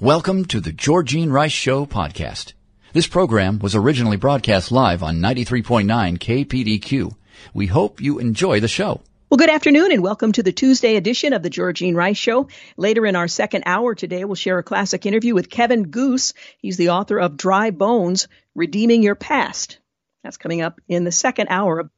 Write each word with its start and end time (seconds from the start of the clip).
Welcome 0.00 0.44
to 0.48 0.60
the 0.60 0.74
Georgene 0.74 1.32
Rice 1.32 1.52
Show 1.52 1.86
podcast. 1.86 2.52
This 2.92 3.06
program 3.06 3.58
was 3.60 3.74
originally 3.74 4.18
broadcast 4.18 4.70
live 4.70 5.02
on 5.02 5.20
93.9 5.22 6.18
KPDQ. 6.18 7.16
We 7.54 7.66
hope 7.66 8.02
you 8.02 8.18
enjoy 8.18 8.60
the 8.60 8.68
show. 8.68 9.00
Well, 9.30 9.38
good 9.38 9.48
afternoon 9.48 9.92
and 9.92 10.02
welcome 10.02 10.32
to 10.32 10.42
the 10.42 10.52
Tuesday 10.52 10.96
edition 10.96 11.32
of 11.32 11.42
the 11.42 11.48
Georgene 11.48 11.94
Rice 11.94 12.18
Show. 12.18 12.48
Later 12.76 13.06
in 13.06 13.16
our 13.16 13.26
second 13.26 13.62
hour 13.64 13.94
today, 13.94 14.26
we'll 14.26 14.34
share 14.34 14.58
a 14.58 14.62
classic 14.62 15.06
interview 15.06 15.32
with 15.32 15.48
Kevin 15.48 15.84
Goos. 15.84 16.34
He's 16.58 16.76
the 16.76 16.90
author 16.90 17.18
of 17.18 17.38
Dry 17.38 17.70
Bones, 17.70 18.28
Redeeming 18.54 19.02
Your 19.02 19.14
Past. 19.14 19.78
That's 20.22 20.36
coming 20.36 20.60
up 20.60 20.78
in 20.88 21.04
the 21.04 21.12
second 21.12 21.46
hour. 21.48 21.88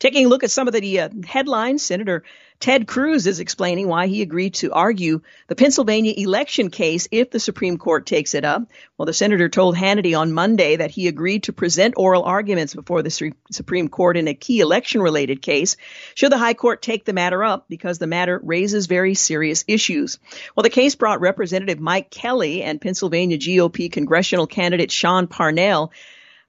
Taking 0.00 0.26
a 0.26 0.28
look 0.28 0.42
at 0.42 0.50
some 0.50 0.66
of 0.66 0.74
the 0.74 0.98
uh, 0.98 1.10
headlines, 1.24 1.84
Senator 1.84 2.24
Ted 2.58 2.86
Cruz 2.86 3.26
is 3.26 3.40
explaining 3.40 3.86
why 3.86 4.06
he 4.06 4.22
agreed 4.22 4.54
to 4.54 4.72
argue 4.72 5.20
the 5.46 5.54
Pennsylvania 5.54 6.14
election 6.16 6.70
case 6.70 7.06
if 7.10 7.30
the 7.30 7.38
Supreme 7.38 7.76
Court 7.76 8.06
takes 8.06 8.34
it 8.34 8.44
up. 8.44 8.62
Well, 8.96 9.06
the 9.06 9.12
senator 9.12 9.48
told 9.48 9.76
Hannity 9.76 10.18
on 10.18 10.32
Monday 10.32 10.76
that 10.76 10.90
he 10.90 11.06
agreed 11.06 11.44
to 11.44 11.52
present 11.52 11.94
oral 11.96 12.22
arguments 12.22 12.74
before 12.74 13.02
the 13.02 13.34
Supreme 13.50 13.88
Court 13.88 14.16
in 14.16 14.26
a 14.26 14.34
key 14.34 14.60
election 14.60 15.02
related 15.02 15.42
case 15.42 15.76
should 16.14 16.32
the 16.32 16.38
High 16.38 16.54
Court 16.54 16.80
take 16.80 17.04
the 17.04 17.12
matter 17.12 17.44
up 17.44 17.66
because 17.68 17.98
the 17.98 18.06
matter 18.06 18.40
raises 18.42 18.86
very 18.86 19.14
serious 19.14 19.64
issues. 19.68 20.18
Well, 20.54 20.62
the 20.62 20.70
case 20.70 20.94
brought 20.94 21.20
Representative 21.20 21.78
Mike 21.78 22.10
Kelly 22.10 22.62
and 22.62 22.80
Pennsylvania 22.80 23.38
GOP 23.38 23.92
congressional 23.92 24.46
candidate 24.46 24.90
Sean 24.90 25.26
Parnell 25.26 25.92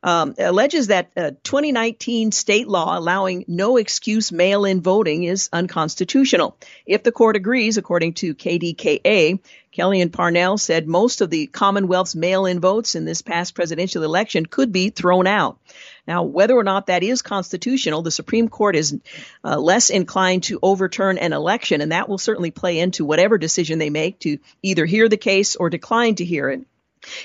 um, 0.07 0.35
alleges 0.39 0.87
that 0.87 1.11
uh, 1.17 1.31
2019 1.43 2.31
state 2.31 2.69
law 2.69 2.97
allowing 2.97 3.43
no 3.49 3.75
excuse 3.75 4.31
mail 4.31 4.63
in 4.63 4.79
voting 4.79 5.23
is 5.23 5.49
unconstitutional. 5.51 6.55
If 6.85 7.03
the 7.03 7.11
court 7.11 7.35
agrees, 7.35 7.75
according 7.75 8.13
to 8.13 8.33
KDKA, 8.33 9.41
Kelly 9.73 9.99
and 9.99 10.13
Parnell 10.13 10.57
said 10.57 10.87
most 10.87 11.19
of 11.19 11.29
the 11.29 11.47
Commonwealth's 11.47 12.15
mail 12.15 12.45
in 12.45 12.61
votes 12.61 12.95
in 12.95 13.03
this 13.03 13.21
past 13.21 13.53
presidential 13.53 14.01
election 14.03 14.45
could 14.45 14.71
be 14.71 14.91
thrown 14.91 15.27
out. 15.27 15.59
Now, 16.07 16.23
whether 16.23 16.55
or 16.55 16.63
not 16.63 16.87
that 16.87 17.03
is 17.03 17.21
constitutional, 17.21 18.01
the 18.01 18.09
Supreme 18.09 18.47
Court 18.47 18.77
is 18.77 18.97
uh, 19.43 19.59
less 19.59 19.89
inclined 19.89 20.43
to 20.43 20.59
overturn 20.63 21.17
an 21.17 21.33
election, 21.33 21.81
and 21.81 21.91
that 21.91 22.07
will 22.07 22.17
certainly 22.17 22.51
play 22.51 22.79
into 22.79 23.03
whatever 23.03 23.37
decision 23.37 23.77
they 23.77 23.89
make 23.89 24.19
to 24.19 24.39
either 24.63 24.85
hear 24.85 25.09
the 25.09 25.17
case 25.17 25.57
or 25.57 25.69
decline 25.69 26.15
to 26.15 26.23
hear 26.23 26.49
it. 26.49 26.61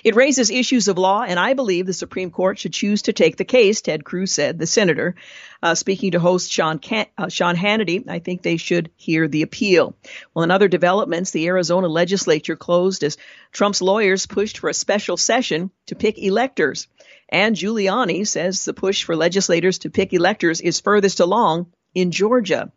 It 0.04 0.14
raises 0.14 0.50
issues 0.50 0.88
of 0.88 0.98
law, 0.98 1.22
and 1.22 1.38
I 1.38 1.54
believe 1.54 1.86
the 1.86 1.92
Supreme 1.92 2.30
Court 2.30 2.58
should 2.58 2.72
choose 2.72 3.02
to 3.02 3.12
take 3.12 3.36
the 3.36 3.44
case, 3.44 3.80
Ted 3.80 4.04
Cruz 4.04 4.32
said, 4.32 4.58
the 4.58 4.66
senator. 4.66 5.14
Uh, 5.62 5.74
speaking 5.74 6.10
to 6.10 6.20
host 6.20 6.50
Sean, 6.50 6.78
Can- 6.78 7.06
uh, 7.16 7.28
Sean 7.28 7.54
Hannity, 7.54 8.08
I 8.08 8.18
think 8.18 8.42
they 8.42 8.56
should 8.56 8.90
hear 8.96 9.28
the 9.28 9.42
appeal. 9.42 9.94
Well, 10.34 10.42
in 10.42 10.50
other 10.50 10.68
developments, 10.68 11.30
the 11.30 11.46
Arizona 11.46 11.88
legislature 11.88 12.56
closed 12.56 13.04
as 13.04 13.16
Trump's 13.52 13.80
lawyers 13.80 14.26
pushed 14.26 14.58
for 14.58 14.68
a 14.68 14.74
special 14.74 15.16
session 15.16 15.70
to 15.86 15.94
pick 15.94 16.18
electors. 16.18 16.88
And 17.28 17.56
Giuliani 17.56 18.26
says 18.26 18.64
the 18.64 18.74
push 18.74 19.04
for 19.04 19.16
legislators 19.16 19.78
to 19.78 19.90
pick 19.90 20.12
electors 20.12 20.60
is 20.60 20.80
furthest 20.80 21.20
along 21.20 21.72
in 21.94 22.10
Georgia. 22.10 22.72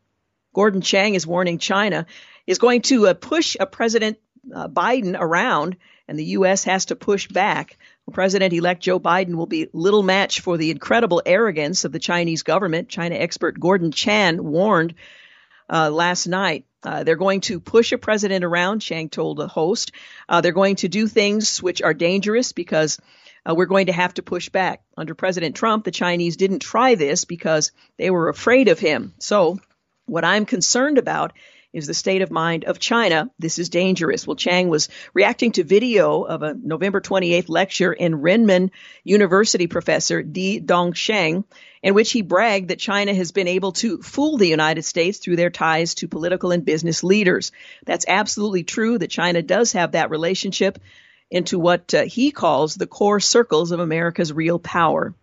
Gordon 0.54 0.82
Chang 0.82 1.16
is 1.16 1.28
warning 1.28 1.58
China 1.58 2.06
is 2.48 2.60
going 2.60 2.82
to 2.84 3.08
uh, 3.08 3.14
push 3.14 3.58
a 3.60 3.66
President 3.66 4.18
uh, 4.54 4.68
Biden 4.68 5.18
around 5.20 5.76
and 6.08 6.20
the 6.20 6.26
U.S. 6.26 6.64
has 6.66 6.86
to 6.86 6.96
push 6.96 7.28
back. 7.28 7.78
President 8.12 8.54
elect 8.54 8.84
Joe 8.84 9.00
Biden 9.00 9.36
will 9.36 9.48
be 9.48 9.68
little 9.74 10.04
match 10.04 10.42
for 10.42 10.58
the 10.58 10.72
incredible 10.72 11.22
arrogance 11.26 11.86
of 11.86 11.92
the 11.92 12.00
Chinese 12.00 12.44
government. 12.44 12.90
China 12.90 13.16
expert 13.16 13.60
Gordon 13.60 13.92
Chang 13.92 14.44
warned 14.44 14.94
uh, 15.70 15.90
last 15.90 16.28
night. 16.28 16.66
Uh, 16.84 17.04
they're 17.04 17.16
going 17.16 17.42
to 17.42 17.60
push 17.60 17.92
a 17.92 17.98
president 17.98 18.46
around, 18.46 18.80
Chang 18.80 19.10
told 19.10 19.38
the 19.38 19.48
host. 19.48 19.92
Uh, 20.30 20.42
they're 20.42 20.52
going 20.52 20.76
to 20.76 20.88
do 20.88 21.08
things 21.08 21.62
which 21.62 21.82
are 21.82 21.96
dangerous 21.96 22.52
because 22.52 23.00
uh, 23.50 23.56
we're 23.56 23.66
going 23.66 23.88
to 23.88 23.94
have 23.94 24.14
to 24.14 24.22
push 24.22 24.50
back. 24.50 24.84
Under 24.96 25.16
President 25.16 25.56
Trump, 25.56 25.84
the 25.84 25.92
Chinese 25.92 26.38
didn't 26.38 26.60
try 26.60 26.94
this 26.94 27.26
because 27.26 27.72
they 27.98 28.12
were 28.12 28.30
afraid 28.30 28.68
of 28.68 28.80
him. 28.80 29.14
So, 29.20 29.60
what 30.06 30.24
I'm 30.24 30.46
concerned 30.46 31.00
about 31.00 31.34
is 31.76 31.88
the 31.88 31.94
state 31.94 32.22
of 32.22 32.32
mind 32.32 32.64
of 32.64 32.80
China. 32.80 33.30
This 33.38 33.60
is 33.60 33.68
dangerous. 33.68 34.26
Well, 34.26 34.38
Chang 34.38 34.70
was 34.70 34.88
reacting 35.14 35.52
to 35.54 35.64
video 35.66 36.24
of 36.24 36.42
a 36.42 36.54
November 36.54 37.02
28th 37.02 37.50
lecture 37.50 37.92
in 37.92 38.22
Renmin 38.22 38.72
University 39.04 39.68
professor 39.68 40.24
Di 40.24 40.62
Dongsheng, 40.62 41.44
in 41.84 41.94
which 41.94 42.14
he 42.14 42.22
bragged 42.22 42.70
that 42.70 42.80
China 42.80 43.14
has 43.14 43.34
been 43.34 43.50
able 43.50 43.74
to 43.74 44.02
fool 44.02 44.38
the 44.38 44.48
United 44.48 44.84
States 44.84 45.18
through 45.18 45.36
their 45.36 45.50
ties 45.50 45.96
to 45.96 46.08
political 46.08 46.52
and 46.52 46.64
business 46.64 47.04
leaders. 47.04 47.52
That's 47.86 48.06
absolutely 48.08 48.64
true 48.64 48.98
that 48.98 49.10
China 49.10 49.42
does 49.42 49.74
have 49.74 49.92
that 49.92 50.10
relationship 50.10 50.80
into 51.30 51.60
what 51.60 51.94
uh, 51.94 52.04
he 52.04 52.32
calls 52.32 52.76
the 52.76 52.88
core 52.88 53.20
circles 53.20 53.72
of 53.72 53.82
America's 53.82 54.32
real 54.32 54.60
power. 54.60 55.14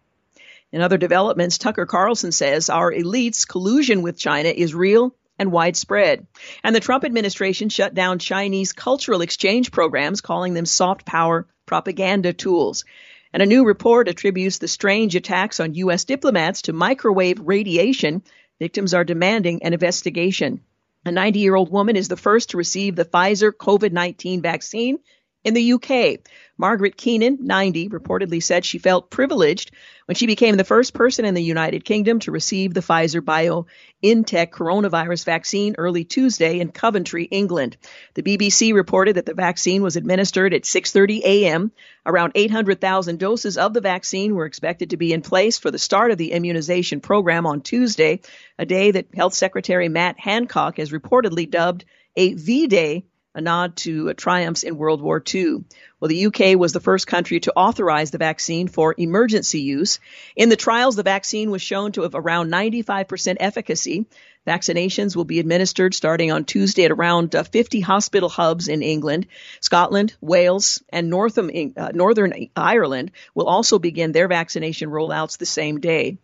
In 0.71 0.83
other 0.83 0.99
developments, 0.99 1.57
Tucker 1.57 1.87
Carlson 1.87 2.33
says 2.33 2.69
our 2.69 2.93
elites' 2.93 3.49
collusion 3.49 4.03
with 4.03 4.19
China 4.19 4.51
is 4.51 4.75
real 4.75 5.15
and 5.39 5.53
widespread. 5.53 6.27
And 6.63 6.75
the 6.75 6.81
Trump 6.81 7.05
administration 7.05 7.69
shut 7.69 7.95
down 7.95 8.19
Chinese 8.19 8.73
cultural 8.73 9.23
exchange 9.23 9.73
programs, 9.73 10.21
calling 10.21 10.55
them 10.55 10.67
soft 10.67 11.05
power 11.05 11.47
propaganda 11.67 12.33
tools. 12.33 12.85
And 13.33 13.43
a 13.43 13.47
new 13.47 13.65
report 13.65 14.09
attributes 14.09 14.59
the 14.59 14.69
strange 14.69 15.17
attacks 15.17 15.59
on 15.59 15.75
U.S. 15.75 16.05
diplomats 16.05 16.63
to 16.63 16.73
microwave 16.73 17.41
radiation. 17.41 18.23
Victims 18.59 18.93
are 18.95 19.05
demanding 19.05 19.63
an 19.63 19.73
investigation. 19.73 20.61
A 21.05 21.11
90 21.11 21.41
year 21.41 21.55
old 21.55 21.73
woman 21.73 21.97
is 21.97 22.09
the 22.09 22.17
first 22.17 22.51
to 22.51 22.57
receive 22.57 22.95
the 22.95 23.05
Pfizer 23.05 23.51
COVID 23.53 23.91
19 23.91 24.43
vaccine 24.43 24.99
in 25.45 25.55
the 25.55 25.73
UK. 25.73 26.21
Margaret 26.57 26.97
Keenan, 26.97 27.39
90, 27.41 27.89
reportedly 27.89 28.43
said 28.43 28.65
she 28.65 28.79
felt 28.79 29.11
privileged 29.11 29.73
when 30.07 30.15
she 30.15 30.27
became 30.27 30.57
the 30.57 30.65
first 30.65 30.95
person 30.95 31.25
in 31.25 31.35
the 31.35 31.43
United 31.43 31.85
Kingdom 31.85 32.19
to 32.21 32.33
receive 32.33 32.75
the 32.75 32.81
Pfizer 32.81 33.21
BioNTech 33.21 34.51
coronavirus 34.51 35.25
vaccine 35.25 35.75
early 35.79 36.05
Tuesday 36.05 36.61
in 36.61 36.71
Coventry, 36.71 37.25
England. 37.25 37.77
The 38.15 38.23
BBC 38.23 38.75
reported 38.75 39.17
that 39.17 39.27
the 39.27 39.35
vaccine 39.35 39.83
was 39.83 39.97
administered 39.97 40.55
at 40.55 40.63
6:30 40.63 41.21
a.m. 41.25 41.73
Around 42.05 42.33
800,000 42.35 43.19
doses 43.19 43.59
of 43.59 43.73
the 43.73 43.81
vaccine 43.81 44.35
were 44.35 44.47
expected 44.47 44.91
to 44.91 44.97
be 44.97 45.13
in 45.13 45.23
place 45.23 45.59
for 45.59 45.71
the 45.71 45.79
start 45.79 46.11
of 46.11 46.19
the 46.19 46.33
immunization 46.33 47.01
program 47.01 47.47
on 47.47 47.61
Tuesday, 47.61 48.21
a 48.59 48.67
day 48.67 48.91
that 48.91 49.15
Health 49.15 49.35
Secretary 49.35 49.89
Matt 49.89 50.19
Hancock 50.19 50.79
has 50.79 50.91
reportedly 50.91 51.49
dubbed 51.49 51.85
a 52.17 52.35
V-Day 52.35 53.05
a 53.35 53.41
nod 53.41 53.77
to 53.77 54.13
triumphs 54.15 54.63
in 54.63 54.77
World 54.77 55.01
War 55.01 55.23
II. 55.35 55.65
Well, 55.99 56.09
the 56.09 56.27
UK 56.27 56.59
was 56.59 56.73
the 56.73 56.81
first 56.81 57.07
country 57.07 57.41
to 57.41 57.53
authorize 57.57 58.11
the 58.11 58.19
vaccine 58.19 58.69
for 58.69 58.95
emergency 58.99 59.61
use. 59.61 60.01
In 60.37 60.49
the 60.49 60.57
trials, 60.57 60.97
the 60.97 61.03
vaccine 61.03 61.51
was 61.51 61.63
shown 61.63 61.93
to 61.93 62.03
have 62.03 62.15
around 62.15 62.51
95% 62.51 63.37
efficacy. 63.41 64.07
Vaccinations 64.47 65.15
will 65.15 65.25
be 65.25 65.39
administered 65.39 65.95
starting 65.95 66.33
on 66.33 66.45
Tuesday 66.45 66.85
at 66.85 66.91
around 66.91 67.35
uh, 67.35 67.45
50 67.45 67.81
hospital 67.81 68.29
hubs 68.29 68.69
in 68.69 68.83
England. 68.83 69.27
Scotland, 69.61 70.15
Wales, 70.21 70.83
and 70.89 71.09
Northern, 71.09 71.73
uh, 71.77 71.93
Northern 71.95 72.49
Ireland 72.57 73.13
will 73.35 73.47
also 73.47 73.79
begin 73.79 74.13
their 74.13 74.29
vaccination 74.29 74.91
rollouts 74.91 75.39
the 75.39 75.47
same 75.47 75.79
day. 75.79 76.19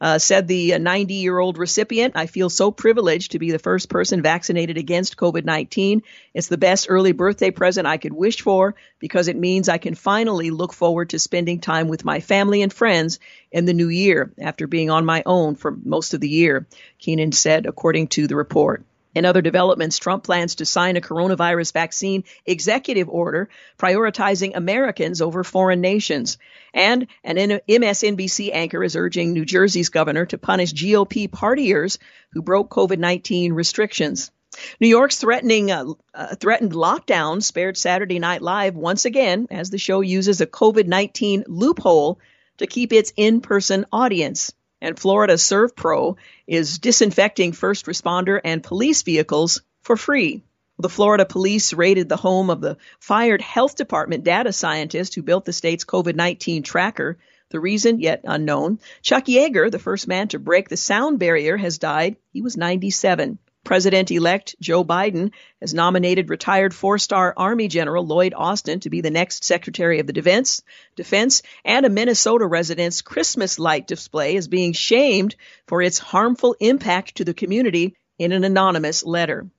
Uh, 0.00 0.18
said 0.18 0.46
the 0.46 0.78
90 0.78 1.14
year 1.14 1.38
old 1.38 1.58
recipient, 1.58 2.14
I 2.16 2.26
feel 2.26 2.48
so 2.48 2.70
privileged 2.70 3.32
to 3.32 3.40
be 3.40 3.50
the 3.50 3.58
first 3.58 3.88
person 3.88 4.22
vaccinated 4.22 4.78
against 4.78 5.16
COVID 5.16 5.44
19. 5.44 6.02
It's 6.34 6.46
the 6.46 6.56
best 6.56 6.86
early 6.88 7.12
birthday 7.12 7.50
present 7.50 7.86
I 7.86 7.96
could 7.96 8.12
wish 8.12 8.40
for 8.40 8.76
because 9.00 9.26
it 9.26 9.36
means 9.36 9.68
I 9.68 9.78
can 9.78 9.96
finally 9.96 10.50
look 10.50 10.72
forward 10.72 11.10
to 11.10 11.18
spending 11.18 11.60
time 11.60 11.88
with 11.88 12.04
my 12.04 12.20
family 12.20 12.62
and 12.62 12.72
friends 12.72 13.18
in 13.50 13.64
the 13.64 13.74
new 13.74 13.88
year 13.88 14.32
after 14.38 14.68
being 14.68 14.90
on 14.90 15.04
my 15.04 15.22
own 15.26 15.56
for 15.56 15.72
most 15.72 16.14
of 16.14 16.20
the 16.20 16.28
year, 16.28 16.66
Keenan 16.98 17.32
said, 17.32 17.66
according 17.66 18.08
to 18.08 18.28
the 18.28 18.36
report. 18.36 18.84
In 19.18 19.24
other 19.24 19.42
developments, 19.42 19.98
Trump 19.98 20.22
plans 20.22 20.54
to 20.54 20.64
sign 20.64 20.96
a 20.96 21.00
coronavirus 21.00 21.72
vaccine 21.72 22.22
executive 22.46 23.08
order 23.08 23.48
prioritizing 23.76 24.52
Americans 24.54 25.20
over 25.20 25.42
foreign 25.42 25.80
nations. 25.80 26.38
And 26.72 27.08
an 27.24 27.58
MSNBC 27.68 28.50
anchor 28.52 28.84
is 28.84 28.94
urging 28.94 29.32
New 29.32 29.44
Jersey's 29.44 29.88
governor 29.88 30.24
to 30.26 30.38
punish 30.38 30.72
GOP 30.72 31.28
partiers 31.28 31.98
who 32.30 32.42
broke 32.42 32.70
COVID 32.70 32.98
19 32.98 33.54
restrictions. 33.54 34.30
New 34.78 34.86
York's 34.86 35.18
threatening 35.18 35.72
uh, 35.72 35.86
uh, 36.14 36.36
threatened 36.36 36.70
lockdown 36.70 37.42
spared 37.42 37.76
Saturday 37.76 38.20
Night 38.20 38.40
Live 38.40 38.76
once 38.76 39.04
again 39.04 39.48
as 39.50 39.70
the 39.70 39.78
show 39.78 40.00
uses 40.00 40.40
a 40.40 40.46
COVID-19 40.46 41.42
loophole 41.48 42.20
to 42.58 42.68
keep 42.68 42.92
its 42.92 43.12
in-person 43.16 43.84
audience. 43.90 44.52
And 44.80 44.98
Florida 44.98 45.34
ServPro 45.34 46.16
is 46.46 46.78
disinfecting 46.78 47.52
first 47.52 47.86
responder 47.86 48.40
and 48.44 48.62
police 48.62 49.02
vehicles 49.02 49.62
for 49.82 49.96
free. 49.96 50.42
The 50.78 50.88
Florida 50.88 51.24
police 51.24 51.72
raided 51.72 52.08
the 52.08 52.16
home 52.16 52.50
of 52.50 52.60
the 52.60 52.76
fired 53.00 53.42
health 53.42 53.74
department 53.74 54.22
data 54.22 54.52
scientist 54.52 55.14
who 55.14 55.22
built 55.22 55.44
the 55.44 55.52
state's 55.52 55.84
COVID 55.84 56.14
19 56.14 56.62
tracker. 56.62 57.18
The 57.50 57.58
reason, 57.58 57.98
yet 57.98 58.20
unknown. 58.24 58.78
Chuck 59.02 59.24
Yeager, 59.24 59.70
the 59.70 59.78
first 59.78 60.06
man 60.06 60.28
to 60.28 60.38
break 60.38 60.68
the 60.68 60.76
sound 60.76 61.18
barrier, 61.18 61.56
has 61.56 61.78
died. 61.78 62.16
He 62.32 62.42
was 62.42 62.56
97. 62.56 63.38
President 63.68 64.10
elect 64.10 64.56
Joe 64.62 64.82
Biden 64.82 65.30
has 65.60 65.74
nominated 65.74 66.30
retired 66.30 66.74
four 66.74 66.96
star 66.96 67.34
Army 67.36 67.68
General 67.68 68.02
Lloyd 68.02 68.32
Austin 68.34 68.80
to 68.80 68.88
be 68.88 69.02
the 69.02 69.10
next 69.10 69.44
Secretary 69.44 70.00
of 70.00 70.06
the 70.06 70.14
Defense. 70.14 70.62
Defense 70.96 71.42
and 71.66 71.84
a 71.84 71.90
Minnesota 71.90 72.46
resident's 72.46 73.02
Christmas 73.02 73.58
light 73.58 73.86
display 73.86 74.36
is 74.36 74.48
being 74.48 74.72
shamed 74.72 75.36
for 75.66 75.82
its 75.82 75.98
harmful 75.98 76.56
impact 76.60 77.16
to 77.16 77.26
the 77.26 77.34
community 77.34 77.94
in 78.18 78.32
an 78.32 78.42
anonymous 78.42 79.04
letter. 79.04 79.50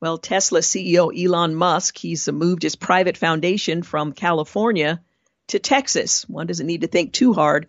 Well, 0.00 0.18
Tesla 0.18 0.60
CEO 0.60 1.10
Elon 1.12 1.56
Musk, 1.56 1.98
he's 1.98 2.28
moved 2.28 2.62
his 2.62 2.76
private 2.76 3.16
foundation 3.16 3.82
from 3.82 4.12
California 4.12 5.00
to 5.48 5.58
Texas. 5.58 6.22
One 6.28 6.46
doesn't 6.46 6.68
need 6.68 6.82
to 6.82 6.86
think 6.86 7.12
too 7.12 7.32
hard 7.32 7.66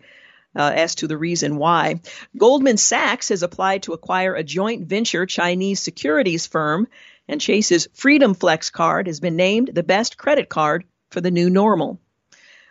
uh, 0.58 0.72
as 0.74 0.96
to 0.96 1.06
the 1.06 1.16
reason 1.16 1.56
why. 1.56 2.00
Goldman 2.36 2.76
Sachs 2.76 3.30
has 3.30 3.42
applied 3.42 3.84
to 3.84 3.92
acquire 3.92 4.34
a 4.34 4.42
joint 4.42 4.86
venture 4.86 5.24
Chinese 5.24 5.80
securities 5.80 6.46
firm, 6.46 6.88
and 7.28 7.40
Chase's 7.40 7.88
Freedom 7.94 8.34
Flex 8.34 8.68
card 8.68 9.06
has 9.06 9.20
been 9.20 9.36
named 9.36 9.70
the 9.72 9.82
best 9.82 10.18
credit 10.18 10.48
card 10.48 10.84
for 11.10 11.20
the 11.20 11.30
new 11.30 11.48
normal. 11.48 11.98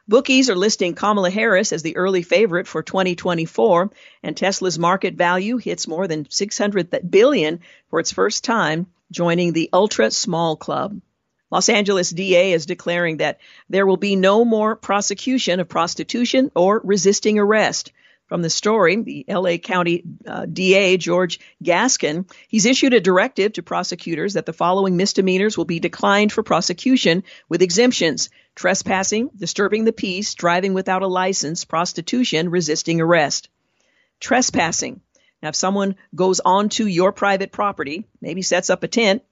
Bookies 0.09 0.49
are 0.49 0.55
listing 0.55 0.95
Kamala 0.95 1.29
Harris 1.29 1.73
as 1.73 1.83
the 1.83 1.97
early 1.97 2.21
favorite 2.21 2.67
for 2.67 2.81
2024, 2.81 3.91
and 4.23 4.37
Tesla's 4.37 4.79
market 4.79 5.15
value 5.15 5.57
hits 5.57 5.87
more 5.87 6.07
than 6.07 6.29
600 6.29 7.09
billion 7.09 7.59
for 7.89 7.99
its 7.99 8.11
first 8.11 8.43
time 8.43 8.87
joining 9.11 9.53
the 9.53 9.69
ultra 9.73 10.11
small 10.11 10.55
club. 10.55 11.01
Los 11.49 11.69
Angeles 11.69 12.09
DA 12.09 12.51
is 12.51 12.65
declaring 12.65 13.17
that 13.17 13.39
there 13.69 13.85
will 13.85 13.97
be 13.97 14.15
no 14.15 14.43
more 14.43 14.75
prosecution 14.75 15.59
of 15.59 15.69
prostitution 15.69 16.51
or 16.55 16.81
resisting 16.83 17.39
arrest. 17.39 17.91
From 18.27 18.41
the 18.41 18.49
story, 18.49 18.97
the 18.97 19.25
LA 19.29 19.55
County 19.55 20.03
uh, 20.25 20.45
DA, 20.45 20.97
George 20.97 21.39
Gascon, 21.63 22.25
he's 22.49 22.65
issued 22.65 22.93
a 22.93 22.99
directive 22.99 23.53
to 23.53 23.63
prosecutors 23.63 24.33
that 24.33 24.45
the 24.45 24.51
following 24.51 24.97
misdemeanors 24.97 25.57
will 25.57 25.63
be 25.63 25.79
declined 25.79 26.33
for 26.33 26.43
prosecution 26.43 27.23
with 27.47 27.61
exemptions 27.61 28.29
trespassing, 28.53 29.29
disturbing 29.37 29.85
the 29.85 29.93
peace, 29.93 30.33
driving 30.33 30.73
without 30.73 31.03
a 31.03 31.07
license, 31.07 31.63
prostitution, 31.63 32.49
resisting 32.49 32.99
arrest. 32.99 33.47
Trespassing. 34.19 34.99
Now, 35.41 35.49
if 35.49 35.55
someone 35.55 35.95
goes 36.13 36.41
onto 36.41 36.85
your 36.85 37.13
private 37.13 37.53
property, 37.53 38.05
maybe 38.19 38.41
sets 38.41 38.69
up 38.69 38.83
a 38.83 38.87
tent, 38.87 39.23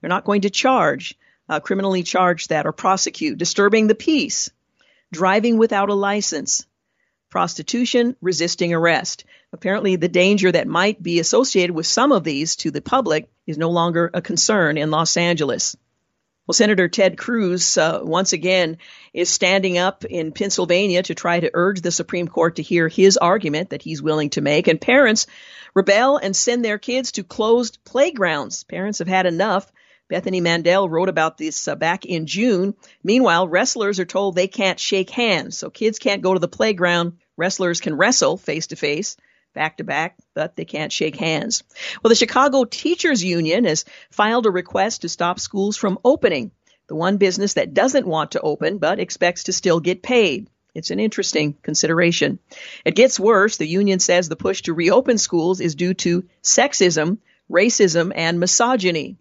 they're 0.00 0.10
not 0.10 0.24
going 0.24 0.42
to 0.42 0.50
charge, 0.50 1.18
uh, 1.48 1.60
criminally 1.60 2.02
charge 2.02 2.48
that 2.48 2.66
or 2.66 2.72
prosecute. 2.72 3.38
Disturbing 3.38 3.86
the 3.86 3.94
peace, 3.94 4.50
driving 5.12 5.58
without 5.58 5.90
a 5.90 5.94
license, 5.94 6.66
prostitution, 7.30 8.16
resisting 8.20 8.72
arrest. 8.72 9.24
Apparently, 9.52 9.96
the 9.96 10.08
danger 10.08 10.50
that 10.50 10.66
might 10.66 11.02
be 11.02 11.20
associated 11.20 11.74
with 11.74 11.86
some 11.86 12.12
of 12.12 12.24
these 12.24 12.56
to 12.56 12.70
the 12.70 12.80
public 12.80 13.28
is 13.46 13.58
no 13.58 13.70
longer 13.70 14.10
a 14.12 14.22
concern 14.22 14.78
in 14.78 14.90
Los 14.90 15.16
Angeles. 15.16 15.76
Well, 16.46 16.52
Senator 16.52 16.88
Ted 16.88 17.16
Cruz, 17.16 17.78
uh, 17.78 18.00
once 18.02 18.34
again, 18.34 18.76
is 19.14 19.30
standing 19.30 19.78
up 19.78 20.04
in 20.04 20.32
Pennsylvania 20.32 21.02
to 21.04 21.14
try 21.14 21.40
to 21.40 21.50
urge 21.54 21.80
the 21.80 21.90
Supreme 21.90 22.28
Court 22.28 22.56
to 22.56 22.62
hear 22.62 22.86
his 22.86 23.16
argument 23.16 23.70
that 23.70 23.80
he's 23.80 24.02
willing 24.02 24.28
to 24.30 24.42
make. 24.42 24.68
And 24.68 24.78
parents 24.78 25.26
rebel 25.72 26.18
and 26.18 26.36
send 26.36 26.62
their 26.62 26.78
kids 26.78 27.12
to 27.12 27.24
closed 27.24 27.78
playgrounds. 27.84 28.62
Parents 28.64 28.98
have 28.98 29.08
had 29.08 29.24
enough. 29.24 29.72
Bethany 30.08 30.40
Mandel 30.40 30.88
wrote 30.88 31.08
about 31.08 31.38
this 31.38 31.66
uh, 31.66 31.74
back 31.74 32.04
in 32.04 32.26
June. 32.26 32.74
Meanwhile, 33.02 33.48
wrestlers 33.48 33.98
are 34.00 34.04
told 34.04 34.34
they 34.34 34.48
can't 34.48 34.78
shake 34.78 35.10
hands, 35.10 35.56
so 35.56 35.70
kids 35.70 35.98
can't 35.98 36.22
go 36.22 36.34
to 36.34 36.40
the 36.40 36.48
playground. 36.48 37.14
Wrestlers 37.36 37.80
can 37.80 37.96
wrestle 37.96 38.36
face 38.36 38.68
to 38.68 38.76
face 38.76 39.16
back 39.54 39.78
to 39.78 39.84
back, 39.84 40.16
but 40.34 40.56
they 40.56 40.64
can't 40.64 40.92
shake 40.92 41.16
hands. 41.16 41.62
Well, 42.02 42.10
the 42.10 42.16
Chicago 42.16 42.64
Teachers 42.64 43.24
Union 43.24 43.64
has 43.64 43.84
filed 44.10 44.46
a 44.46 44.50
request 44.50 45.02
to 45.02 45.08
stop 45.08 45.40
schools 45.40 45.76
from 45.76 45.98
opening. 46.04 46.50
The 46.88 46.96
one 46.96 47.16
business 47.16 47.54
that 47.54 47.72
doesn't 47.72 48.06
want 48.06 48.32
to 48.32 48.40
open 48.40 48.78
but 48.78 48.98
expects 48.98 49.44
to 49.44 49.52
still 49.52 49.80
get 49.80 50.02
paid. 50.02 50.50
It's 50.74 50.90
an 50.90 51.00
interesting 51.00 51.54
consideration. 51.62 52.40
It 52.84 52.96
gets 52.96 53.18
worse. 53.18 53.56
The 53.56 53.66
union 53.66 54.00
says 54.00 54.28
the 54.28 54.36
push 54.36 54.62
to 54.62 54.74
reopen 54.74 55.18
schools 55.18 55.60
is 55.60 55.76
due 55.76 55.94
to 55.94 56.24
sexism, 56.42 57.18
racism, 57.50 58.12
and 58.14 58.40
misogyny. 58.40 59.16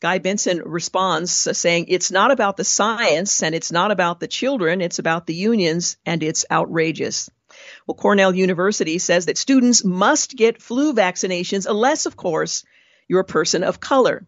Guy 0.00 0.18
Benson 0.18 0.62
responds 0.64 1.32
saying, 1.32 1.86
It's 1.88 2.10
not 2.10 2.30
about 2.30 2.56
the 2.56 2.64
science 2.64 3.42
and 3.42 3.54
it's 3.54 3.72
not 3.72 3.90
about 3.90 4.20
the 4.20 4.28
children, 4.28 4.82
it's 4.82 4.98
about 4.98 5.26
the 5.26 5.34
unions 5.34 5.96
and 6.04 6.22
it's 6.22 6.44
outrageous. 6.50 7.30
Well, 7.86 7.94
Cornell 7.94 8.34
University 8.34 8.98
says 8.98 9.26
that 9.26 9.38
students 9.38 9.84
must 9.84 10.36
get 10.36 10.60
flu 10.60 10.92
vaccinations 10.92 11.66
unless, 11.66 12.04
of 12.04 12.16
course, 12.16 12.64
you're 13.08 13.20
a 13.20 13.24
person 13.24 13.64
of 13.64 13.80
color. 13.80 14.26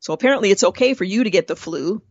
So 0.00 0.12
apparently 0.12 0.50
it's 0.50 0.64
okay 0.64 0.92
for 0.92 1.04
you 1.04 1.24
to 1.24 1.30
get 1.30 1.46
the 1.46 1.56
flu 1.56 2.02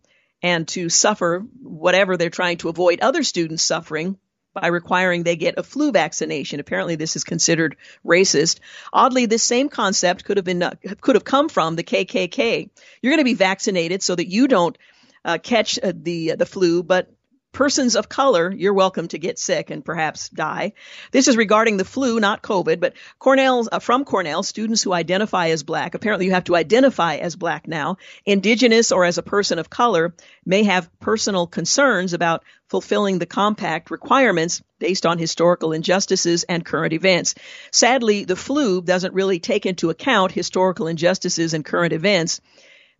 and 0.41 0.67
to 0.69 0.89
suffer 0.89 1.45
whatever 1.61 2.17
they're 2.17 2.29
trying 2.29 2.57
to 2.57 2.69
avoid 2.69 3.01
other 3.01 3.21
students 3.21 3.63
suffering 3.63 4.17
by 4.55 4.67
requiring 4.67 5.23
they 5.23 5.35
get 5.35 5.59
a 5.59 5.63
flu 5.63 5.91
vaccination. 5.91 6.59
Apparently, 6.59 6.95
this 6.95 7.15
is 7.15 7.23
considered 7.23 7.75
racist. 8.03 8.59
Oddly, 8.91 9.27
this 9.27 9.43
same 9.43 9.69
concept 9.69 10.23
could 10.25 10.37
have 10.37 10.45
been 10.45 10.63
uh, 10.63 10.73
could 11.01 11.15
have 11.15 11.25
come 11.25 11.49
from 11.49 11.75
the 11.75 11.83
KKK. 11.83 12.69
You're 13.01 13.11
going 13.11 13.19
to 13.19 13.25
be 13.25 13.35
vaccinated 13.35 14.01
so 14.01 14.15
that 14.15 14.27
you 14.27 14.47
don't 14.47 14.77
uh, 15.23 15.37
catch 15.37 15.77
uh, 15.77 15.91
the 15.93 16.35
the 16.35 16.45
flu, 16.45 16.81
but 16.81 17.11
persons 17.55 17.95
of 17.95 18.09
color, 18.09 18.51
you're 18.51 18.73
welcome 18.73 19.07
to 19.07 19.17
get 19.17 19.39
sick 19.39 19.69
and 19.69 19.83
perhaps 19.83 20.27
die. 20.27 20.73
This 21.11 21.29
is 21.29 21.37
regarding 21.37 21.77
the 21.77 21.85
flu, 21.85 22.19
not 22.19 22.43
COVID, 22.43 22.81
but 22.81 22.95
Cornell, 23.17 23.69
uh, 23.71 23.79
from 23.79 24.03
Cornell, 24.03 24.43
students 24.43 24.83
who 24.83 24.91
identify 24.91 25.47
as 25.47 25.63
black, 25.63 25.95
apparently 25.95 26.25
you 26.25 26.33
have 26.33 26.43
to 26.43 26.55
identify 26.57 27.15
as 27.15 27.37
black 27.37 27.65
now, 27.65 27.95
indigenous 28.25 28.91
or 28.91 29.05
as 29.05 29.17
a 29.17 29.23
person 29.23 29.57
of 29.57 29.69
color, 29.69 30.13
may 30.45 30.63
have 30.63 30.89
personal 30.99 31.47
concerns 31.47 32.11
about 32.11 32.43
fulfilling 32.67 33.19
the 33.19 33.25
compact 33.25 33.89
requirements 33.89 34.61
based 34.79 35.05
on 35.05 35.17
historical 35.17 35.71
injustices 35.71 36.43
and 36.43 36.65
current 36.65 36.91
events. 36.91 37.35
Sadly, 37.71 38.25
the 38.25 38.35
flu 38.35 38.81
doesn't 38.81 39.13
really 39.13 39.39
take 39.39 39.65
into 39.65 39.89
account 39.89 40.33
historical 40.33 40.87
injustices 40.87 41.53
and 41.53 41.63
current 41.63 41.93
events. 41.93 42.41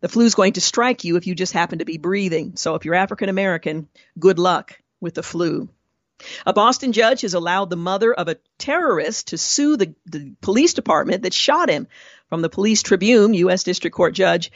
The 0.02 0.10
flu 0.10 0.26
is 0.26 0.36
going 0.36 0.54
to 0.54 0.62
strike 0.62 1.04
you 1.04 1.16
if 1.16 1.28
you 1.28 1.36
just 1.36 1.54
happen 1.54 1.80
to 1.80 1.86
be 1.86 1.98
breathing. 1.98 2.56
So 2.56 2.76
if 2.76 2.86
you're 2.86 2.96
African 2.96 3.30
American, 3.30 3.88
good 4.20 4.40
luck 4.40 4.80
with 5.00 5.16
the 5.16 5.24
flu. 5.24 5.70
A 6.46 6.54
Boston 6.54 6.94
judge 6.94 7.22
has 7.22 7.34
allowed 7.34 7.70
the 7.70 7.76
mother 7.76 8.14
of 8.14 8.28
a 8.28 8.38
terrorist 8.58 9.30
to 9.30 9.38
sue 9.38 9.78
the, 9.78 9.94
the 10.06 10.34
police 10.42 10.74
department 10.74 11.24
that 11.24 11.34
shot 11.34 11.70
him. 11.70 11.88
From 12.30 12.42
the 12.42 12.50
Police 12.50 12.82
Tribune, 12.82 13.34
U.S. 13.36 13.64
District 13.64 13.96
Court 13.96 14.14
Judge 14.14 14.52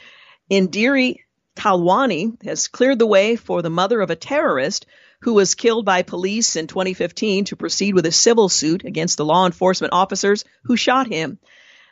Indira 0.50 1.16
Talwani 1.54 2.42
has 2.44 2.68
cleared 2.68 2.98
the 2.98 3.06
way 3.06 3.36
for 3.36 3.62
the 3.62 3.70
mother 3.70 4.00
of 4.00 4.10
a 4.10 4.16
terrorist 4.16 4.86
who 5.20 5.34
was 5.34 5.54
killed 5.54 5.84
by 5.84 6.02
police 6.02 6.56
in 6.56 6.66
2015 6.66 7.44
to 7.46 7.56
proceed 7.56 7.94
with 7.94 8.06
a 8.06 8.12
civil 8.12 8.48
suit 8.48 8.84
against 8.84 9.18
the 9.18 9.24
law 9.24 9.46
enforcement 9.46 9.92
officers 9.92 10.44
who 10.64 10.76
shot 10.76 11.06
him. 11.06 11.38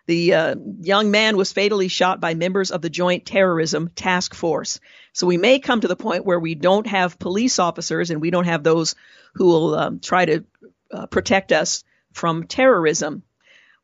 The 0.09 0.33
uh, 0.33 0.55
young 0.81 1.11
man 1.11 1.37
was 1.37 1.53
fatally 1.53 1.89
shot 1.89 2.19
by 2.19 2.33
members 2.33 2.71
of 2.71 2.81
the 2.81 2.89
Joint 2.89 3.27
Terrorism 3.27 3.91
Task 3.95 4.35
Force. 4.35 4.81
So 5.13 5.27
we 5.27 5.37
may 5.37 5.59
come 5.59 5.83
to 5.83 5.89
the 5.89 5.97
point 5.97 6.25
where 6.25 6.41
we 6.41 6.55
don't 6.55 6.87
have 6.87 7.19
police 7.19 7.59
officers 7.59 8.09
and 8.09 8.19
we 8.19 8.31
don't 8.31 8.47
have 8.47 8.63
those 8.63 8.95
who 9.35 9.49
will 9.49 9.75
um, 9.75 10.01
try 10.01 10.25
to 10.25 10.45
uh, 10.91 11.07
protect 11.09 11.53
us 11.53 11.85
from 12.15 12.47
terrorism. 12.47 13.23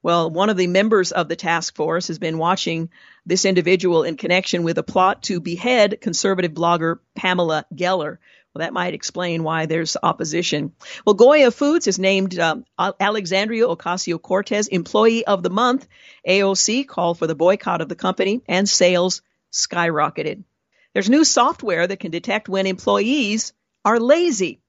Well, 0.02 0.31
one 0.31 0.49
of 0.49 0.57
the 0.57 0.66
members 0.66 1.12
of 1.12 1.28
the 1.28 1.37
task 1.37 1.76
force 1.76 2.09
has 2.09 2.19
been 2.19 2.38
watching 2.38 2.88
this 3.26 3.45
individual 3.45 4.02
in 4.02 4.16
connection 4.16 4.62
with 4.62 4.78
a 4.78 4.83
plot 4.83 5.25
to 5.25 5.40
behead 5.40 6.00
conservative 6.00 6.52
blogger 6.52 7.00
Pamela 7.14 7.66
Geller. 7.75 8.16
Well, 8.54 8.64
that 8.64 8.73
might 8.73 8.94
explain 8.94 9.42
why 9.42 9.66
there's 9.66 9.96
opposition. 10.00 10.75
Well, 11.04 11.14
Goya 11.14 11.50
Foods 11.50 11.87
has 11.87 11.99
named 11.99 12.38
um, 12.38 12.64
Alexandria 12.78 13.66
Ocasio 13.66 14.23
Cortez 14.23 14.68
Employee 14.68 15.26
of 15.26 15.42
the 15.42 15.50
Month. 15.50 15.88
AOC 16.28 16.87
called 16.87 17.18
for 17.18 17.26
the 17.26 17.34
boycott 17.34 17.80
of 17.80 17.88
the 17.88 17.96
company, 17.96 18.42
and 18.46 18.68
sales 18.68 19.23
skyrocketed. 19.52 20.44
There's 20.92 21.11
new 21.11 21.25
software 21.25 21.84
that 21.84 21.99
can 21.99 22.12
detect 22.12 22.49
when 22.49 22.68
employees 22.68 23.52
are 23.84 23.99
lazy. 23.99 24.61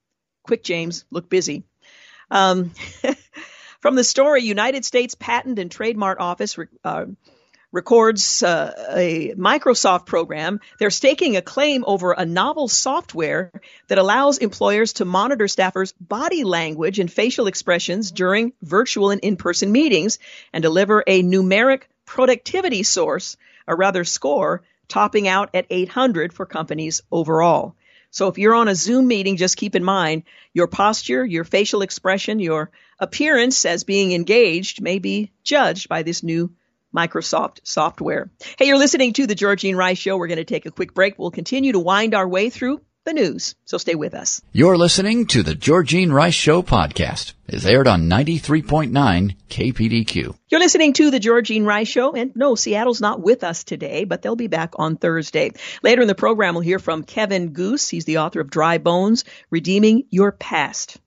Quick, 0.42 0.63
James, 0.63 1.06
look 1.12 1.30
busy. 1.30 1.63
Um, 2.32 2.72
from 3.82 3.94
the 3.94 4.04
story, 4.04 4.42
United 4.42 4.84
States 4.84 5.13
Patent 5.13 5.60
and 5.60 5.70
Trademark 5.70 6.20
Office 6.20 6.58
uh, 6.84 7.06
records 7.75 8.41
uh, 8.41 8.72
a 8.96 9.34
Microsoft 9.34 10.05
program. 10.05 10.62
They're 10.79 10.89
staking 10.89 11.36
a 11.36 11.41
claim 11.41 11.84
over 11.86 12.13
a 12.13 12.25
novel 12.25 12.70
software 12.70 13.51
that 13.89 13.98
allows 13.98 14.38
employers 14.38 14.94
to 14.94 15.05
monitor 15.05 15.44
staffers' 15.48 15.94
body 16.00 16.46
language 16.46 17.00
and 17.00 17.12
facial 17.12 17.48
expressions 17.48 18.12
during 18.12 18.53
virtual 18.62 19.12
and 19.12 19.20
in-person 19.20 19.74
meetings 19.74 20.20
and 20.53 20.62
deliver 20.62 21.03
a 21.05 21.22
numeric 21.22 21.82
productivity 22.05 22.82
source, 22.84 23.36
or 23.67 23.75
rather 23.75 24.05
score, 24.05 24.63
topping 24.88 25.27
out 25.27 25.50
at 25.53 25.65
800 25.70 26.32
for 26.32 26.46
companies 26.46 27.01
overall. 27.12 27.75
So 28.10 28.29
if 28.29 28.38
you're 28.38 28.55
on 28.55 28.70
a 28.70 28.75
Zoom 28.75 29.05
meeting, 29.05 29.36
just 29.36 29.58
keep 29.58 29.75
in 29.75 29.84
mind 29.84 30.24
your 30.53 30.67
posture, 30.67 31.25
your 31.25 31.44
facial 31.44 31.82
expression, 31.82 32.39
your 32.39 32.72
appearance 33.00 33.65
as 33.65 33.84
being 33.84 34.13
engaged 34.13 34.82
may 34.82 35.00
be 35.00 35.34
judged 35.44 35.89
by 35.89 36.03
this 36.03 36.24
new 36.24 36.51
Microsoft 36.96 37.60
software. 37.64 38.30
Hey, 38.58 38.68
you're 38.68 38.78
listening 38.78 39.14
to 39.14 39.28
the 39.28 39.36
Georgene 39.36 39.75
Rice 39.75 39.98
Show. 39.98 40.18
We're 40.18 40.28
going 40.28 40.38
to 40.38 40.46
take 40.46 40.66
a 40.66 40.72
quick 40.72 40.94
break. 40.94 41.20
We'll 41.20 41.32
continue 41.32 41.74
to 41.74 41.80
wind 41.80 42.16
our 42.16 42.28
way 42.28 42.50
through 42.50 42.82
the 43.06 43.14
news. 43.14 43.56
So 43.66 43.78
stay 43.78 43.94
with 43.96 44.16
us. 44.16 44.42
You're 44.52 44.78
listening 44.78 45.28
to 45.28 45.44
the 45.44 45.54
Georgene 45.54 46.12
Rice 46.12 46.34
Show 46.34 46.64
podcast. 46.64 47.34
is 47.48 47.66
aired 47.66 47.88
on 47.88 48.10
93.9 48.10 49.36
KPDQ. 49.48 50.36
You're 50.50 50.60
listening 50.60 50.94
to 50.94 51.12
the 51.12 51.20
Georgene 51.20 51.66
Rice 51.66 51.88
Show. 51.88 52.14
And 52.14 52.36
no, 52.36 52.56
Seattle's 52.56 53.02
not 53.02 53.22
with 53.22 53.44
us 53.44 53.64
today, 53.64 54.06
but 54.06 54.22
they'll 54.22 54.36
be 54.36 54.48
back 54.48 54.74
on 54.78 54.98
Thursday. 54.98 55.52
Later 55.84 56.02
in 56.02 56.08
the 56.08 56.16
program, 56.16 56.56
we'll 56.56 56.64
hear 56.64 56.80
from 56.80 57.04
Kevin 57.04 57.54
Goos. 57.54 57.88
He's 57.88 58.06
the 58.06 58.18
author 58.18 58.40
of 58.40 58.50
Dry 58.50 58.80
Bones, 58.80 59.24
Redeeming 59.52 60.06
Your 60.10 60.32
Past. 60.32 60.98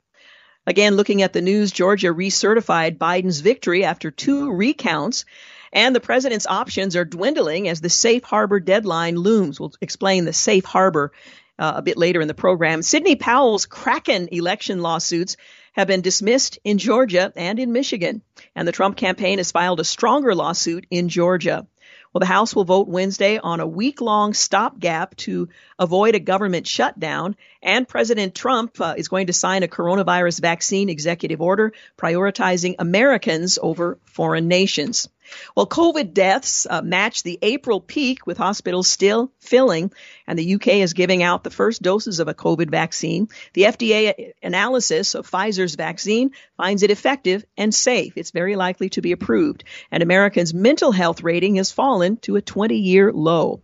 Again, 0.68 0.96
looking 0.96 1.22
at 1.22 1.32
the 1.32 1.40
news, 1.40 1.72
Georgia 1.72 2.08
recertified 2.08 2.98
Biden's 2.98 3.40
victory 3.40 3.84
after 3.84 4.10
two 4.10 4.52
recounts. 4.52 5.24
And 5.72 5.94
the 5.94 6.00
president's 6.00 6.46
options 6.46 6.96
are 6.96 7.04
dwindling 7.04 7.68
as 7.68 7.80
the 7.80 7.90
safe 7.90 8.24
harbor 8.24 8.60
deadline 8.60 9.16
looms. 9.16 9.60
We'll 9.60 9.72
explain 9.80 10.24
the 10.24 10.32
safe 10.32 10.64
harbor 10.64 11.12
uh, 11.58 11.74
a 11.76 11.82
bit 11.82 11.96
later 11.96 12.20
in 12.20 12.28
the 12.28 12.34
program. 12.34 12.82
Sidney 12.82 13.16
Powell's 13.16 13.66
Kraken 13.66 14.28
election 14.32 14.80
lawsuits 14.80 15.36
have 15.72 15.88
been 15.88 16.00
dismissed 16.00 16.58
in 16.64 16.78
Georgia 16.78 17.32
and 17.36 17.58
in 17.58 17.72
Michigan, 17.72 18.22
and 18.54 18.66
the 18.66 18.72
Trump 18.72 18.96
campaign 18.96 19.38
has 19.38 19.52
filed 19.52 19.80
a 19.80 19.84
stronger 19.84 20.34
lawsuit 20.34 20.86
in 20.90 21.08
Georgia. 21.08 21.66
Well, 22.12 22.20
the 22.20 22.26
House 22.26 22.54
will 22.54 22.64
vote 22.64 22.88
Wednesday 22.88 23.38
on 23.38 23.60
a 23.60 23.66
week 23.66 24.00
long 24.00 24.32
stopgap 24.32 25.14
to 25.16 25.48
avoid 25.78 26.14
a 26.14 26.20
government 26.20 26.66
shutdown. 26.66 27.36
And 27.62 27.86
President 27.86 28.34
Trump 28.34 28.80
uh, 28.80 28.94
is 28.96 29.08
going 29.08 29.26
to 29.26 29.34
sign 29.34 29.62
a 29.62 29.68
coronavirus 29.68 30.40
vaccine 30.40 30.88
executive 30.88 31.42
order 31.42 31.74
prioritizing 31.98 32.76
Americans 32.78 33.58
over 33.60 33.98
foreign 34.04 34.48
nations. 34.48 35.08
Well, 35.56 35.66
COVID 35.66 36.14
deaths 36.14 36.66
uh, 36.68 36.82
match 36.82 37.22
the 37.22 37.38
April 37.42 37.80
peak 37.80 38.26
with 38.26 38.38
hospitals 38.38 38.88
still 38.88 39.32
filling, 39.40 39.92
and 40.26 40.38
the 40.38 40.54
UK 40.54 40.68
is 40.68 40.92
giving 40.92 41.22
out 41.22 41.44
the 41.44 41.50
first 41.50 41.82
doses 41.82 42.20
of 42.20 42.28
a 42.28 42.34
COVID 42.34 42.70
vaccine. 42.70 43.28
The 43.54 43.62
FDA 43.62 44.32
analysis 44.42 45.14
of 45.14 45.30
Pfizer's 45.30 45.74
vaccine 45.74 46.32
finds 46.56 46.82
it 46.82 46.90
effective 46.90 47.44
and 47.56 47.74
safe. 47.74 48.14
It's 48.16 48.30
very 48.30 48.56
likely 48.56 48.88
to 48.90 49.00
be 49.00 49.12
approved. 49.12 49.64
And 49.90 50.02
Americans' 50.02 50.54
mental 50.54 50.92
health 50.92 51.22
rating 51.22 51.56
has 51.56 51.72
fallen 51.72 52.16
to 52.18 52.36
a 52.36 52.42
20 52.42 52.76
year 52.76 53.12
low. 53.12 53.62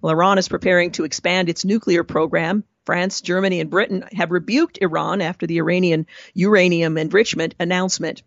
Well, 0.00 0.12
Iran 0.12 0.38
is 0.38 0.48
preparing 0.48 0.90
to 0.92 1.04
expand 1.04 1.48
its 1.48 1.64
nuclear 1.64 2.04
program. 2.04 2.64
France, 2.84 3.22
Germany, 3.22 3.60
and 3.60 3.70
Britain 3.70 4.04
have 4.12 4.30
rebuked 4.30 4.78
Iran 4.82 5.22
after 5.22 5.46
the 5.46 5.58
Iranian 5.58 6.06
uranium 6.34 6.98
enrichment 6.98 7.54
announcement. 7.58 8.22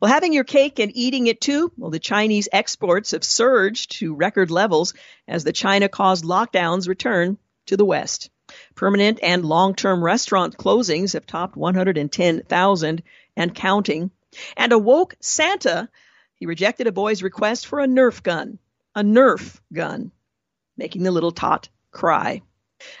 Well, 0.00 0.12
having 0.12 0.32
your 0.32 0.44
cake 0.44 0.78
and 0.78 0.92
eating 0.94 1.26
it 1.26 1.40
too, 1.40 1.72
well, 1.76 1.90
the 1.90 1.98
Chinese 1.98 2.48
exports 2.52 3.12
have 3.12 3.24
surged 3.24 3.98
to 3.98 4.14
record 4.14 4.50
levels 4.50 4.94
as 5.26 5.44
the 5.44 5.52
China 5.52 5.88
caused 5.88 6.24
lockdowns 6.24 6.88
return 6.88 7.38
to 7.66 7.76
the 7.76 7.84
West. 7.84 8.30
Permanent 8.74 9.18
and 9.22 9.44
long 9.44 9.74
term 9.74 10.02
restaurant 10.02 10.56
closings 10.56 11.14
have 11.14 11.26
topped 11.26 11.56
110,000 11.56 13.02
and 13.36 13.54
counting. 13.54 14.10
And 14.56 14.72
a 14.72 14.78
woke 14.78 15.16
Santa, 15.20 15.88
he 16.34 16.46
rejected 16.46 16.86
a 16.86 16.92
boy's 16.92 17.22
request 17.22 17.66
for 17.66 17.80
a 17.80 17.86
Nerf 17.86 18.22
gun. 18.22 18.58
A 18.94 19.02
Nerf 19.02 19.60
gun, 19.72 20.12
making 20.76 21.02
the 21.02 21.10
little 21.10 21.32
tot 21.32 21.68
cry. 21.90 22.42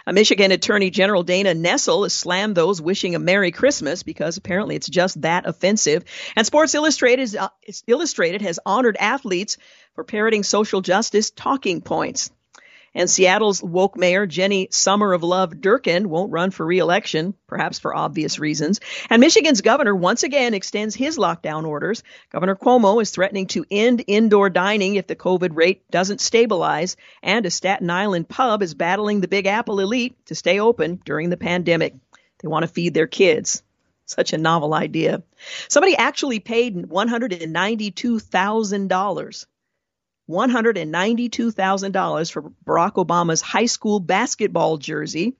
A 0.06 0.12
Michigan 0.12 0.52
Attorney 0.52 0.90
General 0.90 1.22
Dana 1.22 1.54
Nessel 1.54 2.04
has 2.04 2.12
slammed 2.12 2.54
those 2.54 2.80
wishing 2.80 3.14
a 3.14 3.18
Merry 3.18 3.50
Christmas 3.50 4.02
because 4.02 4.36
apparently 4.36 4.76
it's 4.76 4.88
just 4.88 5.20
that 5.22 5.46
offensive. 5.46 6.04
And 6.36 6.46
Sports 6.46 6.74
Illustrated, 6.74 7.36
uh, 7.36 7.48
Illustrated 7.86 8.42
has 8.42 8.60
honored 8.64 8.96
athletes 8.98 9.56
for 9.94 10.04
parroting 10.04 10.42
social 10.42 10.80
justice 10.80 11.30
talking 11.30 11.80
points. 11.80 12.30
And 12.96 13.08
Seattle's 13.10 13.62
woke 13.62 13.98
mayor, 13.98 14.24
Jenny 14.24 14.68
Summer 14.70 15.12
of 15.12 15.22
Love 15.22 15.56
Durkan, 15.56 16.06
won't 16.06 16.32
run 16.32 16.50
for 16.50 16.64
reelection, 16.64 17.34
perhaps 17.46 17.78
for 17.78 17.94
obvious 17.94 18.38
reasons. 18.38 18.80
And 19.10 19.20
Michigan's 19.20 19.60
governor 19.60 19.94
once 19.94 20.22
again 20.22 20.54
extends 20.54 20.94
his 20.94 21.18
lockdown 21.18 21.66
orders. 21.66 22.02
Governor 22.32 22.56
Cuomo 22.56 23.02
is 23.02 23.10
threatening 23.10 23.48
to 23.48 23.66
end 23.70 24.02
indoor 24.06 24.48
dining 24.48 24.94
if 24.94 25.06
the 25.06 25.14
COVID 25.14 25.54
rate 25.54 25.82
doesn't 25.90 26.22
stabilize. 26.22 26.96
And 27.22 27.44
a 27.44 27.50
Staten 27.50 27.90
Island 27.90 28.30
pub 28.30 28.62
is 28.62 28.72
battling 28.72 29.20
the 29.20 29.28
Big 29.28 29.44
Apple 29.44 29.80
elite 29.80 30.16
to 30.26 30.34
stay 30.34 30.58
open 30.58 30.98
during 31.04 31.28
the 31.28 31.36
pandemic. 31.36 31.92
They 32.38 32.48
want 32.48 32.62
to 32.62 32.68
feed 32.68 32.94
their 32.94 33.06
kids. 33.06 33.62
Such 34.06 34.32
a 34.32 34.38
novel 34.38 34.72
idea. 34.72 35.22
Somebody 35.68 35.96
actually 35.96 36.40
paid 36.40 36.76
$192,000 36.76 39.46
$192,000 40.28 42.32
for 42.32 42.50
Barack 42.64 42.94
Obama's 42.94 43.40
high 43.40 43.66
school 43.66 44.00
basketball 44.00 44.78
jersey. 44.78 45.36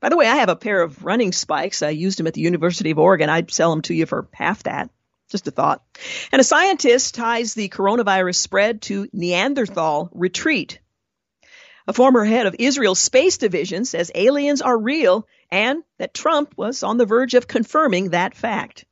By 0.00 0.08
the 0.08 0.16
way, 0.16 0.26
I 0.26 0.34
have 0.36 0.48
a 0.48 0.56
pair 0.56 0.82
of 0.82 1.04
running 1.04 1.32
spikes. 1.32 1.82
I 1.82 1.90
used 1.90 2.18
them 2.18 2.26
at 2.26 2.34
the 2.34 2.40
University 2.40 2.90
of 2.90 2.98
Oregon. 2.98 3.30
I'd 3.30 3.52
sell 3.52 3.70
them 3.70 3.82
to 3.82 3.94
you 3.94 4.06
for 4.06 4.26
half 4.32 4.64
that. 4.64 4.90
Just 5.30 5.46
a 5.46 5.52
thought. 5.52 5.84
And 6.32 6.40
a 6.40 6.44
scientist 6.44 7.14
ties 7.14 7.54
the 7.54 7.68
coronavirus 7.68 8.36
spread 8.36 8.82
to 8.82 9.08
Neanderthal 9.12 10.10
retreat. 10.12 10.80
A 11.86 11.92
former 11.92 12.24
head 12.24 12.46
of 12.46 12.56
Israel's 12.58 12.98
space 12.98 13.38
division 13.38 13.84
says 13.84 14.10
aliens 14.14 14.62
are 14.62 14.76
real 14.76 15.26
and 15.50 15.82
that 15.98 16.14
Trump 16.14 16.54
was 16.56 16.82
on 16.82 16.96
the 16.96 17.06
verge 17.06 17.34
of 17.34 17.46
confirming 17.46 18.10
that 18.10 18.34
fact. 18.34 18.84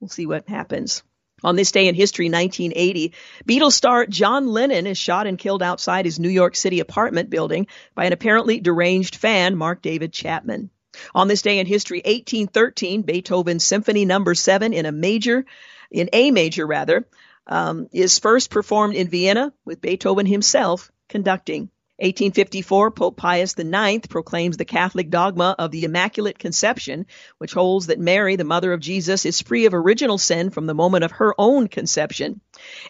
We'll 0.00 0.08
see 0.08 0.26
what 0.26 0.48
happens. 0.48 1.02
On 1.44 1.56
this 1.56 1.72
day 1.72 1.88
in 1.88 1.94
history, 1.94 2.30
1980, 2.30 3.12
Beatles 3.46 3.72
star 3.72 4.06
John 4.06 4.46
Lennon 4.46 4.86
is 4.86 4.96
shot 4.96 5.26
and 5.26 5.38
killed 5.38 5.62
outside 5.62 6.06
his 6.06 6.18
New 6.18 6.30
York 6.30 6.56
City 6.56 6.80
apartment 6.80 7.28
building 7.28 7.66
by 7.94 8.06
an 8.06 8.14
apparently 8.14 8.60
deranged 8.60 9.16
fan, 9.16 9.54
Mark 9.54 9.82
David 9.82 10.12
Chapman. 10.12 10.70
On 11.14 11.28
this 11.28 11.42
day 11.42 11.58
in 11.58 11.66
history, 11.66 11.98
1813, 11.98 13.02
Beethoven's 13.02 13.64
Symphony 13.64 14.06
Number 14.06 14.30
no. 14.30 14.34
7 14.34 14.72
in 14.72 14.86
a 14.86 14.92
major, 14.92 15.44
in 15.90 16.08
A 16.14 16.30
major 16.30 16.66
rather, 16.66 17.06
um, 17.46 17.88
is 17.92 18.18
first 18.18 18.50
performed 18.50 18.94
in 18.94 19.08
Vienna 19.08 19.52
with 19.66 19.82
Beethoven 19.82 20.24
himself 20.24 20.90
conducting. 21.08 21.68
1854, 21.98 22.90
Pope 22.90 23.16
Pius 23.16 23.56
IX 23.56 24.04
proclaims 24.08 24.56
the 24.56 24.64
Catholic 24.64 25.10
dogma 25.10 25.54
of 25.56 25.70
the 25.70 25.84
Immaculate 25.84 26.40
Conception, 26.40 27.06
which 27.38 27.52
holds 27.52 27.86
that 27.86 28.00
Mary, 28.00 28.34
the 28.34 28.42
mother 28.42 28.72
of 28.72 28.80
Jesus, 28.80 29.24
is 29.24 29.40
free 29.40 29.66
of 29.66 29.74
original 29.74 30.18
sin 30.18 30.50
from 30.50 30.66
the 30.66 30.74
moment 30.74 31.04
of 31.04 31.12
her 31.12 31.34
own 31.38 31.68
conception. 31.68 32.40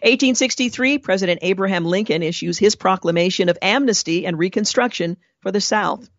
1863, 0.01 0.97
President 0.97 1.39
Abraham 1.43 1.85
Lincoln 1.85 2.23
issues 2.23 2.57
his 2.57 2.75
proclamation 2.75 3.47
of 3.47 3.59
amnesty 3.61 4.25
and 4.25 4.39
reconstruction 4.39 5.17
for 5.39 5.51
the 5.51 5.61
South. 5.61 6.09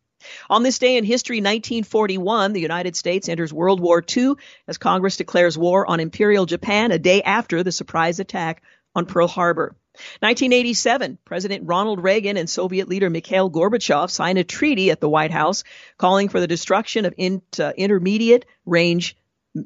On 0.48 0.62
this 0.62 0.78
day 0.78 0.96
in 0.96 1.04
history, 1.04 1.38
1941, 1.38 2.52
the 2.52 2.60
United 2.60 2.94
States 2.94 3.28
enters 3.28 3.52
World 3.52 3.80
War 3.80 4.00
II 4.16 4.34
as 4.68 4.78
Congress 4.78 5.16
declares 5.16 5.58
war 5.58 5.84
on 5.86 5.98
Imperial 5.98 6.46
Japan 6.46 6.92
a 6.92 7.00
day 7.00 7.20
after 7.22 7.64
the 7.64 7.72
surprise 7.72 8.20
attack 8.20 8.62
on 8.94 9.06
Pearl 9.06 9.26
Harbor. 9.26 9.74
1987, 10.20 11.18
President 11.24 11.64
Ronald 11.66 12.02
Reagan 12.02 12.36
and 12.36 12.48
Soviet 12.48 12.88
leader 12.88 13.10
Mikhail 13.10 13.50
Gorbachev 13.50 14.10
signed 14.10 14.38
a 14.38 14.44
treaty 14.44 14.90
at 14.90 15.00
the 15.00 15.08
White 15.08 15.30
House 15.30 15.64
calling 15.98 16.28
for 16.28 16.40
the 16.40 16.46
destruction 16.46 17.04
of 17.04 17.14
in, 17.16 17.42
uh, 17.58 17.72
intermediate 17.76 18.46
range 18.64 19.16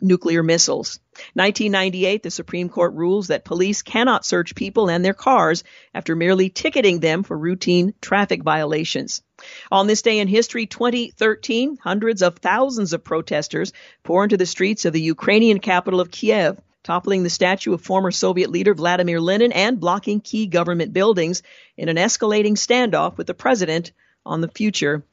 nuclear 0.00 0.42
missiles. 0.42 1.00
1998, 1.34 2.22
the 2.22 2.30
Supreme 2.30 2.68
Court 2.68 2.94
rules 2.94 3.28
that 3.28 3.44
police 3.44 3.82
cannot 3.82 4.24
search 4.24 4.54
people 4.54 4.88
and 4.88 5.04
their 5.04 5.14
cars 5.14 5.64
after 5.94 6.14
merely 6.14 6.48
ticketing 6.48 7.00
them 7.00 7.22
for 7.22 7.36
routine 7.36 7.94
traffic 8.00 8.42
violations. 8.42 9.22
On 9.70 9.86
this 9.86 10.02
day 10.02 10.18
in 10.18 10.28
history, 10.28 10.66
2013, 10.66 11.78
hundreds 11.82 12.22
of 12.22 12.36
thousands 12.36 12.92
of 12.92 13.04
protesters 13.04 13.72
pour 14.02 14.22
into 14.22 14.36
the 14.36 14.46
streets 14.46 14.84
of 14.84 14.92
the 14.92 15.00
Ukrainian 15.00 15.58
capital 15.58 16.00
of 16.00 16.10
Kiev 16.10 16.60
toppling 16.82 17.22
the 17.22 17.30
statue 17.30 17.74
of 17.74 17.82
former 17.82 18.10
Soviet 18.10 18.50
leader 18.50 18.74
Vladimir 18.74 19.20
Lenin 19.20 19.52
and 19.52 19.80
blocking 19.80 20.20
key 20.20 20.46
government 20.46 20.92
buildings 20.92 21.42
in 21.76 21.88
an 21.88 21.96
escalating 21.96 22.52
standoff 22.52 23.16
with 23.16 23.26
the 23.26 23.34
president 23.34 23.92
on 24.24 24.40
the 24.40 24.48
future 24.48 25.04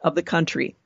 of 0.00 0.14
the 0.14 0.22
country. 0.22 0.76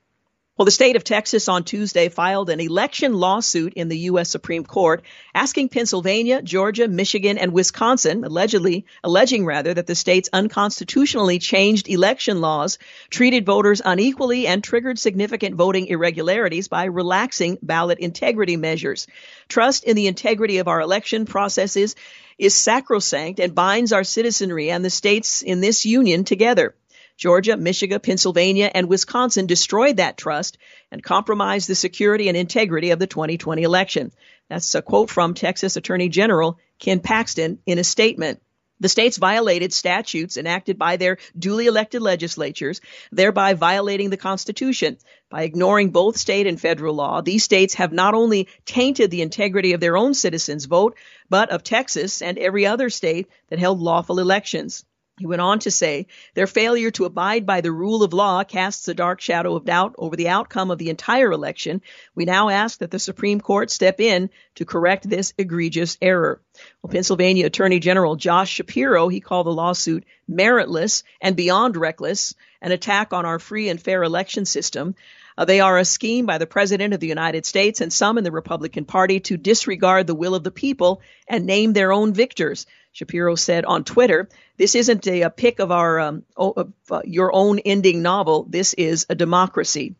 Well, 0.56 0.64
the 0.64 0.70
state 0.70 0.96
of 0.96 1.04
Texas 1.04 1.50
on 1.50 1.64
Tuesday 1.64 2.08
filed 2.08 2.48
an 2.48 2.60
election 2.60 3.12
lawsuit 3.12 3.74
in 3.74 3.88
the 3.88 3.98
U.S. 4.10 4.30
Supreme 4.30 4.64
Court 4.64 5.04
asking 5.34 5.68
Pennsylvania, 5.68 6.40
Georgia, 6.40 6.88
Michigan, 6.88 7.36
and 7.36 7.52
Wisconsin, 7.52 8.24
allegedly, 8.24 8.86
alleging 9.04 9.44
rather 9.44 9.74
that 9.74 9.86
the 9.86 9.94
states 9.94 10.30
unconstitutionally 10.32 11.38
changed 11.38 11.90
election 11.90 12.40
laws, 12.40 12.78
treated 13.10 13.44
voters 13.44 13.82
unequally, 13.84 14.46
and 14.46 14.64
triggered 14.64 14.98
significant 14.98 15.56
voting 15.56 15.88
irregularities 15.88 16.68
by 16.68 16.84
relaxing 16.84 17.58
ballot 17.60 17.98
integrity 17.98 18.56
measures. 18.56 19.06
Trust 19.48 19.84
in 19.84 19.94
the 19.94 20.06
integrity 20.06 20.56
of 20.56 20.68
our 20.68 20.80
election 20.80 21.26
processes 21.26 21.96
is 22.38 22.54
sacrosanct 22.54 23.40
and 23.40 23.54
binds 23.54 23.92
our 23.92 24.04
citizenry 24.04 24.70
and 24.70 24.82
the 24.82 24.88
states 24.88 25.42
in 25.42 25.60
this 25.60 25.84
union 25.84 26.24
together. 26.24 26.74
Georgia, 27.16 27.56
Michigan, 27.56 28.00
Pennsylvania, 28.00 28.70
and 28.74 28.88
Wisconsin 28.88 29.46
destroyed 29.46 29.96
that 29.96 30.18
trust 30.18 30.58
and 30.90 31.02
compromised 31.02 31.68
the 31.68 31.74
security 31.74 32.28
and 32.28 32.36
integrity 32.36 32.90
of 32.90 32.98
the 32.98 33.06
2020 33.06 33.62
election. 33.62 34.12
That's 34.48 34.74
a 34.74 34.82
quote 34.82 35.10
from 35.10 35.34
Texas 35.34 35.76
Attorney 35.76 36.08
General 36.08 36.58
Ken 36.78 37.00
Paxton 37.00 37.58
in 37.64 37.78
a 37.78 37.84
statement. 37.84 38.40
The 38.78 38.90
states 38.90 39.16
violated 39.16 39.72
statutes 39.72 40.36
enacted 40.36 40.78
by 40.78 40.98
their 40.98 41.16
duly 41.38 41.66
elected 41.66 42.02
legislatures, 42.02 42.82
thereby 43.10 43.54
violating 43.54 44.10
the 44.10 44.18
Constitution. 44.18 44.98
By 45.30 45.44
ignoring 45.44 45.90
both 45.90 46.18
state 46.18 46.46
and 46.46 46.60
federal 46.60 46.94
law, 46.94 47.22
these 47.22 47.42
states 47.42 47.74
have 47.74 47.94
not 47.94 48.12
only 48.12 48.48
tainted 48.66 49.10
the 49.10 49.22
integrity 49.22 49.72
of 49.72 49.80
their 49.80 49.96
own 49.96 50.12
citizens' 50.12 50.66
vote, 50.66 50.94
but 51.30 51.48
of 51.48 51.62
Texas 51.62 52.20
and 52.20 52.38
every 52.38 52.66
other 52.66 52.90
state 52.90 53.28
that 53.48 53.58
held 53.58 53.80
lawful 53.80 54.18
elections. 54.18 54.84
He 55.18 55.24
went 55.24 55.40
on 55.40 55.60
to 55.60 55.70
say, 55.70 56.08
their 56.34 56.46
failure 56.46 56.90
to 56.90 57.06
abide 57.06 57.46
by 57.46 57.62
the 57.62 57.72
rule 57.72 58.02
of 58.02 58.12
law 58.12 58.44
casts 58.44 58.86
a 58.86 58.92
dark 58.92 59.22
shadow 59.22 59.56
of 59.56 59.64
doubt 59.64 59.94
over 59.96 60.14
the 60.14 60.28
outcome 60.28 60.70
of 60.70 60.76
the 60.76 60.90
entire 60.90 61.32
election. 61.32 61.80
We 62.14 62.26
now 62.26 62.50
ask 62.50 62.80
that 62.80 62.90
the 62.90 62.98
Supreme 62.98 63.40
Court 63.40 63.70
step 63.70 63.98
in 63.98 64.28
to 64.56 64.66
correct 64.66 65.08
this 65.08 65.32
egregious 65.38 65.96
error. 66.02 66.42
Well, 66.82 66.92
Pennsylvania 66.92 67.46
Attorney 67.46 67.80
General 67.80 68.16
Josh 68.16 68.50
Shapiro, 68.50 69.08
he 69.08 69.20
called 69.20 69.46
the 69.46 69.54
lawsuit 69.54 70.04
meritless 70.30 71.02
and 71.18 71.34
beyond 71.34 71.78
reckless, 71.78 72.34
an 72.60 72.72
attack 72.72 73.14
on 73.14 73.24
our 73.24 73.38
free 73.38 73.70
and 73.70 73.80
fair 73.80 74.02
election 74.02 74.44
system. 74.44 74.94
Uh, 75.38 75.44
they 75.44 75.60
are 75.60 75.78
a 75.78 75.84
scheme 75.84 76.26
by 76.26 76.38
the 76.38 76.46
President 76.46 76.94
of 76.94 77.00
the 77.00 77.06
United 77.06 77.44
States 77.44 77.80
and 77.80 77.92
some 77.92 78.18
in 78.18 78.24
the 78.24 78.32
Republican 78.32 78.84
Party 78.84 79.20
to 79.20 79.36
disregard 79.36 80.06
the 80.06 80.14
will 80.14 80.34
of 80.34 80.44
the 80.44 80.50
people 80.50 81.02
and 81.28 81.46
name 81.46 81.72
their 81.72 81.92
own 81.92 82.12
victors. 82.14 82.66
Shapiro 82.92 83.34
said 83.34 83.66
on 83.66 83.84
Twitter, 83.84 84.28
"This 84.56 84.74
isn't 84.74 85.06
a, 85.06 85.22
a 85.22 85.30
pick 85.30 85.58
of 85.58 85.70
our 85.70 86.00
um, 86.00 86.24
of, 86.36 86.72
uh, 86.90 87.02
your 87.04 87.34
own 87.34 87.58
ending 87.58 88.00
novel. 88.02 88.46
This 88.48 88.72
is 88.74 89.06
a 89.10 89.14
democracy." 89.14 89.94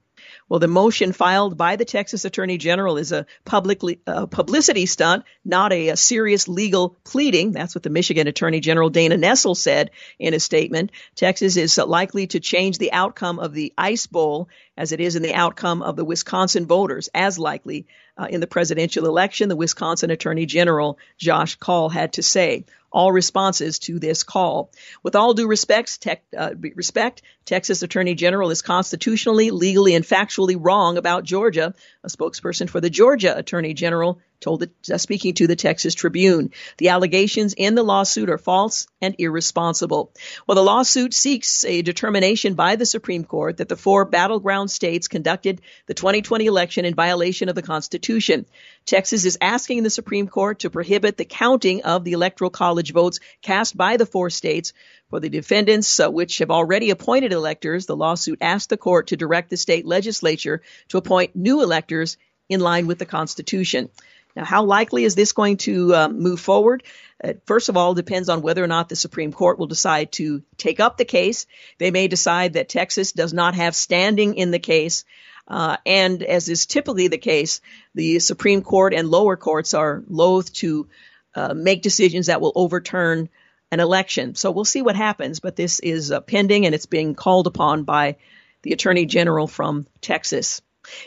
Well, 0.49 0.61
the 0.61 0.69
motion 0.69 1.13
filed 1.13 1.57
by 1.57 1.75
the 1.77 1.85
Texas 1.85 2.25
Attorney 2.25 2.57
General 2.57 2.99
is 2.99 3.11
a 3.11 3.27
publicly, 3.45 4.01
uh, 4.07 4.27
publicity 4.27 4.87
stunt, 4.87 5.25
not 5.45 5.73
a, 5.73 5.89
a, 5.89 5.97
serious 5.97 6.47
legal 6.47 6.97
pleading. 7.05 7.51
That's 7.51 7.75
what 7.75 7.83
the 7.83 7.91
Michigan 7.91 8.29
Attorney 8.29 8.61
General 8.61 8.89
Dana 8.89 9.17
Nessel 9.17 9.57
said 9.57 9.91
in 10.19 10.35
a 10.35 10.41
statement. 10.41 10.93
Texas 11.17 11.57
is 11.57 11.77
likely 11.79 12.29
to 12.29 12.41
change 12.41 12.79
the 12.79 12.93
outcome 12.93 13.41
of 13.41 13.55
the 13.55 13.73
Ice 13.77 14.07
Bowl 14.07 14.49
as 14.77 14.93
it 14.93 15.01
is 15.01 15.17
in 15.17 15.23
the 15.23 15.35
outcome 15.35 15.83
of 15.83 15.97
the 15.97 16.05
Wisconsin 16.05 16.67
voters, 16.67 17.09
as 17.15 17.39
likely 17.39 17.87
uh, 18.19 18.27
in 18.29 18.41
the 18.41 18.47
presidential 18.47 19.07
election, 19.07 19.49
the 19.49 19.57
Wisconsin 19.57 20.11
Attorney 20.11 20.47
General 20.47 20.99
Josh 21.19 21.57
Kaul 21.57 21.89
had 21.89 22.15
to 22.15 22.23
say 22.23 22.65
all 22.93 23.13
responses 23.13 23.79
to 23.81 23.99
this 23.99 24.23
call. 24.23 24.71
With 25.03 25.17
all 25.17 25.35
due 25.35 25.47
respect, 25.47 26.01
tech, 26.01 26.23
uh, 26.37 26.55
respect, 26.75 27.23
Texas 27.45 27.83
Attorney 27.83 28.15
General 28.15 28.51
is 28.51 28.63
constitutionally, 28.63 29.51
legally, 29.51 29.95
and 29.95 30.05
factually 30.05 30.57
wrong 30.59 30.97
about 30.97 31.25
Georgia. 31.25 31.75
A 32.05 32.09
spokesperson 32.09 32.71
for 32.71 32.81
the 32.81 32.89
Georgia 32.89 33.37
Attorney 33.37 33.75
General 33.75 34.19
told 34.41 34.63
it, 34.63 34.71
uh, 34.93 34.99
speaking 34.99 35.35
to 35.35 35.47
the 35.47 35.57
Texas 35.57 35.95
Tribune. 35.95 36.51
The 36.79 36.91
allegations 36.91 37.55
in 37.55 37.75
the 37.75 37.83
lawsuit 37.83 38.31
are 38.31 38.39
false 38.39 38.87
and 39.01 39.15
irresponsible. 39.19 40.13
Well, 40.47 40.57
the 40.57 40.63
lawsuit 40.63 41.15
seeks 41.15 41.65
a 41.65 41.83
determination 41.83 42.55
by 42.55 42.77
the 42.77 42.87
Supreme 42.87 43.25
Court 43.25 43.59
that 43.59 43.69
the 43.69 43.77
four 43.77 44.05
battleground 44.05 44.71
states 44.71 45.09
conducted 45.09 45.61
the 45.87 45.95
2020 45.95 46.47
election 46.47 46.85
in 46.85 46.95
violation 46.95 47.49
of 47.49 47.55
the 47.55 47.63
Constitution. 47.63 48.47
Texas 48.85 49.25
is 49.25 49.39
asking 49.41 49.83
the 49.83 49.91
Supreme 49.91 50.29
Court 50.29 50.61
to 50.61 50.71
prohibit 50.71 51.17
the 51.17 51.25
counting 51.25 51.83
of 51.83 52.05
the 52.05 52.13
Electoral 52.13 52.51
College 52.51 52.93
votes 52.93 53.21
cast 53.43 53.77
by 53.77 53.97
the 53.97 54.07
four 54.07 54.31
states. 54.31 54.73
For 55.09 55.21
the 55.21 55.29
defendants, 55.29 56.01
uh, 56.01 56.11
which 56.11 56.39
have 56.39 56.51
already 56.51 56.91
appointed 56.91 57.33
electors, 57.33 57.87
the 57.87 57.95
lawsuit 57.95 58.39
asked 58.41 58.71
the 58.71 58.77
court 58.77 59.09
to 59.09 59.17
direct 59.17 59.51
the 59.51 59.57
state 59.57 59.87
legislature 59.87 60.63
to 60.89 60.99
appoint 60.99 61.37
new 61.37 61.63
electors 61.63 62.17
in 62.49 62.61
line 62.61 62.87
with 62.87 62.99
the 62.99 63.07
Constitution. 63.07 63.89
Now, 64.37 64.45
how 64.45 64.65
likely 64.65 65.05
is 65.05 65.15
this 65.15 65.33
going 65.33 65.57
to 65.59 65.95
uh, 65.95 66.09
move 66.09 66.41
forward? 66.41 66.83
Uh, 67.25 67.33
first 67.47 67.71
of 67.71 67.77
all, 67.79 67.95
depends 67.95 68.29
on 68.29 68.43
whether 68.43 68.63
or 68.63 68.67
not 68.67 68.91
the 68.91 68.97
Supreme 68.97 69.33
Court 69.33 69.59
will 69.59 69.67
decide 69.67 70.13
to 70.13 70.43
take 70.59 70.79
up 70.79 70.99
the 70.99 71.07
case. 71.07 71.47
They 71.79 71.91
may 71.91 72.07
decide 72.07 72.53
that 72.53 72.69
Texas 72.69 73.13
does 73.13 73.33
not 73.33 73.55
have 73.55 73.75
standing 73.75 74.35
in 74.35 74.51
the 74.51 74.59
case. 74.59 75.05
Uh, 75.49 75.79
and 75.87 76.23
as 76.23 76.49
is 76.49 76.67
typically 76.67 77.09
the 77.09 77.19
case, 77.19 77.63
the 77.95 78.19
Supreme 78.19 78.63
Court 78.63 78.93
and 78.93 79.09
lower 79.09 79.37
courts 79.37 79.73
are 79.73 80.03
loath 80.09 80.53
to 80.55 80.87
uh, 81.35 81.55
make 81.55 81.83
decisions 81.83 82.27
that 82.27 82.41
will 82.41 82.53
overturn 82.55 83.31
an 83.71 83.81
election. 83.81 84.35
So 84.35 84.51
we'll 84.51 84.65
see 84.65 84.83
what 84.83 84.97
happens, 84.97 85.41
but 85.41 85.57
this 85.57 85.81
is 85.81 86.13
uh, 86.13 86.21
pending 86.21 86.67
and 86.67 86.75
it's 86.75 86.87
being 86.87 87.15
called 87.15 87.47
upon 87.47 87.85
by 87.85 88.17
the 88.63 88.73
Attorney 88.73 89.07
General 89.07 89.47
from 89.47 89.87
Texas. 90.01 90.61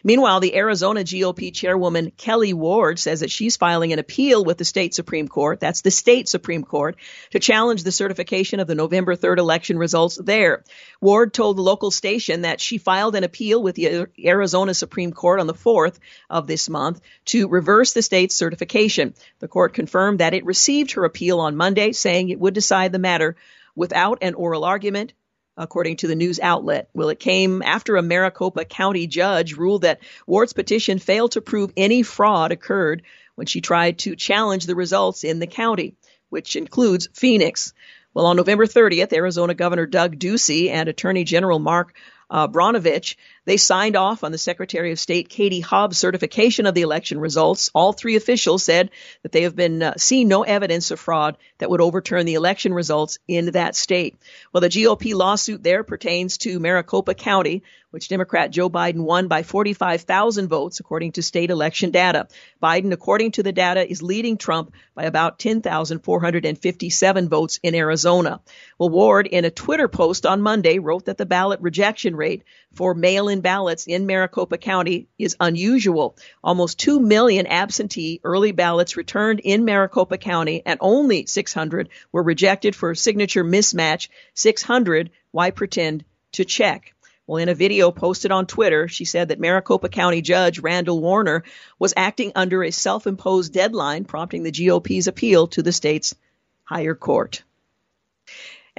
Meanwhile, 0.03 0.39
the 0.39 0.55
Arizona 0.55 1.01
GOP 1.01 1.53
chairwoman 1.53 2.11
Kelli 2.11 2.53
Ward 2.53 2.99
says 2.99 3.19
that 3.21 3.31
she's 3.31 3.57
filing 3.57 3.93
an 3.93 3.99
appeal 3.99 4.43
with 4.43 4.57
the 4.57 4.65
state 4.65 4.93
Supreme 4.93 5.27
Court, 5.27 5.59
that's 5.59 5.81
the 5.81 5.91
state 5.91 6.29
Supreme 6.29 6.63
Court, 6.63 6.97
to 7.31 7.39
challenge 7.39 7.83
the 7.83 7.91
certification 7.91 8.59
of 8.59 8.67
the 8.67 8.75
November 8.75 9.15
3rd 9.15 9.37
election 9.37 9.77
results 9.77 10.15
there. 10.15 10.63
Ward 11.01 11.33
told 11.33 11.57
the 11.57 11.61
local 11.61 11.91
station 11.91 12.41
that 12.41 12.61
she 12.61 12.77
filed 12.77 13.15
an 13.15 13.23
appeal 13.23 13.61
with 13.61 13.75
the 13.75 14.07
Arizona 14.23 14.73
Supreme 14.73 15.11
Court 15.11 15.39
on 15.39 15.47
the 15.47 15.53
4th 15.53 15.99
of 16.29 16.47
this 16.47 16.69
month 16.69 17.01
to 17.25 17.47
reverse 17.47 17.93
the 17.93 18.01
state's 18.01 18.35
certification. 18.35 19.13
The 19.39 19.47
court 19.47 19.73
confirmed 19.73 20.19
that 20.19 20.33
it 20.33 20.45
received 20.45 20.91
her 20.93 21.05
appeal 21.05 21.39
on 21.39 21.55
Monday, 21.55 21.91
saying 21.91 22.29
it 22.29 22.39
would 22.39 22.53
decide 22.53 22.91
the 22.91 22.99
matter 22.99 23.35
without 23.75 24.19
an 24.21 24.33
oral 24.33 24.65
argument 24.65 25.13
according 25.59 25.97
to 25.97 26.07
the 26.07 26.15
news 26.15 26.39
outlet. 26.39 26.89
Well, 26.93 27.09
it 27.09 27.19
came 27.19 27.61
after 27.61 27.97
a 27.97 28.01
Maricopa 28.01 28.65
County 28.65 29.05
judge 29.05 29.55
ruled 29.55 29.81
that 29.81 29.99
Ward's 30.25 30.53
petition 30.53 30.97
failed 30.97 31.33
to 31.33 31.41
prove 31.41 31.73
any 31.75 32.01
fraud 32.01 32.51
occurred 32.51 33.03
when 33.35 33.45
she 33.45 33.61
tried 33.61 33.99
to 33.99 34.15
challenge 34.15 34.65
the 34.65 34.75
results 34.75 35.23
in 35.23 35.39
the 35.39 35.47
county, 35.47 35.95
which 36.29 36.55
includes 36.55 37.09
Phoenix. 37.13 37.73
Well, 38.13 38.25
on 38.25 38.37
November 38.37 38.65
30th, 38.65 39.13
Arizona 39.13 39.53
Governor 39.53 39.85
Doug 39.85 40.17
Ducey 40.17 40.69
and 40.69 40.87
Attorney 40.89 41.25
General 41.25 41.59
Mark 41.59 41.93
uh, 42.29 42.47
Brnovich, 42.47 43.15
they 43.49 43.57
signed 43.57 43.95
off 43.95 44.23
on 44.23 44.31
the 44.31 44.37
Secretary 44.37 44.91
of 44.91 44.99
State 44.99 45.27
Katie 45.27 45.59
Hobbs' 45.59 45.97
certification 45.97 46.67
of 46.67 46.75
the 46.75 46.83
election 46.83 47.19
results. 47.19 47.71
All 47.73 47.93
three 47.93 48.15
officials 48.15 48.63
said 48.63 48.91
that 49.23 49.31
they 49.31 49.41
have 49.41 49.55
been 49.55 49.81
uh, 49.81 49.93
seen 49.97 50.27
no 50.27 50.43
evidence 50.43 50.91
of 50.91 50.99
fraud 50.99 51.35
that 51.57 51.69
would 51.69 51.81
overturn 51.81 52.27
the 52.27 52.35
election 52.35 52.75
results 52.75 53.17
in 53.27 53.47
that 53.53 53.75
state. 53.75 54.17
Well, 54.53 54.61
the 54.61 54.69
GOP 54.69 55.15
lawsuit 55.15 55.63
there 55.63 55.83
pertains 55.83 56.37
to 56.39 56.59
Maricopa 56.59 57.15
County, 57.15 57.63
which 57.91 58.07
Democrat 58.07 58.51
Joe 58.51 58.69
Biden 58.69 59.01
won 59.01 59.27
by 59.27 59.43
45,000 59.43 60.47
votes, 60.47 60.79
according 60.79 61.13
to 61.13 61.23
state 61.23 61.49
election 61.49 61.91
data. 61.91 62.27
Biden, 62.61 62.91
according 62.91 63.31
to 63.31 63.43
the 63.43 63.51
data, 63.51 63.89
is 63.89 64.03
leading 64.03 64.37
Trump 64.37 64.73
by 64.93 65.05
about 65.05 65.39
10,457 65.39 67.29
votes 67.29 67.59
in 67.63 67.73
Arizona. 67.73 68.41
Well, 68.77 68.89
Ward, 68.89 69.27
in 69.27 69.45
a 69.45 69.51
Twitter 69.51 69.87
post 69.87 70.25
on 70.25 70.41
Monday, 70.41 70.77
wrote 70.77 71.05
that 71.05 71.17
the 71.17 71.25
ballot 71.25 71.61
rejection 71.61 72.15
rate 72.15 72.43
for 72.73 72.93
mail 72.93 73.27
in 73.27 73.38
ballots 73.41 73.87
in 73.87 74.05
Maricopa 74.05 74.57
County 74.57 75.07
is 75.17 75.35
unusual. 75.39 76.15
Almost 76.43 76.79
2 76.79 76.99
million 76.99 77.47
absentee 77.47 78.19
early 78.23 78.51
ballots 78.51 78.97
returned 78.97 79.39
in 79.39 79.65
Maricopa 79.65 80.17
County, 80.17 80.61
and 80.65 80.77
only 80.81 81.25
600 81.25 81.89
were 82.11 82.23
rejected 82.23 82.75
for 82.75 82.95
signature 82.95 83.43
mismatch. 83.43 84.09
600, 84.33 85.11
why 85.31 85.51
pretend 85.51 86.03
to 86.33 86.45
check? 86.45 86.93
Well, 87.27 87.37
in 87.37 87.49
a 87.49 87.53
video 87.53 87.91
posted 87.91 88.31
on 88.31 88.47
Twitter, 88.47 88.87
she 88.87 89.05
said 89.05 89.27
that 89.27 89.39
Maricopa 89.39 89.89
County 89.89 90.21
Judge 90.21 90.57
Randall 90.57 90.99
Warner 90.99 91.43
was 91.77 91.93
acting 91.95 92.31
under 92.35 92.63
a 92.63 92.71
self 92.71 93.05
imposed 93.05 93.53
deadline, 93.53 94.05
prompting 94.05 94.41
the 94.41 94.51
GOP's 94.51 95.05
appeal 95.05 95.45
to 95.49 95.61
the 95.61 95.71
state's 95.71 96.15
higher 96.63 96.95
court. 96.95 97.43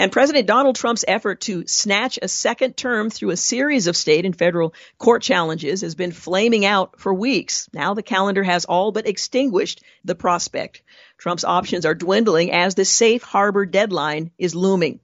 And 0.01 0.11
President 0.11 0.47
Donald 0.47 0.77
Trump's 0.77 1.05
effort 1.07 1.43
to 1.43 1.67
snatch 1.67 2.19
a 2.23 2.27
second 2.27 2.75
term 2.75 3.11
through 3.11 3.33
a 3.33 3.37
series 3.37 3.87
of 3.87 3.95
state 3.95 4.25
and 4.25 4.35
federal 4.35 4.73
court 4.97 5.21
challenges 5.21 5.83
has 5.83 5.95
been 5.95 6.11
flaming 6.11 6.65
out 6.65 6.99
for 6.99 7.13
weeks. 7.13 7.69
Now 7.75 7.93
the 7.93 8.03
calendar 8.03 8.43
has 8.43 8.65
all 8.65 8.93
but 8.93 9.07
extinguished 9.07 9.83
the 10.03 10.15
prospect. 10.15 10.81
Trump's 11.19 11.45
options 11.45 11.85
are 11.85 11.95
dwindling 11.95 12.51
as 12.51 12.75
the 12.75 12.87
safe 12.87 13.23
harbor 13.23 13.67
deadline 13.67 14.31
is 14.39 14.55
looming. 14.55 15.01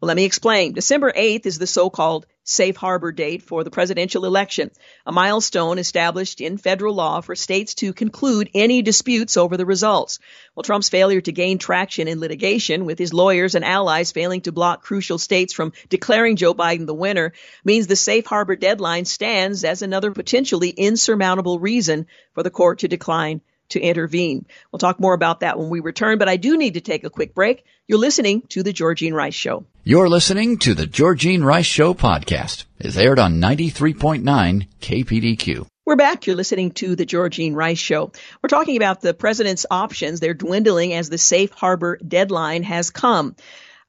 Well, 0.00 0.08
let 0.08 0.16
me 0.16 0.24
explain. 0.24 0.72
December 0.72 1.12
8th 1.12 1.46
is 1.46 1.60
the 1.60 1.68
so-called 1.68 2.26
safe 2.44 2.76
harbor 2.76 3.12
date 3.12 3.42
for 3.42 3.62
the 3.64 3.70
presidential 3.70 4.24
election, 4.24 4.70
a 5.06 5.12
milestone 5.12 5.78
established 5.78 6.40
in 6.40 6.58
federal 6.58 6.94
law 6.94 7.20
for 7.20 7.36
states 7.36 7.74
to 7.74 7.92
conclude 7.92 8.50
any 8.54 8.82
disputes 8.82 9.36
over 9.36 9.56
the 9.56 9.66
results. 9.66 10.18
Well, 10.54 10.64
Trump's 10.64 10.88
failure 10.88 11.20
to 11.20 11.32
gain 11.32 11.58
traction 11.58 12.08
in 12.08 12.20
litigation 12.20 12.84
with 12.84 12.98
his 12.98 13.14
lawyers 13.14 13.54
and 13.54 13.64
allies 13.64 14.12
failing 14.12 14.40
to 14.42 14.52
block 14.52 14.82
crucial 14.82 15.18
states 15.18 15.52
from 15.52 15.72
declaring 15.88 16.36
Joe 16.36 16.54
Biden 16.54 16.86
the 16.86 16.94
winner 16.94 17.32
means 17.64 17.86
the 17.86 17.96
safe 17.96 18.26
harbor 18.26 18.56
deadline 18.56 19.04
stands 19.04 19.64
as 19.64 19.82
another 19.82 20.10
potentially 20.10 20.70
insurmountable 20.70 21.58
reason 21.58 22.06
for 22.34 22.42
the 22.42 22.50
court 22.50 22.80
to 22.80 22.88
decline 22.88 23.40
to 23.72 23.80
intervene. 23.80 24.46
We'll 24.70 24.78
talk 24.78 24.98
more 24.98 25.14
about 25.14 25.40
that 25.40 25.58
when 25.58 25.68
we 25.68 25.80
return, 25.80 26.18
but 26.18 26.28
I 26.28 26.36
do 26.36 26.56
need 26.56 26.74
to 26.74 26.80
take 26.80 27.04
a 27.04 27.10
quick 27.10 27.34
break. 27.34 27.64
You're 27.86 27.98
listening 27.98 28.42
to 28.50 28.62
The 28.62 28.72
Georgene 28.72 29.12
Rice 29.12 29.34
Show. 29.34 29.66
You're 29.84 30.08
listening 30.08 30.58
to 30.58 30.74
The 30.74 30.86
Georgene 30.86 31.44
Rice 31.44 31.66
Show 31.66 31.94
podcast. 31.94 32.64
It's 32.78 32.96
aired 32.96 33.18
on 33.18 33.40
93.9 33.40 34.68
KPDQ. 34.80 35.66
We're 35.84 35.96
back. 35.96 36.26
You're 36.26 36.36
listening 36.36 36.70
to 36.72 36.94
the 36.94 37.04
Georgene 37.04 37.54
Rice 37.54 37.78
Show. 37.78 38.12
We're 38.40 38.48
talking 38.48 38.76
about 38.76 39.00
the 39.00 39.14
president's 39.14 39.66
options. 39.68 40.20
They're 40.20 40.32
dwindling 40.32 40.94
as 40.94 41.10
the 41.10 41.18
safe 41.18 41.50
harbor 41.50 41.98
deadline 42.06 42.62
has 42.62 42.90
come. 42.90 43.34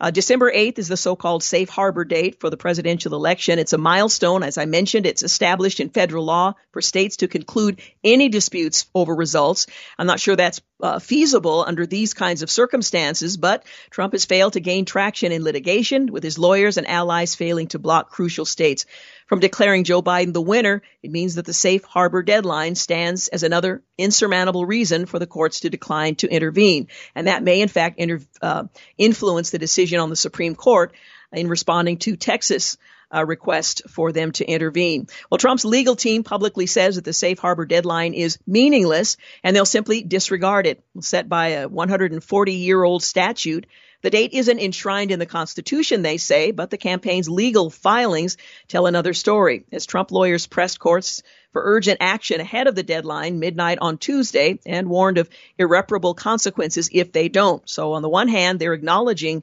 Uh, 0.04 0.12
December 0.12 0.52
8th 0.52 0.80
is 0.80 0.90
the 0.90 0.98
so-called 0.98 1.42
safe 1.44 1.70
harbor 1.70 2.04
date 2.04 2.42
for 2.42 2.50
the 2.50 2.58
presidential 2.58 3.16
election. 3.16 3.58
It's 3.58 3.72
a 3.72 3.78
milestone. 3.78 4.44
As 4.44 4.58
I 4.58 4.66
mentioned, 4.66 5.06
it's 5.06 5.24
established 5.24 5.80
in 5.80 5.92
federal 5.92 6.26
law 6.26 6.56
for 6.74 6.82
states 6.82 7.16
to 7.18 7.30
conclude 7.30 7.82
any 8.04 8.28
disputes 8.28 8.86
over 8.94 9.16
results. 9.16 9.66
I'm 9.98 10.06
not 10.06 10.20
sure 10.20 10.36
that's 10.36 10.60
uh, 10.84 11.00
feasible 11.00 11.64
under 11.66 11.86
these 11.86 12.14
kinds 12.14 12.42
of 12.42 12.52
circumstances, 12.52 13.38
but 13.38 13.64
Trump 13.90 14.12
has 14.12 14.26
failed 14.26 14.54
to 14.54 14.60
gain 14.60 14.84
traction 14.84 15.32
in 15.32 15.44
litigation 15.44 16.12
with 16.12 16.24
his 16.24 16.38
lawyers 16.38 16.78
and 16.78 16.88
allies 16.88 17.36
failing 17.36 17.68
to 17.68 17.80
block 17.80 18.10
crucial 18.10 18.44
states 18.46 18.86
from 19.26 19.40
declaring 19.40 19.86
Joe 19.86 20.02
Biden 20.02 20.34
the 20.34 20.42
winner. 20.42 20.82
It 21.02 21.10
means 21.10 21.36
that 21.36 21.46
the 21.46 21.54
safe 21.54 21.86
harbor 21.86 22.22
deadline 22.22 22.76
stands 22.76 23.30
as 23.30 23.44
another 23.44 23.82
insurmountable 23.98 24.66
reason 24.66 25.06
for 25.06 25.20
the 25.20 25.26
courts 25.26 25.62
to 25.62 25.70
decline 25.70 26.16
to 26.16 26.28
intervene. 26.28 26.90
And 27.16 27.28
that 27.28 27.44
may, 27.44 27.62
in 27.62 27.70
fact, 27.70 27.98
inter- 27.98 28.20
uh, 28.42 28.66
influence 28.98 29.52
the 29.52 29.60
decision 29.60 30.02
on 30.02 30.10
the 30.10 30.18
Supreme 30.18 30.54
Court 30.54 30.94
in 31.32 31.48
responding 31.48 31.98
to 32.00 32.18
Texas 32.18 32.78
uh, 33.14 33.26
request 33.26 33.84
for 33.90 34.12
them 34.12 34.32
to 34.34 34.46
intervene. 34.46 35.08
Well, 35.30 35.38
Trump's 35.38 35.66
legal 35.66 35.96
team 35.96 36.24
publicly 36.24 36.66
says 36.66 36.96
that 36.96 37.06
the 37.06 37.14
safe 37.14 37.40
harbor 37.40 37.66
deadline 37.66 38.14
is 38.14 38.40
meaningless 38.48 39.18
and 39.44 39.56
they'll 39.56 39.66
simply 39.66 40.02
disregard 40.02 40.68
it. 40.68 40.84
Set 41.02 41.30
by 41.30 41.50
a 41.50 41.68
140 41.68 42.54
year 42.54 42.84
old 42.84 43.04
statute 43.04 43.68
the 44.04 44.10
date 44.10 44.34
isn't 44.34 44.60
enshrined 44.60 45.12
in 45.12 45.20
the 45.20 45.26
Constitution, 45.26 46.02
they 46.02 46.18
say, 46.18 46.52
but 46.52 46.70
the 46.70 46.78
campaign's 46.78 47.30
legal 47.30 47.70
filings 47.70 48.36
tell 48.68 48.86
another 48.86 49.14
story. 49.14 49.64
As 49.72 49.86
Trump 49.86 50.12
lawyers 50.12 50.46
pressed 50.46 50.78
courts 50.78 51.24
for 51.54 51.62
urgent 51.64 52.00
action 52.02 52.42
ahead 52.42 52.68
of 52.68 52.76
the 52.76 52.84
deadline, 52.84 53.40
midnight 53.40 53.78
on 53.80 53.98
Tuesday, 53.98 54.60
and 54.66 54.90
warned 54.90 55.20
of 55.20 55.30
irreparable 55.58 56.16
consequences 56.16 56.90
if 56.92 57.14
they 57.14 57.30
don't. 57.30 57.68
So 57.70 57.94
on 57.94 58.02
the 58.02 58.10
one 58.10 58.28
hand, 58.28 58.60
they're 58.60 58.74
acknowledging 58.74 59.42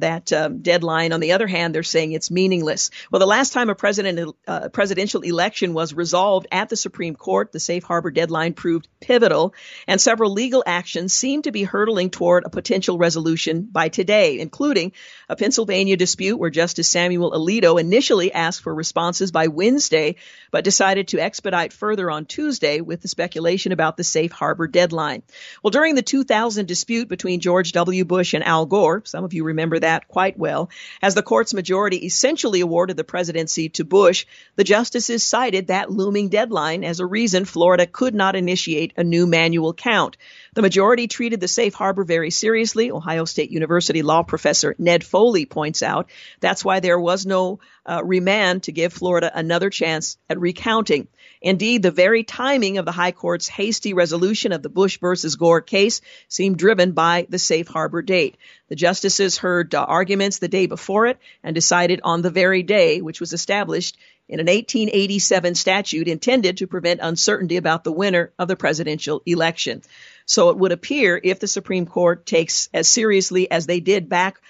that 0.00 0.32
um, 0.32 0.58
deadline. 0.58 1.12
On 1.12 1.20
the 1.20 1.32
other 1.32 1.46
hand, 1.46 1.74
they're 1.74 1.82
saying 1.82 2.12
it's 2.12 2.30
meaningless. 2.30 2.90
Well, 3.10 3.20
the 3.20 3.26
last 3.26 3.52
time 3.52 3.70
a 3.70 3.74
president 3.74 4.36
uh, 4.46 4.68
presidential 4.68 5.22
election 5.22 5.74
was 5.74 5.94
resolved 5.94 6.46
at 6.52 6.68
the 6.68 6.76
Supreme 6.76 7.14
Court, 7.14 7.52
the 7.52 7.60
safe 7.60 7.84
harbor 7.84 8.10
deadline 8.10 8.54
proved 8.54 8.88
pivotal, 9.00 9.54
and 9.86 10.00
several 10.00 10.32
legal 10.32 10.62
actions 10.66 11.12
seem 11.12 11.42
to 11.42 11.52
be 11.52 11.64
hurtling 11.64 12.10
toward 12.10 12.44
a 12.44 12.50
potential 12.50 12.98
resolution 12.98 13.62
by 13.62 13.88
today, 13.88 14.38
including 14.38 14.92
a 15.28 15.36
Pennsylvania 15.36 15.96
dispute 15.96 16.36
where 16.36 16.50
Justice 16.50 16.88
Samuel 16.88 17.32
Alito 17.32 17.80
initially 17.80 18.32
asked 18.32 18.62
for 18.62 18.74
responses 18.74 19.32
by 19.32 19.48
Wednesday, 19.48 20.16
but 20.50 20.64
decided 20.64 21.08
to 21.08 21.20
expedite 21.20 21.72
further 21.72 22.10
on 22.10 22.26
Tuesday 22.26 22.80
with 22.80 23.02
the 23.02 23.08
speculation 23.08 23.72
about 23.72 23.96
the 23.96 24.04
safe 24.04 24.32
harbor 24.32 24.66
deadline. 24.66 25.22
Well, 25.62 25.70
during 25.70 25.94
the 25.94 26.02
2000 26.02 26.66
dispute 26.66 27.08
between 27.08 27.40
George 27.40 27.72
W. 27.72 28.04
Bush 28.04 28.34
and 28.34 28.44
Al 28.44 28.66
Gore, 28.66 29.02
some 29.04 29.24
of 29.24 29.32
you 29.32 29.44
remember 29.44 29.78
that 29.78 29.85
that 29.86 30.08
quite 30.08 30.36
well. 30.36 30.68
As 31.00 31.14
the 31.14 31.22
court's 31.22 31.54
majority 31.54 32.04
essentially 32.04 32.60
awarded 32.60 32.96
the 32.96 33.04
presidency 33.04 33.68
to 33.70 33.84
Bush, 33.84 34.26
the 34.56 34.64
justices 34.64 35.22
cited 35.22 35.68
that 35.68 35.90
looming 35.90 36.28
deadline 36.28 36.82
as 36.82 36.98
a 36.98 37.06
reason 37.06 37.44
Florida 37.44 37.86
could 37.86 38.14
not 38.14 38.34
initiate 38.34 38.92
a 38.96 39.04
new 39.04 39.26
manual 39.26 39.72
count. 39.72 40.16
The 40.54 40.62
majority 40.62 41.06
treated 41.06 41.40
the 41.40 41.48
safe 41.48 41.74
harbor 41.74 42.02
very 42.02 42.30
seriously. 42.30 42.90
Ohio 42.90 43.24
State 43.24 43.50
University 43.50 44.02
law 44.02 44.22
professor 44.22 44.74
Ned 44.78 45.04
Foley 45.04 45.46
points 45.46 45.82
out 45.82 46.10
that's 46.40 46.64
why 46.64 46.80
there 46.80 46.98
was 46.98 47.24
no 47.24 47.60
uh, 47.84 48.02
remand 48.04 48.64
to 48.64 48.72
give 48.72 48.92
Florida 48.92 49.30
another 49.32 49.70
chance 49.70 50.18
at 50.28 50.40
recounting. 50.40 51.06
Indeed, 51.42 51.82
the 51.82 51.90
very 51.90 52.24
timing 52.24 52.78
of 52.78 52.84
the 52.84 52.92
High 52.92 53.12
Court's 53.12 53.48
hasty 53.48 53.92
resolution 53.92 54.52
of 54.52 54.62
the 54.62 54.68
Bush 54.68 54.98
versus 54.98 55.36
Gore 55.36 55.60
case 55.60 56.00
seemed 56.28 56.58
driven 56.58 56.92
by 56.92 57.26
the 57.28 57.38
safe 57.38 57.68
harbor 57.68 58.02
date. 58.02 58.36
The 58.68 58.76
justices 58.76 59.38
heard 59.38 59.74
uh, 59.74 59.82
arguments 59.82 60.38
the 60.38 60.48
day 60.48 60.66
before 60.66 61.06
it 61.06 61.18
and 61.42 61.54
decided 61.54 62.00
on 62.02 62.22
the 62.22 62.30
very 62.30 62.62
day, 62.62 63.00
which 63.00 63.20
was 63.20 63.32
established 63.32 63.96
in 64.28 64.40
an 64.40 64.46
1887 64.46 65.54
statute 65.54 66.08
intended 66.08 66.56
to 66.56 66.66
prevent 66.66 67.00
uncertainty 67.02 67.56
about 67.56 67.84
the 67.84 67.92
winner 67.92 68.32
of 68.38 68.48
the 68.48 68.56
presidential 68.56 69.22
election. 69.24 69.82
So 70.24 70.50
it 70.50 70.56
would 70.56 70.72
appear 70.72 71.20
if 71.22 71.38
the 71.38 71.46
Supreme 71.46 71.86
Court 71.86 72.26
takes 72.26 72.68
as 72.74 72.90
seriously 72.90 73.50
as 73.50 73.66
they 73.66 73.78
did 73.78 74.08
back 74.08 74.40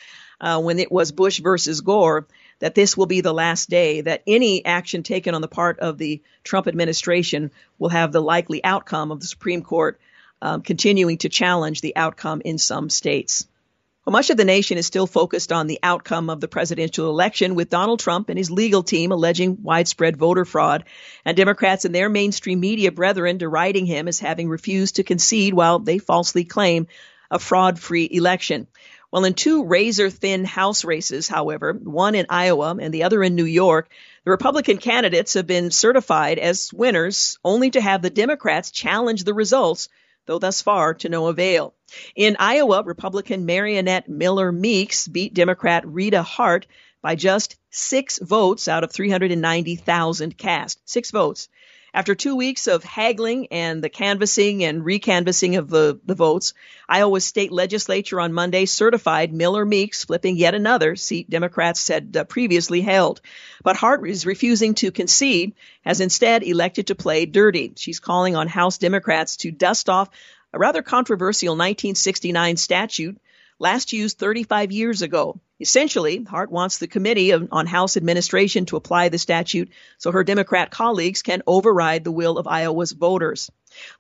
uh, 0.41 0.61
when 0.61 0.79
it 0.79 0.91
was 0.91 1.13
Bush 1.13 1.41
versus 1.41 1.81
Gore, 1.83 2.27
that 2.59 2.75
this 2.75 2.97
will 2.97 3.07
be 3.07 3.21
the 3.21 3.35
last 3.35 3.69
day, 3.69 4.01
that 4.01 4.23
any 4.27 4.65
action 4.65 5.03
taken 5.03 5.35
on 5.35 5.43
the 5.43 5.49
part 5.49 5.79
of 5.81 5.99
the 5.99 6.23
Trump 6.43 6.67
administration 6.67 7.51
will 7.79 7.91
have 7.91 8.13
the 8.13 8.23
likely 8.23 8.65
outcome 8.65 9.11
of 9.11 9.21
the 9.21 9.27
Supreme 9.27 9.63
Court 9.63 10.01
um, 10.41 10.63
continuing 10.63 11.19
to 11.19 11.29
challenge 11.29 11.81
the 11.81 11.97
outcome 11.97 12.43
in 12.45 12.59
some 12.59 12.91
states. 12.91 13.47
Well, 14.05 14.13
much 14.13 14.31
of 14.31 14.37
the 14.37 14.45
nation 14.45 14.79
is 14.79 14.87
still 14.87 15.09
focused 15.09 15.51
on 15.51 15.67
the 15.67 15.81
outcome 15.83 16.31
of 16.31 16.41
the 16.41 16.47
presidential 16.47 17.11
election, 17.11 17.57
with 17.57 17.71
Donald 17.71 17.99
Trump 17.99 18.29
and 18.29 18.39
his 18.39 18.53
legal 18.53 18.85
team 18.85 19.11
alleging 19.11 19.65
widespread 19.65 20.17
voter 20.17 20.45
fraud, 20.45 20.85
and 21.25 21.37
Democrats 21.37 21.85
and 21.85 21.93
their 21.93 22.09
mainstream 22.09 22.61
media 22.61 22.93
brethren 22.93 23.37
deriding 23.37 23.85
him 23.85 24.07
as 24.07 24.21
having 24.21 24.49
refused 24.49 24.97
to 24.97 25.03
concede 25.03 25.55
while 25.55 25.81
they 25.81 25.99
falsely 25.99 26.45
claim 26.45 26.87
a 27.33 27.41
fraud 27.41 27.81
free 27.81 28.09
election. 28.09 28.69
Well, 29.17 29.25
in 29.25 29.33
two 29.33 29.65
razor 29.65 30.11
thin 30.11 30.45
House 30.45 30.85
races, 30.85 31.27
however, 31.27 31.73
one 31.73 32.15
in 32.15 32.27
Iowa 32.29 32.77
and 32.79 32.93
the 32.93 33.05
other 33.05 33.23
in 33.23 33.35
New 33.35 33.47
York, 33.47 33.89
the 34.27 34.31
Republican 34.31 34.77
candidates 34.77 35.33
have 35.33 35.47
been 35.47 35.71
certified 35.71 36.39
as 36.39 36.71
winners 36.71 37.39
only 37.43 37.71
to 37.71 37.81
have 37.81 38.03
the 38.03 38.11
Democrats 38.11 38.71
challenge 38.71 39.25
the 39.25 39.33
results, 39.33 39.89
though 40.27 40.39
thus 40.39 40.61
far 40.61 40.93
to 40.93 41.09
no 41.09 41.29
avail. 41.29 41.73
In 42.15 42.37
Iowa, 42.39 42.83
Republican 42.83 43.47
Mariannette 43.47 44.07
Miller 44.07 44.53
Meeks 44.53 45.09
beat 45.09 45.33
Democrat 45.33 45.87
Rita 45.87 46.23
Hart 46.23 46.67
by 47.01 47.15
just 47.15 47.57
six 47.71 48.19
votes 48.19 48.69
out 48.69 48.85
of 48.85 48.93
390,000 48.93 50.37
cast. 50.37 50.79
Six 50.85 51.11
votes. 51.11 51.49
After 51.95 52.15
two 52.15 52.37
weeks 52.37 52.67
of 52.67 52.85
haggling 52.85 53.47
and 53.51 53.83
the 53.83 53.89
canvassing 53.89 54.65
and 54.65 54.83
recanvassing 54.83 55.59
of 55.59 55.71
the, 55.71 55.99
the 56.05 56.15
votes, 56.15 56.53
Iowa 56.89 57.21
state 57.21 57.53
legislature 57.53 58.21
on 58.21 58.33
Monday 58.33 58.67
certified 58.67 59.33
Miller 59.33 59.65
Meeks 59.65 60.05
flipping 60.05 60.37
yet 60.37 60.55
another 60.55 60.97
seat 60.97 61.31
Democrats 61.31 61.89
had 61.89 62.17
uh, 62.17 62.25
previously 62.25 62.81
held. 62.83 63.21
But 63.63 63.77
Hart 63.77 64.07
is 64.09 64.27
refusing 64.27 64.75
to 64.77 64.91
concede, 64.93 65.55
has 65.85 66.01
instead 66.01 66.43
elected 66.43 66.89
to 66.89 66.95
play 66.95 67.25
dirty. 67.25 67.73
She's 67.77 68.01
calling 68.01 68.37
on 68.37 68.49
House 68.49 68.79
Democrats 68.79 69.37
to 69.39 69.51
dust 69.51 69.89
off 69.89 70.11
a 70.53 70.59
rather 70.59 70.83
controversial 70.83 71.53
1969 71.53 72.57
statute 72.57 73.19
last 73.59 73.93
used 73.93 74.19
35 74.19 74.73
years 74.73 75.03
ago. 75.03 75.41
Essentially, 75.59 76.23
Hart 76.23 76.51
wants 76.51 76.79
the 76.79 76.87
Committee 76.87 77.33
on 77.33 77.67
House 77.67 77.97
Administration 77.97 78.67
to 78.67 78.77
apply 78.77 79.09
the 79.09 79.19
statute 79.19 79.71
so 79.97 80.13
her 80.13 80.23
Democrat 80.23 80.71
colleagues 80.71 81.23
can 81.23 81.43
override 81.47 82.05
the 82.05 82.13
will 82.13 82.37
of 82.37 82.47
Iowa's 82.47 82.93
voters. 82.93 83.51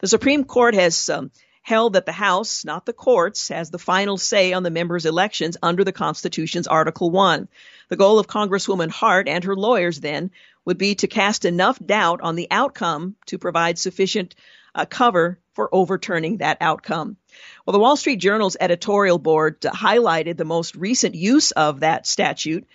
The 0.00 0.08
Supreme 0.08 0.44
Court 0.44 0.74
has 0.74 1.08
um, 1.08 1.30
held 1.62 1.94
that 1.94 2.04
the 2.04 2.12
House, 2.12 2.64
not 2.64 2.84
the 2.84 2.92
courts, 2.92 3.48
has 3.48 3.70
the 3.70 3.78
final 3.78 4.18
say 4.18 4.52
on 4.52 4.62
the 4.62 4.70
members' 4.70 5.06
elections 5.06 5.56
under 5.62 5.82
the 5.82 5.92
Constitution's 5.92 6.66
Article 6.66 7.10
1. 7.10 7.48
The 7.88 7.96
goal 7.96 8.18
of 8.18 8.26
Congresswoman 8.26 8.90
Hart 8.90 9.26
and 9.26 9.42
her 9.44 9.56
lawyers 9.56 9.98
then 9.98 10.30
would 10.66 10.78
be 10.78 10.94
to 10.96 11.06
cast 11.06 11.46
enough 11.46 11.78
doubt 11.84 12.20
on 12.20 12.36
the 12.36 12.48
outcome 12.50 13.16
to 13.26 13.38
provide 13.38 13.78
sufficient 13.78 14.34
uh, 14.74 14.84
cover 14.84 15.38
for 15.56 15.68
overturning 15.72 16.36
that 16.36 16.58
outcome. 16.60 17.16
Well, 17.64 17.72
the 17.72 17.80
Wall 17.80 17.96
Street 17.96 18.16
Journal's 18.16 18.56
editorial 18.60 19.18
board 19.18 19.60
highlighted 19.62 20.36
the 20.36 20.44
most 20.44 20.76
recent 20.76 21.16
use 21.16 21.50
of 21.50 21.80
that 21.80 22.06
statute 22.06 22.66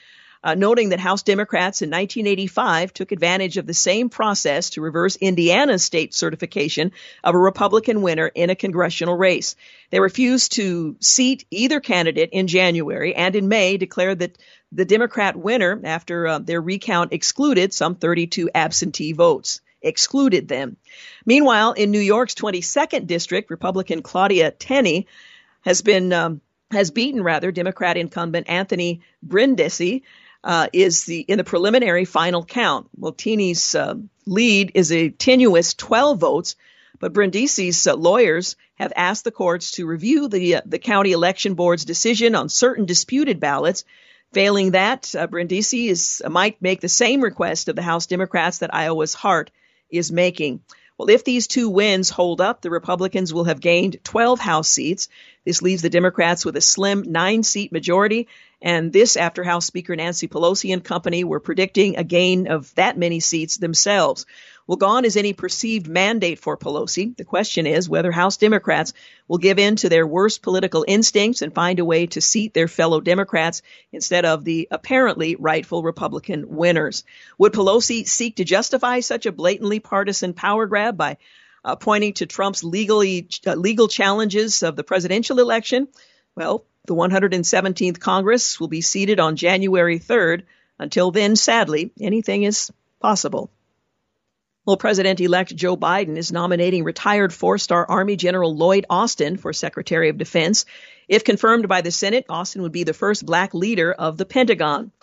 uh, 0.44 0.56
noting 0.56 0.90
that 0.90 1.00
House 1.00 1.24
Democrats 1.24 1.82
in 1.82 1.90
1985 1.90 2.94
took 2.94 3.12
advantage 3.12 3.58
of 3.58 3.68
the 3.68 3.74
same 3.74 4.10
process 4.10 4.72
to 4.72 4.82
reverse 4.82 5.16
Indiana's 5.16 5.84
state 5.84 6.14
certification 6.14 6.92
of 7.24 7.36
a 7.36 7.40
Republican 7.40 8.02
winner 8.02 8.28
in 8.28 8.50
a 8.50 8.56
congressional 8.56 9.16
race. 9.16 9.56
They 9.92 10.00
refused 10.00 10.54
to 10.54 10.96
seat 11.00 11.46
either 11.52 11.80
candidate 11.80 12.32
in 12.32 12.48
January 12.48 13.16
and 13.16 13.36
in 13.36 13.48
May 13.48 13.78
declared 13.78 14.20
that 14.20 14.38
the 14.72 14.86
Democrat 14.86 15.36
winner, 15.36 15.80
after 15.84 16.28
uh, 16.28 16.40
their 16.40 16.62
recount, 16.62 17.14
excluded 17.14 17.74
some 17.74 17.96
32 17.96 18.50
absentee 18.56 19.14
votes. 19.14 19.62
Excluded 19.82 20.48
them. 20.48 20.78
Meanwhile, 21.26 21.74
in 21.74 21.92
New 21.92 22.00
York's 22.00 22.36
22nd 22.36 23.08
district, 23.08 23.50
Republican 23.50 24.02
Claudia 24.02 24.52
Tenney 24.52 25.08
has 25.62 25.82
been 25.82 26.14
um, 26.14 26.42
has 26.72 26.92
beaten 26.92 27.24
rather 27.24 27.52
Democrat 27.52 27.98
incumbent 27.98 28.50
Anthony 28.50 29.02
Brindisi 29.24 30.04
uh, 30.44 30.68
is 30.74 31.06
the 31.06 31.20
in 31.20 31.38
the 31.38 31.44
preliminary 31.44 32.06
final 32.06 32.44
count. 32.44 32.90
Well, 32.98 33.12
Tenney's 33.12 33.76
uh, 33.76 33.96
lead 34.26 34.72
is 34.76 34.92
a 34.92 35.10
tenuous 35.10 35.74
12 35.74 36.20
votes, 36.20 36.56
but 37.00 37.14
Brindisi's 37.14 37.86
uh, 37.86 37.96
lawyers 37.96 38.56
have 38.76 38.94
asked 38.96 39.24
the 39.24 39.32
courts 39.32 39.72
to 39.72 39.86
review 39.86 40.28
the 40.28 40.56
uh, 40.56 40.62
the 40.66 40.80
county 40.80 41.12
election 41.12 41.54
board's 41.54 41.86
decision 41.86 42.36
on 42.36 42.50
certain 42.50 42.86
disputed 42.86 43.40
ballots. 43.40 43.84
Failing 44.34 44.72
that, 44.72 45.14
uh, 45.14 45.28
Brindisi 45.28 45.90
is 45.90 46.22
might 46.28 46.62
make 46.62 46.80
the 46.80 46.90
same 46.90 47.22
request 47.22 47.68
of 47.68 47.76
the 47.76 47.82
House 47.82 48.08
Democrats 48.08 48.60
that 48.60 48.74
Iowa's 48.74 49.14
Hart 49.14 49.52
is 49.92 50.12
making. 50.12 50.62
Well, 50.98 51.10
if 51.10 51.24
these 51.24 51.48
two 51.48 51.68
wins 51.68 52.12
hold 52.12 52.42
up, 52.42 52.62
the 52.62 52.70
Republicans 52.70 53.34
will 53.34 53.46
have 53.46 53.60
gained 53.60 53.98
12 54.04 54.40
House 54.40 54.70
seats. 54.70 55.10
This 55.44 55.64
leaves 55.64 55.82
the 55.82 55.90
Democrats 55.90 56.46
with 56.46 56.56
a 56.58 56.62
slim 56.62 57.12
nine 57.12 57.42
seat 57.42 57.72
majority. 57.72 58.28
And 58.62 58.94
this 58.94 59.18
after 59.18 59.44
House 59.44 59.66
Speaker 59.66 59.96
Nancy 59.96 60.28
Pelosi 60.28 60.72
and 60.72 60.84
company 60.84 61.24
were 61.24 61.40
predicting 61.40 61.98
a 61.98 62.04
gain 62.04 62.48
of 62.48 62.74
that 62.76 63.00
many 63.00 63.20
seats 63.20 63.58
themselves. 63.58 64.28
Well, 64.68 64.78
gone 64.78 65.06
is 65.06 65.18
any 65.18 65.34
perceived 65.34 65.88
mandate 65.88 66.40
for 66.40 66.56
Pelosi. 66.56 67.16
The 67.18 67.26
question 67.26 67.66
is 67.66 67.90
whether 67.90 68.12
House 68.12 68.38
Democrats 68.38 68.94
will 69.28 69.40
give 69.40 69.60
in 69.60 69.76
to 69.78 69.90
their 69.90 70.06
worst 70.06 70.42
political 70.42 70.86
instincts 70.88 71.42
and 71.42 71.54
find 71.54 71.80
a 71.80 71.86
way 71.86 72.06
to 72.08 72.22
seat 72.22 72.54
their 72.54 72.68
fellow 72.68 73.02
Democrats 73.02 73.62
instead 73.92 74.24
of 74.24 74.44
the 74.44 74.68
apparently 74.72 75.36
rightful 75.36 75.84
Republican 75.84 76.56
winners. 76.56 77.04
Would 77.38 77.54
Pelosi 77.54 78.08
seek 78.08 78.36
to 78.38 78.44
justify 78.44 79.00
such 79.00 79.26
a 79.26 79.32
blatantly 79.32 79.80
partisan 79.80 80.34
power 80.34 80.68
grab 80.68 80.96
by 80.96 81.18
uh, 81.66 81.76
pointing 81.76 82.14
to 82.14 82.26
Trump's 82.26 82.64
legally 82.64 83.28
uh, 83.46 83.56
legal 83.56 83.88
challenges 83.88 84.64
of 84.64 84.76
the 84.76 84.84
presidential 84.84 85.40
election? 85.40 85.88
Well, 86.36 86.66
the 86.86 86.96
117th 86.96 88.00
Congress 88.00 88.60
will 88.60 88.68
be 88.68 88.82
seated 88.82 89.20
on 89.20 89.36
January 89.36 90.00
3rd. 90.00 90.44
Until 90.80 91.12
then, 91.12 91.36
sadly, 91.36 91.92
anything 92.00 92.44
is 92.44 92.72
possible. 93.00 93.52
Well, 94.72 94.78
President 94.78 95.20
elect 95.20 95.54
Joe 95.54 95.76
Biden 95.76 96.16
is 96.16 96.32
nominating 96.32 96.86
retired 96.86 97.34
four 97.34 97.58
star 97.58 97.86
Army 97.86 98.16
General 98.16 98.56
Lloyd 98.56 98.86
Austin 98.90 99.36
for 99.36 99.52
Secretary 99.52 100.08
of 100.08 100.18
Defense. 100.18 100.64
If 101.10 101.26
confirmed 101.26 101.68
by 101.68 101.82
the 101.82 101.92
Senate, 101.92 102.26
Austin 102.30 102.62
would 102.62 102.72
be 102.72 102.86
the 102.86 102.94
first 102.94 103.26
black 103.26 103.54
leader 103.54 103.92
of 103.92 104.16
the 104.16 104.26
Pentagon. 104.26 104.94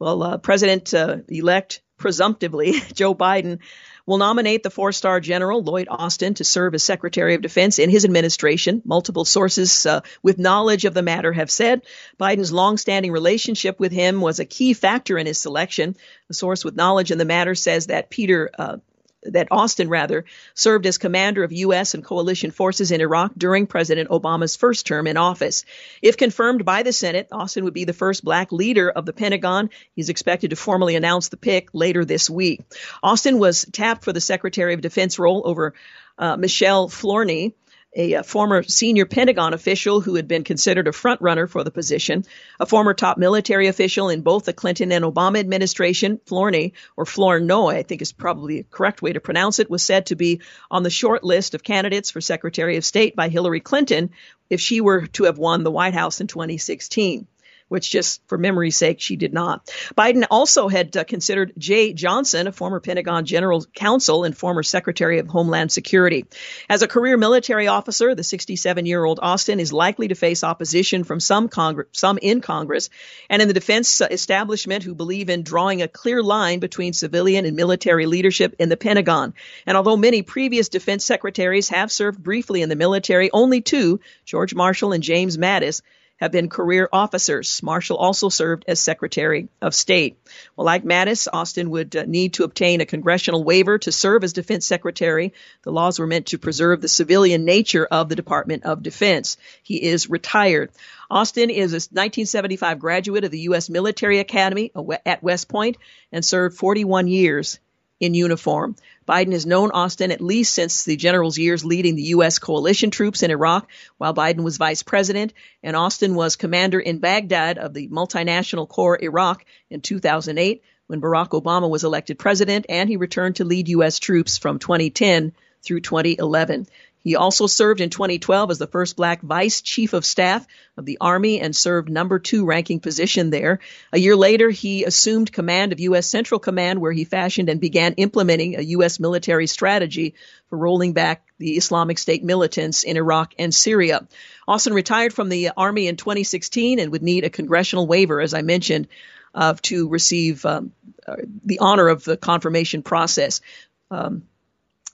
Well, 0.00 0.20
uh, 0.20 0.38
President 0.38 0.92
uh, 0.92 1.18
elect, 1.28 1.80
presumptively, 1.96 2.72
Joe 2.92 3.14
Biden 3.14 3.60
will 4.04 4.18
nominate 4.18 4.64
the 4.64 4.70
four 4.70 4.90
star 4.90 5.20
general 5.20 5.62
Lloyd 5.62 5.86
Austin 5.88 6.34
to 6.34 6.44
serve 6.44 6.74
as 6.74 6.82
Secretary 6.82 7.36
of 7.36 7.40
Defense 7.40 7.78
in 7.78 7.90
his 7.90 8.04
administration. 8.04 8.82
Multiple 8.84 9.24
sources 9.24 9.86
uh, 9.86 10.00
with 10.24 10.40
knowledge 10.40 10.86
of 10.86 10.94
the 10.94 11.02
matter 11.02 11.32
have 11.32 11.52
said 11.52 11.82
Biden's 12.18 12.52
long-standing 12.52 13.12
relationship 13.12 13.78
with 13.78 13.92
him 13.92 14.20
was 14.20 14.40
a 14.40 14.44
key 14.44 14.72
factor 14.74 15.16
in 15.16 15.26
his 15.28 15.40
selection. 15.40 15.94
A 16.30 16.34
source 16.34 16.64
with 16.64 16.74
knowledge 16.74 17.12
in 17.12 17.18
the 17.18 17.24
matter 17.24 17.54
says 17.54 17.86
that 17.86 18.10
Peter 18.10 18.50
uh, 18.58 18.78
that 19.24 19.48
Austin 19.50 19.88
rather 19.88 20.24
served 20.54 20.86
as 20.86 20.98
commander 20.98 21.44
of 21.44 21.52
U.S. 21.52 21.94
and 21.94 22.04
coalition 22.04 22.50
forces 22.50 22.90
in 22.90 23.00
Iraq 23.00 23.32
during 23.36 23.66
President 23.66 24.10
Obama's 24.10 24.56
first 24.56 24.86
term 24.86 25.06
in 25.06 25.16
office. 25.16 25.64
If 26.02 26.16
confirmed 26.16 26.64
by 26.64 26.82
the 26.82 26.92
Senate, 26.92 27.28
Austin 27.32 27.64
would 27.64 27.74
be 27.74 27.84
the 27.84 27.92
first 27.92 28.24
black 28.24 28.52
leader 28.52 28.90
of 28.90 29.06
the 29.06 29.12
Pentagon. 29.12 29.70
He's 29.94 30.08
expected 30.08 30.50
to 30.50 30.56
formally 30.56 30.96
announce 30.96 31.28
the 31.28 31.36
pick 31.36 31.68
later 31.72 32.04
this 32.04 32.28
week. 32.28 32.62
Austin 33.02 33.38
was 33.38 33.64
tapped 33.72 34.04
for 34.04 34.12
the 34.12 34.20
Secretary 34.20 34.74
of 34.74 34.80
Defense 34.80 35.18
role 35.18 35.42
over 35.44 35.74
uh, 36.18 36.36
Michelle 36.36 36.88
Flournoy 36.88 37.52
a, 37.94 38.22
former 38.22 38.62
senior 38.62 39.06
Pentagon 39.06 39.54
official 39.54 40.00
who 40.00 40.14
had 40.14 40.28
been 40.28 40.44
considered 40.44 40.88
a 40.88 40.92
frontrunner 40.92 41.48
for 41.48 41.64
the 41.64 41.70
position, 41.70 42.24
a 42.58 42.66
former 42.66 42.94
top 42.94 43.18
military 43.18 43.68
official 43.68 44.08
in 44.08 44.22
both 44.22 44.44
the 44.44 44.52
Clinton 44.52 44.92
and 44.92 45.04
Obama 45.04 45.38
administration, 45.38 46.20
Flournoy, 46.26 46.72
or 46.96 47.06
Flournoy, 47.06 47.76
I 47.76 47.82
think 47.82 48.02
is 48.02 48.12
probably 48.12 48.58
the 48.58 48.66
correct 48.70 49.02
way 49.02 49.12
to 49.12 49.20
pronounce 49.20 49.58
it, 49.58 49.70
was 49.70 49.82
said 49.82 50.06
to 50.06 50.16
be 50.16 50.40
on 50.70 50.82
the 50.82 50.90
short 50.90 51.24
list 51.24 51.54
of 51.54 51.62
candidates 51.62 52.10
for 52.10 52.20
Secretary 52.20 52.76
of 52.76 52.84
State 52.84 53.16
by 53.16 53.28
Hillary 53.28 53.60
Clinton 53.60 54.10
if 54.50 54.60
she 54.60 54.80
were 54.80 55.06
to 55.06 55.24
have 55.24 55.38
won 55.38 55.64
the 55.64 55.70
White 55.70 55.94
House 55.94 56.20
in 56.20 56.26
2016 56.26 57.26
which 57.68 57.90
just 57.90 58.20
for 58.28 58.38
memory's 58.38 58.76
sake, 58.76 59.00
she 59.00 59.16
did 59.16 59.32
not. 59.32 59.66
Biden 59.96 60.24
also 60.30 60.68
had 60.68 60.96
uh, 60.96 61.04
considered 61.04 61.52
Jeh 61.58 61.94
Johnson, 61.94 62.46
a 62.46 62.52
former 62.52 62.80
Pentagon 62.80 63.24
general 63.24 63.64
counsel 63.74 64.24
and 64.24 64.36
former 64.36 64.62
secretary 64.62 65.18
of 65.18 65.28
Homeland 65.28 65.72
Security. 65.72 66.26
As 66.68 66.82
a 66.82 66.88
career 66.88 67.16
military 67.16 67.66
officer, 67.66 68.14
the 68.14 68.22
67 68.22 68.86
year 68.86 69.04
old 69.04 69.18
Austin 69.22 69.60
is 69.60 69.72
likely 69.72 70.08
to 70.08 70.14
face 70.14 70.44
opposition 70.44 71.04
from 71.04 71.20
some 71.20 71.48
Congress, 71.48 71.88
some 71.92 72.18
in 72.18 72.40
Congress 72.40 72.90
and 73.30 73.40
in 73.40 73.48
the 73.48 73.54
defense 73.54 74.00
establishment 74.00 74.84
who 74.84 74.94
believe 74.94 75.30
in 75.30 75.42
drawing 75.42 75.82
a 75.82 75.88
clear 75.88 76.22
line 76.22 76.58
between 76.60 76.92
civilian 76.92 77.44
and 77.44 77.56
military 77.56 78.06
leadership 78.06 78.56
in 78.58 78.68
the 78.68 78.76
Pentagon. 78.76 79.34
And 79.66 79.76
although 79.76 79.96
many 79.96 80.22
previous 80.22 80.68
defense 80.68 81.04
secretaries 81.04 81.68
have 81.70 81.90
served 81.90 82.22
briefly 82.22 82.62
in 82.62 82.68
the 82.68 82.76
military, 82.76 83.30
only 83.32 83.60
two, 83.60 84.00
George 84.24 84.54
Marshall 84.54 84.92
and 84.92 85.02
James 85.02 85.36
Mattis, 85.36 85.82
have 86.16 86.32
been 86.32 86.48
career 86.48 86.88
officers. 86.92 87.62
Marshall 87.62 87.96
also 87.96 88.28
served 88.28 88.64
as 88.68 88.80
Secretary 88.80 89.48
of 89.60 89.74
State. 89.74 90.16
Well, 90.56 90.64
like 90.64 90.84
Mattis, 90.84 91.26
Austin 91.32 91.70
would 91.70 91.96
uh, 91.96 92.04
need 92.06 92.34
to 92.34 92.44
obtain 92.44 92.80
a 92.80 92.86
congressional 92.86 93.42
waiver 93.42 93.78
to 93.78 93.92
serve 93.92 94.24
as 94.24 94.32
Defense 94.32 94.66
Secretary. 94.66 95.32
The 95.62 95.72
laws 95.72 95.98
were 95.98 96.06
meant 96.06 96.26
to 96.26 96.38
preserve 96.38 96.80
the 96.80 96.88
civilian 96.88 97.44
nature 97.44 97.86
of 97.86 98.08
the 98.08 98.16
Department 98.16 98.64
of 98.64 98.82
Defense. 98.82 99.36
He 99.62 99.82
is 99.82 100.08
retired. 100.08 100.70
Austin 101.10 101.50
is 101.50 101.72
a 101.72 101.76
1975 101.76 102.78
graduate 102.78 103.24
of 103.24 103.30
the 103.30 103.40
U.S. 103.40 103.68
Military 103.68 104.18
Academy 104.18 104.72
at 105.04 105.22
West 105.22 105.48
Point 105.48 105.76
and 106.12 106.24
served 106.24 106.56
41 106.56 107.08
years 107.08 107.58
in 108.00 108.14
uniform. 108.14 108.76
Biden 109.08 109.32
has 109.32 109.46
known 109.46 109.70
Austin 109.70 110.10
at 110.10 110.20
least 110.20 110.52
since 110.52 110.84
the 110.84 110.96
general's 110.96 111.38
years 111.38 111.64
leading 111.64 111.94
the 111.94 112.02
U.S. 112.14 112.38
coalition 112.38 112.90
troops 112.90 113.22
in 113.22 113.30
Iraq 113.30 113.68
while 113.98 114.14
Biden 114.14 114.42
was 114.42 114.56
vice 114.56 114.82
president, 114.82 115.32
and 115.62 115.76
Austin 115.76 116.14
was 116.14 116.36
commander 116.36 116.80
in 116.80 116.98
Baghdad 116.98 117.58
of 117.58 117.74
the 117.74 117.88
multinational 117.88 118.68
corps 118.68 118.98
Iraq 119.00 119.44
in 119.70 119.80
2008 119.80 120.62
when 120.86 121.00
Barack 121.00 121.30
Obama 121.30 121.68
was 121.68 121.84
elected 121.84 122.18
president, 122.18 122.66
and 122.68 122.88
he 122.88 122.96
returned 122.96 123.36
to 123.36 123.44
lead 123.44 123.68
U.S. 123.68 123.98
troops 123.98 124.38
from 124.38 124.58
2010 124.58 125.32
through 125.62 125.80
2011. 125.80 126.66
He 127.04 127.16
also 127.16 127.46
served 127.46 127.82
in 127.82 127.90
2012 127.90 128.50
as 128.50 128.58
the 128.58 128.66
first 128.66 128.96
black 128.96 129.20
vice 129.20 129.60
chief 129.60 129.92
of 129.92 130.06
staff 130.06 130.46
of 130.78 130.86
the 130.86 130.96
Army 131.02 131.38
and 131.38 131.54
served 131.54 131.90
number 131.90 132.18
two 132.18 132.46
ranking 132.46 132.80
position 132.80 133.28
there. 133.28 133.60
A 133.92 133.98
year 133.98 134.16
later, 134.16 134.48
he 134.48 134.84
assumed 134.84 135.30
command 135.30 135.72
of 135.72 135.80
U.S. 135.80 136.06
Central 136.06 136.40
Command, 136.40 136.80
where 136.80 136.92
he 136.92 137.04
fashioned 137.04 137.50
and 137.50 137.60
began 137.60 137.92
implementing 137.94 138.56
a 138.56 138.62
U.S. 138.62 138.98
military 138.98 139.46
strategy 139.46 140.14
for 140.48 140.56
rolling 140.56 140.94
back 140.94 141.26
the 141.38 141.58
Islamic 141.58 141.98
State 141.98 142.24
militants 142.24 142.84
in 142.84 142.96
Iraq 142.96 143.34
and 143.38 143.54
Syria. 143.54 144.08
Austin 144.48 144.72
retired 144.72 145.12
from 145.12 145.28
the 145.28 145.50
Army 145.54 145.88
in 145.88 145.96
2016 145.96 146.78
and 146.78 146.90
would 146.90 147.02
need 147.02 147.24
a 147.24 147.30
congressional 147.30 147.86
waiver, 147.86 148.18
as 148.18 148.32
I 148.32 148.40
mentioned, 148.40 148.88
uh, 149.34 149.54
to 149.62 149.88
receive 149.88 150.46
um, 150.46 150.72
uh, 151.06 151.16
the 151.44 151.58
honor 151.58 151.88
of 151.88 152.02
the 152.04 152.16
confirmation 152.16 152.82
process. 152.82 153.42
Um, 153.90 154.22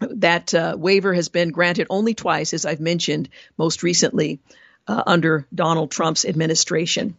that 0.00 0.54
uh, 0.54 0.76
waiver 0.78 1.14
has 1.14 1.28
been 1.28 1.50
granted 1.50 1.86
only 1.90 2.14
twice, 2.14 2.54
as 2.54 2.64
I've 2.64 2.80
mentioned 2.80 3.28
most 3.56 3.82
recently 3.82 4.40
uh, 4.88 5.02
under 5.06 5.46
Donald 5.54 5.90
Trump's 5.90 6.24
administration. 6.24 7.16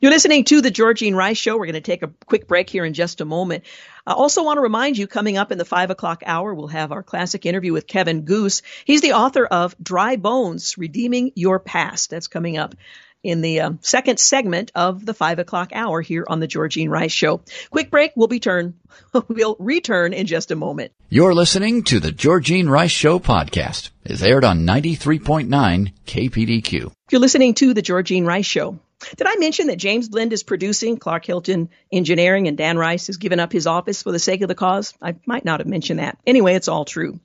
You're 0.00 0.10
listening 0.10 0.44
to 0.44 0.60
the 0.60 0.70
Georgene 0.70 1.14
Rice 1.14 1.38
Show. 1.38 1.56
We're 1.56 1.66
going 1.66 1.74
to 1.74 1.80
take 1.80 2.02
a 2.02 2.10
quick 2.26 2.48
break 2.48 2.68
here 2.68 2.84
in 2.84 2.92
just 2.92 3.20
a 3.20 3.24
moment. 3.24 3.64
I 4.04 4.12
also 4.12 4.42
want 4.42 4.56
to 4.56 4.62
remind 4.62 4.98
you, 4.98 5.06
coming 5.06 5.36
up 5.36 5.52
in 5.52 5.58
the 5.58 5.64
five 5.64 5.90
o'clock 5.90 6.24
hour, 6.26 6.52
we'll 6.52 6.68
have 6.68 6.90
our 6.90 7.04
classic 7.04 7.46
interview 7.46 7.72
with 7.72 7.86
Kevin 7.86 8.22
Goos. 8.22 8.62
He's 8.84 9.00
the 9.00 9.12
author 9.12 9.46
of 9.46 9.76
Dry 9.80 10.16
Bones, 10.16 10.76
Redeeming 10.76 11.32
Your 11.36 11.60
Past. 11.60 12.10
That's 12.10 12.26
coming 12.26 12.58
up 12.58 12.74
in 13.22 13.40
the 13.40 13.60
um, 13.60 13.78
second 13.82 14.18
segment 14.18 14.72
of 14.74 15.04
the 15.04 15.14
five 15.14 15.38
o'clock 15.38 15.70
hour 15.74 16.00
here 16.00 16.24
on 16.26 16.40
the 16.40 16.48
Georgene 16.48 16.88
Rice 16.88 17.12
Show. 17.12 17.40
Quick 17.70 17.90
break. 17.90 18.12
We'll 18.16 18.28
be 18.28 18.40
turn. 18.40 18.74
we'll 19.28 19.56
return 19.58 20.12
in 20.12 20.26
just 20.26 20.50
a 20.50 20.56
moment. 20.56 20.92
You're 21.08 21.34
listening 21.34 21.84
to 21.84 22.00
the 22.00 22.12
Georgene 22.12 22.68
Rice 22.68 22.90
Show 22.90 23.18
podcast. 23.18 23.90
is 24.04 24.22
aired 24.22 24.44
on 24.44 24.66
93.9 24.66 25.92
KPDQ. 26.06 26.92
You're 27.10 27.20
listening 27.20 27.54
to 27.54 27.74
the 27.74 27.82
Georgene 27.82 28.26
Rice 28.26 28.46
Show. 28.46 28.78
Did 29.16 29.26
I 29.26 29.36
mention 29.36 29.68
that 29.68 29.76
James 29.76 30.08
Blend 30.08 30.32
is 30.32 30.42
producing 30.42 30.98
Clark 30.98 31.24
Hilton 31.24 31.70
Engineering 31.90 32.48
and 32.48 32.56
Dan 32.56 32.76
Rice 32.76 33.06
has 33.06 33.16
given 33.16 33.40
up 33.40 33.50
his 33.50 33.66
office 33.66 34.02
for 34.02 34.12
the 34.12 34.18
sake 34.18 34.42
of 34.42 34.48
the 34.48 34.54
cause? 34.54 34.92
I 35.00 35.16
might 35.26 35.44
not 35.44 35.60
have 35.60 35.66
mentioned 35.66 36.00
that. 36.00 36.18
Anyway, 36.26 36.54
it's 36.54 36.68
all 36.68 36.84
true. 36.84 37.18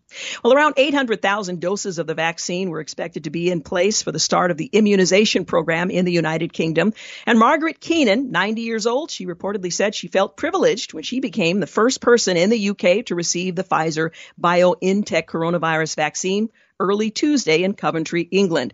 Well, 0.44 0.54
around 0.54 0.76
800,000 0.78 1.60
doses 1.60 2.00
of 2.00 2.08
the 2.08 2.14
vaccine 2.14 2.70
were 2.70 2.80
expected 2.80 3.26
to 3.26 3.30
be 3.30 3.52
in 3.52 3.62
place 3.62 4.02
for 4.02 4.12
the 4.14 4.20
start 4.20 4.52
of 4.52 4.58
the 4.58 4.70
immunization 4.72 5.44
program 5.44 5.92
in 5.92 6.06
the 6.06 6.14
United 6.14 6.54
Kingdom. 6.54 6.94
And 7.26 7.38
Margaret 7.38 7.82
Keenan, 7.82 8.32
90 8.32 8.62
years 8.62 8.88
old, 8.88 9.12
she 9.12 9.26
reportedly 9.26 9.74
said 9.74 9.94
she 9.94 10.08
felt 10.08 10.38
privileged 10.38 10.94
when 10.94 11.04
she 11.04 11.20
became 11.20 11.60
the 11.60 11.68
first 11.68 12.00
person 12.00 12.38
in 12.38 12.50
the 12.50 12.70
UK 12.70 13.06
to 13.08 13.16
receive 13.16 13.56
the 13.56 13.64
Pfizer 13.64 14.12
BioNTech 14.40 15.26
coronavirus 15.26 15.96
vaccine 15.98 16.50
early 16.80 17.12
Tuesday 17.12 17.64
in 17.64 17.74
Coventry, 17.74 18.22
England. 18.22 18.74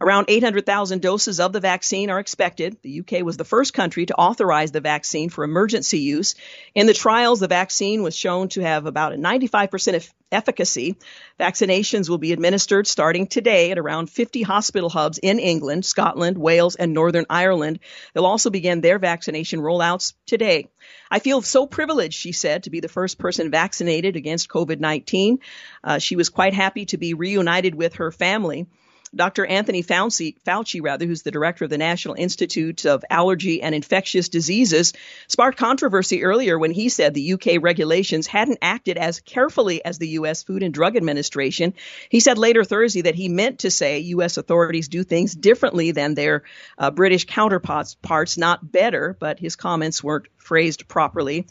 Around 0.00 0.26
800,000 0.28 1.00
doses 1.00 1.38
of 1.38 1.52
the 1.52 1.60
vaccine 1.60 2.10
are 2.10 2.18
expected. 2.18 2.76
The 2.82 3.00
UK 3.00 3.24
was 3.24 3.36
the 3.36 3.44
first 3.44 3.72
country 3.72 4.06
to 4.06 4.14
authorize 4.14 4.72
the 4.72 4.80
vaccine 4.80 5.30
for 5.30 5.44
emergency 5.44 6.00
use. 6.00 6.34
In 6.74 6.86
the 6.86 6.94
trials, 6.94 7.40
the 7.40 7.48
vaccine 7.48 8.02
was 8.02 8.16
shown 8.16 8.48
to 8.50 8.62
have 8.62 8.86
about 8.86 9.12
a 9.12 9.16
95% 9.16 10.10
efficacy. 10.32 10.96
Vaccinations 11.38 12.08
will 12.08 12.18
be 12.18 12.32
administered 12.32 12.86
starting 12.88 13.28
today 13.28 13.70
at 13.70 13.78
around 13.78 14.10
50 14.10 14.42
hospital 14.42 14.90
hubs 14.90 15.18
in 15.18 15.38
England, 15.38 15.84
Scotland, 15.84 16.36
Wales, 16.36 16.74
and 16.74 16.92
Northern 16.92 17.26
Ireland. 17.30 17.78
They'll 18.12 18.26
also 18.26 18.50
begin 18.50 18.80
their 18.80 18.98
vaccination 18.98 19.60
rollouts 19.60 20.14
today. 20.26 20.68
I 21.08 21.20
feel 21.20 21.40
so 21.40 21.66
privileged, 21.66 22.18
she 22.18 22.32
said, 22.32 22.64
to 22.64 22.70
be 22.70 22.80
the 22.80 22.88
first 22.88 23.18
person 23.18 23.50
vaccinated 23.50 24.16
against 24.16 24.48
COVID 24.48 24.80
19. 24.80 25.38
Uh, 25.84 25.98
she 25.98 26.16
was 26.16 26.28
quite 26.30 26.54
happy 26.54 26.86
to 26.86 26.98
be 26.98 27.14
reunited 27.14 27.74
with 27.76 27.94
her 27.94 28.10
family. 28.10 28.66
Dr. 29.14 29.46
Anthony 29.46 29.82
Fauci, 29.82 30.36
Fauci, 30.44 30.80
rather, 30.82 31.06
who's 31.06 31.22
the 31.22 31.30
director 31.30 31.64
of 31.64 31.70
the 31.70 31.78
National 31.78 32.14
Institute 32.14 32.84
of 32.84 33.04
Allergy 33.08 33.62
and 33.62 33.74
Infectious 33.74 34.28
Diseases, 34.28 34.92
sparked 35.28 35.58
controversy 35.58 36.24
earlier 36.24 36.58
when 36.58 36.70
he 36.70 36.88
said 36.88 37.14
the 37.14 37.34
UK 37.34 37.62
regulations 37.62 38.26
hadn't 38.26 38.58
acted 38.62 38.96
as 38.98 39.20
carefully 39.20 39.84
as 39.84 39.98
the 39.98 40.08
U.S. 40.08 40.42
Food 40.42 40.62
and 40.62 40.74
Drug 40.74 40.96
Administration. 40.96 41.74
He 42.08 42.20
said 42.20 42.38
later 42.38 42.64
Thursday 42.64 43.02
that 43.02 43.14
he 43.14 43.28
meant 43.28 43.60
to 43.60 43.70
say 43.70 43.98
U.S. 44.00 44.36
authorities 44.36 44.88
do 44.88 45.04
things 45.04 45.34
differently 45.34 45.92
than 45.92 46.14
their 46.14 46.42
uh, 46.78 46.90
British 46.90 47.26
counterparts, 47.26 47.94
parts, 47.94 48.36
not 48.36 48.70
better, 48.70 49.16
but 49.18 49.38
his 49.38 49.56
comments 49.56 50.02
weren't 50.02 50.26
phrased 50.38 50.88
properly. 50.88 51.46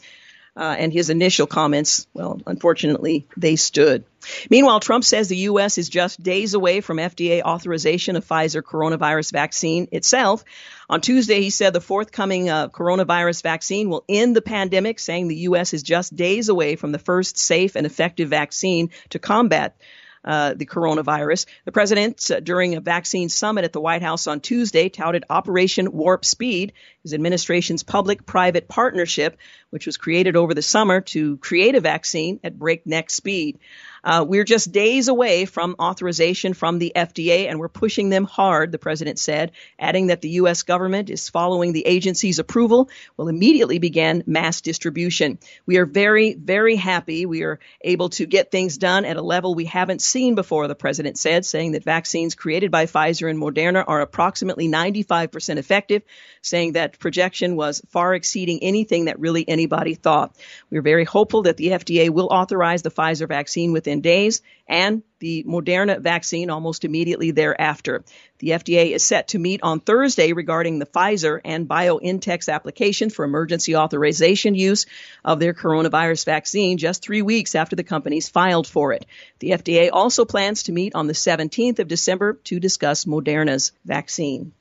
Uh, 0.56 0.76
and 0.78 0.92
his 0.92 1.10
initial 1.10 1.48
comments, 1.48 2.06
well, 2.14 2.40
unfortunately, 2.46 3.26
they 3.36 3.56
stood. 3.56 4.04
Meanwhile, 4.48 4.78
Trump 4.78 5.02
says 5.02 5.28
the 5.28 5.36
U.S. 5.48 5.78
is 5.78 5.88
just 5.88 6.22
days 6.22 6.54
away 6.54 6.80
from 6.80 6.98
FDA 6.98 7.42
authorization 7.42 8.14
of 8.14 8.24
Pfizer 8.24 8.62
coronavirus 8.62 9.32
vaccine 9.32 9.88
itself. 9.90 10.44
On 10.88 11.00
Tuesday, 11.00 11.40
he 11.40 11.50
said 11.50 11.72
the 11.72 11.80
forthcoming 11.80 12.50
uh, 12.50 12.68
coronavirus 12.68 13.42
vaccine 13.42 13.88
will 13.88 14.04
end 14.08 14.36
the 14.36 14.42
pandemic, 14.42 15.00
saying 15.00 15.26
the 15.26 15.48
U.S. 15.48 15.74
is 15.74 15.82
just 15.82 16.14
days 16.14 16.48
away 16.48 16.76
from 16.76 16.92
the 16.92 17.00
first 17.00 17.36
safe 17.36 17.74
and 17.74 17.84
effective 17.84 18.28
vaccine 18.28 18.90
to 19.10 19.18
combat 19.18 19.76
uh, 20.24 20.54
the 20.54 20.66
coronavirus. 20.66 21.46
The 21.64 21.72
president, 21.72 22.30
uh, 22.30 22.40
during 22.40 22.74
a 22.76 22.80
vaccine 22.80 23.28
summit 23.28 23.64
at 23.64 23.72
the 23.72 23.80
White 23.80 24.02
House 24.02 24.26
on 24.26 24.40
Tuesday, 24.40 24.88
touted 24.88 25.24
Operation 25.28 25.92
Warp 25.92 26.24
Speed, 26.24 26.72
his 27.04 27.14
administration's 27.14 27.82
public 27.82 28.26
private 28.26 28.66
partnership, 28.66 29.36
which 29.70 29.86
was 29.86 29.98
created 29.98 30.36
over 30.36 30.54
the 30.54 30.62
summer 30.62 31.02
to 31.02 31.36
create 31.36 31.74
a 31.74 31.80
vaccine 31.80 32.40
at 32.42 32.58
breakneck 32.58 33.10
speed. 33.10 33.58
Uh, 34.02 34.24
we're 34.26 34.44
just 34.44 34.70
days 34.70 35.08
away 35.08 35.46
from 35.46 35.76
authorization 35.80 36.52
from 36.52 36.78
the 36.78 36.92
FDA, 36.94 37.48
and 37.48 37.58
we're 37.58 37.68
pushing 37.68 38.10
them 38.10 38.24
hard, 38.24 38.70
the 38.70 38.78
president 38.78 39.18
said, 39.18 39.52
adding 39.78 40.08
that 40.08 40.20
the 40.20 40.28
U.S. 40.30 40.62
government 40.62 41.08
is 41.08 41.30
following 41.30 41.72
the 41.72 41.86
agency's 41.86 42.38
approval, 42.38 42.90
will 43.16 43.28
immediately 43.28 43.78
begin 43.78 44.22
mass 44.26 44.60
distribution. 44.60 45.38
We 45.64 45.78
are 45.78 45.86
very, 45.86 46.34
very 46.34 46.76
happy 46.76 47.24
we 47.24 47.44
are 47.44 47.60
able 47.80 48.10
to 48.10 48.26
get 48.26 48.50
things 48.50 48.76
done 48.76 49.06
at 49.06 49.16
a 49.16 49.22
level 49.22 49.54
we 49.54 49.64
haven't 49.64 50.02
seen 50.02 50.34
before, 50.34 50.68
the 50.68 50.74
president 50.74 51.18
said, 51.18 51.46
saying 51.46 51.72
that 51.72 51.84
vaccines 51.84 52.34
created 52.34 52.70
by 52.70 52.84
Pfizer 52.84 53.30
and 53.30 53.40
Moderna 53.40 53.84
are 53.86 54.02
approximately 54.02 54.68
95% 54.68 55.56
effective, 55.56 56.02
saying 56.42 56.72
that 56.72 56.93
projection 56.98 57.56
was 57.56 57.80
far 57.88 58.14
exceeding 58.14 58.58
anything 58.62 59.06
that 59.06 59.20
really 59.20 59.48
anybody 59.48 59.94
thought. 59.94 60.36
We're 60.70 60.82
very 60.82 61.04
hopeful 61.04 61.42
that 61.42 61.56
the 61.56 61.68
FDA 61.68 62.10
will 62.10 62.28
authorize 62.30 62.82
the 62.82 62.90
Pfizer 62.90 63.28
vaccine 63.28 63.72
within 63.72 63.84
within 63.84 64.00
days, 64.00 64.40
and 64.66 65.02
the 65.18 65.44
Moderna 65.44 66.00
vaccine 66.00 66.48
almost 66.48 66.84
immediately 66.84 67.32
thereafter. 67.32 68.02
The 68.38 68.50
FDA 68.50 68.92
is 68.92 69.02
set 69.02 69.28
to 69.28 69.38
meet 69.38 69.60
on 69.62 69.80
Thursday 69.80 70.32
regarding 70.32 70.78
the 70.78 70.86
Pfizer 70.86 71.40
and 71.44 71.68
BioNTech's 71.68 72.48
application 72.48 73.10
for 73.10 73.24
emergency 73.24 73.76
authorization 73.76 74.54
use 74.54 74.86
of 75.22 75.38
their 75.38 75.52
coronavirus 75.52 76.24
vaccine 76.24 76.78
just 76.78 77.02
three 77.02 77.22
weeks 77.22 77.54
after 77.54 77.76
the 77.76 77.84
companies 77.84 78.30
filed 78.30 78.66
for 78.66 78.94
it. 78.94 79.04
The 79.38 79.50
FDA 79.50 79.90
also 79.92 80.24
plans 80.24 80.62
to 80.64 80.72
meet 80.72 80.94
on 80.94 81.06
the 81.06 81.12
17th 81.12 81.78
of 81.78 81.88
December 81.88 82.34
to 82.44 82.58
discuss 82.58 83.04
Moderna's 83.04 83.72
vaccine. 83.84 84.52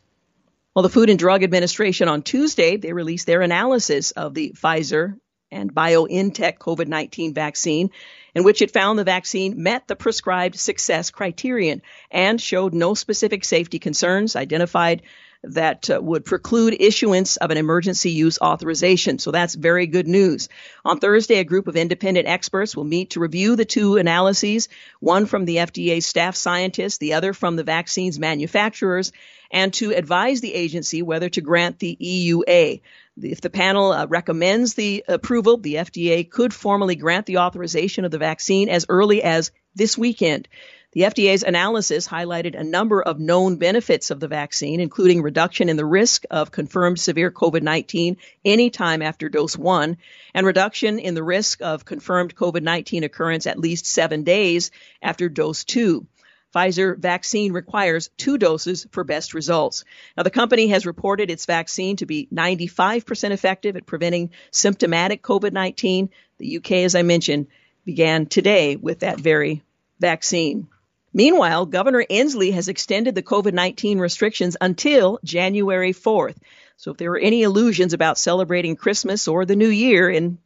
Well, 0.76 0.82
the 0.82 0.90
Food 0.90 1.12
and 1.12 1.20
Drug 1.20 1.44
Administration 1.44 2.08
on 2.08 2.24
Tuesday, 2.24 2.78
they 2.78 2.94
released 2.94 3.28
their 3.28 3.42
analysis 3.42 4.10
of 4.10 4.34
the 4.34 4.56
Pfizer 4.60 5.20
and 5.52 5.72
BioNTech 5.72 6.58
COVID 6.58 6.88
19 6.88 7.36
vaccine, 7.36 7.92
in 8.34 8.44
which 8.44 8.64
it 8.64 8.72
found 8.72 8.98
the 8.98 9.04
vaccine 9.04 9.62
met 9.62 9.88
the 9.88 9.96
prescribed 9.96 10.56
success 10.56 11.12
criterion 11.12 11.84
and 12.10 12.42
showed 12.42 12.74
no 12.74 12.96
specific 12.96 13.46
safety 13.46 13.78
concerns 13.78 14.36
identified 14.36 15.04
that 15.44 15.90
uh, 15.90 16.00
would 16.02 16.24
preclude 16.26 16.78
issuance 16.80 17.38
of 17.38 17.52
an 17.52 17.58
emergency 17.58 18.12
use 18.12 18.40
authorization. 18.40 19.20
So 19.20 19.32
that's 19.32 19.56
very 19.56 19.88
good 19.88 20.08
news. 20.08 20.48
On 20.86 21.00
Thursday, 21.00 21.40
a 21.40 21.44
group 21.44 21.68
of 21.68 21.76
independent 21.76 22.28
experts 22.28 22.76
will 22.76 22.86
meet 22.86 23.12
to 23.12 23.20
review 23.20 23.56
the 23.56 23.66
two 23.66 23.98
analyses, 23.98 24.70
one 25.00 25.26
from 25.26 25.46
the 25.46 25.58
FDA 25.58 26.02
staff 26.02 26.36
scientists, 26.36 26.98
the 26.98 27.14
other 27.14 27.34
from 27.34 27.56
the 27.56 27.64
vaccine's 27.64 28.20
manufacturers, 28.20 29.12
and 29.52 29.74
to 29.74 29.92
advise 29.92 30.42
the 30.42 30.54
agency 30.54 31.02
whether 31.02 31.30
to 31.30 31.42
grant 31.42 31.78
the 31.80 31.98
EUA. 32.02 32.82
If 33.22 33.42
the 33.42 33.50
panel 33.50 33.92
uh, 33.92 34.08
recommends 34.08 34.74
the 34.74 35.04
approval, 35.08 35.58
the 35.58 35.76
FDA 35.76 36.28
could 36.28 36.54
formally 36.54 36.96
grant 36.96 37.28
the 37.28 37.38
authorization 37.38 38.06
of 38.06 38.12
the 38.12 38.18
vaccine 38.18 38.70
as 38.70 38.86
early 38.90 39.22
as 39.22 39.52
this 39.76 39.98
weekend. 39.98 40.48
The 40.94 41.02
FDA's 41.02 41.42
analysis 41.42 42.08
highlighted 42.08 42.54
a 42.54 42.64
number 42.64 43.02
of 43.02 43.20
known 43.20 43.56
benefits 43.56 44.12
of 44.12 44.20
the 44.20 44.28
vaccine, 44.28 44.80
including 44.80 45.24
reduction 45.24 45.68
in 45.68 45.76
the 45.76 45.86
risk 45.88 46.24
of 46.30 46.52
confirmed 46.52 47.00
severe 47.00 47.32
COVID 47.32 47.64
19 47.64 48.18
anytime 48.46 49.02
after 49.02 49.28
dose 49.28 49.58
one, 49.58 49.98
and 50.36 50.46
reduction 50.46 51.00
in 51.00 51.16
the 51.16 51.24
risk 51.24 51.64
of 51.64 51.84
confirmed 51.84 52.36
COVID 52.36 52.62
19 52.62 53.04
occurrence 53.04 53.48
at 53.48 53.58
least 53.58 53.88
seven 53.88 54.24
days 54.24 54.70
after 55.02 55.30
dose 55.30 55.64
two. 55.64 56.06
Pfizer 56.54 56.96
vaccine 56.96 57.54
requires 57.54 58.12
two 58.16 58.38
doses 58.38 58.86
for 58.92 59.04
best 59.04 59.34
results. 59.34 59.86
Now, 60.16 60.22
the 60.22 60.30
company 60.30 60.68
has 60.68 60.86
reported 60.86 61.32
its 61.32 61.48
vaccine 61.48 61.96
to 61.96 62.06
be 62.06 62.28
95% 62.32 63.32
effective 63.32 63.76
at 63.76 63.88
preventing 63.88 64.30
symptomatic 64.52 65.24
COVID 65.24 65.54
19. 65.54 66.12
The 66.38 66.58
UK, 66.58 66.72
as 66.84 66.94
I 66.94 67.02
mentioned, 67.02 67.48
began 67.84 68.28
today 68.28 68.76
with 68.76 69.00
that 69.00 69.20
very 69.20 69.64
vaccine. 70.00 70.68
Meanwhile, 71.14 71.68
Governor 71.68 72.04
Inslee 72.10 72.54
has 72.54 72.68
extended 72.68 73.14
the 73.14 73.22
COVID 73.22 73.54
19 73.54 74.00
restrictions 74.00 74.58
until 74.60 75.20
January 75.24 75.94
4th. 75.94 76.38
So 76.78 76.92
if 76.92 76.98
there 76.98 77.12
were 77.12 77.20
any 77.20 77.44
illusions 77.44 77.94
about 77.94 78.18
celebrating 78.18 78.76
Christmas 78.76 79.28
or 79.28 79.46
the 79.46 79.56
New 79.56 79.70
Year 79.70 80.10
in, 80.10 80.40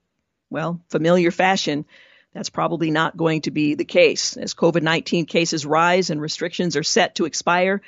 well, 0.49 0.81
familiar 0.89 1.31
fashion, 1.31 1.85
that's 2.33 2.49
probably 2.49 2.91
not 2.91 3.15
going 3.15 3.41
to 3.41 3.51
be 3.51 3.75
the 3.75 3.85
case. 3.85 4.35
As 4.35 4.53
COVID 4.53 4.81
19 4.81 5.25
cases 5.25 5.65
rise 5.65 6.09
and 6.09 6.21
restrictions 6.21 6.75
are 6.75 6.83
set 6.83 7.15
to 7.15 7.25
expire, 7.25 7.81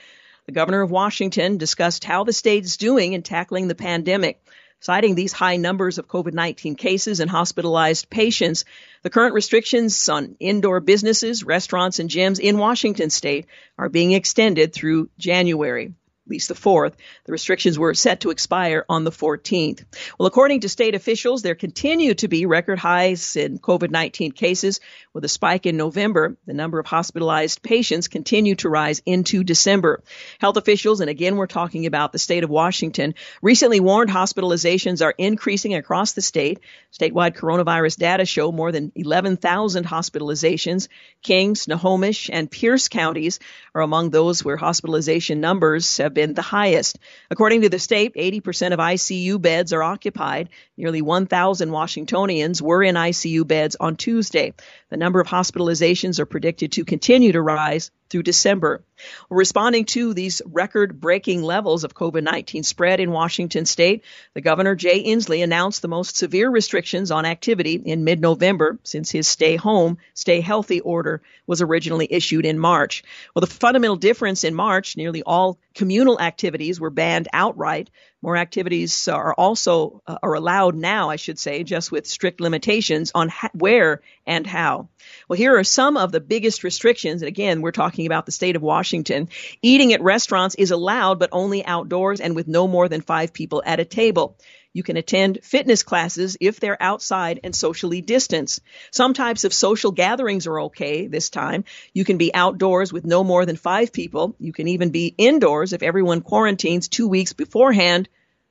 the 0.45 0.53
governor 0.53 0.81
of 0.81 0.89
Washington 0.89 1.57
discussed 1.57 2.05
how 2.05 2.23
the 2.23 2.33
state 2.33 2.63
is 2.63 2.77
doing 2.77 3.13
in 3.13 3.21
tackling 3.21 3.67
the 3.67 3.75
pandemic. 3.75 4.41
Citing 4.81 5.15
these 5.15 5.33
high 5.33 5.57
numbers 5.57 5.97
of 5.97 6.07
COVID 6.07 6.33
19 6.33 6.75
cases 6.75 7.19
and 7.19 7.29
hospitalized 7.29 8.09
patients, 8.09 8.63
the 9.03 9.09
current 9.09 9.33
restrictions 9.33 10.07
on 10.07 10.37
indoor 10.39 10.79
businesses, 10.79 11.43
restaurants, 11.43 11.99
and 11.99 12.09
gyms 12.09 12.39
in 12.39 12.57
Washington 12.57 13.09
state 13.09 13.45
are 13.77 13.89
being 13.89 14.13
extended 14.13 14.73
through 14.73 15.09
January 15.17 15.93
least 16.29 16.49
the 16.49 16.55
4th. 16.55 16.93
The 17.25 17.31
restrictions 17.31 17.79
were 17.79 17.93
set 17.93 18.21
to 18.21 18.29
expire 18.29 18.85
on 18.89 19.03
the 19.03 19.11
14th. 19.11 19.83
Well, 20.17 20.27
according 20.27 20.61
to 20.61 20.69
state 20.69 20.95
officials, 20.95 21.41
there 21.41 21.55
continue 21.55 22.13
to 22.15 22.27
be 22.27 22.45
record 22.45 22.79
highs 22.79 23.35
in 23.35 23.59
COVID 23.59 23.91
19 23.91 24.31
cases. 24.31 24.79
With 25.13 25.25
a 25.25 25.29
spike 25.29 25.65
in 25.65 25.77
November, 25.77 26.37
the 26.45 26.53
number 26.53 26.79
of 26.79 26.85
hospitalized 26.85 27.63
patients 27.63 28.07
continue 28.07 28.55
to 28.55 28.69
rise 28.69 29.01
into 29.05 29.43
December. 29.43 30.03
Health 30.39 30.57
officials, 30.57 31.01
and 31.01 31.09
again, 31.09 31.35
we're 31.35 31.47
talking 31.47 31.85
about 31.85 32.11
the 32.11 32.19
state 32.19 32.43
of 32.43 32.49
Washington, 32.49 33.15
recently 33.41 33.79
warned 33.79 34.11
hospitalizations 34.11 35.03
are 35.03 35.15
increasing 35.17 35.73
across 35.73 36.13
the 36.13 36.21
state. 36.21 36.59
Statewide 36.93 37.35
coronavirus 37.35 37.97
data 37.97 38.25
show 38.25 38.51
more 38.51 38.71
than 38.71 38.91
11,000 38.95 39.85
hospitalizations. 39.85 40.87
King, 41.21 41.55
Snohomish, 41.55 42.29
and 42.31 42.51
Pierce 42.51 42.87
counties 42.87 43.39
are 43.73 43.81
among 43.81 44.09
those 44.09 44.43
where 44.43 44.57
hospitalization 44.57 45.41
numbers 45.41 45.97
have 45.97 46.13
been 46.13 46.18
the 46.27 46.41
highest. 46.41 46.99
According 47.29 47.61
to 47.61 47.69
the 47.69 47.79
state, 47.79 48.15
80% 48.15 48.73
of 48.73 48.79
ICU 48.79 49.41
beds 49.41 49.73
are 49.73 49.83
occupied. 49.83 50.49
Nearly 50.77 51.01
1,000 51.01 51.71
Washingtonians 51.71 52.61
were 52.61 52.83
in 52.83 52.95
ICU 52.95 53.47
beds 53.47 53.75
on 53.79 53.95
Tuesday. 53.95 54.53
The 54.89 54.97
number 54.97 55.19
of 55.19 55.27
hospitalizations 55.27 56.19
are 56.19 56.25
predicted 56.25 56.73
to 56.73 56.85
continue 56.85 57.31
to 57.31 57.41
rise 57.41 57.91
through 58.09 58.23
December. 58.23 58.83
Responding 59.29 59.85
to 59.85 60.13
these 60.13 60.41
record 60.45 60.99
breaking 60.99 61.41
levels 61.41 61.83
of 61.83 61.93
COVID 61.93 62.23
19 62.23 62.63
spread 62.63 62.99
in 62.99 63.11
Washington 63.11 63.65
state, 63.65 64.03
the 64.33 64.41
governor 64.41 64.75
Jay 64.75 65.03
Inslee 65.03 65.43
announced 65.43 65.81
the 65.81 65.87
most 65.87 66.17
severe 66.17 66.49
restrictions 66.49 67.11
on 67.11 67.25
activity 67.25 67.73
in 67.73 68.03
mid 68.03 68.19
November 68.19 68.77
since 68.83 69.09
his 69.09 69.27
stay 69.27 69.55
home, 69.55 69.97
stay 70.13 70.41
healthy 70.41 70.81
order 70.81 71.21
was 71.47 71.61
originally 71.61 72.07
issued 72.09 72.45
in 72.45 72.59
March. 72.59 73.03
Well, 73.33 73.41
the 73.41 73.47
fundamental 73.47 73.95
difference 73.95 74.43
in 74.43 74.53
March, 74.53 74.97
nearly 74.97 75.23
all 75.23 75.57
communal 75.73 76.19
activities 76.19 76.79
were 76.79 76.89
banned 76.89 77.27
outright. 77.33 77.89
More 78.21 78.35
activities 78.35 79.07
are 79.07 79.33
also 79.33 80.01
uh, 80.05 80.17
are 80.21 80.33
allowed 80.33 80.75
now, 80.75 81.09
I 81.09 81.15
should 81.15 81.39
say, 81.39 81.63
just 81.63 81.91
with 81.91 82.05
strict 82.05 82.41
limitations 82.41 83.11
on 83.15 83.29
ha- 83.29 83.49
where 83.53 84.01
and 84.27 84.45
how. 84.45 84.89
Well, 85.27 85.37
here 85.37 85.57
are 85.57 85.63
some 85.63 85.95
of 85.95 86.11
the 86.11 86.19
biggest 86.19 86.63
restrictions. 86.63 87.21
And 87.21 87.27
again, 87.27 87.61
we're 87.61 87.71
talking 87.71 88.05
about 88.05 88.25
the 88.25 88.33
state 88.33 88.57
of 88.57 88.61
Washington. 88.61 89.29
Eating 89.61 89.93
at 89.93 90.01
restaurants 90.01 90.55
is 90.55 90.71
allowed, 90.71 91.19
but 91.19 91.29
only 91.31 91.65
outdoors 91.65 92.19
and 92.19 92.35
with 92.35 92.47
no 92.47 92.67
more 92.67 92.89
than 92.89 93.01
five 93.01 93.31
people 93.31 93.63
at 93.65 93.79
a 93.79 93.85
table. 93.85 94.37
You 94.73 94.83
can 94.83 94.97
attend 94.97 95.39
fitness 95.41 95.81
classes 95.81 96.37
if 96.39 96.59
they're 96.59 96.81
outside 96.81 97.39
and 97.43 97.55
socially 97.55 98.01
distanced. 98.01 98.61
Some 98.91 99.13
types 99.13 99.43
of 99.43 99.53
social 99.53 99.91
gatherings 99.91 100.45
are 100.45 100.61
okay 100.61 101.07
this 101.07 101.29
time. 101.29 101.63
You 101.93 102.05
can 102.05 102.17
be 102.17 102.33
outdoors 102.33 102.93
with 102.93 103.05
no 103.05 103.23
more 103.23 103.45
than 103.45 103.55
five 103.55 103.91
people. 103.91 104.35
You 104.39 104.53
can 104.53 104.67
even 104.67 104.91
be 104.91 105.15
indoors 105.17 105.73
if 105.73 105.81
everyone 105.81 106.21
quarantines 106.21 106.87
two 106.87 107.07
weeks 107.07 107.33
beforehand 107.33 108.09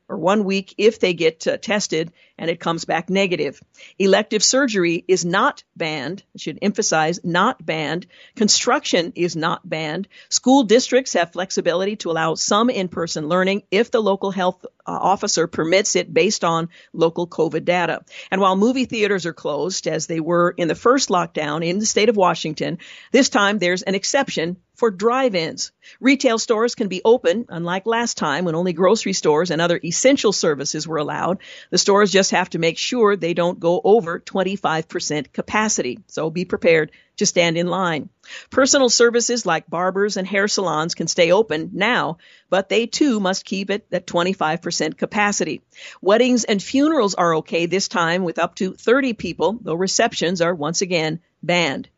or 0.09 0.17
one 0.17 0.45
week 0.45 0.75
if 0.77 0.99
they 0.99 1.15
get 1.15 1.47
uh, 1.47 1.57
tested 1.59 2.13
and 2.39 2.51
it 2.51 2.61
comes 2.61 2.85
back 2.85 3.11
negative. 3.11 3.61
Elective 3.99 4.45
surgery 4.45 5.05
is 5.09 5.25
not 5.25 5.65
banned. 5.77 6.23
I 6.35 6.39
should 6.39 6.59
emphasize 6.63 7.21
not 7.25 7.65
banned. 7.65 8.07
Construction 8.37 9.13
is 9.17 9.37
not 9.37 9.69
banned. 9.69 10.09
School 10.29 10.63
districts 10.63 11.15
have 11.15 11.33
flexibility 11.33 11.97
to 11.97 12.11
allow 12.11 12.35
some 12.35 12.71
in-person 12.71 13.29
learning 13.29 13.63
if 13.71 13.91
the 13.91 14.03
local 14.03 14.31
health 14.31 14.65
uh, 14.65 14.93
officer 14.93 15.47
permits 15.47 15.97
it 15.97 16.15
based 16.15 16.45
on 16.45 16.69
local 16.93 17.27
COVID 17.27 17.65
data. 17.65 18.05
And 18.31 18.41
while 18.41 18.57
movie 18.57 18.87
theaters 18.87 19.27
are 19.27 19.33
closed 19.33 19.87
as 19.87 20.07
they 20.07 20.21
were 20.21 20.55
in 20.57 20.69
the 20.69 20.75
first 20.75 21.09
lockdown 21.09 21.67
in 21.67 21.79
the 21.79 21.87
state 21.87 22.09
of 22.09 22.17
Washington, 22.17 22.79
this 23.13 23.29
time 23.29 23.59
there's 23.59 23.83
an 23.83 23.95
exception 23.95 24.57
for 24.79 24.93
drive-ins. 24.93 25.73
Retail 26.01 26.39
stores 26.39 26.77
can 26.77 26.87
be 26.87 27.03
open, 27.05 27.47
unlike 27.49 27.85
last 27.85 28.17
time 28.17 28.45
when 28.45 28.55
only 28.55 28.73
grocery 28.73 29.13
stores 29.13 29.51
and 29.51 29.61
other 29.61 29.81
essential 29.83 30.33
services 30.33 30.87
were 30.87 30.99
allowed. 30.99 31.39
The 31.71 31.79
stores 31.79 32.13
just 32.13 32.28
have 32.31 32.51
to 32.51 32.59
make 32.59 32.79
sure 32.79 33.17
they 33.17 33.35
don't 33.35 33.61
go 33.61 33.81
over 33.83 34.21
25% 34.21 35.33
capacity. 35.33 35.99
So 36.07 36.31
be 36.31 36.45
prepared 36.45 36.93
to 37.17 37.27
stand 37.27 37.57
in 37.59 37.67
line. 37.67 38.09
Personal 38.51 38.89
services 38.89 39.47
like 39.47 39.69
barbers 39.69 40.17
and 40.17 40.27
hair 40.27 40.49
salons 40.49 40.95
can 40.95 41.07
stay 41.07 41.33
open 41.33 41.71
now, 41.73 42.19
but 42.51 42.69
they 42.69 42.87
too 42.87 43.21
must 43.21 43.45
keep 43.45 43.71
it 43.71 43.87
at 43.93 44.07
25% 44.07 44.97
capacity. 44.97 45.63
Weddings 46.01 46.45
and 46.45 46.63
funerals 46.63 47.15
are 47.15 47.37
okay 47.37 47.67
this 47.67 47.89
time 47.89 48.25
with 48.25 48.39
up 48.39 48.55
to 48.57 48.75
30 48.75 49.13
people, 49.15 49.59
though 49.61 49.75
receptions 49.75 50.41
are 50.41 50.55
once 50.55 50.83
again 50.83 51.21
banned. 51.43 51.89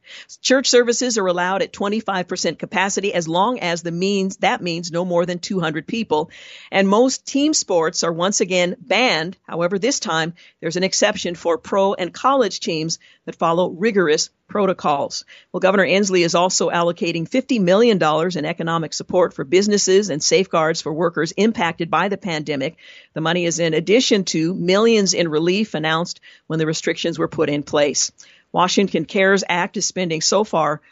Church 0.43 0.69
services 0.69 1.19
are 1.19 1.27
allowed 1.27 1.63
at 1.63 1.73
25% 1.73 2.59
capacity 2.59 3.15
as 3.15 3.29
long 3.29 3.61
as 3.61 3.83
the 3.83 3.93
means 3.93 4.39
that 4.39 4.61
means 4.61 4.91
no 4.91 5.05
more 5.05 5.25
than 5.25 5.39
200 5.39 5.87
people. 5.87 6.31
And 6.71 6.89
most 6.89 7.27
team 7.27 7.55
sports 7.55 8.03
are 8.03 8.13
once 8.13 8.41
again 8.41 8.77
banned. 8.81 9.37
However, 9.43 9.79
this 9.79 10.01
time 10.01 10.35
there's 10.61 10.77
an 10.77 10.85
exception 10.85 11.35
for 11.35 11.59
pro 11.59 11.95
and 11.95 12.13
college 12.13 12.61
teams 12.61 12.99
that 13.25 13.37
follow 13.37 13.71
rigorous 13.71 14.31
protocols. 14.51 15.25
Well, 15.51 15.61
Governor 15.61 15.87
Inslee 15.87 16.25
is 16.25 16.35
also 16.35 16.69
allocating 16.69 17.27
$50 17.27 17.61
million 17.61 17.99
in 18.37 18.45
economic 18.45 18.93
support 18.93 19.33
for 19.33 19.45
businesses 19.45 20.11
and 20.11 20.23
safeguards 20.23 20.83
for 20.83 20.93
workers 20.93 21.33
impacted 21.33 21.91
by 21.91 22.09
the 22.09 22.19
pandemic. 22.19 22.77
The 23.15 23.23
money 23.23 23.47
is 23.47 23.61
in 23.61 23.73
addition 23.73 24.25
to 24.25 24.53
millions 24.53 25.15
in 25.15 25.29
relief 25.29 25.73
announced 25.73 26.21
when 26.49 26.59
the 26.59 26.67
restrictions 26.67 27.19
were 27.19 27.29
put 27.29 27.49
in 27.49 27.63
place. 27.63 28.13
Washington 28.53 29.07
CARES 29.07 29.45
Act 29.49 29.79
is 29.79 29.87
spending 29.87 30.21
so 30.21 30.45
far 30.45 30.83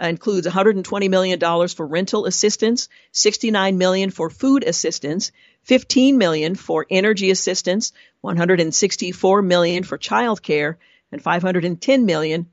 includes 0.00 0.46
$120 0.46 1.10
million 1.10 1.68
for 1.68 1.86
rental 1.86 2.26
assistance, 2.26 2.88
69 3.12 3.76
million 3.76 4.10
for 4.10 4.30
food 4.30 4.62
assistance, 4.62 5.32
15 5.64 6.16
million 6.18 6.54
for 6.54 6.86
energy 6.88 7.30
assistance, 7.30 7.92
164 8.20 9.42
million 9.42 9.82
for 9.82 9.98
child 9.98 10.42
care, 10.42 10.78
and 11.10 11.22
$510 11.22 12.04
million 12.04 12.46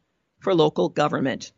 for 0.46 0.54
local 0.54 0.90
government. 0.90 1.52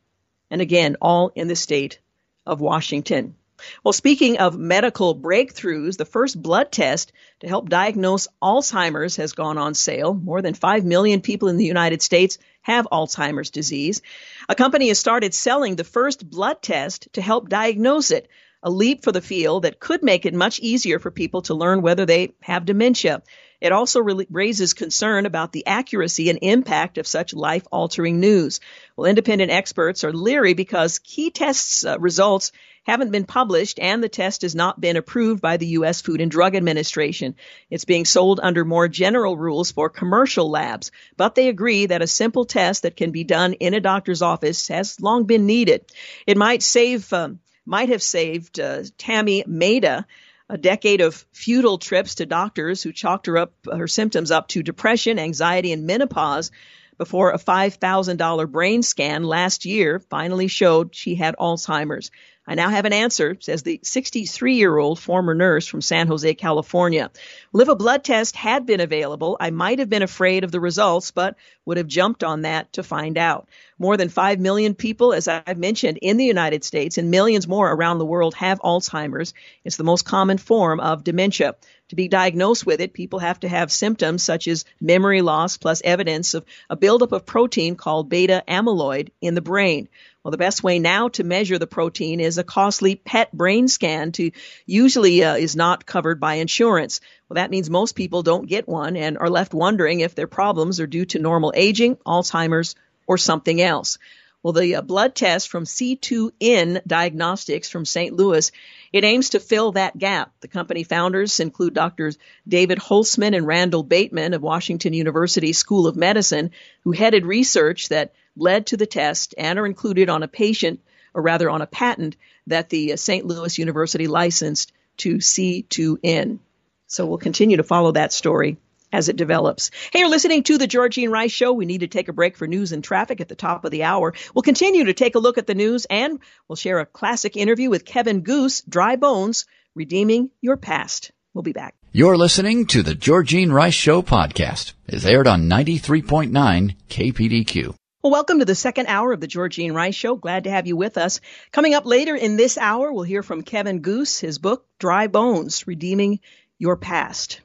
And 0.50 0.62
again, 0.62 0.96
all 1.02 1.30
in 1.36 1.50
the 1.50 1.58
state 1.58 2.00
of 2.46 2.62
Washington. 2.62 3.36
Well, 3.84 3.92
speaking 3.92 4.38
of 4.38 4.58
medical 4.58 5.14
breakthroughs, 5.14 5.98
the 5.98 6.06
first 6.06 6.42
blood 6.42 6.72
test 6.72 7.12
to 7.42 7.50
help 7.50 7.68
diagnose 7.68 8.30
Alzheimer's 8.42 9.18
has 9.18 9.34
gone 9.34 9.58
on 9.58 9.74
sale. 9.74 10.14
More 10.14 10.42
than 10.42 10.54
5 10.54 10.86
million 10.86 11.20
people 11.20 11.50
in 11.50 11.58
the 11.58 11.66
United 11.66 12.02
States 12.02 12.38
have 12.62 12.88
Alzheimer's 12.90 13.50
disease. 13.50 14.02
A 14.48 14.56
company 14.56 14.88
has 14.88 15.00
started 15.00 15.34
selling 15.34 15.76
the 15.76 15.84
first 15.84 16.30
blood 16.30 16.62
test 16.62 17.10
to 17.12 17.22
help 17.22 17.50
diagnose 17.50 18.12
it, 18.12 18.30
a 18.64 18.70
leap 18.70 19.04
for 19.04 19.12
the 19.12 19.20
field 19.20 19.64
that 19.64 19.82
could 19.82 20.02
make 20.02 20.26
it 20.26 20.34
much 20.34 20.60
easier 20.60 20.98
for 20.98 21.12
people 21.12 21.42
to 21.42 21.56
learn 21.56 21.82
whether 21.82 22.06
they 22.06 22.36
have 22.42 22.64
dementia. 22.64 23.22
It 23.60 23.72
also 23.72 24.00
re- 24.02 24.28
raises 24.30 24.74
concern 24.74 25.26
about 25.26 25.52
the 25.52 25.66
accuracy 25.66 26.30
and 26.30 26.40
impact 26.42 26.98
of 26.98 27.08
such 27.08 27.34
life 27.34 27.66
altering 27.72 28.20
news. 28.20 28.60
Well, 28.96 29.10
independent 29.10 29.52
experts 29.52 30.04
are 30.04 30.14
leery 30.14 30.54
because 30.54 31.00
key 31.00 31.32
tests 31.32 31.84
uh, 31.84 31.98
results 32.00 32.52
haven't 32.88 33.12
been 33.12 33.26
published 33.26 33.80
and 33.80 34.02
the 34.02 34.10
test 34.10 34.44
has 34.44 34.56
not 34.56 34.80
been 34.80 34.96
approved 34.96 35.42
by 35.42 35.58
the 35.58 35.68
U.S. 35.68 36.02
Food 36.02 36.22
and 36.22 36.32
Drug 36.32 36.56
Administration. 36.56 37.36
It's 37.70 37.84
being 37.84 38.06
sold 38.06 38.40
under 38.42 38.64
more 38.64 38.88
general 38.88 39.36
rules 39.36 39.72
for 39.72 39.90
commercial 39.90 40.50
labs, 40.50 40.92
but 41.18 41.36
they 41.36 41.50
agree 41.50 41.88
that 41.88 42.02
a 42.02 42.08
simple 42.08 42.46
test 42.46 42.84
that 42.84 42.96
can 42.96 43.12
be 43.12 43.26
done 43.26 43.54
in 43.54 43.74
a 43.74 43.82
doctor's 43.82 44.22
office 44.22 44.70
has 44.70 45.02
long 45.02 45.26
been 45.26 45.46
needed. 45.46 45.84
It 46.26 46.38
might 46.38 46.64
save, 46.64 47.12
um, 47.12 47.40
might 47.66 47.90
have 47.90 48.02
saved 48.02 48.60
uh, 48.60 48.84
Tammy 48.98 49.44
Maida 49.46 50.08
a 50.50 50.58
decade 50.58 51.02
of 51.02 51.26
futile 51.34 51.78
trips 51.78 52.16
to 52.16 52.26
doctors 52.26 52.82
who 52.82 52.92
chalked 52.92 53.26
her 53.26 53.38
up 53.38 53.54
her 53.72 53.88
symptoms 53.88 54.32
up 54.32 54.48
to 54.50 54.64
depression, 54.64 55.20
anxiety, 55.20 55.72
and 55.72 55.86
menopause 55.86 56.52
before 56.98 57.32
a 57.32 57.38
$5,000 57.38 58.52
brain 58.52 58.82
scan 58.82 59.24
last 59.24 59.66
year 59.66 60.00
finally 60.00 60.48
showed 60.48 60.96
she 60.96 61.16
had 61.16 61.36
Alzheimer's. 61.38 62.12
I 62.48 62.56
now 62.56 62.70
have 62.70 62.86
an 62.86 62.94
answer, 62.94 63.36
says 63.42 63.64
the 63.64 63.82
63 63.84 64.56
year 64.56 64.78
old 64.78 65.00
former 65.00 65.36
nurse 65.36 65.68
from 65.68 65.82
San 65.82 66.08
Jose, 66.08 66.34
California. 66.36 67.12
Well, 67.52 67.62
if 67.62 67.68
a 67.68 67.76
blood 67.76 68.06
test 68.06 68.38
had 68.38 68.66
been 68.66 68.80
available, 68.80 69.36
I 69.38 69.50
might 69.50 69.80
have 69.80 69.90
been 69.90 70.02
afraid 70.02 70.46
of 70.46 70.52
the 70.52 70.62
results, 70.62 71.12
but 71.12 71.36
would 71.66 71.76
have 71.76 71.88
jumped 71.88 72.24
on 72.24 72.44
that 72.44 72.72
to 72.74 72.84
find 72.84 73.18
out. 73.18 73.50
More 73.78 73.98
than 73.98 74.08
5 74.08 74.40
million 74.40 74.76
people, 74.76 75.14
as 75.14 75.28
I've 75.28 75.58
mentioned, 75.58 76.00
in 76.02 76.16
the 76.16 76.26
United 76.26 76.64
States 76.64 76.98
and 76.98 77.12
millions 77.12 77.50
more 77.50 77.70
around 77.70 77.98
the 77.98 78.06
world 78.06 78.34
have 78.36 78.62
Alzheimer's. 78.62 79.34
It's 79.66 79.76
the 79.76 79.84
most 79.84 80.06
common 80.06 80.38
form 80.38 80.80
of 80.80 81.04
dementia. 81.04 81.56
To 81.90 81.96
be 81.96 82.10
diagnosed 82.10 82.66
with 82.66 82.82
it, 82.82 82.92
people 82.92 83.20
have 83.20 83.40
to 83.40 83.48
have 83.48 83.72
symptoms 83.72 84.22
such 84.22 84.48
as 84.48 84.66
memory 84.82 85.22
loss 85.22 85.58
plus 85.58 85.82
evidence 85.86 86.34
of 86.34 86.44
a 86.70 86.76
buildup 86.76 87.14
of 87.14 87.26
protein 87.26 87.76
called 87.76 88.10
beta 88.10 88.44
amyloid 88.46 89.10
in 89.22 89.36
the 89.36 89.42
brain. 89.42 89.88
Well, 90.22 90.32
the 90.32 90.38
best 90.38 90.62
way 90.62 90.80
now 90.80 91.08
to 91.10 91.24
measure 91.24 91.58
the 91.58 91.66
protein 91.66 92.20
is 92.20 92.38
a 92.38 92.44
costly 92.44 92.96
PET 92.96 93.32
brain 93.32 93.70
scan 93.70 94.12
to 94.14 94.32
usually 94.66 95.24
uh, 95.24 95.36
is 95.36 95.56
not 95.56 95.86
covered 95.86 96.20
by 96.20 96.36
insurance. 96.36 97.00
Well, 97.30 97.36
that 97.36 97.52
means 97.52 97.70
most 97.70 97.96
people 97.96 98.24
don't 98.24 98.50
get 98.50 98.68
one 98.68 98.98
and 98.98 99.18
are 99.18 99.30
left 99.30 99.54
wondering 99.54 100.02
if 100.02 100.14
their 100.14 100.28
problems 100.28 100.82
are 100.82 100.88
due 100.88 101.06
to 101.06 101.20
normal 101.20 101.54
aging, 101.56 101.96
Alzheimer's, 102.06 102.76
or 103.08 103.18
something 103.18 103.62
else. 103.62 103.98
Well, 104.44 104.54
the 104.54 104.76
uh, 104.76 104.82
blood 104.82 105.16
test 105.16 105.50
from 105.50 105.66
C2N 105.66 106.82
Diagnostics 106.86 107.70
from 107.70 107.86
St. 107.86 108.16
Louis, 108.16 108.52
it 108.94 109.04
aims 109.04 109.32
to 109.32 109.40
fill 109.40 109.72
that 109.74 109.98
gap. 109.98 110.32
The 110.42 110.48
company 110.48 110.84
founders 110.84 111.40
include 111.40 111.74
Doctors 111.74 112.18
David 112.48 112.78
Holtzman 112.78 113.36
and 113.36 113.48
Randall 113.48 113.84
Bateman 113.84 114.34
of 114.34 114.42
Washington 114.42 114.94
University 114.94 115.54
School 115.54 115.88
of 115.88 115.96
Medicine, 115.96 116.52
who 116.84 116.92
headed 116.92 117.26
research 117.26 117.90
that 117.90 118.14
led 118.36 118.68
to 118.68 118.78
the 118.78 118.86
test 118.86 119.34
and 119.38 119.58
are 119.58 119.66
included 119.66 120.10
on 120.10 120.24
a 120.24 120.28
patient, 120.28 120.82
or 121.14 121.24
rather 121.24 121.50
on 121.50 121.62
a 121.62 121.68
patent 121.68 122.16
that 122.46 122.70
the 122.70 122.94
uh, 122.94 122.96
St. 122.96 123.26
Louis 123.26 123.58
University 123.58 124.08
licensed 124.08 124.72
to 124.98 125.16
C2N. 125.16 126.40
So 126.86 127.06
we'll 127.06 127.18
continue 127.18 127.58
to 127.58 127.64
follow 127.64 127.92
that 127.94 128.14
story 128.14 128.58
as 128.92 129.10
it 129.10 129.16
develops. 129.16 129.72
Hey, 129.92 130.00
you're 130.00 130.10
listening 130.10 130.44
to 130.44 130.58
the 130.58 130.68
Georgene 130.68 131.10
Rice 131.10 131.32
Show. 131.32 131.54
We 131.54 131.66
need 131.66 131.82
to 131.82 131.88
take 131.88 132.08
a 132.08 132.14
break 132.14 132.38
for 132.38 132.48
news 132.48 132.72
and 132.72 132.84
traffic 132.84 133.22
at 133.22 133.28
the 133.28 133.36
top 133.36 133.66
of 133.66 133.72
the 133.72 133.84
hour. 133.84 134.14
We'll 134.34 134.44
continue 134.44 134.86
to 134.86 134.94
take 134.94 135.16
a 135.16 135.20
look 135.20 135.38
at 135.38 135.48
the 135.48 135.56
news 135.56 135.86
and 135.90 136.20
we'll 136.48 136.56
share 136.56 136.80
a 136.80 136.86
classic 136.86 137.38
interview 137.38 137.70
with 137.70 137.86
Kevin 137.86 138.22
Goos, 138.22 138.62
Dry 138.62 138.96
Bones, 138.96 139.46
Redeeming 139.76 140.32
Your 140.42 140.58
Past. 140.58 141.12
We'll 141.34 141.44
be 141.44 141.54
back. 141.54 141.76
You're 141.92 142.18
listening 142.18 142.66
to 142.68 142.84
the 142.84 142.96
Georgene 142.96 143.52
Rice 143.52 143.74
Show 143.74 144.02
podcast. 144.02 144.74
It's 144.88 145.06
aired 145.06 145.28
on 145.28 145.50
93.9 145.50 146.76
KPDQ. 146.90 147.76
Well, 148.04 148.12
welcome 148.12 148.40
to 148.40 148.46
the 148.46 148.56
second 148.56 148.88
hour 148.88 149.12
of 149.12 149.20
the 149.20 149.28
Georgene 149.28 149.74
Rice 149.74 149.96
Show. 149.96 150.16
Glad 150.16 150.46
to 150.46 150.50
have 150.50 150.68
you 150.68 150.78
with 150.78 150.98
us. 150.98 151.20
Coming 151.52 151.74
up 151.74 151.86
later 151.86 152.16
in 152.16 152.38
this 152.38 152.58
hour, 152.58 152.92
we'll 152.94 153.04
hear 153.04 153.24
from 153.24 153.42
Kevin 153.42 153.82
Goos, 153.82 154.20
his 154.20 154.38
book, 154.38 154.66
Dry 154.80 155.08
Bones 155.08 155.68
Redeeming 155.68 156.20
Your 156.58 156.78
Past, 156.78 157.42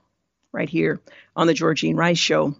right 0.52 0.68
here 0.68 1.00
on 1.34 1.46
the 1.46 1.54
Georgene 1.54 1.96
Rice 1.96 2.18
Show. 2.18 2.54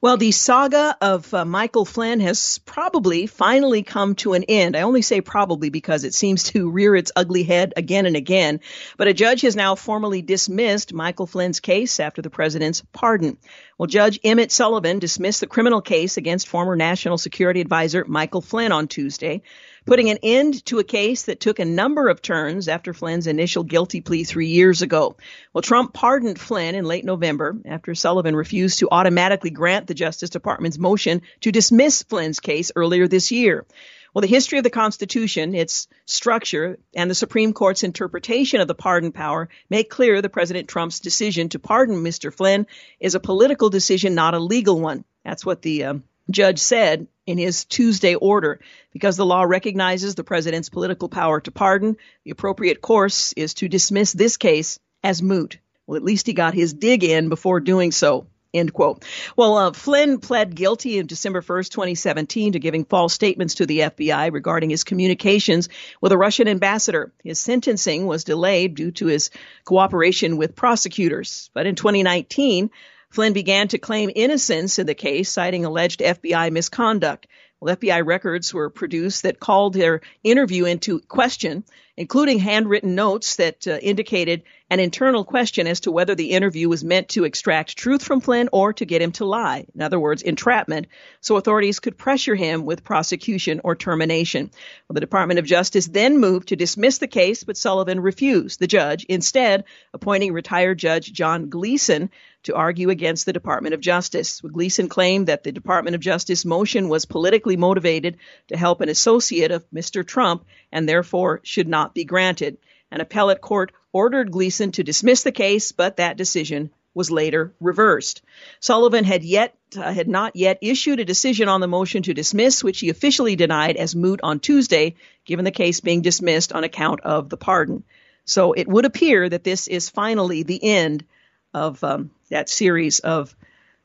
Well, 0.00 0.18
the 0.18 0.32
saga 0.32 0.96
of 1.00 1.32
uh, 1.32 1.44
Michael 1.44 1.84
Flynn 1.86 2.20
has 2.20 2.58
probably 2.58 3.26
finally 3.26 3.82
come 3.82 4.14
to 4.16 4.34
an 4.34 4.44
end. 4.44 4.76
I 4.76 4.82
only 4.82 5.00
say 5.00 5.20
probably 5.20 5.70
because 5.70 6.04
it 6.04 6.12
seems 6.12 6.44
to 6.44 6.70
rear 6.70 6.94
its 6.94 7.12
ugly 7.16 7.44
head 7.44 7.72
again 7.76 8.06
and 8.06 8.16
again. 8.16 8.60
But 8.98 9.08
a 9.08 9.14
judge 9.14 9.40
has 9.40 9.56
now 9.56 9.74
formally 9.74 10.20
dismissed 10.20 10.92
Michael 10.92 11.26
Flynn's 11.26 11.60
case 11.60 11.98
after 11.98 12.20
the 12.20 12.30
president's 12.30 12.82
pardon. 12.92 13.38
Well, 13.78 13.86
Judge 13.86 14.20
Emmett 14.22 14.52
Sullivan 14.52 14.98
dismissed 14.98 15.40
the 15.40 15.46
criminal 15.46 15.80
case 15.80 16.16
against 16.16 16.46
former 16.46 16.76
National 16.76 17.18
Security 17.18 17.60
Advisor 17.60 18.04
Michael 18.06 18.42
Flynn 18.42 18.70
on 18.70 18.86
Tuesday 18.86 19.42
putting 19.86 20.10
an 20.10 20.18
end 20.22 20.64
to 20.66 20.78
a 20.78 20.84
case 20.84 21.24
that 21.24 21.40
took 21.40 21.58
a 21.58 21.64
number 21.64 22.08
of 22.08 22.22
turns 22.22 22.68
after 22.68 22.94
Flynn's 22.94 23.26
initial 23.26 23.64
guilty 23.64 24.00
plea 24.00 24.24
three 24.24 24.48
years 24.48 24.82
ago. 24.82 25.16
Well, 25.52 25.62
Trump 25.62 25.92
pardoned 25.92 26.40
Flynn 26.40 26.74
in 26.74 26.84
late 26.84 27.04
November 27.04 27.56
after 27.64 27.94
Sullivan 27.94 28.36
refused 28.36 28.78
to 28.78 28.88
automatically 28.90 29.50
grant 29.50 29.86
the 29.86 29.94
Justice 29.94 30.30
Department's 30.30 30.78
motion 30.78 31.22
to 31.40 31.52
dismiss 31.52 32.02
Flynn's 32.02 32.40
case 32.40 32.72
earlier 32.74 33.08
this 33.08 33.30
year. 33.30 33.66
Well, 34.14 34.22
the 34.22 34.28
history 34.28 34.58
of 34.58 34.64
the 34.64 34.70
Constitution, 34.70 35.56
its 35.56 35.88
structure, 36.06 36.78
and 36.94 37.10
the 37.10 37.16
Supreme 37.16 37.52
Court's 37.52 37.82
interpretation 37.82 38.60
of 38.60 38.68
the 38.68 38.74
pardon 38.74 39.10
power 39.10 39.48
make 39.68 39.90
clear 39.90 40.22
that 40.22 40.28
President 40.28 40.68
Trump's 40.68 41.00
decision 41.00 41.48
to 41.48 41.58
pardon 41.58 41.96
Mr. 41.96 42.32
Flynn 42.32 42.68
is 43.00 43.16
a 43.16 43.20
political 43.20 43.70
decision, 43.70 44.14
not 44.14 44.34
a 44.34 44.38
legal 44.38 44.80
one. 44.80 45.04
That's 45.24 45.44
what 45.44 45.62
the 45.62 45.84
um, 45.84 46.04
judge 46.30 46.58
said 46.58 47.06
in 47.26 47.38
his 47.38 47.64
Tuesday 47.64 48.14
order. 48.14 48.60
Because 48.92 49.16
the 49.16 49.26
law 49.26 49.42
recognizes 49.42 50.14
the 50.14 50.24
president's 50.24 50.68
political 50.68 51.08
power 51.08 51.40
to 51.40 51.50
pardon, 51.50 51.96
the 52.24 52.30
appropriate 52.30 52.80
course 52.80 53.32
is 53.32 53.54
to 53.54 53.68
dismiss 53.68 54.12
this 54.12 54.36
case 54.36 54.78
as 55.02 55.22
moot. 55.22 55.58
Well, 55.86 55.96
at 55.96 56.04
least 56.04 56.26
he 56.26 56.32
got 56.32 56.54
his 56.54 56.72
dig 56.72 57.04
in 57.04 57.28
before 57.28 57.60
doing 57.60 57.92
so. 57.92 58.26
End 58.54 58.72
quote. 58.72 59.04
Well, 59.36 59.56
uh, 59.56 59.72
Flynn 59.72 60.20
pled 60.20 60.54
guilty 60.54 60.98
in 60.98 61.06
December 61.06 61.42
1st, 61.42 61.70
2017 61.70 62.52
to 62.52 62.60
giving 62.60 62.84
false 62.84 63.12
statements 63.12 63.56
to 63.56 63.66
the 63.66 63.80
FBI 63.80 64.32
regarding 64.32 64.70
his 64.70 64.84
communications 64.84 65.68
with 66.00 66.12
a 66.12 66.16
Russian 66.16 66.46
ambassador. 66.46 67.12
His 67.24 67.40
sentencing 67.40 68.06
was 68.06 68.22
delayed 68.22 68.76
due 68.76 68.92
to 68.92 69.06
his 69.06 69.30
cooperation 69.64 70.36
with 70.36 70.54
prosecutors. 70.54 71.50
But 71.52 71.66
in 71.66 71.74
2019, 71.74 72.70
Flynn 73.14 73.32
began 73.32 73.68
to 73.68 73.78
claim 73.78 74.10
innocence 74.12 74.80
in 74.80 74.88
the 74.88 74.94
case, 74.94 75.30
citing 75.30 75.64
alleged 75.64 76.00
FBI 76.00 76.50
misconduct. 76.50 77.28
Well, 77.60 77.76
FBI 77.76 78.04
records 78.04 78.52
were 78.52 78.70
produced 78.70 79.22
that 79.22 79.38
called 79.38 79.74
their 79.74 80.00
interview 80.24 80.64
into 80.64 80.98
question, 80.98 81.62
including 81.96 82.40
handwritten 82.40 82.96
notes 82.96 83.36
that 83.36 83.68
uh, 83.68 83.78
indicated 83.80 84.42
an 84.68 84.80
internal 84.80 85.24
question 85.24 85.68
as 85.68 85.78
to 85.80 85.92
whether 85.92 86.16
the 86.16 86.32
interview 86.32 86.68
was 86.68 86.82
meant 86.82 87.10
to 87.10 87.22
extract 87.22 87.76
truth 87.76 88.02
from 88.02 88.20
Flynn 88.20 88.48
or 88.50 88.72
to 88.72 88.84
get 88.84 89.00
him 89.00 89.12
to 89.12 89.24
lie. 89.24 89.64
In 89.76 89.80
other 89.80 90.00
words, 90.00 90.22
entrapment, 90.22 90.88
so 91.20 91.36
authorities 91.36 91.78
could 91.78 91.96
pressure 91.96 92.34
him 92.34 92.64
with 92.64 92.82
prosecution 92.82 93.60
or 93.62 93.76
termination. 93.76 94.50
Well, 94.88 94.94
the 94.94 95.00
Department 95.00 95.38
of 95.38 95.46
Justice 95.46 95.86
then 95.86 96.18
moved 96.18 96.48
to 96.48 96.56
dismiss 96.56 96.98
the 96.98 97.06
case, 97.06 97.44
but 97.44 97.56
Sullivan 97.56 98.00
refused. 98.00 98.58
The 98.58 98.66
judge, 98.66 99.04
instead, 99.04 99.64
appointing 99.92 100.32
retired 100.32 100.78
Judge 100.78 101.12
John 101.12 101.48
Gleeson 101.48 102.10
to 102.44 102.54
argue 102.54 102.90
against 102.90 103.26
the 103.26 103.32
Department 103.32 103.74
of 103.74 103.80
Justice. 103.80 104.40
Gleeson 104.40 104.88
claimed 104.88 105.28
that 105.28 105.42
the 105.42 105.52
Department 105.52 105.94
of 105.94 106.00
Justice 106.00 106.44
motion 106.44 106.88
was 106.88 107.04
politically 107.04 107.56
motivated 107.56 108.18
to 108.48 108.56
help 108.56 108.80
an 108.80 108.88
associate 108.88 109.50
of 109.50 109.68
Mr. 109.70 110.06
Trump 110.06 110.44
and 110.72 110.88
therefore 110.88 111.40
should 111.42 111.68
not 111.68 111.94
be 111.94 112.04
granted. 112.04 112.58
An 112.90 113.00
appellate 113.00 113.40
court 113.40 113.72
ordered 113.92 114.30
Gleeson 114.30 114.72
to 114.72 114.84
dismiss 114.84 115.22
the 115.22 115.32
case, 115.32 115.72
but 115.72 115.96
that 115.96 116.16
decision 116.16 116.70
was 116.94 117.10
later 117.10 117.52
reversed. 117.60 118.22
Sullivan 118.60 119.04
had 119.04 119.24
yet 119.24 119.56
uh, 119.76 119.92
had 119.92 120.06
not 120.06 120.36
yet 120.36 120.58
issued 120.60 121.00
a 121.00 121.04
decision 121.04 121.48
on 121.48 121.60
the 121.60 121.66
motion 121.66 122.04
to 122.04 122.14
dismiss, 122.14 122.62
which 122.62 122.80
he 122.80 122.88
officially 122.88 123.34
denied 123.34 123.76
as 123.76 123.96
moot 123.96 124.20
on 124.22 124.38
Tuesday, 124.38 124.94
given 125.24 125.44
the 125.44 125.50
case 125.50 125.80
being 125.80 126.02
dismissed 126.02 126.52
on 126.52 126.62
account 126.62 127.00
of 127.00 127.28
the 127.28 127.36
pardon. 127.36 127.82
So 128.24 128.52
it 128.52 128.68
would 128.68 128.84
appear 128.84 129.28
that 129.28 129.44
this 129.44 129.66
is 129.66 129.90
finally 129.90 130.44
the 130.44 130.62
end 130.62 131.04
of 131.52 131.82
um, 131.82 132.10
that 132.34 132.48
series 132.48 132.98
of 132.98 133.34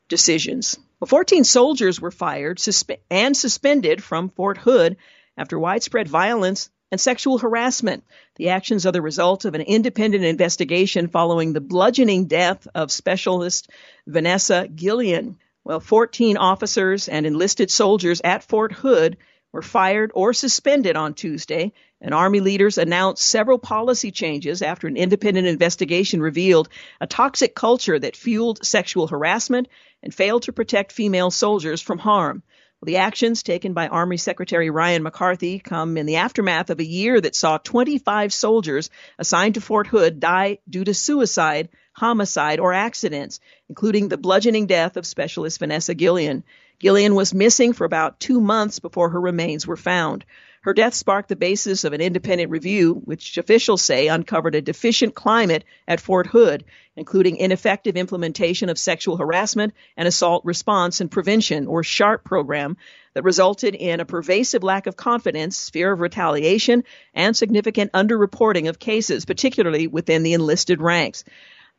decisions. 0.08 0.76
Well, 0.98 1.06
14 1.06 1.44
soldiers 1.44 2.00
were 2.00 2.10
fired 2.10 2.58
suspe- 2.58 2.98
and 3.08 3.36
suspended 3.36 4.02
from 4.02 4.28
Fort 4.28 4.58
Hood 4.58 4.96
after 5.38 5.56
widespread 5.56 6.08
violence 6.08 6.68
and 6.90 7.00
sexual 7.00 7.38
harassment. 7.38 8.02
The 8.34 8.48
actions 8.48 8.86
are 8.86 8.92
the 8.92 9.02
result 9.02 9.44
of 9.44 9.54
an 9.54 9.60
independent 9.60 10.24
investigation 10.24 11.06
following 11.06 11.52
the 11.52 11.60
bludgeoning 11.60 12.24
death 12.24 12.66
of 12.74 12.90
specialist 12.90 13.70
Vanessa 14.08 14.66
Guillen. 14.66 15.36
Well, 15.62 15.78
14 15.78 16.36
officers 16.36 17.08
and 17.08 17.26
enlisted 17.26 17.70
soldiers 17.70 18.20
at 18.24 18.42
Fort 18.42 18.72
Hood 18.72 19.16
were 19.52 19.62
fired 19.62 20.10
or 20.12 20.32
suspended 20.32 20.96
on 20.96 21.14
Tuesday, 21.14 21.72
and 22.00 22.14
Army 22.14 22.40
leaders 22.40 22.78
announced 22.78 23.22
several 23.24 23.58
policy 23.58 24.10
changes 24.10 24.62
after 24.62 24.86
an 24.86 24.96
independent 24.96 25.46
investigation 25.46 26.22
revealed 26.22 26.68
a 27.00 27.06
toxic 27.06 27.54
culture 27.54 27.98
that 27.98 28.16
fueled 28.16 28.64
sexual 28.64 29.06
harassment 29.06 29.68
and 30.02 30.14
failed 30.14 30.42
to 30.44 30.52
protect 30.52 30.92
female 30.92 31.30
soldiers 31.30 31.80
from 31.80 31.98
harm. 31.98 32.42
Well, 32.80 32.86
the 32.86 32.96
actions 32.96 33.42
taken 33.42 33.74
by 33.74 33.88
Army 33.88 34.16
Secretary 34.16 34.70
Ryan 34.70 35.02
McCarthy 35.02 35.58
come 35.58 35.98
in 35.98 36.06
the 36.06 36.16
aftermath 36.16 36.70
of 36.70 36.80
a 36.80 36.86
year 36.86 37.20
that 37.20 37.36
saw 37.36 37.58
25 37.58 38.32
soldiers 38.32 38.88
assigned 39.18 39.54
to 39.54 39.60
Fort 39.60 39.86
Hood 39.86 40.18
die 40.18 40.58
due 40.68 40.84
to 40.84 40.94
suicide, 40.94 41.68
homicide, 41.92 42.58
or 42.58 42.72
accidents, 42.72 43.38
including 43.68 44.08
the 44.08 44.16
bludgeoning 44.16 44.66
death 44.66 44.96
of 44.96 45.04
Specialist 45.04 45.58
Vanessa 45.58 45.94
Guillen. 45.94 46.42
Guillen 46.78 47.14
was 47.14 47.34
missing 47.34 47.74
for 47.74 47.84
about 47.84 48.18
two 48.18 48.40
months 48.40 48.78
before 48.78 49.10
her 49.10 49.20
remains 49.20 49.66
were 49.66 49.76
found. 49.76 50.24
Her 50.62 50.74
death 50.74 50.92
sparked 50.92 51.30
the 51.30 51.36
basis 51.36 51.84
of 51.84 51.94
an 51.94 52.02
independent 52.02 52.50
review, 52.50 53.00
which 53.06 53.38
officials 53.38 53.80
say 53.80 54.08
uncovered 54.08 54.54
a 54.54 54.60
deficient 54.60 55.14
climate 55.14 55.64
at 55.88 56.02
Fort 56.02 56.26
Hood, 56.26 56.64
including 56.96 57.38
ineffective 57.38 57.96
implementation 57.96 58.68
of 58.68 58.78
sexual 58.78 59.16
harassment 59.16 59.72
and 59.96 60.06
assault 60.06 60.44
response 60.44 61.00
and 61.00 61.10
prevention, 61.10 61.66
or 61.66 61.82
SHARP 61.82 62.24
program, 62.24 62.76
that 63.14 63.24
resulted 63.24 63.74
in 63.74 64.00
a 64.00 64.04
pervasive 64.04 64.62
lack 64.62 64.86
of 64.86 64.98
confidence, 64.98 65.70
fear 65.70 65.92
of 65.92 66.00
retaliation, 66.00 66.84
and 67.14 67.34
significant 67.34 67.92
underreporting 67.92 68.68
of 68.68 68.78
cases, 68.78 69.24
particularly 69.24 69.86
within 69.86 70.22
the 70.22 70.34
enlisted 70.34 70.82
ranks. 70.82 71.24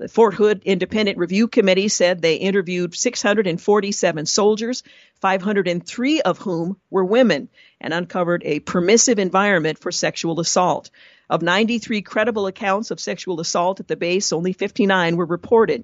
The 0.02 0.08
Fort 0.08 0.34
Hood 0.34 0.64
Independent 0.66 1.20
Review 1.20 1.48
Committee 1.48 1.88
said 1.88 2.24
they 2.24 2.34
interviewed 2.34 2.96
647 2.96 4.26
soldiers, 4.26 4.82
503 5.20 6.22
of 6.22 6.40
whom 6.40 6.78
were 6.90 7.06
women, 7.06 7.50
and 7.80 7.94
uncovered 7.94 8.42
a 8.44 8.62
permissive 8.62 9.20
environment 9.20 9.78
for 9.78 9.92
sexual 9.92 10.40
assault. 10.40 10.90
Of 11.30 11.44
93 11.44 12.02
credible 12.02 12.48
accounts 12.48 12.90
of 12.90 13.00
sexual 13.00 13.40
assault 13.40 13.80
at 13.80 13.88
the 13.88 13.96
base, 13.96 14.34
only 14.34 14.54
59 14.54 15.18
were 15.18 15.26
reported. 15.26 15.84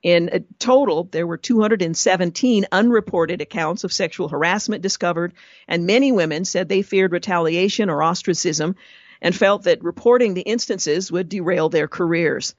In 0.00 0.30
uh, 0.32 0.38
total, 0.60 1.02
there 1.02 1.26
were 1.26 1.36
217 1.36 2.66
unreported 2.70 3.40
accounts 3.40 3.82
of 3.82 3.92
sexual 3.92 4.28
harassment 4.28 4.80
discovered, 4.80 5.32
and 5.66 5.86
many 5.86 6.12
women 6.12 6.44
said 6.44 6.68
they 6.68 6.82
feared 6.82 7.10
retaliation 7.10 7.90
or 7.90 8.00
ostracism 8.00 8.76
and 9.20 9.34
felt 9.34 9.64
that 9.64 9.82
reporting 9.82 10.34
the 10.34 10.42
instances 10.42 11.10
would 11.10 11.28
derail 11.28 11.68
their 11.68 11.88
careers. 11.88 12.54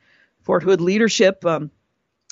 Fort 0.47 0.63
Hood 0.63 0.79
leadership 0.79 1.43
um, 1.45 1.71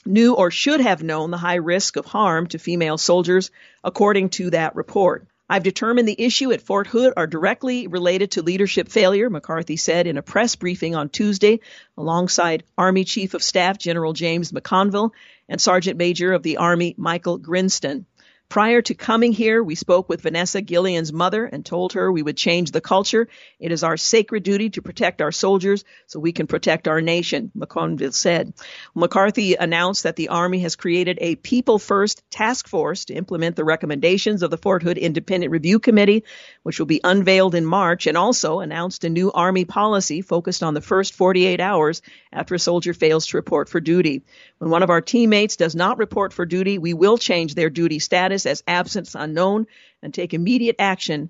knew 0.05 0.35
or 0.35 0.49
should 0.49 0.79
have 0.79 1.03
known 1.03 1.31
the 1.31 1.37
high 1.37 1.55
risk 1.55 1.97
of 1.97 2.05
harm 2.05 2.47
to 2.47 2.57
female 2.57 2.97
soldiers, 2.97 3.51
according 3.83 4.29
to 4.29 4.51
that 4.51 4.73
report. 4.77 5.27
I've 5.49 5.63
determined 5.63 6.07
the 6.07 6.23
issue 6.23 6.53
at 6.53 6.61
Fort 6.61 6.87
Hood 6.87 7.11
are 7.17 7.27
directly 7.27 7.87
related 7.87 8.31
to 8.31 8.41
leadership 8.41 8.87
failure, 8.87 9.29
McCarthy 9.29 9.75
said 9.75 10.07
in 10.07 10.17
a 10.17 10.21
press 10.21 10.55
briefing 10.55 10.95
on 10.95 11.09
Tuesday, 11.09 11.59
alongside 11.97 12.63
Army 12.77 13.03
Chief 13.03 13.33
of 13.33 13.43
Staff 13.43 13.79
General 13.79 14.13
James 14.13 14.53
McConville 14.53 15.11
and 15.49 15.59
Sergeant 15.59 15.97
Major 15.97 16.31
of 16.31 16.41
the 16.41 16.55
Army 16.55 16.95
Michael 16.97 17.37
Grinston. 17.37 18.05
Prior 18.47 18.81
to 18.83 18.93
coming 18.93 19.33
here, 19.33 19.61
we 19.63 19.75
spoke 19.75 20.07
with 20.07 20.21
Vanessa 20.21 20.61
Guillen's 20.61 21.11
mother 21.11 21.45
and 21.45 21.65
told 21.65 21.93
her 21.93 22.11
we 22.11 22.21
would 22.21 22.37
change 22.37 22.71
the 22.71 22.79
culture. 22.79 23.27
It 23.59 23.71
is 23.71 23.83
our 23.83 23.97
sacred 23.97 24.43
duty 24.43 24.69
to 24.71 24.81
protect 24.81 25.21
our 25.21 25.31
soldiers 25.31 25.83
so 26.05 26.19
we 26.19 26.31
can 26.31 26.47
protect 26.47 26.87
our 26.87 27.01
nation, 27.01 27.51
McConville 27.57 28.13
said. 28.13 28.53
McCarthy 28.93 29.55
announced 29.55 30.03
that 30.03 30.15
the 30.15 30.29
Army 30.29 30.59
has 30.59 30.75
created 30.75 31.17
a 31.21 31.35
People 31.35 31.79
First 31.79 32.23
task 32.29 32.67
force 32.67 33.05
to 33.05 33.15
implement 33.15 33.55
the 33.55 33.65
recommendations 33.65 34.43
of 34.43 34.51
the 34.51 34.57
Fort 34.57 34.83
Hood 34.83 34.97
Independent 34.97 35.51
Review 35.51 35.79
Committee, 35.79 36.23
which 36.63 36.79
will 36.79 36.85
be 36.85 37.01
unveiled 37.03 37.55
in 37.55 37.65
March, 37.65 38.07
and 38.07 38.17
also 38.17 38.59
announced 38.59 39.03
a 39.03 39.09
new 39.09 39.31
Army 39.31 39.65
policy 39.65 40.21
focused 40.21 40.63
on 40.63 40.75
the 40.75 40.81
first 40.81 41.13
48 41.15 41.59
hours 41.59 42.01
after 42.35 42.53
a 42.53 42.59
soldier 42.59 42.93
fails 42.93 43.27
to 43.27 43.37
report 43.37 43.69
for 43.69 43.79
duty. 43.79 44.23
When 44.59 44.69
one 44.69 44.83
of 44.83 44.89
our 44.89 45.01
teammates 45.01 45.55
does 45.55 45.75
not 45.75 45.97
report 45.97 46.33
for 46.33 46.45
duty, 46.45 46.77
we 46.77 46.93
will 46.93 47.17
change 47.17 47.55
their 47.55 47.69
duty 47.69 47.99
status 47.99 48.45
as 48.45 48.63
absence 48.67 49.15
unknown 49.15 49.67
and 50.03 50.13
take 50.13 50.33
immediate 50.33 50.75
action 50.77 51.29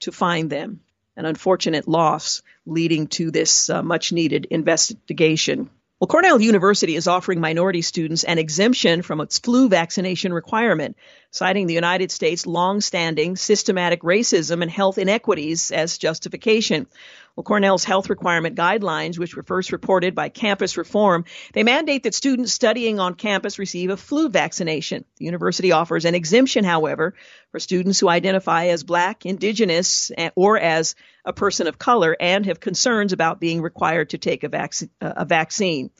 to 0.00 0.12
find 0.12 0.50
them. 0.50 0.80
An 1.16 1.26
unfortunate 1.26 1.88
loss 1.88 2.42
leading 2.64 3.06
to 3.08 3.30
this 3.30 3.68
uh, 3.68 3.82
much 3.82 4.12
needed 4.12 4.46
investigation. 4.50 5.68
Well, 6.00 6.08
Cornell 6.08 6.40
University 6.40 6.96
is 6.96 7.06
offering 7.06 7.40
minority 7.40 7.82
students 7.82 8.24
an 8.24 8.38
exemption 8.38 9.02
from 9.02 9.20
its 9.20 9.38
flu 9.38 9.68
vaccination 9.68 10.32
requirement, 10.32 10.96
citing 11.32 11.66
the 11.66 11.74
United 11.74 12.12
States' 12.12 12.46
long-standing 12.46 13.36
systematic 13.36 14.02
racism 14.02 14.60
and 14.60 14.70
health 14.70 14.98
inequities 14.98 15.72
as 15.72 15.98
justification. 15.98 16.86
Well, 17.34 17.44
Cornell's 17.44 17.84
health 17.84 18.10
requirement 18.10 18.54
guidelines, 18.54 19.18
which 19.18 19.34
were 19.34 19.42
first 19.42 19.72
reported 19.72 20.14
by 20.14 20.28
Campus 20.28 20.76
Reform, 20.76 21.24
they 21.54 21.62
mandate 21.62 22.02
that 22.02 22.14
students 22.14 22.52
studying 22.52 23.00
on 23.00 23.14
campus 23.14 23.58
receive 23.58 23.88
a 23.88 23.96
flu 23.96 24.28
vaccination. 24.28 25.06
The 25.16 25.24
university 25.24 25.72
offers 25.72 26.04
an 26.04 26.14
exemption, 26.14 26.64
however, 26.64 27.14
for 27.50 27.58
students 27.58 27.98
who 27.98 28.10
identify 28.10 28.66
as 28.66 28.84
black, 28.84 29.24
indigenous, 29.24 30.12
eh, 30.16 30.30
or 30.36 30.58
as 30.58 30.94
a 31.24 31.32
person 31.32 31.66
of 31.66 31.78
color 31.78 32.14
and 32.20 32.44
have 32.44 32.60
concerns 32.60 33.14
about 33.14 33.40
being 33.40 33.62
required 33.62 34.10
to 34.10 34.18
take 34.18 34.44
a, 34.44 34.50
vac- 34.50 34.74
a 35.00 35.24
vaccine. 35.24 35.90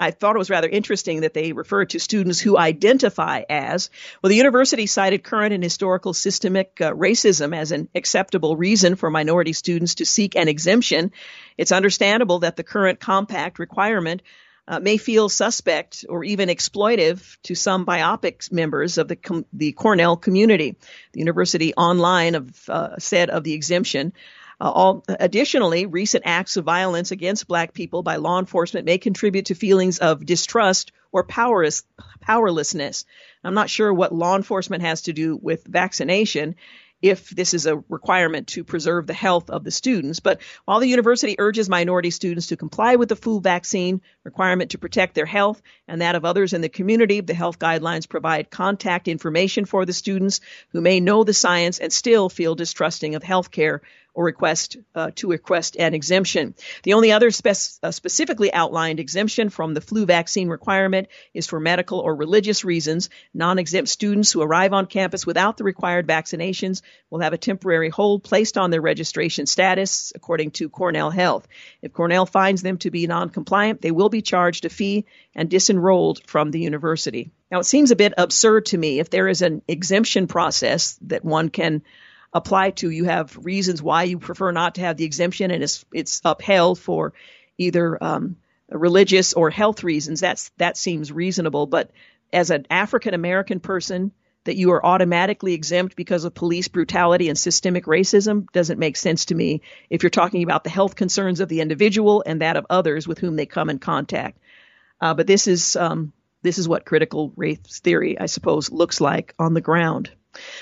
I 0.00 0.12
thought 0.12 0.34
it 0.34 0.38
was 0.38 0.48
rather 0.48 0.68
interesting 0.68 1.20
that 1.20 1.34
they 1.34 1.52
referred 1.52 1.90
to 1.90 2.00
students 2.00 2.40
who 2.40 2.56
identify 2.56 3.42
as. 3.50 3.90
Well, 4.22 4.30
the 4.30 4.36
university 4.36 4.86
cited 4.86 5.22
current 5.22 5.52
and 5.52 5.62
historical 5.62 6.14
systemic 6.14 6.80
uh, 6.80 6.92
racism 6.92 7.54
as 7.54 7.70
an 7.70 7.90
acceptable 7.94 8.56
reason 8.56 8.96
for 8.96 9.10
minority 9.10 9.52
students 9.52 9.96
to 9.96 10.06
seek 10.06 10.36
an 10.36 10.48
exemption. 10.48 11.12
It's 11.58 11.70
understandable 11.70 12.38
that 12.40 12.56
the 12.56 12.64
current 12.64 12.98
compact 12.98 13.58
requirement 13.58 14.22
uh, 14.66 14.80
may 14.80 14.96
feel 14.96 15.28
suspect 15.28 16.06
or 16.08 16.24
even 16.24 16.48
exploitive 16.48 17.36
to 17.42 17.54
some 17.54 17.84
BIPOC 17.84 18.52
members 18.52 18.98
of 18.98 19.08
the 19.08 19.16
com- 19.16 19.44
the 19.52 19.72
Cornell 19.72 20.16
community. 20.16 20.76
The 21.12 21.18
university 21.18 21.74
online 21.74 22.36
of, 22.36 22.68
uh, 22.70 22.96
said 22.98 23.28
of 23.28 23.44
the 23.44 23.52
exemption. 23.52 24.12
Uh, 24.60 24.70
all, 24.70 25.04
additionally, 25.08 25.86
recent 25.86 26.24
acts 26.26 26.56
of 26.56 26.64
violence 26.64 27.10
against 27.10 27.48
black 27.48 27.72
people 27.72 28.02
by 28.02 28.16
law 28.16 28.38
enforcement 28.38 28.84
may 28.84 28.98
contribute 28.98 29.46
to 29.46 29.54
feelings 29.54 29.98
of 29.98 30.26
distrust 30.26 30.92
or 31.12 31.24
powerless, 31.24 31.82
powerlessness. 32.20 33.04
I'm 33.42 33.54
not 33.54 33.70
sure 33.70 33.92
what 33.92 34.14
law 34.14 34.36
enforcement 34.36 34.82
has 34.82 35.02
to 35.02 35.12
do 35.12 35.38
with 35.40 35.64
vaccination 35.64 36.56
if 37.02 37.30
this 37.30 37.54
is 37.54 37.64
a 37.66 37.82
requirement 37.88 38.48
to 38.48 38.62
preserve 38.62 39.06
the 39.06 39.14
health 39.14 39.48
of 39.48 39.64
the 39.64 39.70
students. 39.70 40.20
But 40.20 40.40
while 40.66 40.80
the 40.80 40.88
university 40.88 41.36
urges 41.38 41.68
minority 41.68 42.10
students 42.10 42.48
to 42.48 42.56
comply 42.56 42.96
with 42.96 43.08
the 43.08 43.16
flu 43.16 43.40
vaccine 43.40 44.02
requirement 44.24 44.72
to 44.72 44.78
protect 44.78 45.14
their 45.14 45.26
health 45.26 45.62
and 45.88 46.02
that 46.02 46.14
of 46.14 46.26
others 46.26 46.52
in 46.52 46.60
the 46.60 46.68
community, 46.68 47.20
the 47.20 47.34
health 47.34 47.58
guidelines 47.58 48.08
provide 48.08 48.50
contact 48.50 49.08
information 49.08 49.64
for 49.64 49.86
the 49.86 49.94
students 49.94 50.40
who 50.72 50.82
may 50.82 51.00
know 51.00 51.24
the 51.24 51.32
science 51.32 51.78
and 51.78 51.90
still 51.90 52.28
feel 52.28 52.54
distrusting 52.54 53.14
of 53.14 53.22
health 53.22 53.50
care 53.50 53.80
or 54.14 54.24
request 54.24 54.76
uh, 54.94 55.10
to 55.16 55.28
request 55.28 55.76
an 55.78 55.94
exemption. 55.94 56.54
The 56.82 56.94
only 56.94 57.12
other 57.12 57.30
spec- 57.30 57.56
uh, 57.82 57.90
specifically 57.90 58.52
outlined 58.52 59.00
exemption 59.00 59.50
from 59.50 59.74
the 59.74 59.80
flu 59.80 60.06
vaccine 60.06 60.48
requirement 60.48 61.08
is 61.34 61.46
for 61.46 61.60
medical 61.60 62.00
or 62.00 62.14
religious 62.14 62.64
reasons. 62.64 63.10
Non-exempt 63.34 63.88
students 63.88 64.32
who 64.32 64.42
arrive 64.42 64.72
on 64.72 64.86
campus 64.86 65.26
without 65.26 65.56
the 65.56 65.64
required 65.64 66.06
vaccinations 66.06 66.82
will 67.10 67.20
have 67.20 67.32
a 67.32 67.38
temporary 67.38 67.88
hold 67.88 68.24
placed 68.24 68.58
on 68.58 68.70
their 68.70 68.80
registration 68.80 69.46
status, 69.46 70.12
according 70.14 70.52
to 70.52 70.68
Cornell 70.68 71.10
Health. 71.10 71.46
If 71.82 71.92
Cornell 71.92 72.26
finds 72.26 72.62
them 72.62 72.78
to 72.78 72.90
be 72.90 73.06
non-compliant, 73.06 73.80
they 73.80 73.90
will 73.90 74.08
be 74.08 74.22
charged 74.22 74.64
a 74.64 74.68
fee 74.68 75.06
and 75.34 75.48
disenrolled 75.48 76.26
from 76.26 76.50
the 76.50 76.60
university. 76.60 77.30
Now, 77.50 77.60
it 77.60 77.64
seems 77.64 77.90
a 77.90 77.96
bit 77.96 78.14
absurd 78.16 78.66
to 78.66 78.78
me 78.78 79.00
if 79.00 79.10
there 79.10 79.28
is 79.28 79.42
an 79.42 79.62
exemption 79.66 80.26
process 80.26 80.98
that 81.02 81.24
one 81.24 81.48
can 81.48 81.82
apply 82.32 82.70
to. 82.70 82.90
You 82.90 83.04
have 83.04 83.36
reasons 83.36 83.82
why 83.82 84.04
you 84.04 84.18
prefer 84.18 84.52
not 84.52 84.76
to 84.76 84.82
have 84.82 84.96
the 84.96 85.04
exemption, 85.04 85.50
and 85.50 85.62
it's 85.62 85.84
it's 85.92 86.20
upheld 86.24 86.78
for 86.78 87.12
either 87.58 88.02
um, 88.02 88.36
religious 88.68 89.32
or 89.32 89.50
health 89.50 89.84
reasons. 89.84 90.20
That's 90.20 90.50
that 90.58 90.76
seems 90.76 91.12
reasonable. 91.12 91.66
But 91.66 91.90
as 92.32 92.50
an 92.50 92.66
African 92.70 93.14
American 93.14 93.60
person, 93.60 94.12
that 94.44 94.56
you 94.56 94.72
are 94.72 94.84
automatically 94.84 95.54
exempt 95.54 95.96
because 95.96 96.24
of 96.24 96.34
police 96.34 96.68
brutality 96.68 97.28
and 97.28 97.38
systemic 97.38 97.84
racism 97.84 98.50
doesn't 98.52 98.78
make 98.78 98.96
sense 98.96 99.26
to 99.26 99.34
me 99.34 99.60
if 99.90 100.02
you're 100.02 100.10
talking 100.10 100.42
about 100.42 100.64
the 100.64 100.70
health 100.70 100.96
concerns 100.96 101.40
of 101.40 101.48
the 101.48 101.60
individual 101.60 102.22
and 102.24 102.40
that 102.40 102.56
of 102.56 102.66
others 102.70 103.06
with 103.06 103.18
whom 103.18 103.36
they 103.36 103.46
come 103.46 103.68
in 103.68 103.78
contact. 103.78 104.38
Uh, 105.00 105.14
but 105.14 105.26
this 105.26 105.46
is 105.46 105.76
um, 105.76 106.12
this 106.42 106.58
is 106.58 106.68
what 106.68 106.86
critical 106.86 107.32
race 107.36 107.80
theory, 107.82 108.18
I 108.18 108.26
suppose, 108.26 108.70
looks 108.70 109.00
like 109.00 109.34
on 109.38 109.54
the 109.54 109.60
ground. 109.60 110.10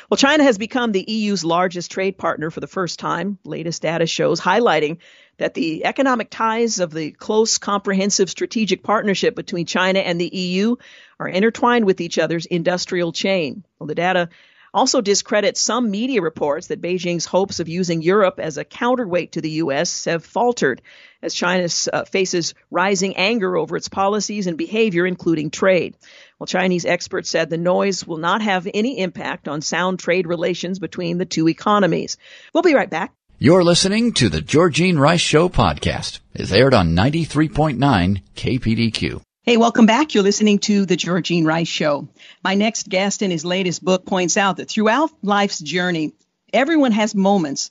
Well, 0.09 0.17
China 0.17 0.45
has 0.45 0.59
become 0.59 0.93
the 0.93 1.05
EU's 1.07 1.45
largest 1.45 1.91
trade 1.91 2.17
partner 2.17 2.51
for 2.51 2.61
the 2.61 2.67
first 2.67 2.99
time, 2.99 3.39
latest 3.45 3.83
data 3.83 4.07
shows, 4.07 4.41
highlighting 4.41 4.99
that 5.37 5.55
the 5.55 5.85
economic 5.85 6.31
ties 6.31 6.81
of 6.81 6.93
the 6.93 7.13
close, 7.13 7.59
comprehensive 7.59 8.31
strategic 8.31 8.83
partnership 8.83 9.35
between 9.35 9.67
China 9.67 10.01
and 10.01 10.21
the 10.21 10.29
EU 10.29 10.77
are 11.21 11.29
intertwined 11.29 11.85
with 11.85 12.01
each 12.01 12.19
other's 12.19 12.47
industrial 12.47 13.13
chain. 13.13 13.65
Well, 13.79 13.87
the 13.87 13.95
data 13.95 14.31
also 14.73 15.01
discredits 15.01 15.61
some 15.61 15.91
media 15.91 16.23
reports 16.23 16.69
that 16.69 16.81
Beijing's 16.81 17.25
hopes 17.25 17.61
of 17.61 17.69
using 17.69 18.03
Europe 18.03 18.39
as 18.39 18.59
a 18.59 18.65
counterweight 18.65 19.33
to 19.33 19.41
the 19.41 19.51
U.S. 19.51 20.05
have 20.05 20.25
faltered 20.25 20.83
as 21.23 21.35
China 21.35 21.69
uh, 21.93 22.05
faces 22.05 22.55
rising 22.71 23.17
anger 23.17 23.57
over 23.57 23.77
its 23.77 23.89
policies 23.89 24.47
and 24.47 24.57
behavior, 24.57 25.07
including 25.07 25.51
trade. 25.51 25.97
Well, 26.39 26.47
Chinese 26.47 26.85
experts 26.85 27.29
said 27.29 27.51
the 27.51 27.59
noise 27.59 28.07
will 28.07 28.19
not 28.19 28.43
have 28.43 28.69
any 28.73 28.99
impact 29.01 29.49
on 29.49 29.61
sound 29.61 29.99
trade 29.99 30.27
relations 30.27 30.79
between 30.79 31.19
the 31.19 31.27
two 31.27 31.49
economies. 31.49 32.17
We'll 32.53 32.63
be 32.63 32.75
right 32.75 32.91
back. 32.91 33.13
You're 33.41 33.65
listening 33.65 34.15
to 34.15 34.29
the 34.29 34.41
Georgene 34.41 34.99
Rice 34.99 35.21
Show 35.21 35.49
podcast. 35.49 36.19
It's 36.35 36.51
aired 36.51 36.75
on 36.75 36.97
93.9 36.97 38.23
KPDQ. 38.35 39.21
Hey, 39.49 39.57
welcome 39.57 39.87
back. 39.87 40.13
You're 40.13 40.25
listening 40.25 40.59
to 40.59 40.85
The 40.85 40.99
Georgene 40.99 41.47
Rice 41.47 41.69
Show. 41.69 42.07
My 42.45 42.55
next 42.55 42.87
guest 42.87 43.23
in 43.23 43.31
his 43.31 43.47
latest 43.47 43.83
book 43.83 44.05
points 44.05 44.37
out 44.37 44.59
that 44.59 44.69
throughout 44.69 45.11
life's 45.23 45.59
journey, 45.59 46.13
everyone 46.53 46.93
has 46.93 47.15
moments 47.15 47.71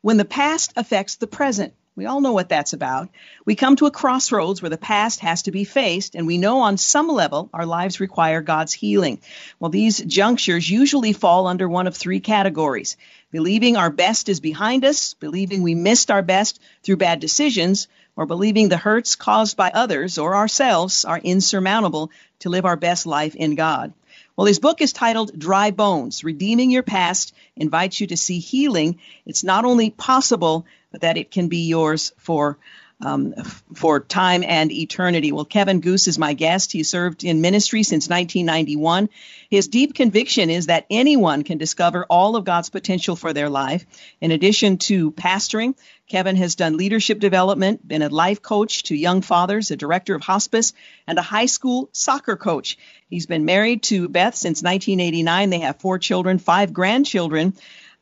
when 0.00 0.16
the 0.16 0.24
past 0.24 0.72
affects 0.74 1.16
the 1.16 1.26
present. 1.26 1.74
We 1.96 2.06
all 2.06 2.22
know 2.22 2.32
what 2.32 2.48
that's 2.48 2.72
about. 2.72 3.10
We 3.44 3.56
come 3.56 3.76
to 3.76 3.84
a 3.84 3.90
crossroads 3.90 4.62
where 4.62 4.70
the 4.70 4.78
past 4.78 5.20
has 5.20 5.42
to 5.42 5.50
be 5.50 5.64
faced, 5.64 6.14
and 6.14 6.26
we 6.26 6.38
know 6.38 6.60
on 6.60 6.78
some 6.78 7.08
level 7.08 7.50
our 7.52 7.66
lives 7.66 8.00
require 8.00 8.40
God's 8.40 8.72
healing. 8.72 9.20
Well, 9.60 9.70
these 9.70 9.98
junctures 9.98 10.70
usually 10.70 11.12
fall 11.12 11.46
under 11.46 11.68
one 11.68 11.86
of 11.86 11.94
three 11.94 12.20
categories 12.20 12.96
believing 13.30 13.76
our 13.76 13.90
best 13.90 14.30
is 14.30 14.40
behind 14.40 14.82
us, 14.86 15.12
believing 15.12 15.62
we 15.62 15.74
missed 15.74 16.10
our 16.10 16.22
best 16.22 16.58
through 16.82 16.96
bad 16.96 17.20
decisions, 17.20 17.86
or 18.18 18.26
believing 18.26 18.68
the 18.68 18.76
hurts 18.76 19.14
caused 19.14 19.56
by 19.56 19.70
others 19.70 20.18
or 20.18 20.34
ourselves 20.34 21.04
are 21.04 21.20
insurmountable 21.20 22.10
to 22.40 22.48
live 22.48 22.64
our 22.64 22.76
best 22.76 23.06
life 23.06 23.36
in 23.36 23.54
God. 23.54 23.92
Well, 24.34 24.48
his 24.48 24.58
book 24.58 24.80
is 24.80 24.92
titled 24.92 25.38
Dry 25.38 25.70
Bones 25.70 26.24
Redeeming 26.24 26.72
Your 26.72 26.82
Past, 26.82 27.32
invites 27.54 28.00
you 28.00 28.08
to 28.08 28.16
see 28.16 28.40
healing. 28.40 28.98
It's 29.24 29.44
not 29.44 29.64
only 29.64 29.90
possible, 29.90 30.66
but 30.90 31.02
that 31.02 31.16
it 31.16 31.30
can 31.30 31.46
be 31.46 31.68
yours 31.68 32.12
for 32.18 32.58
um, 33.00 33.34
for 33.74 34.00
time 34.00 34.42
and 34.42 34.72
eternity. 34.72 35.30
Well, 35.30 35.44
Kevin 35.44 35.80
Goos 35.80 36.08
is 36.08 36.18
my 36.18 36.34
guest. 36.34 36.72
He 36.72 36.82
served 36.82 37.24
in 37.24 37.40
ministry 37.40 37.82
since 37.82 38.08
1991. 38.08 39.08
His 39.50 39.68
deep 39.68 39.94
conviction 39.94 40.50
is 40.50 40.66
that 40.66 40.86
anyone 40.90 41.44
can 41.44 41.58
discover 41.58 42.06
all 42.10 42.36
of 42.36 42.44
God's 42.44 42.70
potential 42.70 43.14
for 43.14 43.32
their 43.32 43.48
life. 43.48 43.86
In 44.20 44.32
addition 44.32 44.78
to 44.78 45.12
pastoring, 45.12 45.76
Kevin 46.08 46.36
has 46.36 46.56
done 46.56 46.76
leadership 46.76 47.20
development, 47.20 47.86
been 47.86 48.02
a 48.02 48.08
life 48.08 48.42
coach 48.42 48.84
to 48.84 48.96
young 48.96 49.22
fathers, 49.22 49.70
a 49.70 49.76
director 49.76 50.14
of 50.14 50.22
hospice, 50.22 50.72
and 51.06 51.18
a 51.18 51.22
high 51.22 51.46
school 51.46 51.90
soccer 51.92 52.36
coach. 52.36 52.78
He's 53.08 53.26
been 53.26 53.44
married 53.44 53.82
to 53.84 54.08
Beth 54.08 54.34
since 54.34 54.62
1989. 54.62 55.50
They 55.50 55.60
have 55.60 55.80
four 55.80 55.98
children, 55.98 56.38
five 56.38 56.72
grandchildren, 56.72 57.54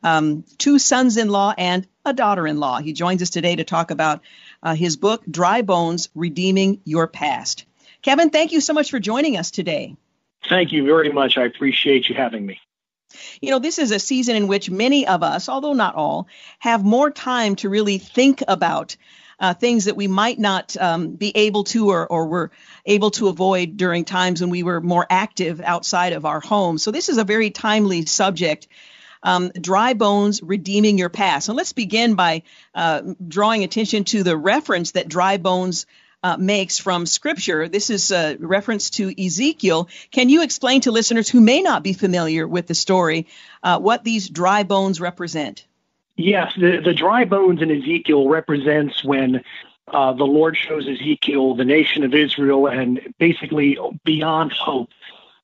um, 0.03 0.43
two 0.57 0.79
sons 0.79 1.17
in 1.17 1.29
law, 1.29 1.53
and 1.57 1.87
a 2.05 2.13
daughter 2.13 2.47
in 2.47 2.57
law. 2.57 2.79
He 2.79 2.93
joins 2.93 3.21
us 3.21 3.29
today 3.29 3.57
to 3.57 3.63
talk 3.63 3.91
about 3.91 4.21
uh, 4.63 4.75
his 4.75 4.97
book, 4.97 5.23
Dry 5.29 5.61
Bones 5.61 6.09
Redeeming 6.15 6.81
Your 6.83 7.07
Past. 7.07 7.65
Kevin, 8.01 8.29
thank 8.29 8.51
you 8.51 8.61
so 8.61 8.73
much 8.73 8.91
for 8.91 8.99
joining 8.99 9.37
us 9.37 9.51
today. 9.51 9.95
Thank 10.47 10.71
you 10.71 10.85
very 10.85 11.11
much. 11.11 11.37
I 11.37 11.43
appreciate 11.45 12.09
you 12.09 12.15
having 12.15 12.45
me. 12.45 12.59
You 13.41 13.51
know, 13.51 13.59
this 13.59 13.79
is 13.79 13.91
a 13.91 13.99
season 13.99 14.35
in 14.35 14.47
which 14.47 14.69
many 14.69 15.07
of 15.07 15.23
us, 15.23 15.49
although 15.49 15.73
not 15.73 15.95
all, 15.95 16.27
have 16.59 16.83
more 16.83 17.09
time 17.09 17.55
to 17.57 17.69
really 17.69 17.97
think 17.97 18.43
about 18.47 18.95
uh, 19.39 19.53
things 19.53 19.85
that 19.85 19.95
we 19.95 20.07
might 20.07 20.39
not 20.39 20.75
um, 20.77 21.11
be 21.11 21.35
able 21.35 21.63
to 21.65 21.89
or, 21.89 22.07
or 22.07 22.27
were 22.27 22.51
able 22.85 23.11
to 23.11 23.27
avoid 23.27 23.77
during 23.77 24.03
times 24.03 24.41
when 24.41 24.49
we 24.49 24.63
were 24.63 24.81
more 24.81 25.05
active 25.09 25.61
outside 25.61 26.13
of 26.13 26.25
our 26.25 26.39
home. 26.39 26.77
So, 26.77 26.91
this 26.91 27.09
is 27.09 27.17
a 27.17 27.23
very 27.23 27.51
timely 27.51 28.05
subject. 28.05 28.67
Um, 29.23 29.49
dry 29.49 29.93
bones 29.93 30.41
redeeming 30.43 30.97
your 30.97 31.09
past. 31.09 31.49
And 31.49 31.57
let's 31.57 31.73
begin 31.73 32.15
by 32.15 32.43
uh, 32.75 33.01
drawing 33.27 33.63
attention 33.63 34.03
to 34.05 34.23
the 34.23 34.37
reference 34.37 34.91
that 34.91 35.07
dry 35.07 35.37
bones 35.37 35.85
uh, 36.23 36.37
makes 36.37 36.79
from 36.79 37.05
Scripture. 37.05 37.67
This 37.69 37.89
is 37.89 38.11
a 38.11 38.37
reference 38.39 38.89
to 38.91 39.13
Ezekiel. 39.23 39.89
Can 40.11 40.29
you 40.29 40.43
explain 40.43 40.81
to 40.81 40.91
listeners 40.91 41.29
who 41.29 41.41
may 41.41 41.61
not 41.61 41.83
be 41.83 41.93
familiar 41.93 42.47
with 42.47 42.67
the 42.67 42.75
story 42.75 43.27
uh, 43.63 43.79
what 43.79 44.03
these 44.03 44.29
dry 44.29 44.63
bones 44.63 44.99
represent? 44.99 45.65
Yes, 46.15 46.53
the, 46.55 46.81
the 46.83 46.93
dry 46.93 47.25
bones 47.25 47.61
in 47.61 47.69
Ezekiel 47.69 48.27
represents 48.27 49.03
when 49.03 49.43
uh, 49.87 50.13
the 50.13 50.25
Lord 50.25 50.57
shows 50.57 50.87
Ezekiel 50.87 51.55
the 51.55 51.63
nation 51.63 52.03
of 52.03 52.13
Israel 52.13 52.67
and 52.67 53.13
basically 53.19 53.77
beyond 54.03 54.51
hope. 54.51 54.89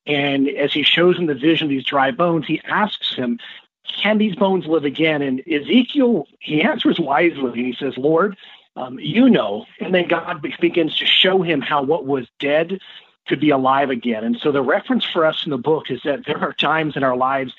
And 0.06 0.50
as 0.50 0.74
he 0.74 0.84
shows 0.84 1.18
him 1.18 1.28
the 1.28 1.36
vision 1.36 1.66
of 1.66 1.70
these 1.70 1.86
dry 1.86 2.12
bones, 2.12 2.46
he 2.46 2.60
asks 2.66 3.16
him, 3.16 3.40
Can 3.88 4.18
these 4.18 4.36
bones 4.36 4.66
live 4.66 4.86
again? 4.86 5.22
And 5.22 5.42
Ezekiel, 5.48 6.28
he 6.40 6.62
answers 6.62 7.00
wisely. 7.00 7.64
He 7.64 7.76
says, 7.78 7.98
Lord, 7.98 8.38
um, 8.76 9.00
you 9.00 9.30
know. 9.30 9.66
And 9.80 9.94
then 9.94 10.08
God 10.08 10.42
begins 10.60 10.98
to 10.98 11.06
show 11.06 11.42
him 11.42 11.62
how 11.62 11.84
what 11.84 12.06
was 12.06 12.28
dead 12.40 12.80
could 13.28 13.40
be 13.40 13.50
alive 13.50 13.90
again. 13.90 14.24
And 14.24 14.38
so 14.38 14.52
the 14.52 14.62
reference 14.62 15.06
for 15.06 15.26
us 15.26 15.46
in 15.46 15.52
the 15.52 15.58
book 15.58 15.90
is 15.90 16.02
that 16.04 16.26
there 16.26 16.40
are 16.40 16.54
times 16.54 16.96
in 16.96 17.04
our 17.04 17.16
lives, 17.16 17.54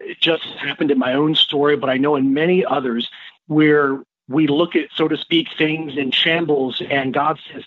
it 0.00 0.20
just 0.20 0.44
happened 0.44 0.90
in 0.90 0.98
my 0.98 1.14
own 1.14 1.34
story, 1.34 1.76
but 1.76 1.90
I 1.90 1.96
know 1.96 2.16
in 2.16 2.32
many 2.32 2.64
others, 2.64 3.08
where 3.46 4.00
we 4.28 4.46
look 4.46 4.76
at, 4.76 4.90
so 4.94 5.08
to 5.08 5.16
speak, 5.16 5.48
things 5.56 5.96
in 5.96 6.10
shambles, 6.10 6.82
and 6.88 7.12
God 7.12 7.40
says, 7.52 7.64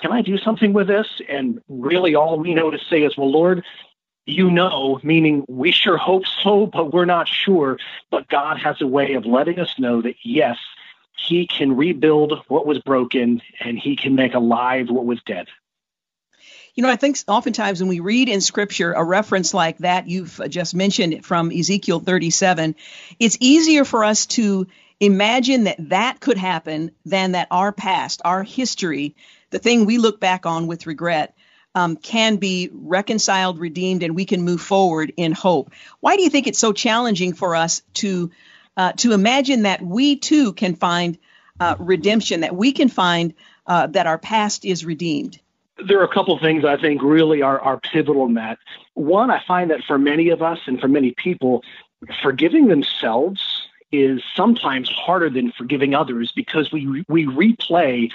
Can 0.00 0.12
I 0.12 0.22
do 0.22 0.38
something 0.38 0.72
with 0.72 0.86
this? 0.86 1.20
And 1.28 1.60
really, 1.68 2.14
all 2.14 2.38
we 2.38 2.54
know 2.54 2.70
to 2.70 2.78
say 2.78 3.02
is, 3.02 3.16
Well, 3.16 3.30
Lord, 3.30 3.64
you 4.26 4.50
know, 4.50 5.00
meaning 5.02 5.44
we 5.48 5.70
sure 5.70 5.96
hope 5.96 6.24
so, 6.26 6.66
but 6.66 6.92
we're 6.92 7.04
not 7.04 7.28
sure. 7.28 7.78
But 8.10 8.28
God 8.28 8.58
has 8.58 8.80
a 8.80 8.86
way 8.86 9.14
of 9.14 9.26
letting 9.26 9.58
us 9.58 9.78
know 9.78 10.02
that, 10.02 10.16
yes, 10.22 10.58
he 11.16 11.46
can 11.46 11.76
rebuild 11.76 12.42
what 12.48 12.66
was 12.66 12.78
broken 12.80 13.42
and 13.60 13.78
he 13.78 13.96
can 13.96 14.14
make 14.14 14.34
alive 14.34 14.88
what 14.90 15.04
was 15.04 15.22
dead. 15.24 15.48
You 16.74 16.82
know, 16.82 16.90
I 16.90 16.96
think 16.96 17.18
oftentimes 17.28 17.80
when 17.80 17.88
we 17.88 18.00
read 18.00 18.28
in 18.28 18.40
scripture 18.40 18.92
a 18.92 19.04
reference 19.04 19.54
like 19.54 19.78
that 19.78 20.08
you've 20.08 20.40
just 20.48 20.74
mentioned 20.74 21.24
from 21.24 21.52
Ezekiel 21.52 22.00
37, 22.00 22.74
it's 23.20 23.38
easier 23.38 23.84
for 23.84 24.02
us 24.02 24.26
to 24.26 24.66
imagine 24.98 25.64
that 25.64 25.76
that 25.90 26.18
could 26.18 26.36
happen 26.36 26.90
than 27.04 27.32
that 27.32 27.48
our 27.52 27.70
past, 27.70 28.22
our 28.24 28.42
history, 28.42 29.14
the 29.50 29.60
thing 29.60 29.84
we 29.84 29.98
look 29.98 30.18
back 30.18 30.46
on 30.46 30.66
with 30.66 30.86
regret, 30.86 31.36
um, 31.74 31.96
can 31.96 32.36
be 32.36 32.70
reconciled, 32.72 33.58
redeemed, 33.58 34.02
and 34.02 34.14
we 34.14 34.24
can 34.24 34.42
move 34.42 34.60
forward 34.60 35.12
in 35.16 35.32
hope. 35.32 35.72
Why 36.00 36.16
do 36.16 36.22
you 36.22 36.30
think 36.30 36.46
it's 36.46 36.58
so 36.58 36.72
challenging 36.72 37.32
for 37.32 37.56
us 37.56 37.82
to 37.94 38.30
uh, 38.76 38.92
to 38.92 39.12
imagine 39.12 39.62
that 39.62 39.82
we 39.82 40.16
too 40.16 40.52
can 40.52 40.74
find 40.74 41.18
uh, 41.60 41.76
redemption, 41.78 42.40
that 42.40 42.56
we 42.56 42.72
can 42.72 42.88
find 42.88 43.34
uh, 43.66 43.86
that 43.88 44.06
our 44.06 44.18
past 44.18 44.64
is 44.64 44.84
redeemed? 44.84 45.38
There 45.86 46.00
are 46.00 46.04
a 46.04 46.12
couple 46.12 46.38
things 46.38 46.64
I 46.64 46.76
think 46.76 47.02
really 47.02 47.42
are, 47.42 47.60
are 47.60 47.80
pivotal 47.80 48.26
in 48.26 48.34
that. 48.34 48.58
One, 48.94 49.30
I 49.30 49.42
find 49.46 49.70
that 49.70 49.82
for 49.84 49.98
many 49.98 50.30
of 50.30 50.42
us 50.42 50.58
and 50.66 50.80
for 50.80 50.88
many 50.88 51.12
people, 51.16 51.62
forgiving 52.22 52.68
themselves 52.68 53.42
is 53.92 54.22
sometimes 54.34 54.88
harder 54.88 55.30
than 55.30 55.52
forgiving 55.52 55.94
others 55.94 56.32
because 56.34 56.72
we 56.72 57.04
we 57.08 57.26
replay 57.26 58.10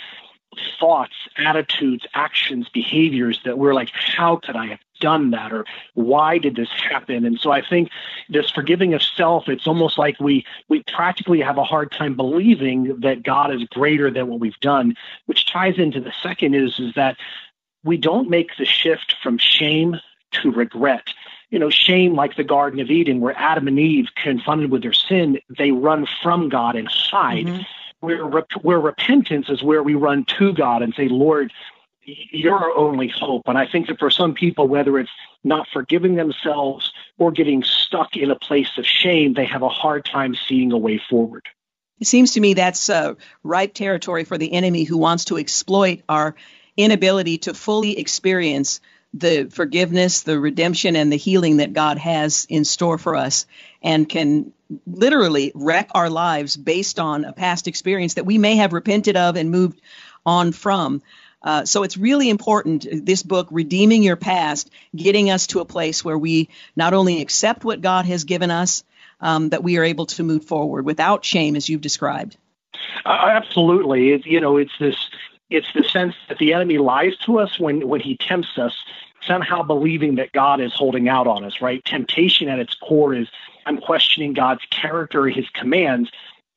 thoughts, 0.79 1.13
attitudes, 1.37 2.05
actions, 2.13 2.67
behaviors 2.69 3.39
that 3.45 3.57
we're 3.57 3.73
like, 3.73 3.89
how 3.93 4.37
could 4.37 4.55
I 4.55 4.67
have 4.67 4.79
done 4.99 5.31
that? 5.31 5.53
Or 5.53 5.65
why 5.93 6.37
did 6.37 6.55
this 6.55 6.69
happen? 6.69 7.25
And 7.25 7.39
so 7.39 7.51
I 7.51 7.61
think 7.61 7.89
this 8.29 8.49
forgiving 8.49 8.93
of 8.93 9.01
self, 9.01 9.47
it's 9.47 9.67
almost 9.67 9.97
like 9.97 10.19
we, 10.19 10.45
we 10.67 10.83
practically 10.83 11.41
have 11.41 11.57
a 11.57 11.63
hard 11.63 11.91
time 11.91 12.15
believing 12.15 12.99
that 13.01 13.23
God 13.23 13.53
is 13.53 13.63
greater 13.65 14.09
than 14.09 14.27
what 14.27 14.39
we've 14.39 14.59
done, 14.59 14.95
which 15.27 15.45
ties 15.45 15.77
into 15.77 16.01
the 16.01 16.13
second 16.21 16.55
is, 16.55 16.79
is 16.79 16.93
that 16.95 17.17
we 17.83 17.97
don't 17.97 18.29
make 18.29 18.51
the 18.57 18.65
shift 18.65 19.15
from 19.21 19.37
shame 19.37 19.97
to 20.31 20.51
regret. 20.51 21.09
You 21.49 21.59
know, 21.59 21.69
shame 21.69 22.13
like 22.13 22.35
the 22.35 22.43
Garden 22.43 22.79
of 22.79 22.91
Eden, 22.91 23.21
where 23.21 23.37
Adam 23.37 23.67
and 23.67 23.79
Eve, 23.79 24.09
confronted 24.15 24.69
with 24.69 24.83
their 24.83 24.93
sin, 24.93 25.39
they 25.57 25.71
run 25.71 26.07
from 26.21 26.49
God 26.49 26.75
and 26.75 26.87
hide. 26.87 27.45
Mm-hmm 27.45 27.61
where, 27.99 28.25
where 28.61 28.79
repentance 28.79 29.49
is 29.49 29.63
where 29.63 29.83
we 29.83 29.95
run 29.95 30.25
to 30.37 30.53
God 30.53 30.81
and 30.81 30.93
say, 30.93 31.07
Lord, 31.07 31.51
you're 32.03 32.55
our 32.55 32.75
only 32.75 33.07
hope. 33.07 33.43
And 33.47 33.57
I 33.57 33.67
think 33.67 33.87
that 33.87 33.99
for 33.99 34.09
some 34.09 34.33
people, 34.33 34.67
whether 34.67 34.97
it's 34.97 35.11
not 35.43 35.67
forgiving 35.71 36.15
themselves 36.15 36.91
or 37.17 37.31
getting 37.31 37.63
stuck 37.63 38.15
in 38.15 38.31
a 38.31 38.35
place 38.35 38.77
of 38.77 38.85
shame, 38.85 39.33
they 39.33 39.45
have 39.45 39.61
a 39.61 39.69
hard 39.69 40.05
time 40.05 40.35
seeing 40.35 40.71
a 40.71 40.77
way 40.77 41.01
forward. 41.09 41.45
It 41.99 42.07
seems 42.07 42.33
to 42.33 42.39
me 42.39 42.53
that's 42.53 42.89
uh, 42.89 43.15
ripe 43.43 43.73
territory 43.73 44.23
for 44.23 44.37
the 44.37 44.53
enemy 44.53 44.83
who 44.85 44.97
wants 44.97 45.25
to 45.25 45.37
exploit 45.37 46.01
our 46.07 46.35
inability 46.77 47.39
to 47.39 47.53
fully 47.53 47.99
experience 47.99 48.79
the 49.13 49.49
forgiveness, 49.51 50.21
the 50.21 50.39
redemption, 50.39 50.95
and 50.95 51.11
the 51.11 51.17
healing 51.17 51.57
that 51.57 51.73
God 51.73 51.97
has 51.97 52.45
in 52.49 52.65
store 52.65 52.97
for 52.97 53.15
us 53.15 53.45
and 53.81 54.07
can 54.07 54.53
literally 54.85 55.51
wreck 55.55 55.89
our 55.95 56.09
lives 56.09 56.55
based 56.55 56.99
on 56.99 57.25
a 57.25 57.33
past 57.33 57.67
experience 57.67 58.15
that 58.15 58.25
we 58.25 58.37
may 58.37 58.57
have 58.57 58.73
repented 58.73 59.17
of 59.17 59.35
and 59.35 59.49
moved 59.49 59.81
on 60.25 60.51
from. 60.51 61.01
Uh, 61.41 61.65
so 61.65 61.83
it's 61.83 61.97
really 61.97 62.29
important, 62.29 62.85
this 63.05 63.23
book, 63.23 63.47
Redeeming 63.49 64.03
Your 64.03 64.17
Past, 64.17 64.69
getting 64.95 65.31
us 65.31 65.47
to 65.47 65.61
a 65.61 65.65
place 65.65 66.03
where 66.03 66.17
we 66.17 66.49
not 66.75 66.93
only 66.93 67.21
accept 67.21 67.63
what 67.63 67.81
God 67.81 68.05
has 68.05 68.25
given 68.25 68.51
us, 68.51 68.83
um, 69.21 69.49
that 69.49 69.63
we 69.63 69.77
are 69.77 69.83
able 69.83 70.05
to 70.07 70.23
move 70.23 70.45
forward 70.45 70.85
without 70.85 71.25
shame, 71.25 71.55
as 71.55 71.67
you've 71.69 71.81
described. 71.81 72.37
Uh, 73.05 73.27
absolutely. 73.31 74.11
It, 74.11 74.25
you 74.25 74.39
know, 74.39 74.57
it's 74.57 74.77
this 74.79 74.95
it's 75.49 75.71
the 75.73 75.83
sense 75.83 76.15
that 76.27 76.37
the 76.37 76.53
enemy 76.53 76.77
lies 76.77 77.17
to 77.25 77.39
us 77.39 77.59
when, 77.59 77.87
when 77.87 78.01
he 78.01 78.17
tempts 78.17 78.57
us, 78.57 78.75
somehow 79.21 79.63
believing 79.63 80.15
that 80.15 80.31
God 80.31 80.61
is 80.61 80.73
holding 80.73 81.09
out 81.09 81.27
on 81.27 81.43
us, 81.43 81.61
right? 81.61 81.83
Temptation 81.83 82.47
at 82.47 82.59
its 82.59 82.75
core 82.75 83.13
is 83.13 83.27
I'm 83.65 83.77
questioning 83.77 84.33
God's 84.33 84.65
character, 84.69 85.27
his 85.27 85.49
commands. 85.49 86.09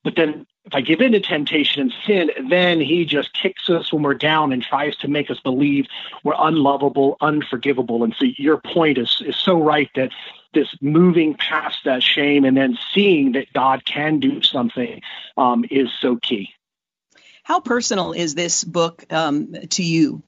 But 0.04 0.16
then 0.16 0.46
if 0.64 0.74
I 0.74 0.80
give 0.80 1.00
in 1.00 1.12
to 1.12 1.20
temptation 1.20 1.82
and 1.82 1.94
sin, 2.06 2.30
then 2.48 2.80
he 2.80 3.04
just 3.04 3.32
kicks 3.34 3.68
us 3.68 3.92
when 3.92 4.02
we're 4.02 4.14
down 4.14 4.52
and 4.52 4.62
tries 4.62 4.96
to 4.98 5.08
make 5.08 5.30
us 5.30 5.40
believe 5.40 5.86
we're 6.22 6.34
unlovable, 6.38 7.16
unforgivable. 7.20 8.04
And 8.04 8.14
so 8.14 8.26
your 8.36 8.58
point 8.58 8.98
is, 8.98 9.22
is 9.26 9.36
so 9.36 9.60
right 9.60 9.90
that 9.96 10.12
this 10.54 10.68
moving 10.80 11.34
past 11.34 11.78
that 11.84 12.02
shame 12.02 12.44
and 12.44 12.56
then 12.56 12.78
seeing 12.94 13.32
that 13.32 13.52
God 13.52 13.84
can 13.84 14.20
do 14.20 14.42
something 14.42 15.00
um, 15.36 15.64
is 15.70 15.88
so 16.00 16.16
key. 16.16 16.50
How 17.42 17.60
personal 17.60 18.12
is 18.12 18.34
this 18.34 18.64
book 18.64 19.04
um, 19.10 19.54
to 19.70 19.82
you? 19.82 20.22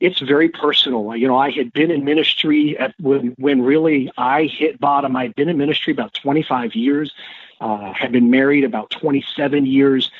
It's 0.00 0.20
very 0.20 0.48
personal. 0.48 1.16
You 1.16 1.26
know, 1.26 1.36
I 1.36 1.50
had 1.50 1.72
been 1.72 1.90
in 1.90 2.04
ministry 2.04 2.78
at, 2.78 2.94
when 3.00 3.34
when 3.38 3.62
really 3.62 4.10
I 4.18 4.44
hit 4.44 4.78
bottom. 4.78 5.16
I'd 5.16 5.34
been 5.34 5.48
in 5.48 5.56
ministry 5.56 5.92
about 5.92 6.14
25 6.14 6.74
years. 6.74 7.12
Uh, 7.60 7.92
had 7.94 8.12
been 8.12 8.30
married 8.30 8.64
about 8.64 8.90
27 8.90 9.64
years, 9.64 10.10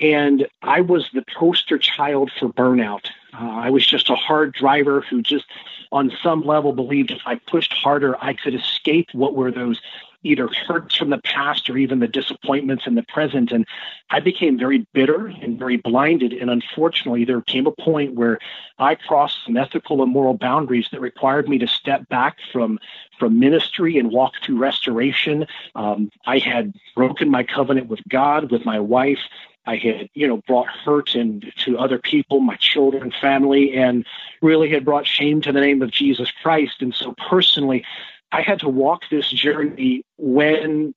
and 0.00 0.46
I 0.62 0.80
was 0.80 1.10
the 1.12 1.24
poster 1.36 1.76
child 1.76 2.30
for 2.38 2.48
burnout. 2.48 3.06
Uh, 3.34 3.50
I 3.50 3.70
was 3.70 3.84
just 3.84 4.10
a 4.10 4.14
hard 4.14 4.54
driver 4.54 5.00
who 5.00 5.20
just, 5.20 5.46
on 5.90 6.12
some 6.22 6.42
level, 6.42 6.72
believed 6.72 7.10
if 7.10 7.20
I 7.26 7.34
pushed 7.34 7.72
harder, 7.72 8.16
I 8.22 8.32
could 8.32 8.54
escape 8.54 9.08
what 9.12 9.34
were 9.34 9.50
those 9.50 9.80
either 10.22 10.48
hurts 10.66 10.96
from 10.96 11.10
the 11.10 11.18
past 11.18 11.70
or 11.70 11.78
even 11.78 12.00
the 12.00 12.08
disappointments 12.08 12.86
in 12.86 12.94
the 12.94 13.04
present. 13.04 13.52
And 13.52 13.66
I 14.10 14.20
became 14.20 14.58
very 14.58 14.86
bitter 14.92 15.26
and 15.26 15.58
very 15.58 15.76
blinded. 15.76 16.32
And 16.32 16.50
unfortunately, 16.50 17.24
there 17.24 17.40
came 17.42 17.66
a 17.66 17.72
point 17.72 18.14
where 18.14 18.38
I 18.78 18.96
crossed 18.96 19.44
some 19.44 19.56
ethical 19.56 20.02
and 20.02 20.12
moral 20.12 20.34
boundaries 20.34 20.88
that 20.92 21.00
required 21.00 21.48
me 21.48 21.58
to 21.58 21.66
step 21.66 22.08
back 22.08 22.38
from 22.52 22.78
from 23.18 23.38
ministry 23.38 23.98
and 23.98 24.12
walk 24.12 24.34
through 24.44 24.58
restoration. 24.58 25.46
Um, 25.74 26.10
I 26.26 26.38
had 26.38 26.74
broken 26.94 27.30
my 27.30 27.42
covenant 27.42 27.88
with 27.88 28.00
God, 28.08 28.50
with 28.50 28.64
my 28.64 28.78
wife. 28.78 29.18
I 29.66 29.76
had, 29.76 30.08
you 30.14 30.26
know, 30.26 30.38
brought 30.46 30.68
hurt 30.68 31.14
and 31.14 31.52
to 31.64 31.78
other 31.78 31.98
people, 31.98 32.40
my 32.40 32.56
children, 32.56 33.12
family, 33.20 33.74
and 33.74 34.06
really 34.40 34.70
had 34.70 34.84
brought 34.84 35.06
shame 35.06 35.42
to 35.42 35.52
the 35.52 35.60
name 35.60 35.82
of 35.82 35.90
Jesus 35.90 36.30
Christ. 36.42 36.80
And 36.80 36.94
so 36.94 37.14
personally, 37.28 37.84
I 38.32 38.42
had 38.42 38.60
to 38.60 38.68
walk 38.68 39.02
this 39.10 39.28
journey 39.30 40.02
when 40.16 40.94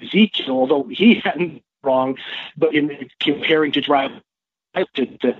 Ezekiel, 0.00 0.50
although 0.50 0.84
he 0.84 1.14
hadn't 1.14 1.62
wrong, 1.82 2.18
but 2.56 2.74
in 2.74 3.08
comparing 3.20 3.72
to 3.72 3.80
drive 3.80 4.10
I 4.74 4.84
to 4.94 5.06
the 5.20 5.36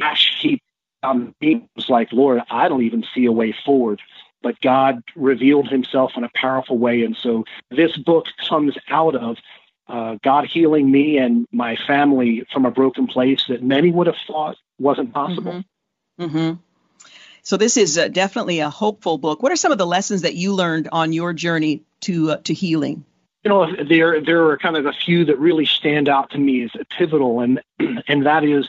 ash 0.00 0.40
heap 0.40 0.62
um, 1.02 1.34
he 1.40 1.64
was 1.76 1.88
like, 1.88 2.12
Lord, 2.12 2.42
I 2.50 2.68
don't 2.68 2.82
even 2.82 3.04
see 3.14 3.26
a 3.26 3.32
way 3.32 3.52
forward. 3.64 4.00
but 4.42 4.60
God 4.60 5.02
revealed 5.16 5.68
himself 5.68 6.12
in 6.16 6.22
a 6.22 6.30
powerful 6.34 6.78
way. 6.78 7.02
And 7.02 7.16
so 7.16 7.44
this 7.70 7.96
book 7.96 8.26
comes 8.48 8.76
out 8.88 9.16
of 9.16 9.38
uh, 9.88 10.18
God 10.22 10.46
healing 10.46 10.90
me 10.90 11.18
and 11.18 11.46
my 11.50 11.74
family 11.74 12.46
from 12.52 12.64
a 12.64 12.70
broken 12.70 13.08
place 13.08 13.44
that 13.48 13.64
many 13.64 13.90
would 13.90 14.06
have 14.06 14.16
thought 14.26 14.56
wasn't 14.78 15.12
possible. 15.12 15.64
Mm-hmm. 16.20 16.24
Mm-hmm. 16.24 16.60
So 17.46 17.56
this 17.56 17.76
is 17.76 17.96
uh, 17.96 18.08
definitely 18.08 18.58
a 18.58 18.68
hopeful 18.68 19.18
book. 19.18 19.40
What 19.40 19.52
are 19.52 19.56
some 19.56 19.70
of 19.70 19.78
the 19.78 19.86
lessons 19.86 20.22
that 20.22 20.34
you 20.34 20.52
learned 20.52 20.88
on 20.90 21.12
your 21.12 21.32
journey 21.32 21.84
to 22.00 22.32
uh, 22.32 22.36
to 22.38 22.52
healing? 22.52 23.04
You 23.44 23.50
know, 23.50 23.84
there 23.84 24.20
there 24.20 24.44
are 24.48 24.58
kind 24.58 24.76
of 24.76 24.84
a 24.84 24.92
few 24.92 25.24
that 25.26 25.38
really 25.38 25.64
stand 25.64 26.08
out 26.08 26.30
to 26.30 26.38
me 26.38 26.64
as 26.64 26.72
pivotal, 26.98 27.38
and 27.38 27.62
and 28.08 28.26
that 28.26 28.42
is 28.42 28.68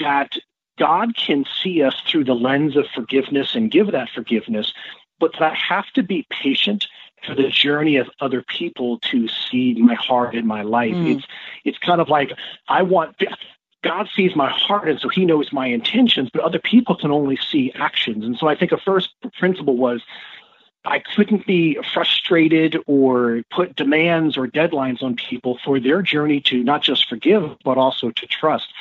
that 0.00 0.32
God 0.78 1.16
can 1.18 1.44
see 1.62 1.82
us 1.82 1.94
through 2.08 2.24
the 2.24 2.34
lens 2.34 2.78
of 2.78 2.86
forgiveness 2.94 3.54
and 3.54 3.70
give 3.70 3.92
that 3.92 4.08
forgiveness, 4.08 4.72
but 5.20 5.32
that 5.34 5.42
I 5.42 5.54
have 5.54 5.90
to 5.96 6.02
be 6.02 6.26
patient 6.30 6.86
for 7.26 7.34
the 7.34 7.50
journey 7.50 7.96
of 7.96 8.08
other 8.20 8.42
people 8.42 9.00
to 9.10 9.28
see 9.28 9.74
my 9.74 9.96
heart 9.96 10.34
in 10.34 10.46
my 10.46 10.62
life. 10.62 10.94
Mm. 10.94 11.16
It's 11.16 11.26
it's 11.66 11.78
kind 11.78 12.00
of 12.00 12.08
like 12.08 12.32
I 12.68 12.80
want 12.80 13.18
God 13.86 14.08
sees 14.14 14.34
my 14.34 14.50
heart, 14.50 14.88
and 14.88 14.98
so 14.98 15.08
He 15.08 15.24
knows 15.24 15.52
my 15.52 15.66
intentions, 15.68 16.28
but 16.32 16.42
other 16.42 16.58
people 16.58 16.96
can 16.96 17.12
only 17.12 17.36
see 17.36 17.72
actions. 17.76 18.24
And 18.24 18.36
so 18.36 18.48
I 18.48 18.56
think 18.56 18.72
a 18.72 18.78
first 18.78 19.10
principle 19.38 19.76
was 19.76 20.02
I 20.84 20.98
couldn't 20.98 21.46
be 21.46 21.78
frustrated 21.92 22.78
or 22.86 23.42
put 23.50 23.76
demands 23.76 24.36
or 24.36 24.48
deadlines 24.48 25.02
on 25.02 25.14
people 25.14 25.58
for 25.64 25.78
their 25.78 26.02
journey 26.02 26.40
to 26.42 26.62
not 26.62 26.82
just 26.82 27.08
forgive, 27.08 27.56
but 27.64 27.78
also 27.78 28.10
to 28.10 28.26
trust. 28.26 28.72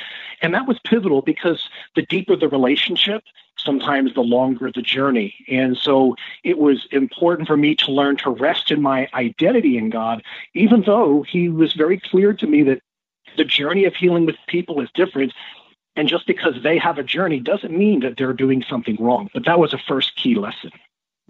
And 0.42 0.54
that 0.54 0.68
was 0.68 0.80
pivotal 0.80 1.22
because 1.22 1.70
the 1.96 2.04
deeper 2.04 2.36
the 2.36 2.50
relationship, 2.50 3.24
sometimes 3.58 4.14
the 4.14 4.22
longer 4.22 4.72
the 4.72 4.82
journey. 4.82 5.36
And 5.48 5.78
so 5.78 6.16
it 6.44 6.58
was 6.58 6.88
important 6.92 7.48
for 7.48 7.58
me 7.58 7.76
to 7.76 7.92
learn 7.92 8.18
to 8.18 8.32
rest 8.32 8.72
in 8.72 8.82
my 8.82 9.08
identity 9.14 9.78
in 9.78 9.90
God, 9.90 10.24
even 10.56 10.82
though 10.82 11.24
He 11.24 11.50
was 11.50 11.74
very 11.74 12.00
clear 12.00 12.34
to 12.34 12.48
me 12.48 12.64
that 12.64 12.82
the 13.38 13.44
journey 13.44 13.86
of 13.86 13.96
healing 13.96 14.26
with 14.26 14.36
people 14.48 14.82
is 14.82 14.90
different. 14.94 15.34
And 15.96 16.10
just 16.10 16.28
because 16.28 16.56
they 16.62 16.78
have 16.78 16.98
a 16.98 17.04
journey 17.04 17.40
doesn't 17.40 17.76
mean 17.76 18.02
that 18.02 18.16
they're 18.18 18.34
doing 18.34 18.64
something 18.70 18.98
wrong. 19.00 19.30
But 19.34 19.46
that 19.46 19.60
was 19.60 19.74
a 19.74 19.80
first 19.88 20.16
key 20.16 20.36
lesson. 20.36 20.72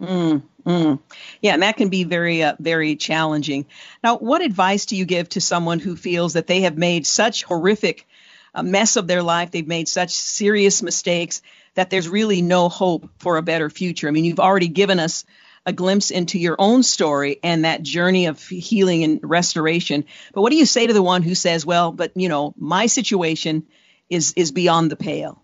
Mm, 0.00 0.42
mm. 0.66 1.00
Yeah, 1.40 1.54
and 1.54 1.62
that 1.62 1.76
can 1.76 1.88
be 1.88 2.04
very, 2.04 2.42
uh, 2.42 2.56
very 2.58 2.96
challenging. 2.96 3.66
Now, 4.02 4.18
what 4.18 4.42
advice 4.42 4.86
do 4.86 4.96
you 4.96 5.04
give 5.04 5.28
to 5.30 5.40
someone 5.40 5.78
who 5.78 5.96
feels 5.96 6.34
that 6.34 6.46
they 6.46 6.62
have 6.62 6.76
made 6.76 7.06
such 7.06 7.44
horrific 7.44 8.06
a 8.54 8.60
uh, 8.60 8.62
mess 8.62 8.96
of 8.96 9.06
their 9.06 9.22
life, 9.22 9.50
they've 9.50 9.66
made 9.66 9.86
such 9.88 10.10
serious 10.10 10.82
mistakes 10.82 11.42
that 11.74 11.90
there's 11.90 12.08
really 12.08 12.40
no 12.42 12.68
hope 12.68 13.08
for 13.18 13.36
a 13.36 13.42
better 13.42 13.70
future? 13.70 14.08
I 14.08 14.10
mean, 14.10 14.24
you've 14.24 14.40
already 14.40 14.68
given 14.68 14.98
us 14.98 15.24
a 15.66 15.72
glimpse 15.72 16.10
into 16.10 16.38
your 16.38 16.56
own 16.58 16.82
story 16.82 17.38
and 17.42 17.64
that 17.64 17.82
journey 17.82 18.26
of 18.26 18.40
healing 18.46 19.02
and 19.02 19.20
restoration. 19.22 20.04
But 20.32 20.42
what 20.42 20.50
do 20.50 20.56
you 20.56 20.64
say 20.66 20.86
to 20.86 20.92
the 20.92 21.02
one 21.02 21.22
who 21.22 21.34
says, 21.34 21.66
"Well, 21.66 21.92
but 21.92 22.12
you 22.14 22.28
know, 22.28 22.54
my 22.56 22.86
situation 22.86 23.66
is 24.08 24.32
is 24.36 24.52
beyond 24.52 24.90
the 24.90 24.96
pale"? 24.96 25.42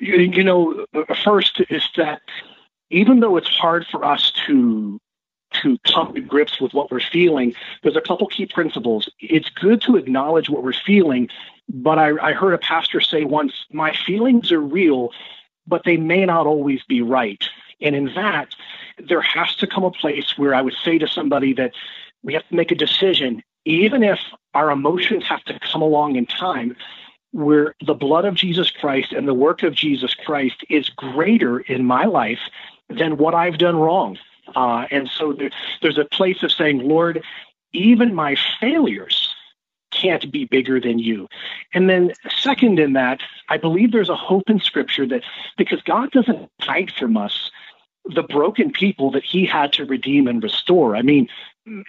You, 0.00 0.16
you 0.16 0.44
know, 0.44 0.86
first 1.24 1.60
is 1.70 1.88
that 1.96 2.22
even 2.90 3.20
though 3.20 3.36
it's 3.36 3.48
hard 3.48 3.86
for 3.86 4.04
us 4.04 4.32
to 4.46 5.00
to 5.62 5.78
come 5.86 6.12
to 6.14 6.20
grips 6.20 6.60
with 6.60 6.74
what 6.74 6.90
we're 6.90 7.00
feeling, 7.00 7.54
there's 7.82 7.96
a 7.96 8.00
couple 8.00 8.26
key 8.26 8.46
principles. 8.46 9.08
It's 9.20 9.48
good 9.50 9.80
to 9.82 9.96
acknowledge 9.96 10.50
what 10.50 10.64
we're 10.64 10.72
feeling, 10.72 11.28
but 11.68 11.96
I, 11.96 12.10
I 12.20 12.32
heard 12.32 12.54
a 12.54 12.58
pastor 12.58 13.00
say 13.00 13.24
once, 13.24 13.52
my 13.72 13.94
feelings 13.94 14.50
are 14.50 14.60
real, 14.60 15.12
but 15.64 15.84
they 15.84 15.96
may 15.96 16.24
not 16.24 16.48
always 16.48 16.82
be 16.84 17.02
right. 17.02 17.42
And 17.84 17.94
in 17.94 18.06
that, 18.14 18.48
there 18.98 19.20
has 19.20 19.54
to 19.56 19.66
come 19.66 19.84
a 19.84 19.90
place 19.90 20.36
where 20.36 20.54
I 20.54 20.62
would 20.62 20.74
say 20.84 20.98
to 20.98 21.06
somebody 21.06 21.52
that 21.52 21.72
we 22.22 22.32
have 22.32 22.48
to 22.48 22.56
make 22.56 22.72
a 22.72 22.74
decision, 22.74 23.42
even 23.64 24.02
if 24.02 24.18
our 24.54 24.70
emotions 24.70 25.24
have 25.28 25.44
to 25.44 25.58
come 25.60 25.82
along 25.82 26.16
in 26.16 26.26
time, 26.26 26.76
where 27.32 27.74
the 27.84 27.94
blood 27.94 28.24
of 28.24 28.34
Jesus 28.34 28.70
Christ 28.70 29.12
and 29.12 29.28
the 29.28 29.34
work 29.34 29.62
of 29.62 29.74
Jesus 29.74 30.14
Christ 30.14 30.64
is 30.70 30.88
greater 30.88 31.60
in 31.60 31.84
my 31.84 32.04
life 32.04 32.40
than 32.88 33.18
what 33.18 33.34
I've 33.34 33.58
done 33.58 33.76
wrong. 33.76 34.18
Uh, 34.56 34.86
and 34.90 35.08
so 35.08 35.32
there, 35.32 35.50
there's 35.82 35.98
a 35.98 36.04
place 36.04 36.42
of 36.42 36.52
saying, 36.52 36.78
Lord, 36.78 37.22
even 37.72 38.14
my 38.14 38.36
failures 38.60 39.34
can't 39.90 40.30
be 40.30 40.44
bigger 40.44 40.80
than 40.80 40.98
you. 40.98 41.28
And 41.72 41.88
then, 41.88 42.12
second, 42.40 42.78
in 42.78 42.94
that, 42.94 43.20
I 43.48 43.56
believe 43.56 43.92
there's 43.92 44.08
a 44.08 44.16
hope 44.16 44.48
in 44.48 44.60
Scripture 44.60 45.06
that 45.06 45.22
because 45.56 45.82
God 45.82 46.10
doesn't 46.10 46.50
hide 46.60 46.92
from 46.92 47.16
us 47.16 47.50
the 48.06 48.22
broken 48.22 48.70
people 48.70 49.10
that 49.12 49.24
He 49.24 49.46
had 49.46 49.72
to 49.74 49.84
redeem 49.84 50.26
and 50.28 50.42
restore. 50.42 50.96
I 50.96 51.02
mean, 51.02 51.28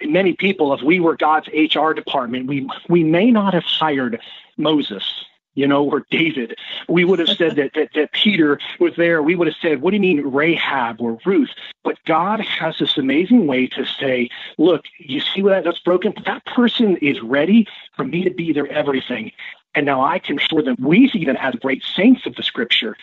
many 0.02 0.32
people, 0.32 0.72
if 0.72 0.82
we 0.82 1.00
were 1.00 1.16
God's 1.16 1.48
HR 1.48 1.92
department, 1.92 2.46
we 2.46 2.68
we 2.88 3.04
may 3.04 3.30
not 3.30 3.54
have 3.54 3.64
hired 3.64 4.20
Moses 4.56 5.26
you 5.56 5.66
know, 5.66 5.84
or 5.84 6.06
David. 6.10 6.56
We 6.86 7.04
would 7.04 7.18
have 7.18 7.30
said 7.30 7.56
that, 7.56 7.72
that, 7.74 7.88
that 7.94 8.12
Peter 8.12 8.60
was 8.78 8.94
there. 8.96 9.22
We 9.22 9.34
would 9.34 9.48
have 9.48 9.56
said, 9.60 9.80
what 9.80 9.90
do 9.90 9.96
you 9.96 10.02
mean 10.02 10.20
Rahab 10.20 11.00
or 11.00 11.18
Ruth? 11.24 11.50
But 11.82 11.96
God 12.04 12.40
has 12.40 12.78
this 12.78 12.96
amazing 12.96 13.46
way 13.46 13.66
to 13.68 13.84
say, 13.84 14.28
look, 14.58 14.84
you 14.98 15.20
see 15.20 15.42
what 15.42 15.64
that's 15.64 15.80
broken? 15.80 16.12
That 16.26 16.44
person 16.44 16.98
is 16.98 17.20
ready 17.22 17.66
for 17.96 18.04
me 18.04 18.22
to 18.22 18.30
be 18.30 18.52
their 18.52 18.68
everything. 18.68 19.32
And 19.74 19.86
now 19.86 20.04
I 20.04 20.18
can 20.18 20.38
show 20.38 20.60
them. 20.60 20.76
We 20.78 21.10
even 21.14 21.36
as 21.38 21.54
great 21.54 21.82
saints 21.82 22.26
of 22.26 22.36
the 22.36 22.42
scripture, 22.42 22.96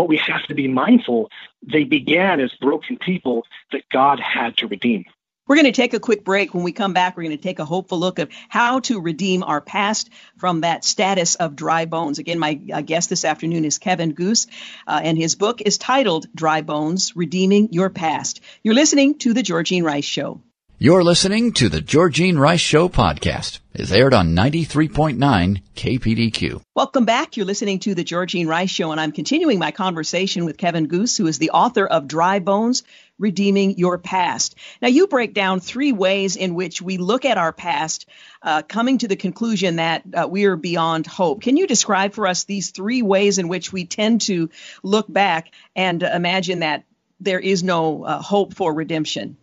but 0.00 0.08
we 0.08 0.16
have 0.16 0.42
to 0.44 0.54
be 0.54 0.66
mindful 0.66 1.28
they 1.62 1.84
began 1.84 2.40
as 2.40 2.50
broken 2.54 2.96
people 2.96 3.44
that 3.70 3.86
God 3.92 4.18
had 4.18 4.56
to 4.56 4.66
redeem. 4.66 5.04
We're 5.46 5.56
going 5.56 5.66
to 5.66 5.72
take 5.72 5.92
a 5.92 6.00
quick 6.00 6.24
break. 6.24 6.54
When 6.54 6.64
we 6.64 6.72
come 6.72 6.94
back, 6.94 7.18
we're 7.18 7.24
going 7.24 7.36
to 7.36 7.42
take 7.42 7.58
a 7.58 7.66
hopeful 7.66 7.98
look 7.98 8.18
at 8.18 8.30
how 8.48 8.80
to 8.80 8.98
redeem 8.98 9.42
our 9.42 9.60
past 9.60 10.08
from 10.38 10.62
that 10.62 10.86
status 10.86 11.34
of 11.34 11.54
dry 11.54 11.84
bones. 11.84 12.18
Again, 12.18 12.38
my 12.38 12.58
uh, 12.72 12.80
guest 12.80 13.10
this 13.10 13.26
afternoon 13.26 13.66
is 13.66 13.76
Kevin 13.76 14.14
Goos, 14.14 14.46
uh, 14.86 15.02
and 15.04 15.18
his 15.18 15.34
book 15.34 15.60
is 15.60 15.76
titled 15.76 16.26
Dry 16.34 16.62
Bones 16.62 17.14
Redeeming 17.14 17.68
Your 17.72 17.90
Past. 17.90 18.40
You're 18.62 18.72
listening 18.72 19.18
to 19.18 19.34
The 19.34 19.42
Georgene 19.42 19.84
Rice 19.84 20.06
Show. 20.06 20.40
You're 20.82 21.04
listening 21.04 21.52
to 21.52 21.68
the 21.68 21.82
Georgene 21.82 22.38
Rice 22.38 22.58
Show 22.58 22.88
podcast. 22.88 23.58
It's 23.74 23.92
aired 23.92 24.14
on 24.14 24.34
93.9 24.34 25.60
KPDQ. 25.76 26.62
Welcome 26.74 27.04
back. 27.04 27.36
You're 27.36 27.44
listening 27.44 27.80
to 27.80 27.94
the 27.94 28.02
Georgene 28.02 28.46
Rice 28.46 28.70
Show, 28.70 28.90
and 28.90 28.98
I'm 28.98 29.12
continuing 29.12 29.58
my 29.58 29.72
conversation 29.72 30.46
with 30.46 30.56
Kevin 30.56 30.86
Goos, 30.86 31.18
who 31.18 31.26
is 31.26 31.36
the 31.36 31.50
author 31.50 31.86
of 31.86 32.08
Dry 32.08 32.38
Bones, 32.38 32.82
Redeeming 33.18 33.76
Your 33.76 33.98
Past. 33.98 34.54
Now, 34.80 34.88
you 34.88 35.06
break 35.06 35.34
down 35.34 35.60
three 35.60 35.92
ways 35.92 36.36
in 36.36 36.54
which 36.54 36.80
we 36.80 36.96
look 36.96 37.26
at 37.26 37.36
our 37.36 37.52
past, 37.52 38.08
uh, 38.40 38.62
coming 38.62 38.96
to 38.96 39.08
the 39.08 39.16
conclusion 39.16 39.76
that 39.76 40.04
uh, 40.14 40.28
we 40.30 40.46
are 40.46 40.56
beyond 40.56 41.06
hope. 41.06 41.42
Can 41.42 41.58
you 41.58 41.66
describe 41.66 42.14
for 42.14 42.26
us 42.26 42.44
these 42.44 42.70
three 42.70 43.02
ways 43.02 43.36
in 43.36 43.48
which 43.48 43.70
we 43.70 43.84
tend 43.84 44.22
to 44.22 44.48
look 44.82 45.12
back 45.12 45.52
and 45.76 46.02
imagine 46.02 46.60
that 46.60 46.84
there 47.20 47.38
is 47.38 47.62
no 47.62 48.04
uh, 48.04 48.22
hope 48.22 48.54
for 48.54 48.72
redemption? 48.72 49.36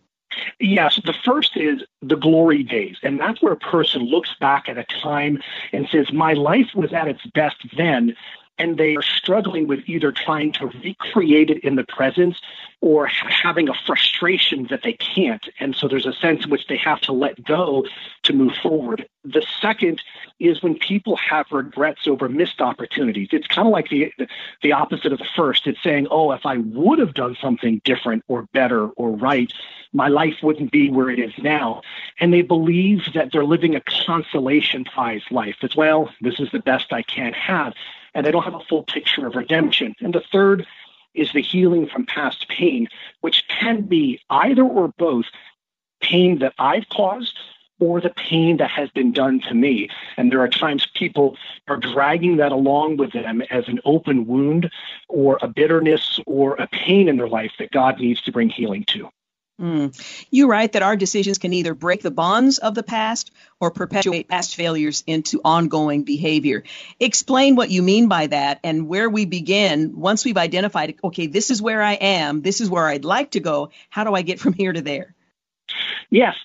Yes, 0.60 1.00
the 1.04 1.14
first 1.24 1.56
is 1.56 1.82
the 2.02 2.16
glory 2.16 2.62
days. 2.62 2.96
And 3.02 3.18
that's 3.20 3.42
where 3.42 3.52
a 3.52 3.56
person 3.56 4.02
looks 4.02 4.34
back 4.40 4.68
at 4.68 4.78
a 4.78 4.84
time 4.84 5.42
and 5.72 5.88
says, 5.88 6.12
My 6.12 6.32
life 6.32 6.70
was 6.74 6.92
at 6.92 7.08
its 7.08 7.24
best 7.26 7.56
then. 7.76 8.16
And 8.58 8.76
they 8.76 8.96
are 8.96 9.02
struggling 9.02 9.66
with 9.66 9.80
either 9.86 10.12
trying 10.12 10.52
to 10.52 10.66
recreate 10.66 11.50
it 11.50 11.62
in 11.64 11.76
the 11.76 11.84
present 11.84 12.36
or 12.80 13.06
having 13.06 13.68
a 13.68 13.74
frustration 13.86 14.66
that 14.70 14.82
they 14.82 14.92
can't. 14.92 15.48
And 15.58 15.74
so 15.74 15.88
there's 15.88 16.06
a 16.06 16.12
sense 16.12 16.44
in 16.44 16.50
which 16.50 16.66
they 16.68 16.76
have 16.76 17.00
to 17.02 17.12
let 17.12 17.42
go 17.44 17.84
to 18.22 18.32
move 18.32 18.54
forward. 18.62 19.08
The 19.24 19.44
second 19.60 20.00
is 20.38 20.62
when 20.62 20.78
people 20.78 21.16
have 21.16 21.46
regrets 21.50 22.06
over 22.06 22.28
missed 22.28 22.60
opportunities. 22.60 23.28
It's 23.32 23.48
kind 23.48 23.66
of 23.66 23.72
like 23.72 23.88
the, 23.90 24.12
the 24.62 24.72
opposite 24.72 25.12
of 25.12 25.18
the 25.18 25.26
first. 25.36 25.66
It's 25.66 25.82
saying, 25.82 26.06
oh, 26.10 26.32
if 26.32 26.46
I 26.46 26.58
would 26.58 27.00
have 27.00 27.14
done 27.14 27.36
something 27.40 27.80
different 27.84 28.24
or 28.28 28.46
better 28.52 28.88
or 28.90 29.10
right, 29.10 29.52
my 29.92 30.08
life 30.08 30.36
wouldn't 30.42 30.70
be 30.70 30.90
where 30.90 31.10
it 31.10 31.18
is 31.18 31.32
now. 31.38 31.82
And 32.20 32.32
they 32.32 32.42
believe 32.42 33.12
that 33.14 33.32
they're 33.32 33.44
living 33.44 33.74
a 33.74 33.80
consolation 33.80 34.84
prize 34.84 35.22
life 35.30 35.56
as 35.62 35.74
well. 35.74 36.10
This 36.20 36.38
is 36.38 36.50
the 36.52 36.60
best 36.60 36.92
I 36.92 37.02
can 37.02 37.32
have. 37.32 37.74
And 38.14 38.24
they 38.24 38.30
don't 38.30 38.44
have 38.44 38.54
a 38.54 38.60
full 38.60 38.82
picture 38.84 39.26
of 39.26 39.34
redemption. 39.34 39.94
And 40.00 40.14
the 40.14 40.24
third 40.32 40.66
is 41.14 41.32
the 41.32 41.42
healing 41.42 41.86
from 41.86 42.06
past 42.06 42.48
pain, 42.48 42.88
which 43.20 43.44
can 43.48 43.82
be 43.82 44.20
either 44.30 44.62
or 44.62 44.88
both 44.98 45.26
pain 46.00 46.38
that 46.38 46.54
I've 46.58 46.88
caused 46.90 47.36
or 47.80 48.00
the 48.00 48.10
pain 48.10 48.56
that 48.56 48.70
has 48.70 48.90
been 48.90 49.12
done 49.12 49.40
to 49.40 49.54
me. 49.54 49.88
And 50.16 50.32
there 50.32 50.40
are 50.40 50.48
times 50.48 50.86
people 50.94 51.36
are 51.68 51.76
dragging 51.76 52.36
that 52.38 52.52
along 52.52 52.96
with 52.96 53.12
them 53.12 53.42
as 53.50 53.68
an 53.68 53.80
open 53.84 54.26
wound 54.26 54.70
or 55.08 55.38
a 55.42 55.48
bitterness 55.48 56.18
or 56.26 56.56
a 56.56 56.66
pain 56.66 57.08
in 57.08 57.16
their 57.16 57.28
life 57.28 57.52
that 57.58 57.70
God 57.70 58.00
needs 58.00 58.20
to 58.22 58.32
bring 58.32 58.48
healing 58.48 58.84
to. 58.88 59.08
Mm. 59.60 59.92
You 60.30 60.48
write 60.48 60.72
that 60.72 60.82
our 60.82 60.96
decisions 60.96 61.38
can 61.38 61.52
either 61.52 61.74
break 61.74 62.00
the 62.02 62.12
bonds 62.12 62.58
of 62.58 62.76
the 62.76 62.84
past 62.84 63.32
or 63.60 63.72
perpetuate 63.72 64.28
past 64.28 64.54
failures 64.54 65.02
into 65.06 65.40
ongoing 65.44 66.04
behavior. 66.04 66.62
Explain 67.00 67.56
what 67.56 67.68
you 67.68 67.82
mean 67.82 68.08
by 68.08 68.28
that 68.28 68.60
and 68.62 68.86
where 68.86 69.10
we 69.10 69.24
begin 69.24 69.98
once 69.98 70.24
we've 70.24 70.36
identified, 70.36 70.94
okay, 71.02 71.26
this 71.26 71.50
is 71.50 71.60
where 71.60 71.82
I 71.82 71.94
am, 71.94 72.40
this 72.40 72.60
is 72.60 72.70
where 72.70 72.86
I'd 72.86 73.04
like 73.04 73.32
to 73.32 73.40
go. 73.40 73.70
How 73.90 74.04
do 74.04 74.14
I 74.14 74.22
get 74.22 74.38
from 74.38 74.52
here 74.52 74.72
to 74.72 74.80
there? 74.80 75.14
Yes, 76.08 76.36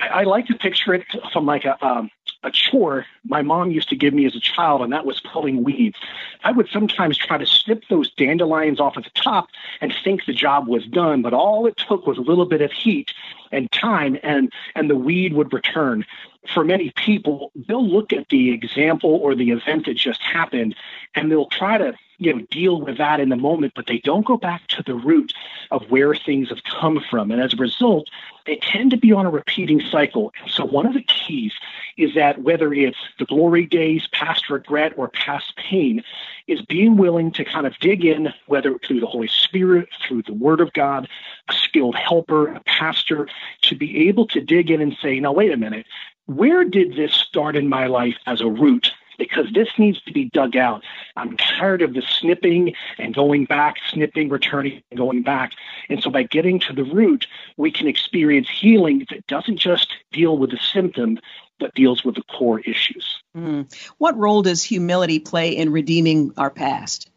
I, 0.00 0.22
like 0.22 0.46
to 0.46 0.54
picture 0.54 0.94
it 0.94 1.04
from 1.32 1.44
like 1.44 1.64
a 1.64 1.84
um, 1.84 2.10
a 2.44 2.50
chore 2.50 3.06
my 3.26 3.42
mom 3.42 3.70
used 3.70 3.88
to 3.88 3.96
give 3.96 4.14
me 4.14 4.26
as 4.26 4.36
a 4.36 4.40
child, 4.40 4.82
and 4.82 4.92
that 4.92 5.06
was 5.06 5.20
pulling 5.20 5.64
weeds. 5.64 5.96
I 6.44 6.52
would 6.52 6.68
sometimes 6.68 7.16
try 7.16 7.38
to 7.38 7.46
snip 7.46 7.84
those 7.88 8.12
dandelions 8.12 8.80
off 8.80 8.96
at 8.96 9.04
the 9.04 9.10
top 9.10 9.48
and 9.80 9.94
think 10.04 10.26
the 10.26 10.34
job 10.34 10.68
was 10.68 10.84
done, 10.86 11.22
but 11.22 11.32
all 11.32 11.66
it 11.66 11.76
took 11.76 12.06
was 12.06 12.18
a 12.18 12.22
little 12.22 12.46
bit 12.46 12.60
of 12.60 12.70
heat 12.70 13.12
and 13.50 13.70
time, 13.72 14.18
and 14.22 14.52
and 14.74 14.90
the 14.90 14.96
weed 14.96 15.32
would 15.32 15.52
return. 15.52 16.04
For 16.52 16.64
many 16.64 16.92
people, 16.96 17.52
they'll 17.54 17.86
look 17.86 18.12
at 18.12 18.28
the 18.28 18.52
example 18.52 19.10
or 19.10 19.34
the 19.34 19.50
event 19.50 19.86
that 19.86 19.94
just 19.94 20.20
happened, 20.22 20.74
and 21.14 21.30
they'll 21.30 21.46
try 21.46 21.78
to 21.78 21.94
you 22.18 22.32
know 22.32 22.46
deal 22.50 22.80
with 22.80 22.98
that 22.98 23.20
in 23.20 23.28
the 23.28 23.36
moment, 23.36 23.72
but 23.74 23.86
they 23.86 23.98
don't 23.98 24.26
go 24.26 24.36
back 24.36 24.66
to 24.68 24.82
the 24.82 24.94
root 24.94 25.32
of 25.70 25.90
where 25.90 26.14
things 26.14 26.50
have 26.50 26.62
come 26.64 27.02
from, 27.10 27.30
and 27.30 27.40
as 27.40 27.54
a 27.54 27.56
result, 27.56 28.08
they 28.46 28.56
tend 28.56 28.90
to 28.90 28.96
be 28.96 29.12
on 29.12 29.26
a 29.26 29.30
repeating 29.30 29.80
cycle. 29.80 30.32
And 30.42 30.50
So 30.50 30.64
one 30.64 30.86
of 30.86 30.94
the 30.94 31.02
keys 31.02 31.52
is 31.96 32.14
that 32.14 32.42
whether 32.42 32.72
it's 32.72 32.98
the 33.18 33.24
glory 33.24 33.66
days, 33.66 34.06
past 34.12 34.50
regret, 34.50 34.92
or 34.96 35.08
past 35.08 35.56
pain, 35.56 36.02
is 36.46 36.60
being 36.62 36.96
willing 36.96 37.30
to 37.32 37.44
kind 37.44 37.66
of 37.66 37.78
dig 37.78 38.04
in, 38.04 38.32
whether 38.46 38.78
through 38.78 39.00
the 39.00 39.06
Holy 39.06 39.28
Spirit, 39.28 39.88
through 40.06 40.22
the 40.22 40.34
Word 40.34 40.60
of 40.60 40.72
God, 40.72 41.08
a 41.48 41.52
skilled 41.52 41.96
helper, 41.96 42.48
a 42.48 42.60
pastor, 42.60 43.28
to 43.62 43.74
be 43.74 44.08
able 44.08 44.26
to 44.28 44.40
dig 44.40 44.70
in 44.70 44.80
and 44.80 44.96
say, 45.00 45.18
now, 45.20 45.32
wait 45.32 45.52
a 45.52 45.56
minute, 45.56 45.86
where 46.26 46.64
did 46.64 46.96
this 46.96 47.12
start 47.12 47.56
in 47.56 47.68
my 47.68 47.86
life 47.86 48.16
as 48.26 48.40
a 48.40 48.48
root? 48.48 48.92
because 49.18 49.46
this 49.52 49.68
needs 49.78 50.00
to 50.02 50.12
be 50.12 50.24
dug 50.30 50.56
out. 50.56 50.82
I'm 51.16 51.36
tired 51.36 51.82
of 51.82 51.94
the 51.94 52.02
snipping 52.02 52.74
and 52.98 53.14
going 53.14 53.44
back, 53.44 53.76
snipping, 53.90 54.28
returning, 54.28 54.82
and 54.90 54.98
going 54.98 55.22
back. 55.22 55.52
And 55.88 56.02
so 56.02 56.10
by 56.10 56.24
getting 56.24 56.60
to 56.60 56.72
the 56.72 56.84
root, 56.84 57.26
we 57.56 57.70
can 57.70 57.86
experience 57.86 58.48
healing 58.48 59.06
that 59.10 59.26
doesn't 59.26 59.58
just 59.58 59.92
deal 60.12 60.36
with 60.36 60.50
the 60.50 60.58
symptom, 60.58 61.18
but 61.58 61.74
deals 61.74 62.04
with 62.04 62.16
the 62.16 62.22
core 62.22 62.60
issues. 62.60 63.22
Mm. 63.36 63.72
What 63.98 64.16
role 64.16 64.42
does 64.42 64.62
humility 64.62 65.18
play 65.18 65.50
in 65.50 65.70
redeeming 65.70 66.32
our 66.36 66.50
past? 66.50 67.10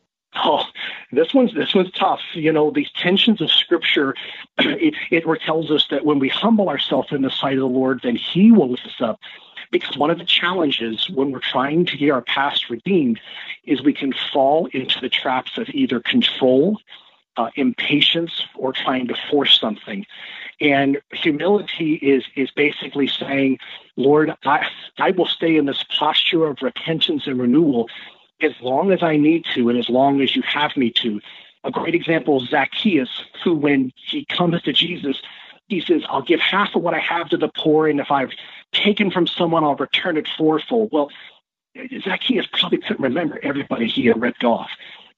Oh, 0.43 0.63
this 1.11 1.33
one's 1.33 1.53
this 1.53 1.73
one's 1.73 1.91
tough. 1.91 2.21
You 2.33 2.51
know, 2.51 2.71
these 2.71 2.91
tensions 2.91 3.41
of 3.41 3.51
Scripture. 3.51 4.15
It, 4.59 4.95
it 5.11 5.41
tells 5.41 5.71
us 5.71 5.87
that 5.91 6.05
when 6.05 6.19
we 6.19 6.29
humble 6.29 6.69
ourselves 6.69 7.09
in 7.11 7.21
the 7.21 7.29
sight 7.29 7.53
of 7.53 7.59
the 7.59 7.67
Lord, 7.67 8.01
then 8.03 8.15
He 8.15 8.51
will 8.51 8.71
lift 8.71 8.85
us 8.85 9.01
up. 9.01 9.19
Because 9.71 9.97
one 9.97 10.09
of 10.09 10.17
the 10.17 10.25
challenges 10.25 11.09
when 11.09 11.31
we're 11.31 11.39
trying 11.39 11.85
to 11.85 11.97
get 11.97 12.09
our 12.09 12.21
past 12.21 12.69
redeemed 12.69 13.19
is 13.65 13.81
we 13.81 13.93
can 13.93 14.13
fall 14.31 14.67
into 14.67 14.99
the 14.99 15.09
traps 15.09 15.57
of 15.57 15.69
either 15.69 15.99
control, 15.99 16.79
uh, 17.37 17.49
impatience, 17.55 18.43
or 18.55 18.71
trying 18.71 19.07
to 19.07 19.15
force 19.29 19.59
something. 19.59 20.05
And 20.59 20.99
humility 21.13 21.95
is 21.95 22.23
is 22.35 22.49
basically 22.51 23.07
saying, 23.07 23.59
Lord, 23.95 24.33
I, 24.45 24.67
I 24.97 25.11
will 25.11 25.27
stay 25.27 25.57
in 25.57 25.65
this 25.65 25.83
posture 25.97 26.45
of 26.47 26.61
repentance 26.61 27.27
and 27.27 27.39
renewal 27.39 27.89
as 28.41 28.53
long 28.61 28.91
as 28.91 29.03
I 29.03 29.17
need 29.17 29.45
to 29.55 29.69
and 29.69 29.77
as 29.77 29.89
long 29.89 30.21
as 30.21 30.35
you 30.35 30.41
have 30.43 30.75
me 30.77 30.91
to. 30.91 31.21
A 31.63 31.71
great 31.71 31.95
example 31.95 32.41
is 32.41 32.49
Zacchaeus, 32.49 33.09
who, 33.43 33.55
when 33.55 33.91
he 33.95 34.25
comes 34.25 34.61
to 34.61 34.73
Jesus, 34.73 35.21
he 35.67 35.81
says, 35.81 36.03
I'll 36.07 36.21
give 36.21 36.39
half 36.39 36.75
of 36.75 36.81
what 36.81 36.93
I 36.93 36.99
have 36.99 37.29
to 37.29 37.37
the 37.37 37.49
poor, 37.49 37.87
and 37.87 37.99
if 37.99 38.09
I've 38.09 38.31
taken 38.71 39.11
from 39.11 39.27
someone, 39.27 39.63
I'll 39.63 39.75
return 39.75 40.17
it 40.17 40.27
fourfold. 40.37 40.89
Well, 40.91 41.09
Zacchaeus 42.03 42.47
probably 42.53 42.79
couldn't 42.79 43.03
remember 43.03 43.39
everybody 43.43 43.87
he 43.87 44.05
had 44.05 44.21
ripped 44.21 44.43
off. 44.43 44.69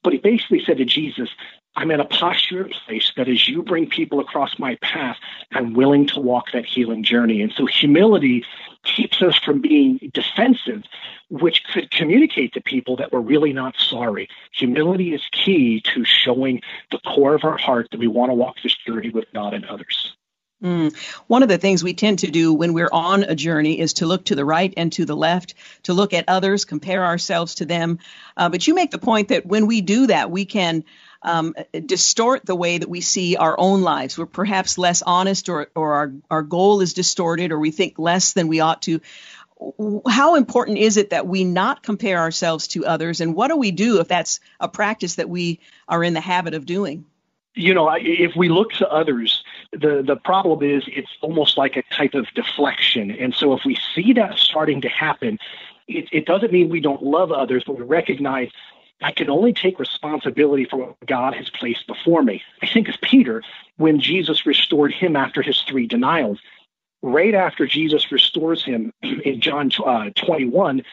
But 0.03 0.13
he 0.13 0.19
basically 0.19 0.63
said 0.63 0.77
to 0.77 0.85
Jesus, 0.85 1.29
I'm 1.75 1.91
in 1.91 1.99
a 1.99 2.05
posture 2.05 2.69
place 2.85 3.11
that 3.15 3.29
as 3.29 3.47
you 3.47 3.63
bring 3.63 3.87
people 3.87 4.19
across 4.19 4.57
my 4.59 4.75
path, 4.81 5.17
I'm 5.53 5.73
willing 5.73 6.07
to 6.07 6.19
walk 6.19 6.51
that 6.51 6.65
healing 6.65 7.03
journey. 7.03 7.41
And 7.41 7.53
so 7.53 7.65
humility 7.65 8.43
keeps 8.83 9.21
us 9.21 9.37
from 9.37 9.61
being 9.61 9.99
defensive, 10.13 10.83
which 11.29 11.63
could 11.65 11.91
communicate 11.91 12.53
to 12.53 12.61
people 12.61 12.95
that 12.97 13.11
we're 13.11 13.19
really 13.19 13.53
not 13.53 13.75
sorry. 13.77 14.27
Humility 14.53 15.13
is 15.13 15.21
key 15.31 15.81
to 15.93 16.03
showing 16.03 16.61
the 16.91 16.99
core 16.99 17.35
of 17.35 17.43
our 17.43 17.57
heart 17.57 17.87
that 17.91 17.99
we 17.99 18.07
want 18.07 18.29
to 18.29 18.35
walk 18.35 18.55
this 18.63 18.75
journey 18.75 19.09
with 19.09 19.25
God 19.33 19.53
and 19.53 19.65
others. 19.65 20.15
Mm. 20.61 20.93
One 21.27 21.41
of 21.41 21.47
the 21.47 21.57
things 21.57 21.83
we 21.83 21.93
tend 21.93 22.19
to 22.19 22.31
do 22.31 22.53
when 22.53 22.73
we're 22.73 22.89
on 22.91 23.23
a 23.23 23.33
journey 23.33 23.79
is 23.79 23.93
to 23.93 24.05
look 24.05 24.25
to 24.25 24.35
the 24.35 24.43
right 24.43 24.73
and 24.75 24.91
to 24.93 25.05
the 25.05 25.15
left, 25.15 25.53
to 25.83 25.93
look 25.93 26.13
at 26.13 26.25
others, 26.27 26.65
compare 26.65 27.05
ourselves 27.05 27.55
to 27.55 27.65
them. 27.65 27.99
Uh, 28.35 28.49
but 28.49 28.67
you 28.67 28.73
make 28.73 28.91
the 28.91 28.97
point 28.97 29.29
that 29.29 29.45
when 29.45 29.67
we 29.67 29.79
do 29.79 30.07
that, 30.07 30.29
we 30.31 30.43
can 30.43 30.83
um, 31.21 31.55
distort 31.85 32.45
the 32.45 32.55
way 32.55 32.77
that 32.77 32.89
we 32.89 32.99
see 32.99 33.37
our 33.37 33.57
own 33.57 33.83
lives. 33.83 34.17
We're 34.17 34.25
perhaps 34.25 34.77
less 34.77 35.01
honest, 35.01 35.47
or, 35.47 35.67
or 35.75 35.93
our, 35.93 36.13
our 36.29 36.41
goal 36.41 36.81
is 36.81 36.93
distorted, 36.93 37.53
or 37.53 37.59
we 37.59 37.71
think 37.71 37.97
less 37.97 38.33
than 38.33 38.49
we 38.49 38.59
ought 38.59 38.81
to. 38.83 38.99
How 40.07 40.35
important 40.35 40.77
is 40.77 40.97
it 40.97 41.11
that 41.11 41.27
we 41.27 41.45
not 41.45 41.83
compare 41.83 42.19
ourselves 42.19 42.67
to 42.69 42.85
others? 42.85 43.21
And 43.21 43.33
what 43.33 43.47
do 43.47 43.55
we 43.55 43.71
do 43.71 43.99
if 43.99 44.09
that's 44.09 44.41
a 44.59 44.67
practice 44.67 45.15
that 45.15 45.29
we 45.29 45.59
are 45.87 46.03
in 46.03 46.13
the 46.13 46.21
habit 46.21 46.53
of 46.53 46.65
doing? 46.65 47.05
you 47.59 47.73
know, 47.73 47.89
if 47.93 48.35
we 48.35 48.49
look 48.49 48.71
to 48.73 48.89
others, 48.89 49.43
the, 49.71 50.03
the 50.05 50.15
problem 50.15 50.63
is 50.63 50.83
it's 50.87 51.11
almost 51.21 51.57
like 51.57 51.77
a 51.77 51.83
type 51.93 52.13
of 52.13 52.27
deflection. 52.33 53.11
And 53.11 53.33
so 53.33 53.53
if 53.53 53.65
we 53.65 53.77
see 53.95 54.13
that 54.13 54.37
starting 54.37 54.81
to 54.81 54.89
happen, 54.89 55.37
it, 55.87 56.09
it 56.11 56.25
doesn't 56.25 56.51
mean 56.51 56.69
we 56.69 56.81
don't 56.81 57.03
love 57.03 57.31
others, 57.31 57.63
but 57.65 57.77
we 57.77 57.83
recognize 57.83 58.49
I 59.01 59.11
can 59.11 59.29
only 59.29 59.53
take 59.53 59.79
responsibility 59.79 60.65
for 60.65 60.77
what 60.77 60.95
God 61.05 61.33
has 61.33 61.49
placed 61.49 61.87
before 61.87 62.21
me. 62.21 62.41
I 62.61 62.67
think 62.67 62.89
of 62.89 62.95
Peter 63.01 63.43
when 63.77 63.99
Jesus 63.99 64.45
restored 64.45 64.93
him 64.93 65.15
after 65.15 65.41
his 65.41 65.61
three 65.61 65.87
denials. 65.87 66.39
Right 67.01 67.33
after 67.33 67.65
Jesus 67.65 68.11
restores 68.11 68.63
him 68.63 68.91
in 69.01 69.39
John 69.39 69.71
uh, 69.85 70.09
21, 70.15 70.83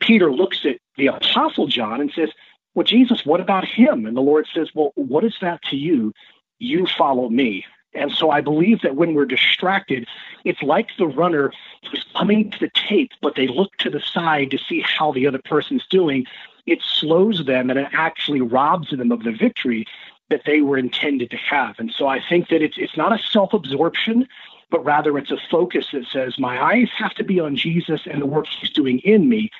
Peter 0.00 0.30
looks 0.30 0.66
at 0.66 0.76
the 0.96 1.06
apostle 1.06 1.66
John 1.66 2.00
and 2.00 2.12
says, 2.12 2.30
well, 2.74 2.84
Jesus, 2.84 3.24
what 3.24 3.40
about 3.40 3.64
him? 3.64 4.04
And 4.04 4.16
the 4.16 4.20
Lord 4.20 4.46
says, 4.52 4.68
Well, 4.74 4.92
what 4.96 5.24
is 5.24 5.36
that 5.40 5.62
to 5.70 5.76
you? 5.76 6.12
You 6.58 6.86
follow 6.86 7.28
me. 7.28 7.64
And 7.94 8.12
so 8.12 8.30
I 8.30 8.40
believe 8.40 8.80
that 8.82 8.96
when 8.96 9.14
we're 9.14 9.24
distracted, 9.24 10.06
it's 10.44 10.62
like 10.62 10.88
the 10.98 11.06
runner 11.06 11.52
who's 11.90 12.04
coming 12.16 12.50
to 12.50 12.58
the 12.58 12.70
tape, 12.74 13.12
but 13.22 13.36
they 13.36 13.46
look 13.46 13.76
to 13.78 13.90
the 13.90 14.00
side 14.00 14.50
to 14.50 14.58
see 14.58 14.80
how 14.80 15.12
the 15.12 15.26
other 15.26 15.40
person's 15.44 15.86
doing. 15.86 16.26
It 16.66 16.80
slows 16.82 17.44
them 17.44 17.70
and 17.70 17.78
it 17.78 17.88
actually 17.92 18.40
robs 18.40 18.90
them 18.90 19.12
of 19.12 19.22
the 19.22 19.32
victory 19.32 19.86
that 20.30 20.42
they 20.46 20.60
were 20.60 20.78
intended 20.78 21.30
to 21.30 21.36
have. 21.36 21.78
And 21.78 21.92
so 21.92 22.06
I 22.08 22.20
think 22.20 22.48
that 22.48 22.62
it's 22.62 22.78
it's 22.78 22.96
not 22.96 23.12
a 23.12 23.22
self-absorption, 23.22 24.26
but 24.70 24.84
rather 24.84 25.16
it's 25.18 25.30
a 25.30 25.38
focus 25.50 25.88
that 25.92 26.06
says 26.06 26.38
my 26.38 26.62
eyes 26.62 26.88
have 26.96 27.14
to 27.14 27.24
be 27.24 27.38
on 27.38 27.56
Jesus 27.56 28.02
and 28.10 28.22
the 28.22 28.26
work 28.26 28.46
he's 28.46 28.70
doing 28.70 28.98
in 29.00 29.28
me. 29.28 29.50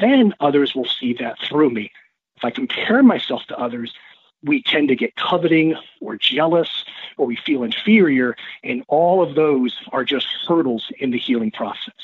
Then 0.00 0.34
others 0.40 0.74
will 0.74 0.86
see 0.86 1.12
that 1.14 1.38
through 1.40 1.70
me. 1.70 1.92
If 2.36 2.44
I 2.44 2.50
compare 2.50 3.02
myself 3.02 3.44
to 3.48 3.58
others, 3.58 3.92
we 4.44 4.62
tend 4.62 4.88
to 4.88 4.96
get 4.96 5.16
coveting 5.16 5.76
or 6.00 6.16
jealous 6.16 6.84
or 7.16 7.26
we 7.26 7.36
feel 7.36 7.62
inferior. 7.62 8.36
And 8.62 8.84
all 8.88 9.22
of 9.22 9.34
those 9.34 9.76
are 9.92 10.04
just 10.04 10.26
hurdles 10.46 10.90
in 10.98 11.10
the 11.10 11.18
healing 11.18 11.50
process. 11.50 11.94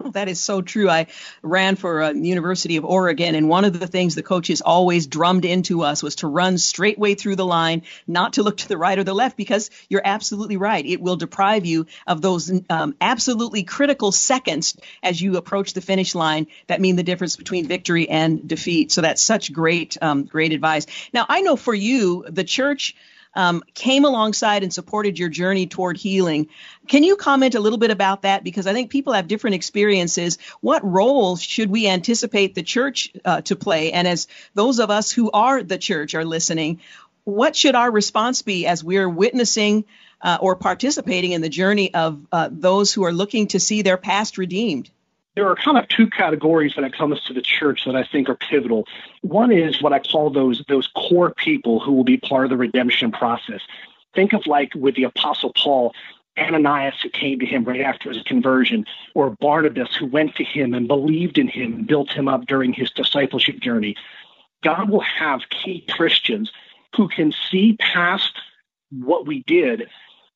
That 0.12 0.28
is 0.28 0.40
so 0.40 0.60
true. 0.60 0.88
I 0.88 1.06
ran 1.42 1.76
for 1.76 2.02
uh, 2.02 2.12
University 2.12 2.76
of 2.76 2.84
Oregon, 2.84 3.34
and 3.34 3.48
one 3.48 3.64
of 3.64 3.78
the 3.78 3.86
things 3.86 4.14
the 4.14 4.22
coaches 4.22 4.60
always 4.60 5.06
drummed 5.06 5.44
into 5.44 5.82
us 5.82 6.02
was 6.02 6.16
to 6.16 6.26
run 6.26 6.58
straight 6.58 6.98
way 6.98 7.14
through 7.14 7.36
the 7.36 7.46
line, 7.46 7.82
not 8.06 8.34
to 8.34 8.42
look 8.42 8.58
to 8.58 8.68
the 8.68 8.76
right 8.76 8.98
or 8.98 9.04
the 9.04 9.14
left, 9.14 9.36
because 9.36 9.70
you're 9.88 10.02
absolutely 10.04 10.56
right. 10.56 10.84
It 10.84 11.00
will 11.00 11.16
deprive 11.16 11.64
you 11.64 11.86
of 12.06 12.22
those 12.22 12.52
um, 12.70 12.96
absolutely 13.00 13.62
critical 13.62 14.12
seconds 14.12 14.76
as 15.02 15.20
you 15.20 15.36
approach 15.36 15.72
the 15.72 15.80
finish 15.80 16.14
line 16.14 16.48
that 16.66 16.80
mean 16.80 16.96
the 16.96 17.02
difference 17.02 17.36
between 17.36 17.66
victory 17.66 18.08
and 18.08 18.46
defeat. 18.46 18.92
So 18.92 19.02
that's 19.02 19.22
such 19.22 19.52
great, 19.52 19.96
um, 20.02 20.24
great 20.24 20.52
advice. 20.52 20.86
Now, 21.12 21.26
I 21.28 21.42
know 21.42 21.56
for 21.56 21.74
you, 21.74 22.24
the 22.28 22.44
church 22.44 22.96
um, 23.34 23.62
came 23.74 24.04
alongside 24.04 24.62
and 24.62 24.72
supported 24.72 25.18
your 25.18 25.28
journey 25.28 25.66
toward 25.66 25.96
healing. 25.96 26.48
Can 26.88 27.04
you 27.04 27.16
comment 27.16 27.54
a 27.54 27.60
little 27.60 27.78
bit 27.78 27.90
about 27.90 28.22
that? 28.22 28.44
Because 28.44 28.66
I 28.66 28.72
think 28.72 28.90
people 28.90 29.12
have 29.12 29.28
different 29.28 29.54
experiences. 29.54 30.38
What 30.60 30.84
role 30.84 31.36
should 31.36 31.70
we 31.70 31.88
anticipate 31.88 32.54
the 32.54 32.62
church 32.62 33.12
uh, 33.24 33.42
to 33.42 33.56
play? 33.56 33.92
And 33.92 34.08
as 34.08 34.26
those 34.54 34.78
of 34.78 34.90
us 34.90 35.10
who 35.12 35.30
are 35.30 35.62
the 35.62 35.78
church 35.78 36.14
are 36.14 36.24
listening, 36.24 36.80
what 37.24 37.54
should 37.54 37.74
our 37.74 37.90
response 37.90 38.42
be 38.42 38.66
as 38.66 38.82
we're 38.82 39.08
witnessing 39.08 39.84
uh, 40.22 40.38
or 40.40 40.56
participating 40.56 41.32
in 41.32 41.40
the 41.40 41.48
journey 41.48 41.94
of 41.94 42.26
uh, 42.32 42.48
those 42.50 42.92
who 42.92 43.04
are 43.04 43.12
looking 43.12 43.46
to 43.48 43.60
see 43.60 43.82
their 43.82 43.96
past 43.96 44.38
redeemed? 44.38 44.90
There 45.36 45.48
are 45.48 45.54
kind 45.54 45.78
of 45.78 45.88
two 45.88 46.08
categories 46.08 46.76
when 46.76 46.84
it 46.84 46.92
comes 46.92 47.22
to 47.24 47.32
the 47.32 47.42
church 47.42 47.84
that 47.84 47.94
I 47.94 48.04
think 48.04 48.28
are 48.28 48.34
pivotal. 48.34 48.86
One 49.22 49.52
is 49.52 49.80
what 49.80 49.92
I 49.92 50.00
call 50.00 50.30
those 50.30 50.62
those 50.68 50.88
core 50.88 51.32
people 51.34 51.80
who 51.80 51.92
will 51.92 52.04
be 52.04 52.16
part 52.16 52.44
of 52.44 52.50
the 52.50 52.56
redemption 52.56 53.12
process. 53.12 53.60
Think 54.14 54.32
of 54.32 54.46
like 54.46 54.72
with 54.74 54.96
the 54.96 55.04
Apostle 55.04 55.52
Paul, 55.56 55.94
Ananias 56.36 57.00
who 57.00 57.10
came 57.10 57.38
to 57.38 57.46
him 57.46 57.64
right 57.64 57.80
after 57.80 58.10
his 58.10 58.22
conversion, 58.24 58.84
or 59.14 59.36
Barnabas 59.40 59.94
who 59.94 60.06
went 60.06 60.34
to 60.36 60.44
him 60.44 60.74
and 60.74 60.88
believed 60.88 61.38
in 61.38 61.48
him 61.48 61.74
and 61.74 61.86
built 61.86 62.10
him 62.10 62.26
up 62.26 62.46
during 62.46 62.72
his 62.72 62.90
discipleship 62.90 63.60
journey. 63.60 63.94
God 64.64 64.90
will 64.90 65.00
have 65.00 65.48
key 65.48 65.86
Christians 65.88 66.50
who 66.96 67.08
can 67.08 67.32
see 67.50 67.76
past 67.78 68.32
what 68.90 69.26
we 69.26 69.44
did 69.46 69.88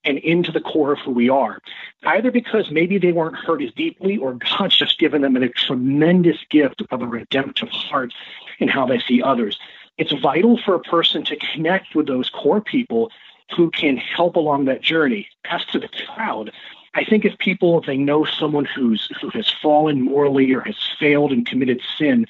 and 0.04 0.18
into 0.18 0.52
the 0.52 0.60
core 0.60 0.92
of 0.92 0.98
who 1.00 1.10
we 1.10 1.28
are. 1.28 1.58
Either 2.04 2.30
because 2.30 2.70
maybe 2.70 2.98
they 2.98 3.12
weren't 3.12 3.36
hurt 3.36 3.62
as 3.62 3.72
deeply, 3.72 4.16
or 4.16 4.34
God's 4.34 4.76
just 4.76 4.98
given 4.98 5.22
them 5.22 5.36
a 5.36 5.48
tremendous 5.48 6.38
gift 6.50 6.82
of 6.90 7.02
a 7.02 7.06
redemptive 7.06 7.70
heart 7.70 8.12
in 8.58 8.68
how 8.68 8.86
they 8.86 8.98
see 8.98 9.22
others. 9.22 9.58
It's 9.96 10.12
vital 10.12 10.58
for 10.58 10.74
a 10.74 10.80
person 10.80 11.24
to 11.24 11.36
connect 11.36 11.94
with 11.94 12.06
those 12.06 12.28
core 12.30 12.60
people 12.60 13.10
who 13.56 13.70
can 13.70 13.96
help 13.96 14.36
along 14.36 14.64
that 14.64 14.82
journey. 14.82 15.28
As 15.44 15.64
to 15.66 15.78
the 15.78 15.88
crowd, 16.14 16.50
I 16.94 17.04
think 17.04 17.24
if 17.24 17.38
people 17.38 17.78
if 17.78 17.86
they 17.86 17.96
know 17.96 18.24
someone 18.24 18.64
who's 18.64 19.08
who 19.20 19.28
has 19.30 19.50
fallen 19.62 20.00
morally 20.00 20.52
or 20.52 20.60
has 20.60 20.76
failed 20.98 21.32
and 21.32 21.46
committed 21.46 21.80
sin, 21.98 22.26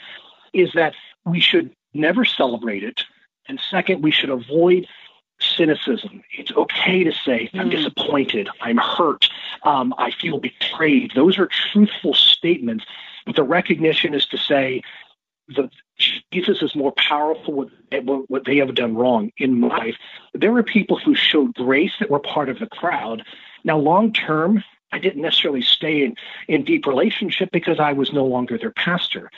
is 0.53 0.72
that 0.75 0.95
we 1.25 1.41
should 1.41 1.75
never 1.95 2.25
celebrate 2.25 2.83
it. 2.83 3.03
And 3.47 3.61
second, 3.70 4.03
we 4.03 4.11
should 4.11 4.31
avoid 4.31 4.87
cynicism. 5.41 6.22
It's 6.32 6.53
okay 6.53 7.05
to 7.05 7.12
say, 7.12 7.51
I'm 7.55 7.68
mm. 7.68 7.76
disappointed, 7.76 8.49
I'm 8.61 8.78
hurt, 8.78 9.28
um, 9.62 9.95
I 9.99 10.11
feel 10.11 10.39
betrayed. 10.39 11.12
Those 11.14 11.39
are 11.39 11.49
truthful 11.72 12.14
statements. 12.14 12.85
But 13.26 13.37
the 13.37 13.43
recognition 13.43 14.14
is 14.14 14.26
to 14.26 14.39
say, 14.39 14.82
the, 15.49 15.70
Jesus 16.32 16.62
is 16.62 16.74
more 16.74 16.93
powerful 16.93 17.55
with 17.55 17.70
what 18.28 18.45
they 18.45 18.57
have 18.57 18.74
done 18.74 18.97
wrong 18.97 19.30
in 19.39 19.61
my 19.61 19.68
life. 19.68 19.97
There 20.32 20.53
were 20.53 20.62
people 20.62 20.99
who 20.99 21.14
showed 21.14 21.55
grace 21.55 21.93
that 22.01 22.11
were 22.11 22.18
part 22.20 22.49
of 22.49 22.59
the 22.59 22.66
crowd. 22.66 23.22
Now, 23.62 23.78
long 23.78 24.12
term, 24.12 24.64
I 24.95 24.99
didn't 24.99 25.22
necessarily 25.22 25.61
stay 25.61 26.05
in, 26.05 26.14
in 26.47 26.62
deep 26.62 26.86
relationship 26.86 27.51
because 27.51 27.80
I 27.80 27.92
was 27.92 28.12
no 28.12 28.24
longer 28.24 28.57
their 28.57 28.70
pastor. 28.70 29.28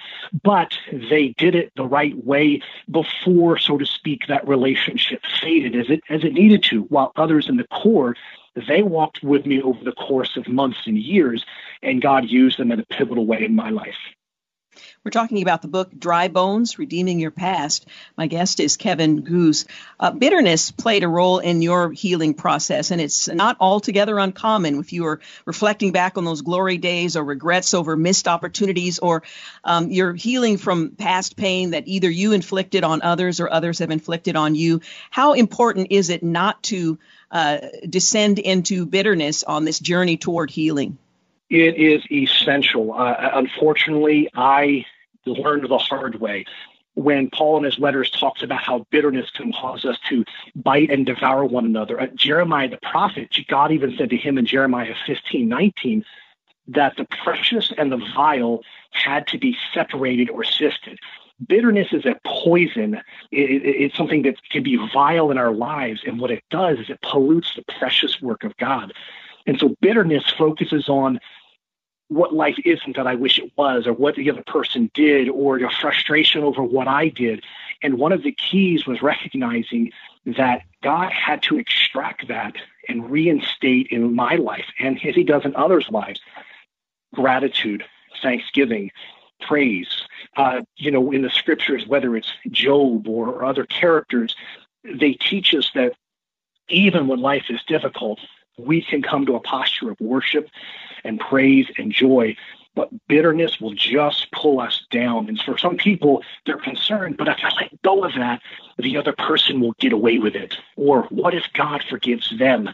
But 0.42 0.78
they 0.92 1.28
did 1.38 1.54
it 1.54 1.72
the 1.76 1.86
right 1.86 2.14
way 2.26 2.61
before, 2.90 3.57
so 3.57 3.78
to 3.78 3.86
speak, 3.86 4.26
that 4.28 4.46
relationship 4.46 5.22
faded 5.40 5.74
as 5.74 5.88
it 5.88 6.02
as 6.11 6.24
it 6.24 6.34
needed 6.34 6.62
to, 6.64 6.82
while 6.82 7.12
others 7.16 7.48
in 7.48 7.57
the 7.57 7.66
core 7.68 8.14
they 8.68 8.82
walked 8.82 9.22
with 9.22 9.44
me 9.46 9.61
over 9.62 9.82
the 9.84 9.92
course 9.92 10.36
of 10.36 10.48
months 10.48 10.86
and 10.86 10.98
years, 10.98 11.44
and 11.82 12.00
God 12.00 12.26
used 12.26 12.59
them 12.59 12.72
in 12.72 12.80
a 12.80 12.84
pivotal 12.84 13.26
way 13.26 13.44
in 13.44 13.54
my 13.54 13.70
life. 13.70 13.96
We're 15.05 15.11
talking 15.11 15.43
about 15.43 15.62
the 15.62 15.68
book 15.68 15.91
Dry 15.97 16.29
Bones 16.29 16.79
Redeeming 16.79 17.20
Your 17.20 17.31
Past. 17.31 17.87
My 18.16 18.27
guest 18.27 18.61
is 18.61 18.77
Kevin 18.77 19.22
Goos. 19.22 19.66
Uh, 20.01 20.11
bitterness 20.11 20.70
played 20.70 21.05
a 21.05 21.09
role 21.09 21.39
in 21.39 21.62
your 21.62 21.93
healing 21.93 22.35
process, 22.35 22.91
and 22.91 23.01
it's 23.01 23.29
not 23.29 23.57
altogether 23.61 24.18
uncommon 24.18 24.79
if 24.81 24.93
you 24.93 25.07
are 25.07 25.20
reflecting 25.45 25.93
back 25.93 26.18
on 26.18 26.24
those 26.24 26.43
glory 26.43 26.79
days 26.79 27.16
or 27.16 27.24
regrets 27.24 27.74
over 27.74 27.97
missed 27.97 28.29
opportunities 28.29 28.99
or 28.99 29.22
um, 29.64 29.91
you're 29.91 30.14
healing 30.14 30.57
from 30.59 30.91
past 30.91 31.37
pain 31.37 31.70
that 31.70 31.87
either 31.87 32.11
you 32.11 32.33
inflicted 32.33 32.85
on 32.85 33.03
others 33.03 33.41
or 33.41 33.51
others 33.51 33.79
have 33.79 33.91
inflicted 33.91 34.37
on 34.37 34.55
you. 34.55 34.81
How 35.11 35.33
important 35.35 35.89
is 35.91 36.11
it 36.11 36.22
not 36.22 36.62
to 36.64 36.99
uh, 37.31 37.59
descend 37.89 38.39
into 38.39 38.87
bitterness 38.87 39.43
on 39.45 39.64
this 39.64 39.79
journey 39.79 40.16
toward 40.16 40.51
healing? 40.51 40.99
It 41.49 41.76
is 41.76 42.03
essential. 42.11 42.92
Uh, 42.92 43.30
unfortunately, 43.34 44.28
I 44.34 44.84
learned 45.26 45.68
the 45.68 45.78
hard 45.78 46.20
way 46.20 46.44
when 46.97 47.28
Paul 47.30 47.59
in 47.59 47.64
his 47.64 47.78
letters 47.78 48.11
talks 48.11 48.42
about 48.42 48.62
how 48.62 48.86
bitterness 48.90 49.30
can 49.30 49.53
cause 49.53 49.84
us 49.84 49.99
to 50.09 50.24
bite 50.57 50.90
and 50.90 51.05
devour 51.05 51.44
one 51.44 51.66
another. 51.66 52.01
Uh, 52.01 52.07
Jeremiah 52.14 52.70
the 52.70 52.78
prophet, 52.78 53.36
God 53.49 53.70
even 53.70 53.94
said 53.97 54.11
to 54.11 54.16
him 54.16 54.38
in 54.38 54.47
Jeremiah 54.47 54.94
15, 55.07 55.47
19, 55.47 56.05
that 56.68 56.97
the 56.97 57.07
precious 57.22 57.72
and 57.76 57.92
the 57.92 58.03
vile 58.14 58.61
had 58.92 59.26
to 59.28 59.38
be 59.38 59.57
separated 59.74 60.30
or 60.30 60.42
sifted. 60.42 60.99
Bitterness 61.47 61.88
is 61.92 62.07
a 62.07 62.18
poison. 62.24 62.94
It, 63.30 63.51
it, 63.51 63.62
it's 63.62 63.97
something 63.97 64.22
that 64.22 64.36
can 64.51 64.62
be 64.62 64.76
vile 64.92 65.30
in 65.30 65.36
our 65.36 65.53
lives. 65.53 66.01
And 66.07 66.18
what 66.18 66.30
it 66.30 66.42
does 66.51 66.78
is 66.78 66.88
it 66.88 67.03
pollutes 67.03 67.55
the 67.55 67.64
precious 67.78 68.22
work 68.22 68.42
of 68.42 68.57
God. 68.57 68.94
And 69.47 69.59
so 69.59 69.76
bitterness 69.82 70.24
focuses 70.36 70.88
on 70.88 71.20
what 72.09 72.34
life 72.34 72.57
isn't 72.64 72.96
that 72.96 73.07
I 73.07 73.14
wish 73.14 73.38
it 73.38 73.52
was, 73.57 73.86
or 73.86 73.92
what 73.92 74.14
the 74.14 74.30
other 74.30 74.44
person 74.46 74.90
did, 74.94 75.28
or 75.28 75.59
your 75.59 75.70
frustration 75.70 76.42
over 76.42 76.62
what 76.62 76.86
I 76.86 77.09
did. 77.09 77.42
And 77.82 77.98
one 77.98 78.12
of 78.12 78.22
the 78.22 78.32
keys 78.32 78.86
was 78.86 79.02
recognizing 79.02 79.92
that 80.24 80.62
God 80.82 81.12
had 81.12 81.42
to 81.44 81.59
extract 81.59 82.28
that 82.28 82.54
and 82.88 83.11
reinstate 83.11 83.88
in 83.88 84.14
my 84.14 84.36
life, 84.36 84.66
and 84.78 85.04
as 85.04 85.14
He 85.14 85.24
does 85.24 85.44
in 85.44 85.57
others' 85.57 85.90
lives, 85.90 86.20
gratitude, 87.14 87.84
thanksgiving, 88.22 88.90
praise. 89.40 90.02
Uh, 90.36 90.62
you 90.76 90.90
know, 90.90 91.11
in 91.12 91.22
the 91.22 91.30
scriptures, 91.30 91.86
whether 91.86 92.16
it's 92.16 92.32
Job 92.50 93.09
or, 93.09 93.28
or 93.28 93.44
other 93.44 93.66
characters, 93.66 94.34
they 94.84 95.12
teach 95.12 95.54
us 95.54 95.70
that 95.74 95.94
even 96.68 97.07
when 97.07 97.20
life 97.20 97.44
is 97.48 97.61
difficult, 97.66 98.20
we 98.59 98.82
can 98.82 99.02
come 99.02 99.26
to 99.26 99.34
a 99.34 99.40
posture 99.40 99.90
of 99.90 100.00
worship 100.00 100.48
and 101.04 101.20
praise 101.20 101.66
and 101.78 101.92
joy. 101.92 102.36
But 102.74 102.90
bitterness 103.09 103.59
will 103.59 103.72
just 103.72 104.30
pull 104.32 104.61
us 104.61 104.84
down. 104.90 105.28
And 105.28 105.40
for 105.40 105.57
some 105.57 105.76
people, 105.76 106.22
they're 106.44 106.59
concerned, 106.59 107.16
but 107.16 107.28
if 107.28 107.38
I 107.42 107.48
let 107.61 107.82
go 107.82 108.04
of 108.04 108.12
that, 108.14 108.42
the 108.78 108.98
other 108.98 109.14
person 109.14 109.61
will 109.61 109.72
get 109.78 109.94
away 109.94 110.18
with 110.18 110.34
it. 110.34 110.59
Or 110.76 111.04
what 111.04 111.34
if 111.34 111.44
God 111.54 111.82
forgives 111.88 112.36
them? 112.38 112.68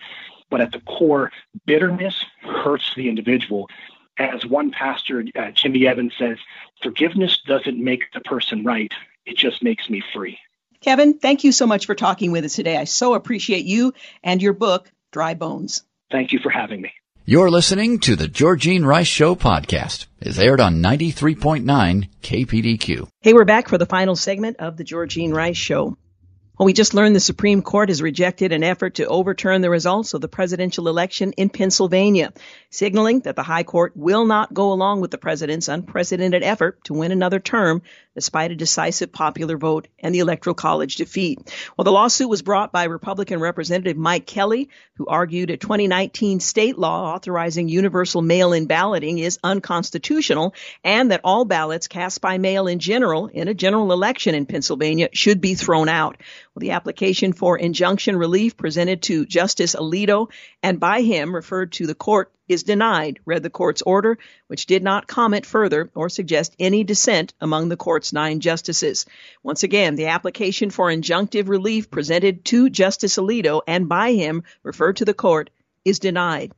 But 0.51 0.61
at 0.61 0.73
the 0.73 0.81
core, 0.81 1.31
bitterness 1.67 2.25
hurts 2.41 2.93
the 2.97 3.09
individual. 3.09 3.71
As 4.19 4.45
one 4.45 4.73
pastor, 4.73 5.25
uh, 5.37 5.53
Jimmy 5.53 5.87
Evans, 5.87 6.15
says, 6.19 6.37
forgiveness 6.83 7.39
doesn't 7.47 7.83
make 7.83 8.03
the 8.13 8.21
person 8.21 8.65
right, 8.65 8.93
it 9.25 9.37
just 9.37 9.63
makes 9.63 9.89
me 9.89 10.03
free. 10.13 10.39
Kevin, 10.81 11.17
thank 11.17 11.45
you 11.45 11.53
so 11.53 11.67
much 11.67 11.87
for 11.87 11.95
talking 11.95 12.33
with 12.33 12.45
us 12.45 12.55
today. 12.55 12.77
I 12.77 12.85
so 12.85 13.15
appreciate 13.15 13.65
you 13.65 13.95
and 14.25 14.43
your 14.43 14.53
book, 14.53 14.91
Dry 15.13 15.35
Bones. 15.35 15.85
Thank 16.11 16.33
you 16.33 16.41
for 16.43 16.51
having 16.51 16.81
me. 16.81 16.93
You're 17.25 17.51
listening 17.51 18.01
to 18.01 18.17
the 18.17 18.27
Georgene 18.27 18.85
Rice 18.85 19.07
Show 19.07 19.37
podcast. 19.37 20.07
It's 20.21 20.39
aired 20.39 20.59
on 20.59 20.83
93.9 20.83 22.09
KPDQ. 22.21 23.09
Hey, 23.21 23.33
we're 23.33 23.45
back 23.45 23.69
for 23.69 23.79
the 23.79 23.87
final 23.87 24.17
segment 24.17 24.57
of 24.59 24.77
the 24.77 24.83
Georgene 24.83 25.33
Rice 25.33 25.57
Show. 25.57 25.97
Well, 26.63 26.67
we 26.67 26.75
just 26.75 26.95
learned 26.95 27.17
the 27.17 27.19
Supreme 27.19 27.61
Court 27.61 27.89
has 27.89 28.01
rejected 28.01 28.53
an 28.53 28.63
effort 28.63 28.95
to 28.95 29.07
overturn 29.09 29.63
the 29.63 29.69
results 29.69 30.15
of 30.15 30.21
the 30.21 30.29
presidential 30.29 30.87
election 30.87 31.33
in 31.33 31.51
Pennsylvania, 31.51 32.33
signaling 32.71 33.19
that 33.23 33.35
the 33.35 33.43
High 33.43 33.65
Court 33.65 33.97
will 33.97 34.27
not 34.27 34.55
go 34.55 34.73
along 34.73 35.01
with 35.01 35.11
the 35.11 35.19
president's 35.19 35.67
unprecedented 35.67 36.45
effort 36.45 36.85
to 36.85 36.95
win 36.95 37.11
another 37.11 37.41
term 37.41 37.83
despite 38.15 38.51
a 38.51 38.55
decisive 38.55 39.11
popular 39.11 39.57
vote 39.57 39.89
and 39.99 40.15
the 40.15 40.19
Electoral 40.21 40.55
College 40.55 40.97
defeat. 40.97 41.39
Well, 41.77 41.85
the 41.85 41.93
lawsuit 41.93 42.29
was 42.29 42.43
brought 42.43 42.71
by 42.71 42.85
Republican 42.85 43.41
Representative 43.41 43.97
Mike 43.97 44.27
Kelly, 44.27 44.69
who 44.95 45.07
argued 45.07 45.51
a 45.51 45.57
2019 45.57 46.41
state 46.41 46.79
law 46.79 47.15
authorizing 47.15 47.69
universal 47.69 48.23
mail-in 48.23 48.67
balloting 48.67 49.19
is 49.19 49.39
unconstitutional 49.43 50.55
and 50.85 51.11
that 51.11 51.23
all 51.25 51.45
ballots 51.45 51.89
cast 51.89 52.21
by 52.21 52.39
mail 52.39 52.67
in 52.67 52.79
general 52.79 53.29
in 53.29 53.49
a 53.49 53.55
general 53.55 53.93
election 53.93 54.35
in 54.35 54.47
Pennsylvania 54.47 55.09
should 55.13 55.41
be 55.41 55.55
thrown 55.55 55.89
out. 55.89 56.19
Well, 56.55 56.61
the 56.61 56.73
application 56.73 57.33
for 57.33 57.57
injunction 57.57 58.15
relief 58.15 58.59
presented 58.59 59.01
to 59.03 59.25
Justice 59.25 59.75
Alito 59.75 60.31
and 60.63 60.79
by 60.79 61.01
him 61.01 61.35
referred 61.35 61.73
to 61.73 61.87
the 61.87 61.95
court 61.95 62.31
is 62.47 62.63
denied, 62.63 63.21
read 63.25 63.43
the 63.43 63.49
court's 63.49 63.81
order, 63.81 64.19
which 64.49 64.67
did 64.67 64.83
not 64.83 65.07
comment 65.07 65.47
further 65.47 65.91
or 65.95 66.11
suggest 66.11 66.55
any 66.59 66.85
dissent 66.85 67.33
among 67.41 67.71
the 67.71 67.79
court's 67.79 68.13
nine 68.13 68.41
justices. 68.41 69.07
Once 69.43 69.63
again, 69.63 69.95
the 69.95 70.09
application 70.09 70.69
for 70.69 70.91
injunctive 70.91 71.49
relief 71.49 71.91
presented 71.91 72.45
to 72.45 72.69
Justice 72.69 73.17
Alito 73.17 73.63
and 73.67 73.89
by 73.89 74.13
him 74.13 74.43
referred 74.63 74.99
to 74.99 75.07
the 75.07 75.15
court 75.15 75.49
is 75.87 76.01
denied. 76.01 76.53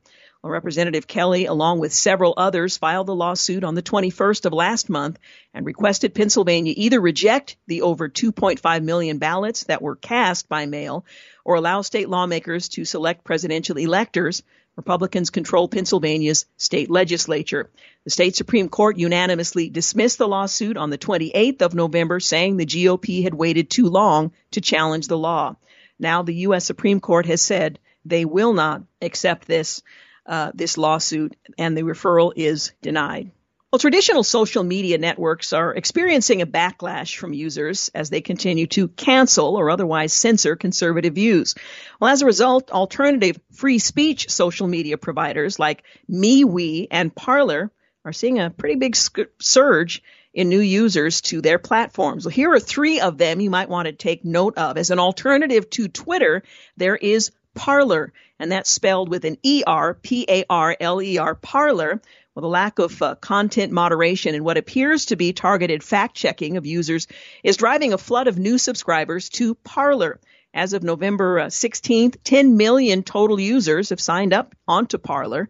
Representative 0.49 1.07
Kelly, 1.07 1.45
along 1.45 1.79
with 1.79 1.93
several 1.93 2.33
others, 2.37 2.77
filed 2.77 3.07
the 3.07 3.15
lawsuit 3.15 3.63
on 3.63 3.75
the 3.75 3.81
21st 3.81 4.45
of 4.45 4.53
last 4.53 4.89
month 4.89 5.19
and 5.53 5.65
requested 5.65 6.13
Pennsylvania 6.13 6.73
either 6.75 7.01
reject 7.01 7.57
the 7.67 7.81
over 7.81 8.09
2.5 8.09 8.83
million 8.83 9.17
ballots 9.17 9.63
that 9.65 9.81
were 9.81 9.95
cast 9.95 10.47
by 10.47 10.65
mail 10.65 11.05
or 11.43 11.55
allow 11.55 11.81
state 11.81 12.09
lawmakers 12.09 12.69
to 12.69 12.85
select 12.85 13.23
presidential 13.23 13.77
electors. 13.77 14.43
Republicans 14.75 15.29
control 15.29 15.67
Pennsylvania's 15.67 16.45
state 16.57 16.91
legislature. 16.91 17.69
The 18.03 18.09
state 18.09 18.35
Supreme 18.35 18.67
Court 18.67 18.97
unanimously 18.97 19.69
dismissed 19.69 20.17
the 20.17 20.27
lawsuit 20.27 20.75
on 20.75 20.89
the 20.89 20.97
28th 20.97 21.61
of 21.61 21.75
November, 21.75 22.19
saying 22.19 22.57
the 22.57 22.65
GOP 22.65 23.23
had 23.23 23.33
waited 23.33 23.69
too 23.69 23.87
long 23.87 24.33
to 24.51 24.61
challenge 24.61 25.07
the 25.07 25.17
law. 25.17 25.55
Now 25.97 26.23
the 26.23 26.35
U.S. 26.35 26.65
Supreme 26.65 26.99
Court 26.99 27.25
has 27.25 27.41
said 27.41 27.79
they 28.03 28.25
will 28.25 28.53
not 28.53 28.83
accept 29.01 29.47
this 29.47 29.81
uh, 30.25 30.51
this 30.53 30.77
lawsuit, 30.77 31.35
and 31.57 31.77
the 31.77 31.83
referral 31.83 32.33
is 32.35 32.73
denied. 32.81 33.31
Well, 33.71 33.79
traditional 33.79 34.23
social 34.23 34.63
media 34.63 34.97
networks 34.97 35.51
are 35.51 35.73
experiencing 35.73 36.41
a 36.41 36.47
backlash 36.47 37.17
from 37.17 37.33
users 37.33 37.91
as 37.93 38.09
they 38.09 38.21
continue 38.21 38.67
to 38.67 38.87
cancel 38.87 39.57
or 39.57 39.69
otherwise 39.69 40.13
censor 40.13 40.55
conservative 40.55 41.15
views. 41.15 41.55
Well, 41.99 42.09
as 42.09 42.21
a 42.21 42.25
result, 42.25 42.71
alternative 42.71 43.37
free 43.51 43.79
speech 43.79 44.29
social 44.29 44.67
media 44.67 44.97
providers 44.97 45.59
like 45.59 45.83
MeWe 46.09 46.87
and 46.89 47.13
Parler 47.13 47.69
are 48.05 48.13
seeing 48.13 48.39
a 48.39 48.49
pretty 48.49 48.75
big 48.75 48.95
surge 49.41 50.03
in 50.33 50.47
new 50.47 50.61
users 50.61 51.21
to 51.21 51.41
their 51.41 51.59
platforms. 51.59 52.23
Well, 52.23 52.31
here 52.31 52.53
are 52.53 52.59
three 52.59 53.01
of 53.01 53.17
them 53.17 53.41
you 53.41 53.49
might 53.49 53.67
want 53.67 53.87
to 53.87 53.93
take 53.93 54.23
note 54.23 54.57
of. 54.57 54.77
As 54.77 54.89
an 54.89 54.99
alternative 54.99 55.69
to 55.71 55.89
Twitter, 55.89 56.43
there 56.77 56.95
is 56.95 57.31
Parler, 57.55 58.13
and 58.37 58.51
that's 58.51 58.69
spelled 58.69 59.09
with 59.09 59.25
an 59.25 59.37
E 59.41 59.63
R 59.65 59.95
P 59.95 60.25
A 60.29 60.45
R 60.49 60.77
L 60.79 61.01
E 61.01 61.17
R, 61.17 61.33
Parler, 61.33 62.01
well, 62.35 62.41
the 62.41 62.47
lack 62.49 62.79
of 62.79 63.01
uh, 63.01 63.15
content 63.15 63.71
moderation 63.71 64.35
and 64.35 64.43
what 64.43 64.57
appears 64.57 65.05
to 65.05 65.15
be 65.15 65.31
targeted 65.31 65.81
fact 65.81 66.15
checking 66.15 66.57
of 66.57 66.65
users 66.65 67.07
is 67.43 67.55
driving 67.55 67.93
a 67.93 67.97
flood 67.97 68.27
of 68.27 68.37
new 68.37 68.57
subscribers 68.57 69.29
to 69.29 69.55
Parler. 69.55 70.19
As 70.53 70.73
of 70.73 70.83
November 70.83 71.39
uh, 71.39 71.45
16th, 71.45 72.17
10 72.25 72.57
million 72.57 73.03
total 73.03 73.39
users 73.39 73.89
have 73.89 74.01
signed 74.01 74.33
up 74.33 74.53
onto 74.67 74.97
Parler. 74.97 75.47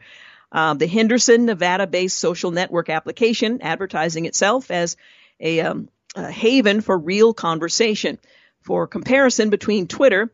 Uh, 0.51 0.75
the 0.75 0.85
Henderson, 0.85 1.45
Nevada 1.45 1.87
based 1.87 2.19
social 2.19 2.51
network 2.51 2.89
application 2.89 3.63
advertising 3.63 4.25
itself 4.25 4.69
as 4.69 4.95
a, 5.39 5.61
um, 5.61 5.89
a 6.15 6.31
haven 6.31 6.81
for 6.81 6.97
real 6.97 7.33
conversation. 7.33 8.19
For 8.61 8.87
comparison 8.87 9.49
between 9.49 9.87
Twitter, 9.87 10.31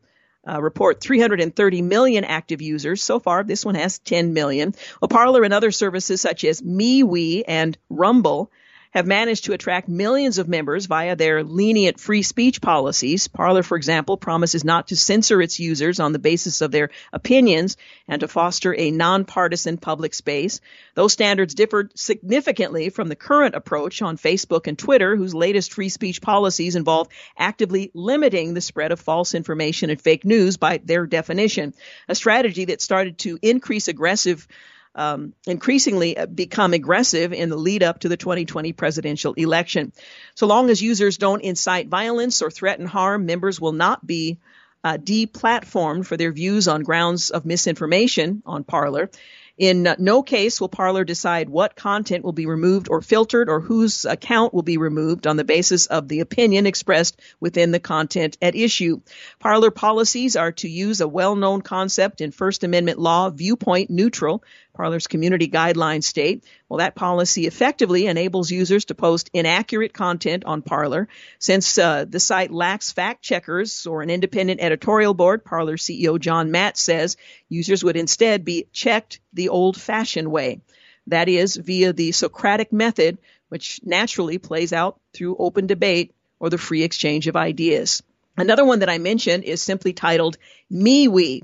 uh, 0.47 0.61
report 0.61 1.01
330 1.01 1.81
million 1.81 2.23
active 2.23 2.61
users. 2.61 3.03
So 3.03 3.19
far, 3.19 3.43
this 3.43 3.65
one 3.65 3.75
has 3.75 3.99
10 3.99 4.33
million. 4.33 4.73
Well, 5.01 5.09
Parler 5.09 5.43
and 5.43 5.53
other 5.53 5.71
services 5.71 6.21
such 6.21 6.43
as 6.43 6.61
MeWe 6.61 7.43
and 7.47 7.77
Rumble 7.89 8.51
have 8.91 9.07
managed 9.07 9.45
to 9.45 9.53
attract 9.53 9.87
millions 9.87 10.37
of 10.37 10.47
members 10.47 10.85
via 10.85 11.15
their 11.15 11.43
lenient 11.43 11.99
free 11.99 12.21
speech 12.21 12.61
policies. 12.61 13.27
Parler, 13.27 13.63
for 13.63 13.77
example, 13.77 14.17
promises 14.17 14.63
not 14.63 14.87
to 14.87 14.95
censor 14.95 15.41
its 15.41 15.59
users 15.59 15.99
on 15.99 16.11
the 16.11 16.19
basis 16.19 16.61
of 16.61 16.71
their 16.71 16.89
opinions 17.13 17.77
and 18.07 18.19
to 18.19 18.27
foster 18.27 18.75
a 18.77 18.91
nonpartisan 18.91 19.77
public 19.77 20.13
space. 20.13 20.59
Those 20.93 21.13
standards 21.13 21.55
differed 21.55 21.97
significantly 21.97 22.89
from 22.89 23.07
the 23.07 23.15
current 23.15 23.55
approach 23.55 24.01
on 24.01 24.17
Facebook 24.17 24.67
and 24.67 24.77
Twitter, 24.77 25.15
whose 25.15 25.33
latest 25.33 25.73
free 25.73 25.89
speech 25.89 26.21
policies 26.21 26.75
involve 26.75 27.07
actively 27.37 27.91
limiting 27.93 28.53
the 28.53 28.61
spread 28.61 28.91
of 28.91 28.99
false 28.99 29.33
information 29.33 29.89
and 29.89 30.01
fake 30.01 30.25
news 30.25 30.57
by 30.57 30.77
their 30.83 31.05
definition, 31.05 31.73
a 32.09 32.15
strategy 32.15 32.65
that 32.65 32.81
started 32.81 33.17
to 33.19 33.39
increase 33.41 33.87
aggressive 33.87 34.47
um, 34.95 35.33
increasingly 35.47 36.17
uh, 36.17 36.25
become 36.25 36.73
aggressive 36.73 37.33
in 37.33 37.49
the 37.49 37.55
lead 37.55 37.83
up 37.83 37.99
to 37.99 38.09
the 38.09 38.17
2020 38.17 38.73
presidential 38.73 39.33
election. 39.33 39.93
So 40.35 40.47
long 40.47 40.69
as 40.69 40.81
users 40.81 41.17
don't 41.17 41.41
incite 41.41 41.87
violence 41.87 42.41
or 42.41 42.51
threaten 42.51 42.85
harm, 42.85 43.25
members 43.25 43.59
will 43.59 43.71
not 43.71 44.05
be 44.05 44.39
uh, 44.83 44.97
deplatformed 44.97 46.05
for 46.05 46.17
their 46.17 46.31
views 46.31 46.67
on 46.67 46.83
grounds 46.83 47.29
of 47.29 47.45
misinformation 47.45 48.41
on 48.45 48.63
Parler. 48.63 49.09
In 49.57 49.87
no 49.99 50.23
case 50.23 50.59
will 50.59 50.69
Parler 50.69 51.03
decide 51.03 51.47
what 51.47 51.75
content 51.75 52.23
will 52.23 52.31
be 52.31 52.47
removed 52.47 52.87
or 52.89 52.99
filtered 53.01 53.47
or 53.47 53.59
whose 53.59 54.05
account 54.05 54.55
will 54.55 54.63
be 54.63 54.77
removed 54.77 55.27
on 55.27 55.37
the 55.37 55.43
basis 55.43 55.85
of 55.85 56.07
the 56.07 56.21
opinion 56.21 56.65
expressed 56.65 57.19
within 57.39 57.71
the 57.71 57.79
content 57.79 58.39
at 58.41 58.55
issue. 58.55 59.01
Parler 59.39 59.69
policies 59.69 60.35
are 60.35 60.51
to 60.53 60.67
use 60.67 60.99
a 60.99 61.07
well-known 61.07 61.61
concept 61.61 62.21
in 62.21 62.31
First 62.31 62.63
Amendment 62.63 62.97
law, 62.97 63.29
viewpoint 63.29 63.91
neutral, 63.91 64.43
Parler's 64.73 65.07
community 65.07 65.47
guidelines 65.47 66.05
state, 66.05 66.43
well, 66.69 66.77
that 66.77 66.95
policy 66.95 67.45
effectively 67.45 68.07
enables 68.07 68.49
users 68.49 68.85
to 68.85 68.95
post 68.95 69.29
inaccurate 69.33 69.93
content 69.93 70.45
on 70.45 70.61
Parler. 70.61 71.07
Since 71.39 71.77
uh, 71.77 72.05
the 72.05 72.19
site 72.19 72.51
lacks 72.51 72.91
fact 72.91 73.21
checkers 73.21 73.85
or 73.85 74.01
an 74.01 74.09
independent 74.09 74.61
editorial 74.61 75.13
board, 75.13 75.43
Parler 75.43 75.77
CEO 75.77 76.19
John 76.19 76.51
Matt 76.51 76.77
says 76.77 77.17
users 77.49 77.83
would 77.83 77.97
instead 77.97 78.45
be 78.45 78.67
checked 78.71 79.19
the 79.33 79.49
old 79.49 79.79
fashioned 79.79 80.31
way. 80.31 80.61
That 81.07 81.27
is, 81.27 81.55
via 81.55 81.93
the 81.93 82.11
Socratic 82.11 82.71
method, 82.71 83.17
which 83.49 83.81
naturally 83.83 84.37
plays 84.37 84.71
out 84.71 84.99
through 85.13 85.35
open 85.37 85.67
debate 85.67 86.13
or 86.39 86.49
the 86.49 86.57
free 86.57 86.83
exchange 86.83 87.27
of 87.27 87.35
ideas. 87.35 88.01
Another 88.37 88.63
one 88.63 88.79
that 88.79 88.89
I 88.89 88.97
mentioned 88.97 89.43
is 89.43 89.61
simply 89.61 89.93
titled 89.93 90.37
MeWe. 90.71 91.41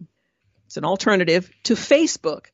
It's 0.65 0.77
an 0.77 0.85
alternative 0.85 1.49
to 1.63 1.75
Facebook. 1.75 2.45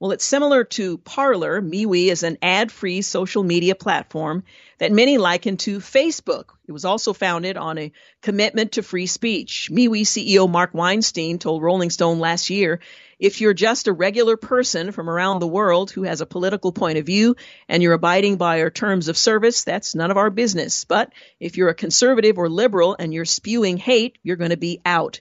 Well, 0.00 0.12
it's 0.12 0.24
similar 0.24 0.62
to 0.62 0.98
Parler. 0.98 1.60
MeWe 1.60 2.06
is 2.06 2.22
an 2.22 2.38
ad-free 2.40 3.02
social 3.02 3.42
media 3.42 3.74
platform 3.74 4.44
that 4.78 4.92
many 4.92 5.18
liken 5.18 5.56
to 5.56 5.80
Facebook. 5.80 6.50
It 6.68 6.72
was 6.72 6.84
also 6.84 7.12
founded 7.12 7.56
on 7.56 7.78
a 7.78 7.92
commitment 8.22 8.72
to 8.72 8.84
free 8.84 9.06
speech. 9.06 9.70
MeWe 9.72 10.02
CEO 10.02 10.48
Mark 10.48 10.72
Weinstein 10.72 11.40
told 11.40 11.64
Rolling 11.64 11.90
Stone 11.90 12.20
last 12.20 12.48
year, 12.48 12.78
if 13.18 13.40
you're 13.40 13.54
just 13.54 13.88
a 13.88 13.92
regular 13.92 14.36
person 14.36 14.92
from 14.92 15.10
around 15.10 15.40
the 15.40 15.48
world 15.48 15.90
who 15.90 16.04
has 16.04 16.20
a 16.20 16.26
political 16.26 16.70
point 16.70 16.98
of 16.98 17.06
view 17.06 17.34
and 17.68 17.82
you're 17.82 17.92
abiding 17.92 18.36
by 18.36 18.60
our 18.60 18.70
terms 18.70 19.08
of 19.08 19.18
service, 19.18 19.64
that's 19.64 19.96
none 19.96 20.12
of 20.12 20.16
our 20.16 20.30
business. 20.30 20.84
But 20.84 21.12
if 21.40 21.56
you're 21.56 21.70
a 21.70 21.74
conservative 21.74 22.38
or 22.38 22.48
liberal 22.48 22.94
and 22.96 23.12
you're 23.12 23.24
spewing 23.24 23.78
hate, 23.78 24.18
you're 24.22 24.36
going 24.36 24.50
to 24.50 24.56
be 24.56 24.80
out. 24.86 25.20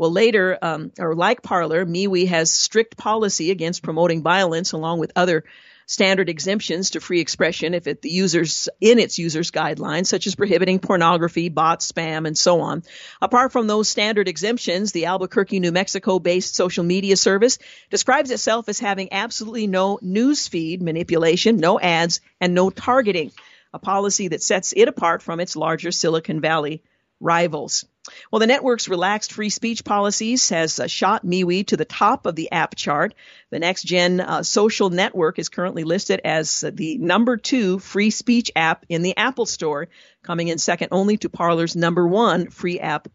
Well, 0.00 0.10
later, 0.10 0.56
um, 0.62 0.92
or 0.98 1.14
like 1.14 1.42
Parler, 1.42 1.84
MeWe 1.84 2.26
has 2.28 2.50
strict 2.50 2.96
policy 2.96 3.50
against 3.50 3.82
promoting 3.82 4.22
violence 4.22 4.72
along 4.72 4.98
with 4.98 5.12
other 5.14 5.44
standard 5.84 6.30
exemptions 6.30 6.92
to 6.92 7.00
free 7.00 7.20
expression 7.20 7.74
if 7.74 7.86
it 7.86 8.00
the 8.00 8.08
users 8.08 8.70
in 8.80 8.98
its 8.98 9.18
users 9.18 9.50
guidelines 9.50 10.06
such 10.06 10.26
as 10.26 10.34
prohibiting 10.34 10.78
pornography 10.78 11.50
bot 11.50 11.80
spam 11.80 12.26
and 12.26 12.38
so 12.38 12.62
on. 12.62 12.82
Apart 13.20 13.52
from 13.52 13.66
those 13.66 13.90
standard 13.90 14.26
exemptions 14.26 14.92
the 14.92 15.04
albuquerque 15.04 15.60
new 15.60 15.70
mexico 15.70 16.18
based 16.18 16.54
social 16.54 16.82
media 16.82 17.14
service 17.14 17.58
describes 17.90 18.30
itself 18.30 18.70
as 18.70 18.80
having 18.80 19.12
absolutely 19.12 19.66
no 19.66 19.98
news 20.00 20.48
feed 20.48 20.80
manipulation 20.80 21.58
no 21.58 21.78
ads 21.78 22.22
and 22.40 22.54
no 22.54 22.70
targeting 22.70 23.32
a 23.74 23.78
policy 23.78 24.28
that 24.28 24.42
sets 24.42 24.72
it 24.74 24.88
apart 24.88 25.20
from 25.20 25.40
its 25.40 25.56
larger 25.56 25.90
silicon 25.90 26.40
valley 26.40 26.82
rivals 27.20 27.84
well, 28.30 28.40
the 28.40 28.46
network's 28.46 28.88
relaxed 28.88 29.32
free 29.32 29.50
speech 29.50 29.84
policies 29.84 30.48
has 30.48 30.80
uh, 30.80 30.86
shot 30.86 31.24
MeWe 31.24 31.66
to 31.66 31.76
the 31.76 31.84
top 31.84 32.26
of 32.26 32.34
the 32.34 32.50
app 32.50 32.74
chart. 32.74 33.14
The 33.50 33.58
next 33.58 33.82
gen 33.82 34.20
uh, 34.20 34.42
social 34.42 34.90
network 34.90 35.38
is 35.38 35.48
currently 35.48 35.84
listed 35.84 36.20
as 36.24 36.60
the 36.60 36.98
number 36.98 37.36
two 37.36 37.78
free 37.78 38.10
speech 38.10 38.50
app 38.56 38.86
in 38.88 39.02
the 39.02 39.16
Apple 39.16 39.46
Store, 39.46 39.88
coming 40.22 40.48
in 40.48 40.58
second 40.58 40.88
only 40.92 41.16
to 41.18 41.28
Parler's 41.28 41.76
number 41.76 42.06
one 42.06 42.50
free 42.50 42.80
app 42.80 43.08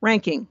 ranking. 0.00 0.48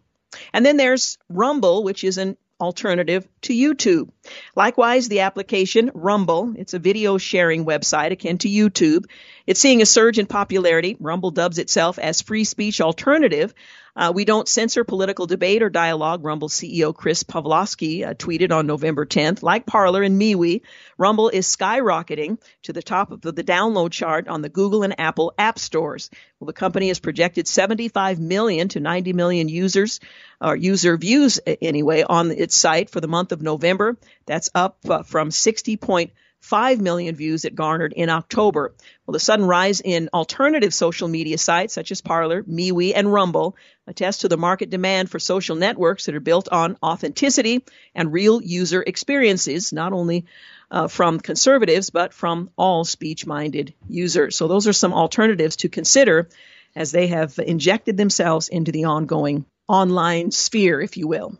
And 0.52 0.65
then 0.65 0.78
there's 0.78 1.18
Rumble, 1.30 1.84
which 1.84 2.03
is 2.03 2.18
an 2.18 2.38
alternative 2.59 3.27
to 3.41 3.53
YouTube. 3.53 4.09
Likewise, 4.55 5.07
the 5.07 5.21
application 5.21 5.91
Rumble, 5.93 6.53
it's 6.57 6.73
a 6.73 6.80
video 6.80 7.17
sharing 7.17 7.65
website 7.65 8.11
akin 8.11 8.38
to 8.39 8.49
YouTube. 8.49 9.05
It's 9.45 9.59
seeing 9.59 9.81
a 9.81 9.85
surge 9.85 10.19
in 10.19 10.25
popularity. 10.25 10.95
Rumble 10.99 11.31
dubs 11.31 11.59
itself 11.59 11.99
as 11.99 12.21
free 12.21 12.43
speech 12.43 12.81
alternative 12.81 13.53
uh, 13.95 14.11
we 14.14 14.26
don't 14.26 14.48
censor 14.48 14.84
political 14.84 15.28
debate 15.28 15.61
or 15.61 15.70
dialogue, 15.70 16.24
Rumble 16.24 16.49
CEO 16.49 16.95
Chris 16.95 17.24
Pavlovski 17.24 18.06
uh, 18.06 18.14
tweeted 18.15 18.52
on 18.52 18.65
November 18.65 19.06
10th. 19.06 19.44
Like 19.44 19.65
Parler 19.65 20.02
and 20.02 20.20
MeWe, 20.20 20.61
Rumble 20.98 21.30
is 21.30 21.48
skyrocketing 21.48 22.40
to 22.64 22.74
the 22.74 22.82
top 22.82 23.11
of 23.11 23.22
the, 23.22 23.44
download 23.44 23.91
chart 23.91 24.28
on 24.28 24.41
the 24.41 24.49
Google 24.49 24.84
and 24.84 24.99
Apple 24.99 25.34
app 25.38 25.60
stores. 25.60 26.10
Well, 26.40 26.48
the 26.48 26.53
company 26.53 26.88
has 26.88 26.99
projected 26.99 27.48
75 27.48 28.20
million 28.20 28.70
to 28.70 28.80
90 28.80 29.14
million 29.14 29.48
users, 29.49 29.99
or 30.41 30.56
user 30.56 30.98
views 30.98 31.40
anyway, 31.61 32.03
on 32.03 32.32
its 32.32 32.56
site 32.56 32.90
for 32.90 32.99
the 32.99 33.07
month 33.07 33.32
of 33.32 33.41
November. 33.41 33.98
That's 34.26 34.49
up 34.56 34.78
uh, 34.90 35.03
from 35.03 35.30
60.5 35.30 36.10
5 36.44 36.82
million 36.82 37.15
views 37.15 37.45
it 37.45 37.56
garnered 37.56 37.94
in 37.94 38.10
October. 38.10 38.76
Well, 39.06 39.14
the 39.14 39.20
sudden 39.20 39.45
rise 39.45 39.80
in 39.80 40.10
alternative 40.14 40.74
social 40.74 41.07
media 41.07 41.38
sites 41.38 41.74
such 41.74 41.90
as 41.90 42.02
Parler, 42.02 42.44
MeWe, 42.44 42.91
and 42.94 43.11
Rumble 43.11 43.56
attest 43.88 44.22
to 44.22 44.28
the 44.28 44.36
market 44.36 44.70
demand 44.70 45.10
for 45.10 45.20
social 45.20 45.56
networks 45.56 46.06
that 46.06 46.15
are 46.15 46.20
built 46.20 46.49
on 46.49 46.78
authenticity 46.84 47.64
and 47.95 48.11
real 48.11 48.41
user 48.41 48.84
experiences, 48.86 49.72
not 49.72 49.94
only 49.94 50.26
uh, 50.70 50.90
from 50.90 51.22
conservatives, 51.22 51.91
but 51.91 52.14
from 52.14 52.49
all 52.57 52.84
speech 52.84 53.26
minded 53.26 53.74
users. 53.88 54.36
So, 54.36 54.49
those 54.49 54.68
are 54.68 54.74
some 54.74 54.94
alternatives 54.94 55.56
to 55.57 55.70
consider 55.70 56.28
as 56.76 56.91
they 56.91 57.07
have 57.07 57.40
injected 57.40 57.95
themselves 57.95 58.49
into 58.49 58.74
the 58.74 58.84
ongoing 58.84 59.45
online 59.70 60.32
sphere, 60.32 60.82
if 60.82 60.98
you 60.98 61.07
will. 61.07 61.38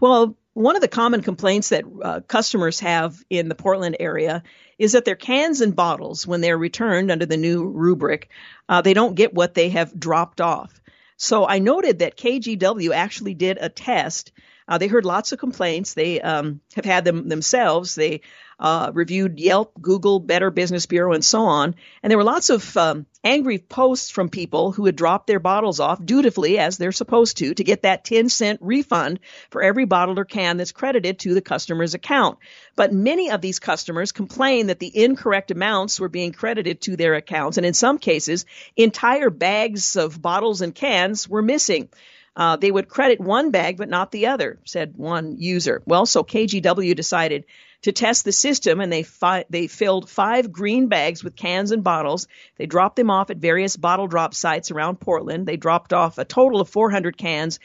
Well, 0.00 0.36
one 0.54 0.76
of 0.76 0.82
the 0.82 0.88
common 0.88 1.22
complaints 1.22 1.70
that 1.70 1.84
uh, 2.02 2.20
customers 2.20 2.80
have 2.80 3.22
in 3.30 3.48
the 3.48 3.54
Portland 3.54 3.96
area 3.98 4.42
is 4.78 4.92
that 4.92 5.04
their 5.04 5.16
cans 5.16 5.60
and 5.60 5.74
bottles, 5.74 6.26
when 6.26 6.40
they're 6.40 6.58
returned 6.58 7.10
under 7.10 7.26
the 7.26 7.36
new 7.36 7.66
rubric, 7.66 8.28
uh, 8.68 8.82
they 8.82 8.94
don't 8.94 9.14
get 9.14 9.32
what 9.32 9.54
they 9.54 9.70
have 9.70 9.98
dropped 9.98 10.40
off. 10.40 10.80
So 11.16 11.46
I 11.46 11.60
noted 11.60 12.00
that 12.00 12.16
KGW 12.16 12.92
actually 12.92 13.34
did 13.34 13.58
a 13.60 13.68
test. 13.68 14.32
Uh, 14.72 14.78
they 14.78 14.86
heard 14.86 15.04
lots 15.04 15.32
of 15.32 15.38
complaints. 15.38 15.92
They 15.92 16.18
um, 16.22 16.62
have 16.76 16.86
had 16.86 17.04
them 17.04 17.28
themselves. 17.28 17.94
They 17.94 18.22
uh, 18.58 18.90
reviewed 18.94 19.38
Yelp, 19.38 19.74
Google, 19.78 20.18
Better 20.18 20.50
Business 20.50 20.86
Bureau, 20.86 21.12
and 21.12 21.22
so 21.22 21.42
on. 21.42 21.74
And 22.02 22.10
there 22.10 22.16
were 22.16 22.24
lots 22.24 22.48
of 22.48 22.74
um, 22.78 23.04
angry 23.22 23.58
posts 23.58 24.08
from 24.08 24.30
people 24.30 24.72
who 24.72 24.86
had 24.86 24.96
dropped 24.96 25.26
their 25.26 25.40
bottles 25.40 25.78
off 25.78 26.02
dutifully, 26.02 26.58
as 26.58 26.78
they're 26.78 26.90
supposed 26.90 27.36
to, 27.36 27.52
to 27.52 27.62
get 27.62 27.82
that 27.82 28.06
10 28.06 28.30
cent 28.30 28.60
refund 28.62 29.20
for 29.50 29.62
every 29.62 29.84
bottle 29.84 30.18
or 30.18 30.24
can 30.24 30.56
that's 30.56 30.72
credited 30.72 31.18
to 31.18 31.34
the 31.34 31.42
customer's 31.42 31.92
account. 31.92 32.38
But 32.74 32.94
many 32.94 33.30
of 33.30 33.42
these 33.42 33.58
customers 33.58 34.10
complained 34.10 34.70
that 34.70 34.78
the 34.78 35.04
incorrect 35.04 35.50
amounts 35.50 36.00
were 36.00 36.08
being 36.08 36.32
credited 36.32 36.80
to 36.82 36.96
their 36.96 37.12
accounts, 37.12 37.58
and 37.58 37.66
in 37.66 37.74
some 37.74 37.98
cases, 37.98 38.46
entire 38.74 39.28
bags 39.28 39.96
of 39.96 40.22
bottles 40.22 40.62
and 40.62 40.74
cans 40.74 41.28
were 41.28 41.42
missing. 41.42 41.90
Uh, 42.34 42.56
they 42.56 42.70
would 42.70 42.88
credit 42.88 43.20
one 43.20 43.50
bag 43.50 43.76
but 43.76 43.88
not 43.88 44.10
the 44.10 44.28
other, 44.28 44.58
said 44.64 44.94
one 44.96 45.36
user. 45.38 45.82
Well, 45.86 46.06
so 46.06 46.24
KGW 46.24 46.96
decided 46.96 47.44
to 47.82 47.92
test 47.92 48.24
the 48.24 48.32
system, 48.32 48.80
and 48.80 48.92
they 48.92 49.02
fi- 49.02 49.44
they 49.50 49.66
filled 49.66 50.08
five 50.08 50.52
green 50.52 50.88
bags 50.88 51.22
with 51.22 51.36
cans 51.36 51.72
and 51.72 51.84
bottles. 51.84 52.28
They 52.56 52.66
dropped 52.66 52.96
them 52.96 53.10
off 53.10 53.30
at 53.30 53.38
various 53.38 53.76
bottle 53.76 54.06
drop 54.06 54.34
sites 54.34 54.70
around 54.70 55.00
Portland. 55.00 55.46
They 55.46 55.56
dropped 55.56 55.92
off 55.92 56.18
a 56.18 56.24
total 56.24 56.60
of 56.60 56.68
400 56.68 57.18
cans 57.18 57.58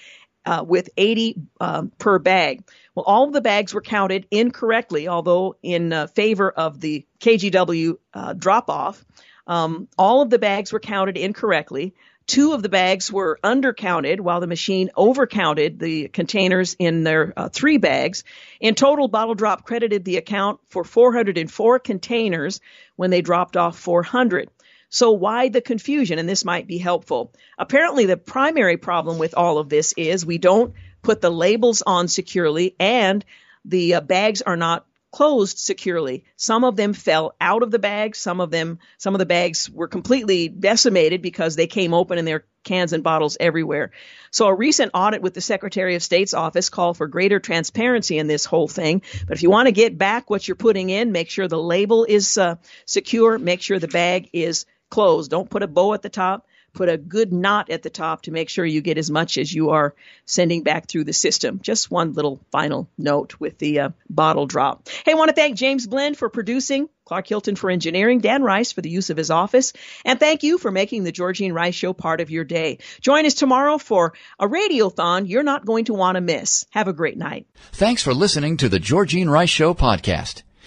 uh, 0.45 0.63
with 0.67 0.89
80 0.97 1.35
um, 1.59 1.91
per 1.97 2.19
bag. 2.19 2.63
Well, 2.95 3.05
all 3.05 3.25
of 3.25 3.33
the 3.33 3.41
bags 3.41 3.73
were 3.73 3.81
counted 3.81 4.27
incorrectly, 4.31 5.07
although 5.07 5.55
in 5.61 5.93
uh, 5.93 6.07
favor 6.07 6.49
of 6.49 6.79
the 6.79 7.05
KGW 7.19 7.97
uh, 8.13 8.33
drop 8.33 8.69
off. 8.69 9.05
Um, 9.45 9.87
all 9.97 10.21
of 10.21 10.29
the 10.29 10.39
bags 10.39 10.73
were 10.73 10.79
counted 10.79 11.17
incorrectly. 11.17 11.93
Two 12.27 12.51
of 12.51 12.61
the 12.61 12.69
bags 12.69 13.11
were 13.11 13.39
undercounted 13.41 14.19
while 14.19 14.41
the 14.41 14.47
machine 14.47 14.91
overcounted 14.97 15.79
the 15.79 16.09
containers 16.09 16.75
in 16.77 17.03
their 17.03 17.33
uh, 17.37 17.47
three 17.47 17.77
bags. 17.77 18.25
In 18.59 18.75
total, 18.75 19.07
Bottle 19.07 19.33
Drop 19.33 19.65
credited 19.65 20.03
the 20.03 20.17
account 20.17 20.59
for 20.69 20.83
404 20.83 21.79
containers 21.79 22.59
when 22.97 23.11
they 23.11 23.21
dropped 23.21 23.55
off 23.55 23.79
400. 23.79 24.49
So 24.89 25.11
why 25.11 25.47
the 25.47 25.61
confusion? 25.61 26.19
And 26.19 26.27
this 26.27 26.43
might 26.43 26.67
be 26.67 26.77
helpful. 26.77 27.33
Apparently, 27.57 28.05
the 28.05 28.17
primary 28.17 28.75
problem 28.75 29.19
with 29.19 29.33
all 29.33 29.57
of 29.57 29.69
this 29.69 29.93
is 29.95 30.25
we 30.25 30.37
don't 30.37 30.73
put 31.01 31.21
the 31.21 31.31
labels 31.31 31.81
on 31.85 32.09
securely 32.09 32.75
and 32.77 33.23
the 33.63 33.95
uh, 33.95 34.01
bags 34.01 34.41
are 34.41 34.57
not 34.57 34.85
closed 35.11 35.57
securely. 35.57 36.25
Some 36.35 36.63
of 36.63 36.75
them 36.75 36.93
fell 36.93 37.35
out 37.39 37.63
of 37.63 37.71
the 37.71 37.79
bag. 37.79 38.15
Some 38.15 38.41
of 38.41 38.51
them, 38.51 38.79
some 38.97 39.15
of 39.15 39.19
the 39.19 39.25
bags 39.25 39.69
were 39.69 39.87
completely 39.87 40.47
decimated 40.49 41.21
because 41.21 41.55
they 41.55 41.67
came 41.67 41.93
open 41.93 42.17
and 42.17 42.27
there 42.27 42.35
are 42.37 42.45
cans 42.63 42.93
and 42.93 43.03
bottles 43.03 43.37
everywhere. 43.39 43.91
So 44.31 44.47
a 44.47 44.53
recent 44.53 44.91
audit 44.93 45.21
with 45.21 45.33
the 45.33 45.41
Secretary 45.41 45.95
of 45.95 46.03
State's 46.03 46.33
office 46.33 46.69
called 46.69 46.97
for 46.97 47.07
greater 47.07 47.39
transparency 47.39 48.17
in 48.17 48.27
this 48.27 48.45
whole 48.45 48.67
thing. 48.67 49.01
But 49.25 49.37
if 49.37 49.43
you 49.43 49.49
want 49.49 49.67
to 49.67 49.71
get 49.71 49.97
back 49.97 50.29
what 50.29 50.47
you're 50.47 50.55
putting 50.55 50.89
in, 50.89 51.11
make 51.11 51.29
sure 51.29 51.47
the 51.47 51.57
label 51.57 52.03
is 52.03 52.37
uh, 52.37 52.55
secure. 52.85 53.39
Make 53.39 53.61
sure 53.61 53.79
the 53.79 53.87
bag 53.87 54.29
is 54.33 54.65
closed. 54.89 55.31
Don't 55.31 55.49
put 55.49 55.63
a 55.63 55.67
bow 55.67 55.93
at 55.93 56.01
the 56.01 56.09
top 56.09 56.45
put 56.77 56.89
a 56.89 56.97
good 56.97 57.33
knot 57.33 57.71
at 57.71 57.81
the 57.81 57.89
top 57.89 58.21
to 58.21 58.31
make 58.31 58.49
sure 58.49 58.63
you 58.63 58.81
get 58.81 58.99
as 58.99 59.09
much 59.09 59.37
as 59.39 59.51
you 59.51 59.71
are 59.71 59.95
sending 60.25 60.61
back 60.61 60.87
through 60.87 61.05
the 61.05 61.13
system. 61.13 61.59
Just 61.61 61.89
one 61.89 62.13
little 62.13 62.39
final 62.51 62.87
note 62.99 63.35
with 63.39 63.57
the 63.57 63.79
uh, 63.79 63.89
bottle 64.09 64.45
drop. 64.45 64.87
Hey, 65.03 65.13
I 65.13 65.15
want 65.15 65.29
to 65.29 65.35
thank 65.35 65.57
James 65.57 65.87
Blend 65.87 66.17
for 66.17 66.29
producing, 66.29 66.87
Clark 67.03 67.27
Hilton 67.27 67.55
for 67.55 67.71
engineering, 67.71 68.19
Dan 68.19 68.43
Rice 68.43 68.71
for 68.71 68.81
the 68.81 68.91
use 68.91 69.09
of 69.09 69.17
his 69.17 69.31
office, 69.31 69.73
and 70.05 70.19
thank 70.19 70.43
you 70.43 70.59
for 70.59 70.69
making 70.69 71.03
the 71.03 71.11
Georgene 71.11 71.53
Rice 71.53 71.75
Show 71.75 71.93
part 71.93 72.21
of 72.21 72.29
your 72.29 72.43
day. 72.43 72.77
Join 73.01 73.25
us 73.25 73.33
tomorrow 73.33 73.79
for 73.79 74.13
a 74.39 74.47
radiothon 74.47 75.27
you're 75.27 75.41
not 75.41 75.65
going 75.65 75.85
to 75.85 75.95
want 75.95 76.15
to 76.15 76.21
miss. 76.21 76.65
Have 76.69 76.87
a 76.87 76.93
great 76.93 77.17
night. 77.17 77.47
Thanks 77.71 78.03
for 78.03 78.13
listening 78.13 78.57
to 78.57 78.69
the 78.69 78.79
Georgene 78.79 79.29
Rice 79.29 79.49
Show 79.49 79.73
podcast. 79.73 80.43